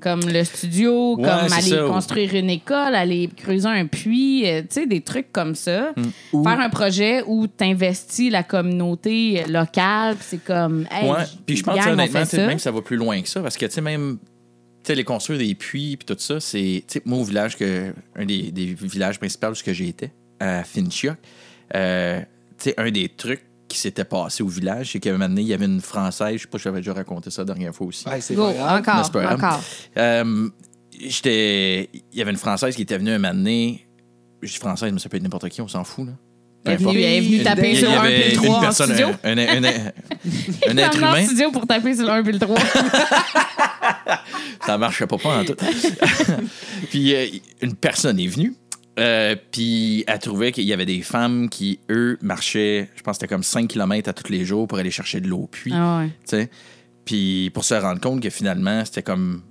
Comme 0.06 0.22
le 0.30 0.44
studio, 0.44 1.16
Ouais, 1.16 1.24
comme 1.24 1.52
aller 1.52 1.70
ça. 1.70 1.84
construire 1.88 2.36
une 2.36 2.52
école, 2.52 2.94
aller 2.94 3.28
creuser 3.36 3.68
un 3.68 3.88
puits, 3.88 4.44
euh, 4.46 4.62
tu 4.62 4.68
sais, 4.70 4.86
des 4.86 5.02
trucs 5.02 5.32
comme 5.32 5.56
ça. 5.56 5.94
Mm. 5.98 6.44
Faire 6.44 6.60
un 6.60 6.70
projet 6.70 7.24
où 7.26 7.48
tu 7.48 7.64
investis 7.64 8.32
la 8.32 8.44
communauté 8.44 9.44
locale, 9.50 10.16
c'est 10.20 10.44
comme, 10.44 10.86
hey, 10.92 11.10
Ouais, 11.10 11.24
puis 11.48 11.58
je 11.58 11.64
pense 11.64 11.84
que 11.84 11.90
honnêtement, 11.90 12.24
même 12.48 12.60
ça 12.60 12.70
va 12.70 12.84
plus 12.84 12.98
loin 12.98 13.20
que 13.20 13.28
ça, 13.28 13.42
parce 13.42 13.58
que, 13.58 13.66
tu 13.66 13.72
sais, 13.72 13.82
même, 13.82 14.20
tu 14.84 14.90
sais, 14.90 14.94
les 14.94 15.04
construire 15.04 15.40
des 15.40 15.56
puits 15.56 15.98
puis 15.98 16.06
tout 16.06 16.16
ça, 16.20 16.40
c'est, 16.40 16.84
tu 16.88 17.00
sais, 17.00 17.02
moi, 17.04 17.18
au 17.18 17.24
village, 17.24 17.58
que, 17.58 17.92
un 18.16 18.26
des, 18.26 18.52
des 18.52 18.76
villages 18.80 19.18
principaux 19.18 19.48
où 19.48 19.74
j'étais, 19.74 20.12
à 20.40 20.64
Finchioc, 20.64 21.18
euh, 21.74 22.20
tu 22.60 22.70
sais, 22.70 22.76
un 22.78 22.92
des 22.92 23.10
trucs 23.10 23.42
qui 23.68 23.78
s'était 23.80 24.04
passé 24.06 24.44
au 24.44 24.48
village, 24.48 24.92
c'est 24.92 25.00
qu'à 25.00 25.10
un 25.10 25.14
moment 25.14 25.28
donné, 25.30 25.42
il 25.42 25.48
y 25.48 25.54
avait 25.54 25.66
une 25.66 25.82
Française, 25.82 26.36
je 26.38 26.42
sais 26.44 26.48
pas 26.48 26.58
si 26.58 26.64
j'avais 26.66 26.80
déjà 26.80 26.94
raconté 26.94 27.30
ça 27.32 27.42
la 27.42 27.46
dernière 27.46 27.74
fois 27.74 27.88
aussi. 27.88 28.08
Ouais, 28.08 28.22
c'est. 28.22 28.36
Mais 28.36 28.42
encore, 28.42 29.12
pas 29.12 29.22
grave. 29.22 29.34
encore. 29.44 29.64
Euh, 29.98 30.50
j'étais, 31.00 31.90
il 31.94 32.18
y 32.20 32.22
avait 32.22 32.32
une 32.32 32.38
Française 32.38 32.76
qui 32.76 32.84
était 32.84 32.98
venue 32.98 33.12
un 33.12 33.18
moment 33.20 33.34
donné, 33.34 33.88
je 34.42 34.52
dis 34.52 34.58
française, 34.60 34.92
mais 34.94 35.00
ça 35.00 35.10
peut 35.10 35.18
être 35.18 35.24
n'importe 35.24 35.50
qui, 35.50 35.62
on 35.62 35.68
s'en 35.68 35.84
fout, 35.84 36.06
là. 36.08 36.14
Elle 36.68 36.74
est 36.74 36.78
venue, 36.78 37.00
elle 37.02 37.34
est 37.42 37.44
taper 37.44 37.76
sur 37.76 37.90
le 37.92 37.96
1 37.96 38.00
avait 38.00 38.14
puis 38.22 38.24
le 38.24 38.38
une 38.38 38.44
3 38.44 38.58
en 38.58 38.62
personne, 38.62 38.88
studio. 38.88 39.08
un, 39.24 39.38
un- 39.38 39.38
un- 39.38 39.64
un- 39.64 40.72
un 40.72 40.78
être 40.78 40.98
humain. 40.98 41.24
studio 41.26 41.52
pour 41.52 41.68
taper 41.68 41.94
sur 41.96 42.06
le 42.06 42.12
1 42.12 42.24
puis 42.24 42.34
le 42.34 42.40
3. 42.40 42.56
Ça 44.66 44.78
marchait 44.78 45.06
pas, 45.06 45.18
pas 45.18 45.40
en 45.42 45.46
tout. 45.46 45.56
puis 46.90 47.14
euh, 47.16 47.28
une 47.62 47.76
personne 47.76 48.20
est 48.20 48.28
venue. 48.28 48.56
Euh, 49.00 49.36
puis 49.52 50.04
elle 50.08 50.20
trouvait 50.20 50.52
qu'il 50.52 50.64
y 50.66 50.74
avait 50.74 50.86
des 50.86 51.02
femmes 51.02 51.50
qui, 51.50 51.80
eux, 51.90 52.18
marchaient, 52.22 52.90
je 52.96 53.02
pense 53.02 53.18
que 53.18 53.22
c'était 53.22 53.34
comme 53.34 53.44
5 53.44 53.68
km 53.68 54.10
à 54.10 54.14
tous 54.14 54.32
les 54.32 54.46
jours 54.46 54.68
pour 54.68 54.78
aller 54.78 54.92
chercher 54.92 55.20
de 55.22 55.28
l'eau 55.28 55.40
au 55.40 55.48
puits. 55.48 55.74
ah 55.74 56.06
ouais. 56.32 56.50
Puis 57.06 57.52
pour 57.54 57.64
se 57.64 57.76
rendre 57.76 58.02
compte 58.02 58.22
que 58.22 58.30
finalement, 58.30 58.84
c'était 58.86 59.04
comme. 59.04 59.44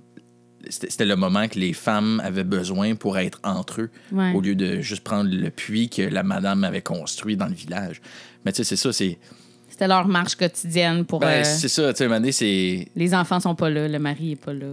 C'était 0.67 1.05
le 1.05 1.15
moment 1.15 1.47
que 1.47 1.59
les 1.59 1.73
femmes 1.73 2.19
avaient 2.25 2.43
besoin 2.43 2.95
pour 2.95 3.19
être 3.19 3.39
entre 3.43 3.81
eux, 3.81 3.91
Ouais. 4.11 4.33
au 4.33 4.41
lieu 4.41 4.55
de 4.55 4.81
juste 4.81 5.03
prendre 5.03 5.29
le 5.31 5.51
puits 5.51 5.89
que 5.89 6.01
la 6.01 6.23
madame 6.23 6.63
avait 6.63 6.81
construit 6.81 7.37
dans 7.37 7.45
le 7.47 7.53
village. 7.53 8.01
Mais 8.45 8.51
tu 8.51 8.57
sais, 8.57 8.63
c'est 8.63 8.75
ça, 8.75 8.91
c'est. 8.91 9.19
C'était 9.69 9.87
leur 9.87 10.07
marche 10.07 10.35
quotidienne 10.35 11.05
pour. 11.05 11.19
Ben, 11.19 11.27
euh, 11.27 11.43
c'est 11.43 11.67
ça, 11.67 11.93
tu 11.93 12.07
sais, 12.07 12.31
c'est. 12.31 12.87
les 12.95 13.13
enfants 13.13 13.39
sont 13.39 13.53
pas 13.55 13.69
là, 13.69 13.87
le 13.87 13.99
mari 13.99 14.31
est 14.31 14.35
pas 14.43 14.53
là. 14.53 14.65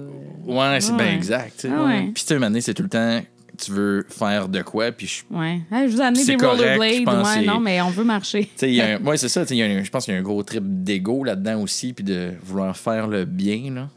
Ouais, 0.47 0.81
c'est 0.81 0.93
Ouais. 0.93 0.99
bien 1.05 1.15
exact. 1.15 1.67
Ah 1.71 1.85
ouais. 1.85 2.11
Puis, 2.15 2.25
tu 2.27 2.39
sais, 2.39 2.61
c'est 2.63 2.75
tout 2.75 2.85
le 2.85 2.89
temps, 2.89 3.21
tu 3.65 3.73
veux 3.73 4.05
faire 4.09 4.49
de 4.49 4.63
quoi, 4.63 4.93
puis 4.93 5.07
je 5.07 5.23
Ouais. 5.35 5.61
Hey, 5.71 5.89
je 5.89 5.95
vous 5.95 6.01
ai 6.01 6.05
amené 6.05 6.25
des 6.25 6.35
rollerblades. 6.37 7.09
Ouais, 7.25 7.45
non, 7.45 7.61
mais 7.61 7.81
on 7.83 7.91
veut 7.91 8.05
marcher. 8.05 8.51
Ouais, 8.63 9.17
c'est 9.17 9.29
ça. 9.29 9.45
je 9.45 9.91
pense 9.91 10.05
qu'il 10.05 10.15
y 10.15 10.17
a 10.17 10.21
un 10.21 10.23
gros 10.23 10.43
trip 10.43 10.63
d'ego 10.67 11.25
là-dedans 11.25 11.61
aussi, 11.63 11.93
puis 11.93 12.05
de 12.05 12.33
vouloir 12.43 12.77
faire 12.77 13.07
le 13.09 13.25
bien. 13.25 13.73
Là. 13.75 13.89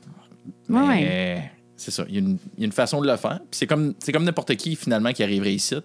Mais, 0.68 1.07
euh, 1.07 1.39
c'est 1.78 1.91
ça. 1.91 2.05
Il 2.07 2.16
y, 2.16 2.18
a 2.18 2.22
une, 2.22 2.38
il 2.57 2.61
y 2.61 2.63
a 2.63 2.66
une 2.66 2.72
façon 2.72 3.01
de 3.01 3.07
le 3.07 3.18
faire. 3.18 3.39
Puis 3.39 3.59
c'est 3.59 3.68
comme, 3.68 3.93
c'est 3.99 4.11
comme 4.11 4.24
n'importe 4.24 4.55
qui, 4.55 4.76
finalement, 4.76 5.11
qui 5.11 5.24
arriverait 5.24 5.53
ici, 5.53 5.76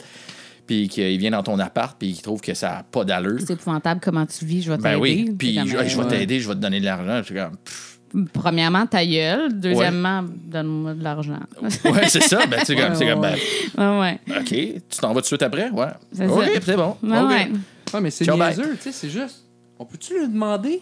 puis 0.66 0.89
qu'il 0.89 1.18
vient 1.18 1.33
dans 1.33 1.43
ton 1.43 1.59
appart, 1.59 1.97
puis 1.99 2.12
qui 2.12 2.22
trouve 2.22 2.41
que 2.41 2.55
ça 2.55 2.68
n'a 2.68 2.83
pas 2.85 3.05
d'allure. 3.05 3.41
C'est 3.45 3.55
épouvantable 3.55 4.01
comment 4.03 4.24
tu 4.26 4.45
vis, 4.45 4.62
je 4.62 4.70
vais 4.70 4.78
Ben 4.78 4.91
t'aider. 4.95 5.01
oui. 5.01 5.24
C'est 5.28 5.37
Puis 5.37 5.59
je, 5.66 5.89
je 5.89 6.01
vais 6.01 6.09
t'aider, 6.09 6.41
je 6.41 6.49
vais 6.49 6.55
te 6.55 6.61
donner 6.61 6.81
de 6.81 6.85
l'argent. 6.85 7.18
Je 7.18 7.24
suis 7.24 7.35
comme, 7.35 7.57
pff. 7.57 7.89
Premièrement, 8.32 8.86
ta 8.86 9.04
gueule. 9.06 9.52
Deuxièmement, 9.61 10.24
donne-moi 10.24 10.94
de 10.94 11.02
l'argent. 11.04 11.38
Ouais, 11.84 12.08
c'est 12.08 12.22
ça. 12.22 12.46
Ben, 12.46 12.58
tu 12.61 12.66
sais, 12.66 12.76
comme, 12.76 12.90
Ouais, 12.90 12.94
c'est 12.96 13.08
comme, 13.08 13.20
ouais. 13.20 13.38
ben, 13.76 14.00
ouais, 14.00 14.18
ouais. 14.28 14.38
OK, 14.40 14.82
tu 14.88 14.98
t'en 15.00 15.08
vas 15.08 15.14
tout 15.14 15.20
de 15.20 15.26
suite 15.26 15.42
après? 15.42 15.70
Ouais. 15.70 15.86
C'est 16.12 16.26
OK, 16.26 16.44
c'est 16.64 16.76
bon. 16.76 16.96
Ouais, 17.02 17.18
OK. 17.20 17.28
ouais. 17.28 17.50
Ouais, 17.94 18.00
mais 18.00 18.11
c'est 18.11 18.26
niaiseux, 18.32 18.76
tu 18.76 18.82
sais, 18.82 18.92
c'est 18.92 19.08
juste. 19.11 19.44
On 19.78 19.84
peut-tu 19.84 20.18
lui 20.18 20.28
demander, 20.28 20.80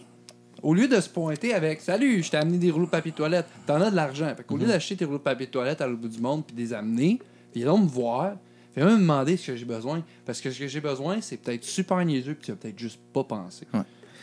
au 0.62 0.74
lieu 0.74 0.88
de 0.88 1.00
se 1.00 1.08
pointer 1.08 1.54
avec 1.54 1.80
Salut, 1.80 2.22
je 2.22 2.30
t'ai 2.30 2.36
amené 2.36 2.58
des 2.58 2.70
rouleaux 2.70 2.86
de 2.86 2.90
papier 2.90 3.12
de 3.12 3.16
toilette, 3.16 3.46
t'en 3.66 3.80
as 3.80 3.90
de 3.90 3.96
l'argent. 3.96 4.26
Fait 4.36 4.42
qu'au 4.44 4.54
Mhm. 4.56 4.62
lieu 4.62 4.66
d'acheter 4.68 4.96
tes 4.96 5.04
rouleaux 5.04 5.18
de 5.18 5.22
papier 5.22 5.46
de 5.46 5.50
toilette 5.52 5.80
à 5.80 5.86
l'autre 5.86 6.00
bout 6.00 6.08
du 6.08 6.20
monde 6.20 6.44
puis 6.46 6.54
de 6.56 6.60
les 6.60 6.72
amener, 6.74 7.18
viens 7.54 7.66
donc 7.66 7.84
me 7.84 7.88
voir, 7.88 8.32
viens 8.76 8.86
me 8.86 8.98
demander 8.98 9.36
ce 9.36 9.46
que 9.48 9.56
j'ai 9.56 9.64
besoin. 9.64 10.02
Parce 10.26 10.40
que 10.40 10.50
ce 10.50 10.58
que 10.58 10.66
j'ai 10.66 10.80
besoin, 10.80 11.18
c'est 11.20 11.36
peut-être 11.36 11.64
super 11.64 12.04
niaiseux 12.04 12.34
puis 12.34 12.46
tu 12.46 12.50
vas 12.52 12.56
peut-être 12.56 12.78
juste 12.78 12.98
pas 13.12 13.22
penser. 13.24 13.66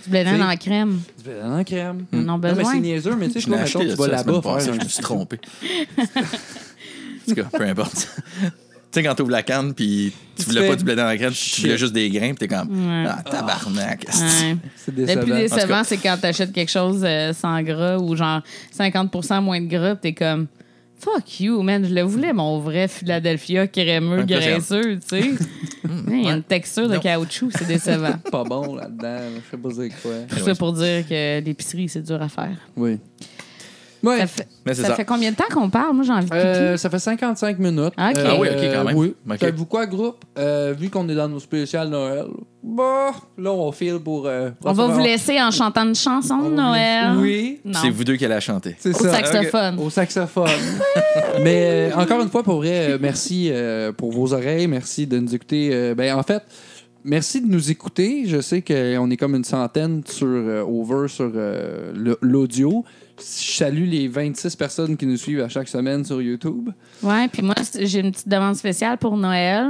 Du 0.06 0.12
blé 0.12 0.24
dans 0.24 0.38
la 0.48 0.58
crème. 0.58 1.00
Tu 1.24 1.30
vas 1.30 1.48
dans 1.48 1.58
la 1.58 1.64
crème. 1.64 2.06
Ils 2.14 2.20
en 2.20 2.22
ont 2.22 2.26
Non, 2.26 2.38
mais 2.38 2.54
besoin. 2.54 2.74
c'est 2.74 2.80
niaiseux, 2.80 3.16
mais 3.18 3.28
tu 3.28 3.34
sais, 3.34 3.40
Je 3.42 3.50
mettons, 3.50 3.64
acheté 3.64 3.88
tu 3.90 3.96
vas 3.96 4.08
là-bas 4.08 4.42
faire 4.42 4.60
je 4.60 4.72
me 4.72 4.88
suis 4.88 5.02
trompé. 5.04 5.40
en 6.18 6.22
tout 7.28 7.36
cas, 7.36 7.44
peu 7.58 7.64
importe. 7.64 7.96
tu 8.42 8.50
sais, 8.92 9.04
quand 9.04 9.16
tu 9.16 9.22
ouvres 9.24 9.32
la 9.32 9.44
canne, 9.44 9.74
puis 9.74 10.14
tu 10.38 10.44
voulais 10.46 10.68
pas 10.68 10.76
du 10.76 10.84
blé 10.84 10.96
dans 10.96 11.06
la 11.06 11.18
canne, 11.18 11.34
tu 11.34 11.62
voulais 11.62 11.78
juste 11.78 11.94
des 11.94 12.10
grains, 12.10 12.30
puis 12.34 12.48
t'es 12.48 12.48
comme, 12.48 12.70
Ouais. 12.70 13.06
ah, 13.10 13.24
tabarnak. 13.30 14.06
Ouais. 14.08 14.58
C'est 14.76 14.96
Le 14.96 15.06
décevant. 15.06 15.22
plus 15.24 15.32
En 15.34 15.36
tout 15.36 15.56
décevant, 15.56 15.84
c'est 15.84 15.98
quand 15.98 16.18
t'achètes 16.22 16.52
quelque 16.54 16.72
chose 16.72 17.02
euh, 17.04 17.34
sans 17.34 17.62
gras 17.64 17.98
ou 17.98 18.16
genre 18.16 18.42
50% 18.78 19.42
moins 19.42 19.60
de 19.62 19.68
gras, 19.68 19.96
t'es 19.96 20.14
comme, 20.14 20.48
Fuck 21.00 21.40
you, 21.42 21.62
man. 21.62 21.86
Je 21.86 21.94
le 21.94 22.02
voulais, 22.02 22.34
mon 22.34 22.60
vrai 22.60 22.88
Philadelphia 22.88 23.68
crémeux, 23.68 24.20
Un 24.20 24.22
peu 24.22 24.26
graisseux, 24.26 25.00
tu 25.00 25.08
sais. 25.08 25.22
Il 26.08 26.24
y 26.24 26.28
a 26.30 26.34
une 26.36 26.44
texture 26.44 26.88
de 26.88 26.96
Non. 26.96 27.00
caoutchouc, 27.00 27.52
c'est 27.58 27.68
décevant. 27.68 28.14
Pas 28.32 28.44
bon 28.44 28.76
là-dedans. 28.76 29.18
Je 29.36 29.52
sais 29.52 29.58
pas 29.62 29.70
dire 29.70 29.92
quoi. 30.02 30.12
Tout 30.30 30.40
ça 30.44 30.56
pour 30.56 30.74
dire 30.74 31.08
que 31.08 31.40
l'épicerie, 31.42 31.90
c'est 31.90 32.02
dur 32.02 32.22
à 32.22 32.30
faire. 32.30 32.58
Oui. 32.76 32.98
Ouais. 34.04 34.20
Ça, 34.20 34.28
fait, 34.28 34.48
Mais 34.66 34.74
c'est 34.76 34.84
ça 34.84 34.90
ça. 34.90 34.96
fait 34.96 35.06
combien 35.06 35.32
de 35.32 35.36
temps 35.36 35.46
qu'on 35.52 35.70
parle? 35.70 35.96
Moi, 35.96 36.04
j'ai 36.06 36.12
envie 36.12 36.26
de 36.26 36.30
pipi. 36.32 36.46
Euh, 36.46 36.78
ça 36.78 36.90
fait 36.92 37.00
55 37.00 37.58
minutes. 37.60 37.94
Ah, 37.98 38.12
ok. 38.12 38.22
Ah 38.24 38.36
oui, 38.40 38.48
ok, 38.50 38.64
quand 38.74 38.84
même. 38.84 38.96
Oui. 38.98 39.16
Ok. 39.30 39.38
Savez-vous 39.40 39.66
quoi, 39.66 39.86
groupe? 39.88 40.24
Euh, 40.38 40.74
vu 40.78 40.90
qu'on 40.90 41.08
est 41.10 41.16
dans 41.16 41.28
nos 41.28 41.40
spéciales 41.40 41.90
Noël, 41.90 42.26
bah, 42.68 43.12
là, 43.38 43.52
on 43.52 43.72
file 43.72 44.00
pour. 44.04 44.26
euh, 44.26 44.50
On 44.64 44.74
va 44.74 44.88
vous 44.88 45.00
laisser 45.00 45.40
en 45.42 45.52
chantant 45.52 45.86
une 45.88 45.94
chanson 45.96 46.40
on 46.44 46.50
de 46.50 46.56
Noël. 46.56 47.16
Oui. 47.20 47.60
Non. 47.64 47.78
C'est 47.82 47.90
vous 47.92 48.04
deux 48.04 48.16
qui 48.16 48.26
allez 48.26 48.34
la 48.34 48.40
chanter. 48.40 48.76
C'est 48.80 48.96
Au 48.96 49.00
ça. 49.04 49.12
saxophone. 49.12 49.80
Au 49.80 49.90
saxophone. 49.92 50.50
Mais 51.44 51.92
euh, 51.92 51.96
encore 51.96 52.22
une 52.22 52.30
fois, 52.30 52.44
pour 52.44 52.56
vrai, 52.58 52.92
euh, 52.94 52.98
merci 53.00 53.50
euh, 53.52 53.92
pour 53.92 54.12
vos 54.12 54.34
oreilles. 54.34 54.68
Merci 54.68 55.06
de 55.06 55.20
nous 55.20 55.36
écouter. 55.36 55.70
Euh, 55.72 55.94
ben, 55.96 56.16
en 56.18 56.24
fait, 56.24 56.42
merci 57.04 57.40
de 57.42 57.48
nous 57.48 57.70
écouter. 57.70 58.24
Je 58.26 58.42
sais 58.42 58.62
qu'on 58.62 59.10
est 59.12 59.18
comme 59.18 59.36
une 59.36 59.44
centaine 59.44 60.02
sur 60.08 60.28
euh, 60.28 60.62
over 60.68 61.08
sur 61.08 61.32
euh, 61.36 61.92
l'audio. 62.22 62.84
Je 63.18 63.24
salue 63.24 63.88
les 63.88 64.08
26 64.10 64.56
personnes 64.58 64.98
qui 64.98 65.06
nous 65.06 65.16
suivent 65.18 65.42
à 65.42 65.48
chaque 65.50 65.70
semaine 65.70 66.04
sur 66.04 66.22
YouTube. 66.22 66.70
Ouais, 67.02 67.28
puis 67.30 67.42
moi, 67.44 67.56
j'ai 67.80 68.00
une 68.00 68.12
petite 68.12 68.28
demande 68.28 68.56
spéciale 68.56 68.98
pour 68.98 69.16
Noël. 69.16 69.70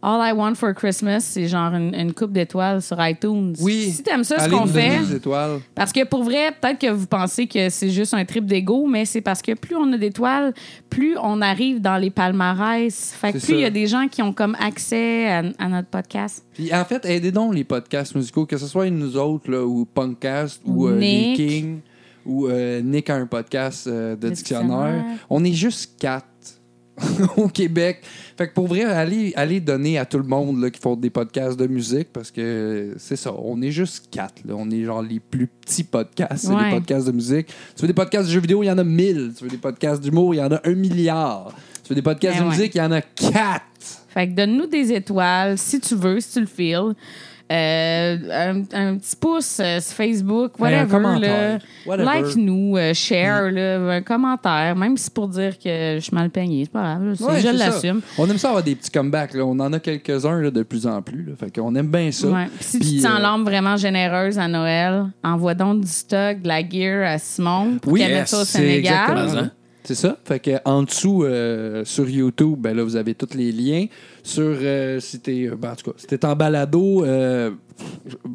All 0.00 0.20
I 0.22 0.32
Want 0.32 0.54
for 0.54 0.72
Christmas, 0.74 1.20
c'est 1.20 1.48
genre 1.48 1.74
une, 1.74 1.92
une 1.94 2.12
coupe 2.14 2.30
d'étoiles 2.32 2.80
sur 2.80 2.96
iTunes. 3.04 3.54
Oui. 3.60 3.90
Si 3.90 4.02
t'aimes 4.04 4.22
ça, 4.22 4.38
ce 4.38 4.48
qu'on 4.48 4.66
fait. 4.66 5.00
étoiles. 5.12 5.60
Parce 5.74 5.92
que 5.92 6.04
pour 6.04 6.22
vrai, 6.22 6.52
peut-être 6.60 6.78
que 6.78 6.90
vous 6.90 7.06
pensez 7.06 7.48
que 7.48 7.68
c'est 7.68 7.90
juste 7.90 8.14
un 8.14 8.24
trip 8.24 8.46
d'ego, 8.46 8.86
mais 8.86 9.04
c'est 9.04 9.20
parce 9.20 9.42
que 9.42 9.54
plus 9.54 9.74
on 9.74 9.92
a 9.92 9.98
d'étoiles, 9.98 10.54
plus 10.88 11.16
on 11.20 11.40
arrive 11.42 11.80
dans 11.80 11.96
les 11.96 12.10
palmarès. 12.10 13.12
Fait 13.12 13.32
que 13.32 13.38
plus 13.38 13.54
il 13.54 13.60
y 13.60 13.64
a 13.64 13.70
des 13.70 13.88
gens 13.88 14.06
qui 14.06 14.22
ont 14.22 14.32
comme 14.32 14.56
accès 14.60 15.28
à, 15.28 15.42
à 15.58 15.68
notre 15.68 15.88
podcast. 15.88 16.44
Puis 16.54 16.72
en 16.72 16.84
fait, 16.84 17.04
aidez 17.04 17.32
donc 17.32 17.54
les 17.54 17.64
podcasts 17.64 18.14
musicaux, 18.14 18.46
que 18.46 18.56
ce 18.56 18.66
soit 18.68 18.88
nous 18.90 19.16
autres 19.16 19.50
là, 19.50 19.64
ou 19.64 19.84
Punkcast 19.84 20.60
ou 20.64 20.86
euh, 20.86 20.96
les 20.96 21.08
Nick. 21.08 21.36
Kings 21.36 21.80
ou 22.24 22.46
euh, 22.46 22.80
Nick 22.82 23.10
a 23.10 23.16
un 23.16 23.26
podcast 23.26 23.86
euh, 23.86 24.14
de 24.14 24.28
dictionnaire. 24.28 25.02
On 25.28 25.42
est 25.44 25.52
juste 25.52 25.94
quatre 25.98 26.26
au 27.36 27.48
Québec. 27.48 28.02
Fait 28.36 28.48
que 28.48 28.54
pour 28.54 28.66
vrai, 28.68 28.84
allez, 28.84 29.32
allez 29.36 29.60
donner 29.60 29.98
à 29.98 30.04
tout 30.04 30.18
le 30.18 30.24
monde 30.24 30.60
là, 30.60 30.70
qui 30.70 30.80
font 30.80 30.96
des 30.96 31.10
podcasts 31.10 31.58
de 31.58 31.66
musique 31.66 32.08
parce 32.12 32.30
que 32.30 32.94
c'est 32.98 33.16
ça, 33.16 33.32
on 33.34 33.60
est 33.62 33.70
juste 33.70 34.08
quatre. 34.10 34.42
là. 34.44 34.54
On 34.56 34.70
est 34.70 34.84
genre 34.84 35.02
les 35.02 35.20
plus 35.20 35.46
petits 35.46 35.84
podcasts, 35.84 36.46
c'est 36.46 36.52
Ouais. 36.54 36.70
des 36.70 36.76
podcasts 36.76 37.06
de 37.06 37.12
musique. 37.12 37.48
Tu 37.74 37.82
veux 37.82 37.88
des 37.88 37.94
podcasts 37.94 38.26
de 38.28 38.32
jeux 38.32 38.40
vidéo, 38.40 38.62
il 38.62 38.66
y 38.66 38.70
en 38.70 38.78
a 38.78 38.84
mille. 38.84 39.32
Tu 39.36 39.44
veux 39.44 39.50
des 39.50 39.56
podcasts 39.58 40.02
d'humour, 40.02 40.34
il 40.34 40.38
y 40.38 40.42
en 40.42 40.50
a 40.52 40.60
un 40.64 40.74
milliard. 40.74 41.52
Tu 41.82 41.90
veux 41.90 41.94
des 41.94 42.02
podcasts 42.02 42.36
Ben 42.38 42.44
de 42.44 42.50
ouais. 42.50 42.56
musique, 42.56 42.74
il 42.74 42.78
y 42.78 42.82
en 42.82 42.92
a 42.92 43.00
quatre. 43.00 43.62
Fait 44.08 44.28
que 44.28 44.34
donne-nous 44.34 44.66
des 44.66 44.92
étoiles 44.92 45.56
si 45.58 45.80
tu 45.80 45.94
veux, 45.94 46.20
si 46.20 46.32
tu 46.34 46.40
le 46.40 46.46
files. 46.46 46.94
Euh, 47.50 48.16
un, 48.30 48.62
un 48.74 48.96
petit 48.98 49.16
pouce 49.16 49.58
euh, 49.60 49.80
sur 49.80 49.94
Facebook, 49.96 50.52
Ben, 50.58 50.86
whatever. 50.86 51.18
là. 51.20 51.58
Whatever. 51.86 52.04
Like-nous, 52.04 52.76
euh, 52.76 52.92
share, 52.92 53.50
là, 53.50 53.78
un 53.90 54.02
commentaire, 54.02 54.76
même 54.76 54.96
si 54.98 55.04
c'est 55.04 55.14
pour 55.14 55.28
dire 55.28 55.58
que 55.58 55.94
je 55.96 56.00
suis 56.00 56.14
mal 56.14 56.28
peigné, 56.28 56.64
c'est 56.64 56.70
pas 56.72 56.82
grave. 56.98 57.16
Ouais, 57.20 57.40
je 57.40 57.48
l'assume. 57.48 58.02
On 58.18 58.28
aime 58.28 58.36
ça 58.36 58.48
avoir 58.48 58.62
des 58.62 58.74
petits 58.74 58.90
comebacks. 58.90 59.32
Là. 59.32 59.44
On 59.46 59.58
en 59.60 59.72
a 59.72 59.78
quelques-uns 59.78 60.50
de 60.50 60.62
plus 60.62 60.86
en 60.86 61.00
plus. 61.00 61.24
Là. 61.24 61.32
Fait 61.40 61.50
qu'on 61.50 61.74
aime 61.74 61.88
bien 61.90 62.12
ça. 62.12 62.28
Ouais. 62.28 62.48
Si 62.60 62.78
tu 62.80 62.96
te 62.96 63.00
sens 63.02 63.18
l'âme 63.20 63.44
vraiment 63.44 63.76
généreuse 63.76 64.38
à 64.38 64.46
Noël, 64.46 65.06
envoie 65.24 65.54
donc 65.54 65.80
du 65.80 65.88
stock, 65.90 66.42
de 66.42 66.48
la 66.48 66.60
gear 66.68 67.06
à 67.10 67.16
Simon 67.18 67.78
pour 67.80 67.92
Oui, 67.94 68.00
qu'elle 68.00 68.10
mette 68.10 68.20
yes, 68.20 68.30
ça 68.30 68.42
au 68.42 68.44
Sénégal. 68.44 68.78
exactement 68.78 69.24
Mais, 69.24 69.48
ça. 69.48 69.50
C'est 69.84 69.94
ça. 69.94 70.18
Fait 70.24 70.38
que 70.40 70.50
en 70.64 70.82
dessous, 70.82 71.22
euh, 71.24 71.84
sur 71.84 72.08
YouTube, 72.08 72.56
ben 72.58 72.76
là, 72.76 72.82
vous 72.84 72.96
avez 72.96 73.14
tous 73.14 73.34
les 73.34 73.52
liens. 73.52 73.86
Sur, 74.22 74.42
euh, 74.60 75.00
si 75.00 75.20
t'es, 75.20 75.46
euh, 75.48 75.56
ben, 75.56 75.72
en 75.72 75.76
tout 75.76 75.90
cas, 75.90 75.96
si 75.96 76.06
t'es 76.06 76.22
en 76.26 76.36
balado, 76.36 77.04
euh, 77.04 77.50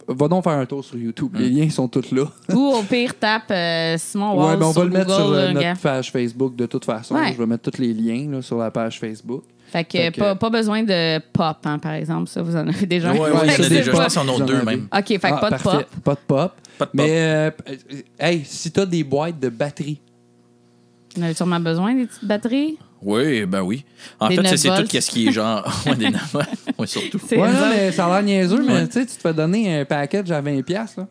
va 0.07 0.27
donc 0.27 0.43
faire 0.43 0.53
un 0.53 0.65
tour 0.65 0.83
sur 0.83 0.97
YouTube. 0.97 1.35
Les 1.37 1.49
liens 1.49 1.69
sont 1.69 1.87
tous 1.87 2.11
là. 2.11 2.23
Ou 2.53 2.59
au 2.59 2.81
pire, 2.81 3.13
tape 3.19 3.51
euh, 3.51 3.95
Simon 3.99 4.31
ouais, 4.35 4.45
Walls 4.45 4.59
mais 4.59 4.65
on 4.65 4.71
va 4.71 4.83
le 4.85 4.89
mettre 4.89 5.05
Google, 5.07 5.15
sur 5.21 5.31
euh, 5.33 5.53
gars. 5.53 5.69
notre 5.69 5.81
page 5.81 6.11
Facebook 6.11 6.55
de 6.55 6.65
toute 6.65 6.85
façon. 6.85 7.13
Ouais. 7.15 7.33
Je 7.33 7.37
vais 7.37 7.45
mettre 7.45 7.69
tous 7.69 7.79
les 7.79 7.93
liens 7.93 8.31
là, 8.31 8.41
sur 8.41 8.57
la 8.57 8.71
page 8.71 8.99
Facebook. 8.99 9.43
Fait 9.71 9.83
que, 9.83 9.97
Fait 9.97 10.11
que- 10.11 10.19
Pas, 10.19 10.35
pas 10.35 10.49
besoin 10.49 10.83
de 10.83 11.19
pop, 11.33 11.57
hein, 11.65 11.77
par 11.79 11.93
exemple. 11.93 12.29
Ça, 12.29 12.41
vous 12.41 12.55
en 12.55 12.67
avez 12.67 12.85
déjà. 12.85 13.11
Ouais, 13.11 13.19
ouais, 13.19 13.31
Ouais, 13.31 13.49
a 13.53 13.57
déjà. 13.69 13.81
Je 13.81 13.91
pense 13.91 14.13
qu'ils 14.17 14.29
en 14.29 14.33
en 14.33 14.39
deux 14.39 14.61
même. 14.63 14.87
OK, 14.95 15.07
fait 15.07 15.19
que 15.19 15.25
Ah, 15.27 15.37
pas 15.37 15.51
de 15.51 15.61
parfait. 15.63 15.85
pop. 15.93 16.03
Pas 16.03 16.13
de 16.13 16.19
pop. 16.27 16.51
Pas 16.77 16.85
de 16.85 16.89
pop. 16.89 16.89
Mais, 16.93 17.09
euh, 17.11 17.51
hey, 18.19 18.43
si 18.45 18.71
t'as 18.71 18.85
des 18.85 19.03
boîtes 19.03 19.39
de 19.39 19.49
batterie, 19.49 19.99
On 21.17 21.21
a 21.23 21.33
sûrement 21.33 21.59
besoin 21.59 21.93
des 21.95 22.05
petites 22.05 22.25
batteries? 22.25 22.77
Oui, 23.01 23.45
ben 23.45 23.61
oui. 23.61 23.83
En 24.19 24.29
Des 24.29 24.35
fait, 24.37 24.41
c'est- 24.57 24.67
9 24.69 24.77
c'est 24.79 24.83
tout 24.99 25.01
ce 25.01 25.11
qui 25.11 25.27
est 25.27 25.31
genre. 25.31 25.63
ouais, 25.85 25.95
des 25.95 26.09
9 26.09 26.35
ouais, 26.79 26.87
surtout. 26.87 27.19
Ouais, 27.31 27.37
non, 27.51 27.69
mais 27.69 27.91
ça 27.91 28.05
a 28.07 28.09
l'air 28.09 28.23
niaiseux, 28.23 28.63
mais 28.65 28.73
Ouais. 28.73 28.87
tu 28.87 28.93
sais, 28.93 29.05
tu 29.05 29.15
te 29.15 29.21
fais 29.21 29.33
donner 29.33 29.81
un 29.81 29.85
package 29.85 30.31
à 30.31 30.41
20$ 30.41 30.63
piastres, 30.63 31.01
là. 31.01 31.07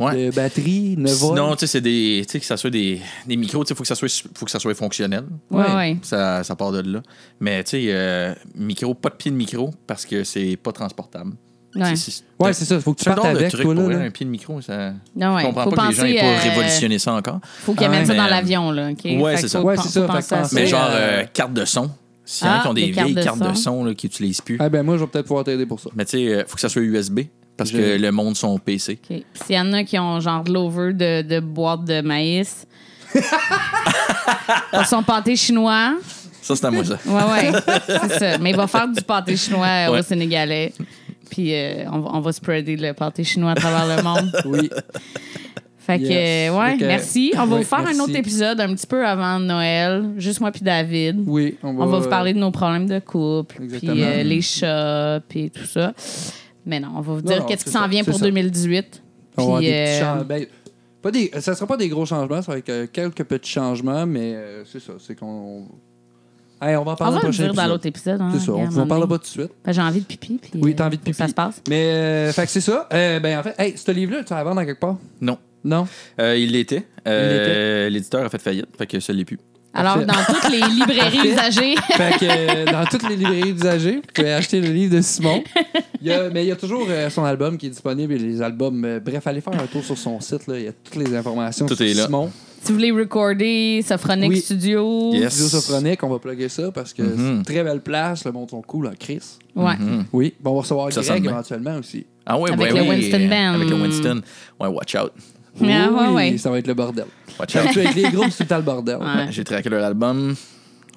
Ouais. 0.00 0.26
De 0.26 0.34
batterie, 0.34 0.94
9 0.96 1.12
volts. 1.18 1.36
Sinon, 1.36 1.52
tu 1.54 1.60
sais, 1.60 1.66
c'est 1.66 1.80
des. 1.80 2.22
Tu 2.24 2.32
sais, 2.32 2.40
que 2.40 2.46
ça 2.46 2.56
soit 2.56 2.70
des, 2.70 3.00
des 3.26 3.36
micros, 3.36 3.64
tu 3.64 3.68
sais, 3.68 3.74
faut 3.74 3.82
que 3.82 3.88
ça 3.88 3.96
soit, 3.96 4.08
faut 4.34 4.44
que 4.44 4.50
ça 4.50 4.60
soit 4.60 4.74
fonctionnel. 4.74 5.24
Ouais, 5.50 5.64
Ouais. 5.64 5.74
ouais. 5.74 5.96
Ça, 6.02 6.44
ça 6.44 6.54
part 6.54 6.70
de 6.70 6.80
là. 6.80 7.02
Mais, 7.40 7.62
tu 7.64 7.70
sais, 7.70 7.84
euh, 7.88 8.32
micro, 8.54 8.94
pas 8.94 9.10
de 9.10 9.16
pied 9.16 9.30
de 9.32 9.36
micro 9.36 9.70
parce 9.88 10.06
que 10.06 10.22
c'est 10.24 10.56
pas 10.56 10.70
transportable. 10.72 11.32
Ouais. 11.74 11.96
C'est- 11.96 12.22
Ouais, 12.40 12.52
ça. 12.52 12.80
Faut 12.80 12.94
que 12.94 12.98
tu 13.00 13.04
partes 13.04 13.24
avec, 13.24 13.50
truc 13.50 13.62
toi, 13.62 13.74
là. 13.74 13.98
un 13.98 14.10
pied 14.10 14.24
de 14.24 14.30
micro, 14.30 14.60
ça. 14.60 14.92
Non, 15.14 15.34
ouais. 15.34 15.42
Je 15.42 15.46
comprends 15.46 15.64
Faut 15.64 15.70
pas 15.70 15.82
que 15.84 15.88
les 15.88 15.94
gens 15.94 16.02
n'aient 16.04 16.20
pas 16.20 16.26
euh, 16.26 16.38
révolutionné 16.42 16.98
ça 16.98 17.12
encore. 17.14 17.40
Faut 17.64 17.74
qu'ils 17.74 17.84
Ah, 17.84 17.88
amènent 17.88 18.06
ça 18.06 18.12
mais, 18.12 18.18
dans 18.18 18.24
euh, 18.26 18.30
l'avion, 18.30 18.70
là. 18.70 18.88
Ouais, 19.04 19.36
c'est 19.36 19.48
ça. 19.48 19.60
Ouais, 19.62 19.76
c'est 19.76 19.88
ça. 19.88 20.20
ça. 20.22 20.42
Mais 20.52 20.66
genre, 20.66 20.88
euh, 20.90 21.22
euh, 21.22 21.24
carte 21.32 21.52
de 21.52 21.64
son. 21.64 21.90
S'il 22.24 22.46
y 22.46 22.50
en 22.50 22.52
a 22.52 22.56
Ah, 22.58 22.62
qui 22.62 22.68
ont 22.68 22.74
des 22.74 22.90
vieilles 22.90 23.14
de 23.14 23.22
cartes 23.22 23.38
de 23.38 23.54
son. 23.54 23.84
là, 23.84 23.94
qui 23.94 24.06
n'utilisent 24.06 24.40
plus. 24.40 24.56
Ah 24.60 24.68
ben 24.68 24.82
moi, 24.82 24.96
je 24.96 25.00
vais 25.02 25.06
peut-être 25.08 25.26
pouvoir 25.26 25.44
t'aider 25.44 25.66
pour 25.66 25.80
ça. 25.80 25.90
Mais 25.94 26.04
tu 26.04 26.10
sais, 26.12 26.22
il 26.22 26.44
faut 26.46 26.54
que 26.54 26.60
ça 26.60 26.68
soit 26.68 26.82
USB 26.82 27.20
parce 27.56 27.70
que 27.70 27.96
le 27.98 28.10
monde 28.12 28.36
sont 28.36 28.58
PC. 28.58 28.92
OK. 29.02 29.06
Puis 29.08 29.24
s'il 29.46 29.56
y 29.56 29.60
en 29.60 29.72
a 29.72 29.82
qui 29.84 29.98
ont 29.98 30.20
genre 30.20 30.44
de 30.44 30.52
l'over 30.52 30.92
de, 30.92 31.22
de 31.22 31.40
boîte 31.40 31.84
de 31.84 32.00
maïs. 32.00 32.66
Son 34.88 35.02
pâté 35.02 35.36
chinois. 35.36 35.94
Ça, 36.42 36.56
c'est 36.56 36.64
à 36.66 36.70
moi, 36.70 36.84
ça. 36.84 36.98
Ouais, 37.06 37.52
ouais. 37.52 37.60
c'est 37.86 38.18
ça. 38.18 38.38
Mais 38.40 38.50
il 38.50 38.56
va 38.56 38.66
faire 38.66 38.88
du 38.88 39.02
pâté 39.02 39.36
chinois 39.36 39.66
Ouais. 39.90 39.98
au 39.98 40.02
Sénégalais. 40.02 40.72
Puis 41.30 41.54
euh, 41.54 41.84
on, 41.92 42.00
va, 42.00 42.10
on 42.14 42.20
va 42.20 42.32
spreader 42.32 42.76
le 42.76 42.92
pâté 42.92 43.24
chinois 43.24 43.52
à 43.52 43.54
travers 43.54 43.96
le 43.96 44.02
monde. 44.02 44.32
Oui. 44.46 44.70
Fait 45.78 45.98
que, 45.98 46.04
Yes. 46.04 46.50
euh, 46.50 46.58
ouais, 46.58 46.76
merci. 46.80 47.32
On 47.34 47.46
va 47.46 47.56
vous 47.56 47.62
faire 47.62 47.78
merci. 47.82 47.98
un 47.98 48.04
autre 48.04 48.14
épisode 48.14 48.60
un 48.60 48.74
petit 48.74 48.86
peu 48.86 49.06
avant 49.06 49.38
Noël, 49.40 50.10
juste 50.18 50.38
moi 50.40 50.52
puis 50.52 50.60
David. 50.60 51.22
Oui, 51.26 51.56
on 51.62 51.72
va, 51.72 51.84
On 51.84 51.86
va 51.86 51.98
vous 52.00 52.10
parler 52.10 52.34
de 52.34 52.38
nos 52.38 52.50
problèmes 52.50 52.86
de 52.86 52.98
couple, 52.98 53.56
puis 53.66 53.88
euh, 54.02 54.22
les 54.22 54.42
chats, 54.42 55.22
puis 55.26 55.50
tout 55.50 55.64
ça. 55.64 55.94
Mais 56.66 56.78
non, 56.78 56.88
on 56.94 57.00
va 57.00 57.14
vous 57.14 57.22
dire 57.22 57.46
qu'est-ce 57.46 57.64
qui 57.64 57.70
s'en 57.70 57.88
vient 57.88 58.04
pour 58.04 58.18
ça. 58.18 58.26
2018. 58.26 59.02
On 59.38 59.40
va 59.40 59.42
avoir 59.44 59.58
Puis, 59.60 59.68
des 59.68 59.72
petits 59.72 60.02
euh. 60.04 60.24
Ben, 60.24 60.46
pas 61.00 61.10
des, 61.10 61.30
ça 61.40 61.54
sera 61.54 61.66
pas 61.66 61.78
des 61.78 61.88
gros 61.88 62.04
changements, 62.04 62.42
ça 62.42 62.52
va 62.52 62.58
être 62.58 62.92
quelques 62.92 63.24
petits 63.24 63.50
changements, 63.50 64.04
mais 64.04 64.36
c'est 64.70 64.80
ça. 64.80 64.92
C'est 64.98 65.14
qu'on. 65.18 65.68
Hey, 66.60 66.76
on 66.76 66.84
va 66.84 66.90
en 66.90 66.94
on 66.94 66.96
parler 66.96 67.14
va 67.16 67.20
dans 67.22 67.26
le 67.28 67.32
le 67.32 67.36
prochain 67.36 67.42
dire 67.44 67.54
dans 67.54 67.66
l'autre 67.68 67.86
épisode. 67.86 68.20
hein, 68.20 68.30
C'est 68.32 68.40
ça, 68.40 68.52
on 68.52 68.54
regarde, 68.56 68.72
vous 68.72 68.78
en 68.80 68.82
un 68.82 68.86
parle 68.86 69.00
moment 69.02 69.10
pas 69.14 69.18
tout 69.18 69.24
de 69.24 69.28
suite. 69.28 69.50
Ben, 69.64 69.72
J'ai 69.72 69.80
envie 69.80 70.00
de 70.00 70.04
pipi. 70.06 70.38
Puis, 70.42 70.50
Oui, 70.60 70.74
t'as 70.74 70.86
envie 70.86 70.96
de 70.98 71.02
faut 71.04 71.10
que 71.10 71.16
Ça 71.16 71.24
pipi. 71.24 71.30
se 71.30 71.34
passe. 71.34 71.62
Mais, 71.68 71.84
euh, 71.84 72.32
fait 72.32 72.44
que 72.46 72.50
c'est 72.50 72.60
ça. 72.60 72.88
Euh, 72.92 73.20
ben, 73.20 73.38
en 73.38 73.42
fait, 73.42 73.54
hey, 73.58 73.76
ce 73.76 73.90
livre-là, 73.92 74.24
tu 74.24 74.34
vas 74.34 74.42
vendre 74.42 74.60
à 74.60 74.66
quelque 74.66 74.80
part? 74.80 74.96
Non. 75.20 75.38
Non? 75.64 75.86
Euh, 76.20 76.36
il 76.36 76.52
l'était. 76.52 76.84
Euh, 77.06 77.88
L'éditeur 77.88 78.24
a 78.24 78.28
fait 78.28 78.40
faillite, 78.40 78.66
fait 78.76 78.86
que 78.86 79.00
ça 79.00 79.12
l'est 79.12 79.24
plus. 79.24 79.38
Alors, 79.74 79.98
dans 79.98 80.14
toutes 80.26 80.50
les 80.50 80.60
librairies 80.60 81.28
usagées, 81.30 81.74
Fait 81.92 82.18
que 82.18 82.24
euh, 82.24 82.64
dans 82.72 82.84
toutes 82.86 83.08
les 83.08 83.16
librairies 83.16 83.52
d'usagers, 83.52 83.96
vous 83.96 84.02
pouvez 84.14 84.32
acheter 84.32 84.60
le 84.60 84.68
livre 84.68 84.96
de 84.96 85.00
Simon. 85.02 85.44
Il 86.00 86.08
y 86.08 86.12
a- 86.12 86.30
mais 86.30 86.44
il 86.44 86.48
y 86.48 86.52
a 86.52 86.56
toujours 86.56 86.86
euh, 86.88 87.10
son 87.10 87.22
album 87.24 87.58
qui 87.58 87.66
est 87.66 87.70
disponible 87.70 88.14
et 88.14 88.18
les 88.18 88.40
albums. 88.40 88.84
euh, 88.84 88.98
bref, 88.98 89.26
allez 89.26 89.40
faire 89.42 89.52
un 89.54 89.66
tour 89.66 89.84
sur 89.84 89.96
son 89.98 90.18
site. 90.20 90.46
Là, 90.48 90.58
il 90.58 90.64
y 90.64 90.68
a 90.68 90.72
toutes 90.72 90.96
les 90.96 91.14
informations 91.14 91.66
Tout 91.66 91.76
sur 91.76 91.84
est 91.84 91.94
là. 91.94 92.06
Simon. 92.06 92.30
Si 92.62 92.68
vous 92.72 92.74
voulez 92.74 92.90
recorder 92.90 93.82
Sophronic 93.86 94.30
Oui. 94.30 94.40
Studio. 94.40 95.12
Yes. 95.14 95.32
Studio 95.34 95.48
Sophronique, 95.60 96.02
on 96.02 96.08
va 96.08 96.18
plugger 96.18 96.48
ça 96.48 96.70
parce 96.72 96.92
que 96.92 97.02
c'est 97.04 97.16
Mhm. 97.16 97.36
une 97.38 97.42
très 97.44 97.62
belle 97.62 97.80
place. 97.80 98.24
Le 98.24 98.32
monde 98.32 98.50
sont 98.50 98.62
cool, 98.62 98.86
là, 98.86 98.92
Chris. 98.98 99.20
Ouais. 99.56 99.76
Mhm. 99.78 100.04
Oui, 100.12 100.34
bon, 100.40 100.50
on 100.50 100.54
va 100.54 100.60
recevoir 100.60 100.92
Ça 100.92 101.00
Greg 101.00 101.06
sonne 101.14 101.22
bien. 101.22 101.30
éventuellement 101.32 101.76
aussi. 101.76 102.06
Ah 102.26 102.38
ouais, 102.38 102.50
Avec 102.52 102.60
ouais, 102.72 102.78
le 102.78 102.82
oui, 102.82 102.88
Winston 102.96 103.28
Band. 103.28 103.54
Avec 103.54 103.68
le 103.70 103.74
Winston. 103.76 104.20
Ouais, 104.60 104.68
watch 104.68 104.94
out. 104.96 105.12
Ah, 105.60 105.64
ouais, 105.64 105.88
oui, 106.08 106.14
ouais. 106.14 106.38
ça 106.38 106.50
va 106.50 106.58
être 106.58 106.66
le 106.68 106.74
bordel. 106.74 107.06
Watch 107.40 107.56
out. 107.56 107.62
Tu 107.72 107.80
avec 107.80 107.94
les 107.94 108.02
groupes, 108.10 108.30
c'est 108.30 108.38
tout 108.38 108.42
le 108.44 108.48
temps 108.48 108.56
le 108.56 108.62
bordel. 108.62 108.96
Ouais. 108.98 109.26
J'ai 109.30 109.44
traqué 109.44 109.68
leur 109.68 109.84
album. 109.84 110.34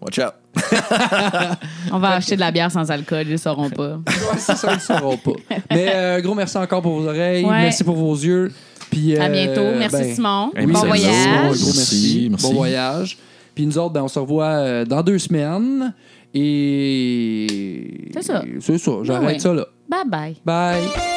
Watch 0.01 0.20
out. 0.20 0.34
On 1.91 1.99
va 1.99 2.16
acheter 2.16 2.36
de 2.36 2.39
la 2.41 2.51
bière 2.51 2.72
sans 2.72 2.89
alcool, 2.91 3.24
ils 3.28 3.32
ne 3.34 3.38
sauront 3.38 3.70
pas. 3.70 3.95
Ouais, 3.97 4.38
c'est 4.38 4.55
ça, 4.57 4.72
ils 4.72 4.76
ne 4.76 4.80
sauront 4.80 5.18
pas. 5.18 5.32
Mais 5.70 5.91
euh, 5.93 6.22
gros 6.22 6.36
merci 6.36 6.57
encore 6.57 6.82
pour 6.82 6.99
vos 6.99 7.07
oreilles. 7.07 7.45
Ouais. 7.45 7.62
Merci 7.64 7.84
pour 7.84 7.95
vos 7.95 8.14
yeux. 8.16 8.51
Puis, 8.91 9.17
À 9.17 9.23
euh, 9.25 9.29
bientôt. 9.29 9.77
Merci, 9.79 9.97
ben, 9.97 10.13
Simon. 10.13 10.51
Oui, 10.55 10.65
bon 10.65 10.67
merci. 10.67 10.87
voyage. 10.87 11.23
Simon, 11.23 11.37
un 11.37 11.41
gros 11.41 11.49
Merci, 11.49 11.77
merci. 11.77 12.27
merci. 12.29 12.47
Bon 12.47 12.53
voyage. 12.53 13.17
Puis 13.55 13.65
nous 13.65 13.77
autres, 13.77 13.93
ben, 13.93 14.03
on 14.03 14.07
se 14.07 14.19
revoit 14.19 14.45
euh, 14.45 14.85
dans 14.85 15.01
deux 15.01 15.17
semaines. 15.17 15.93
Et. 16.33 18.09
C'est 18.13 18.23
ça. 18.23 18.43
C'est 18.59 18.77
ça. 18.77 18.91
J'arrête 19.03 19.41
ça 19.41 19.53
là. 19.53 19.65
Bye 19.89 20.07
bye. 20.07 20.35
Bye. 20.45 21.11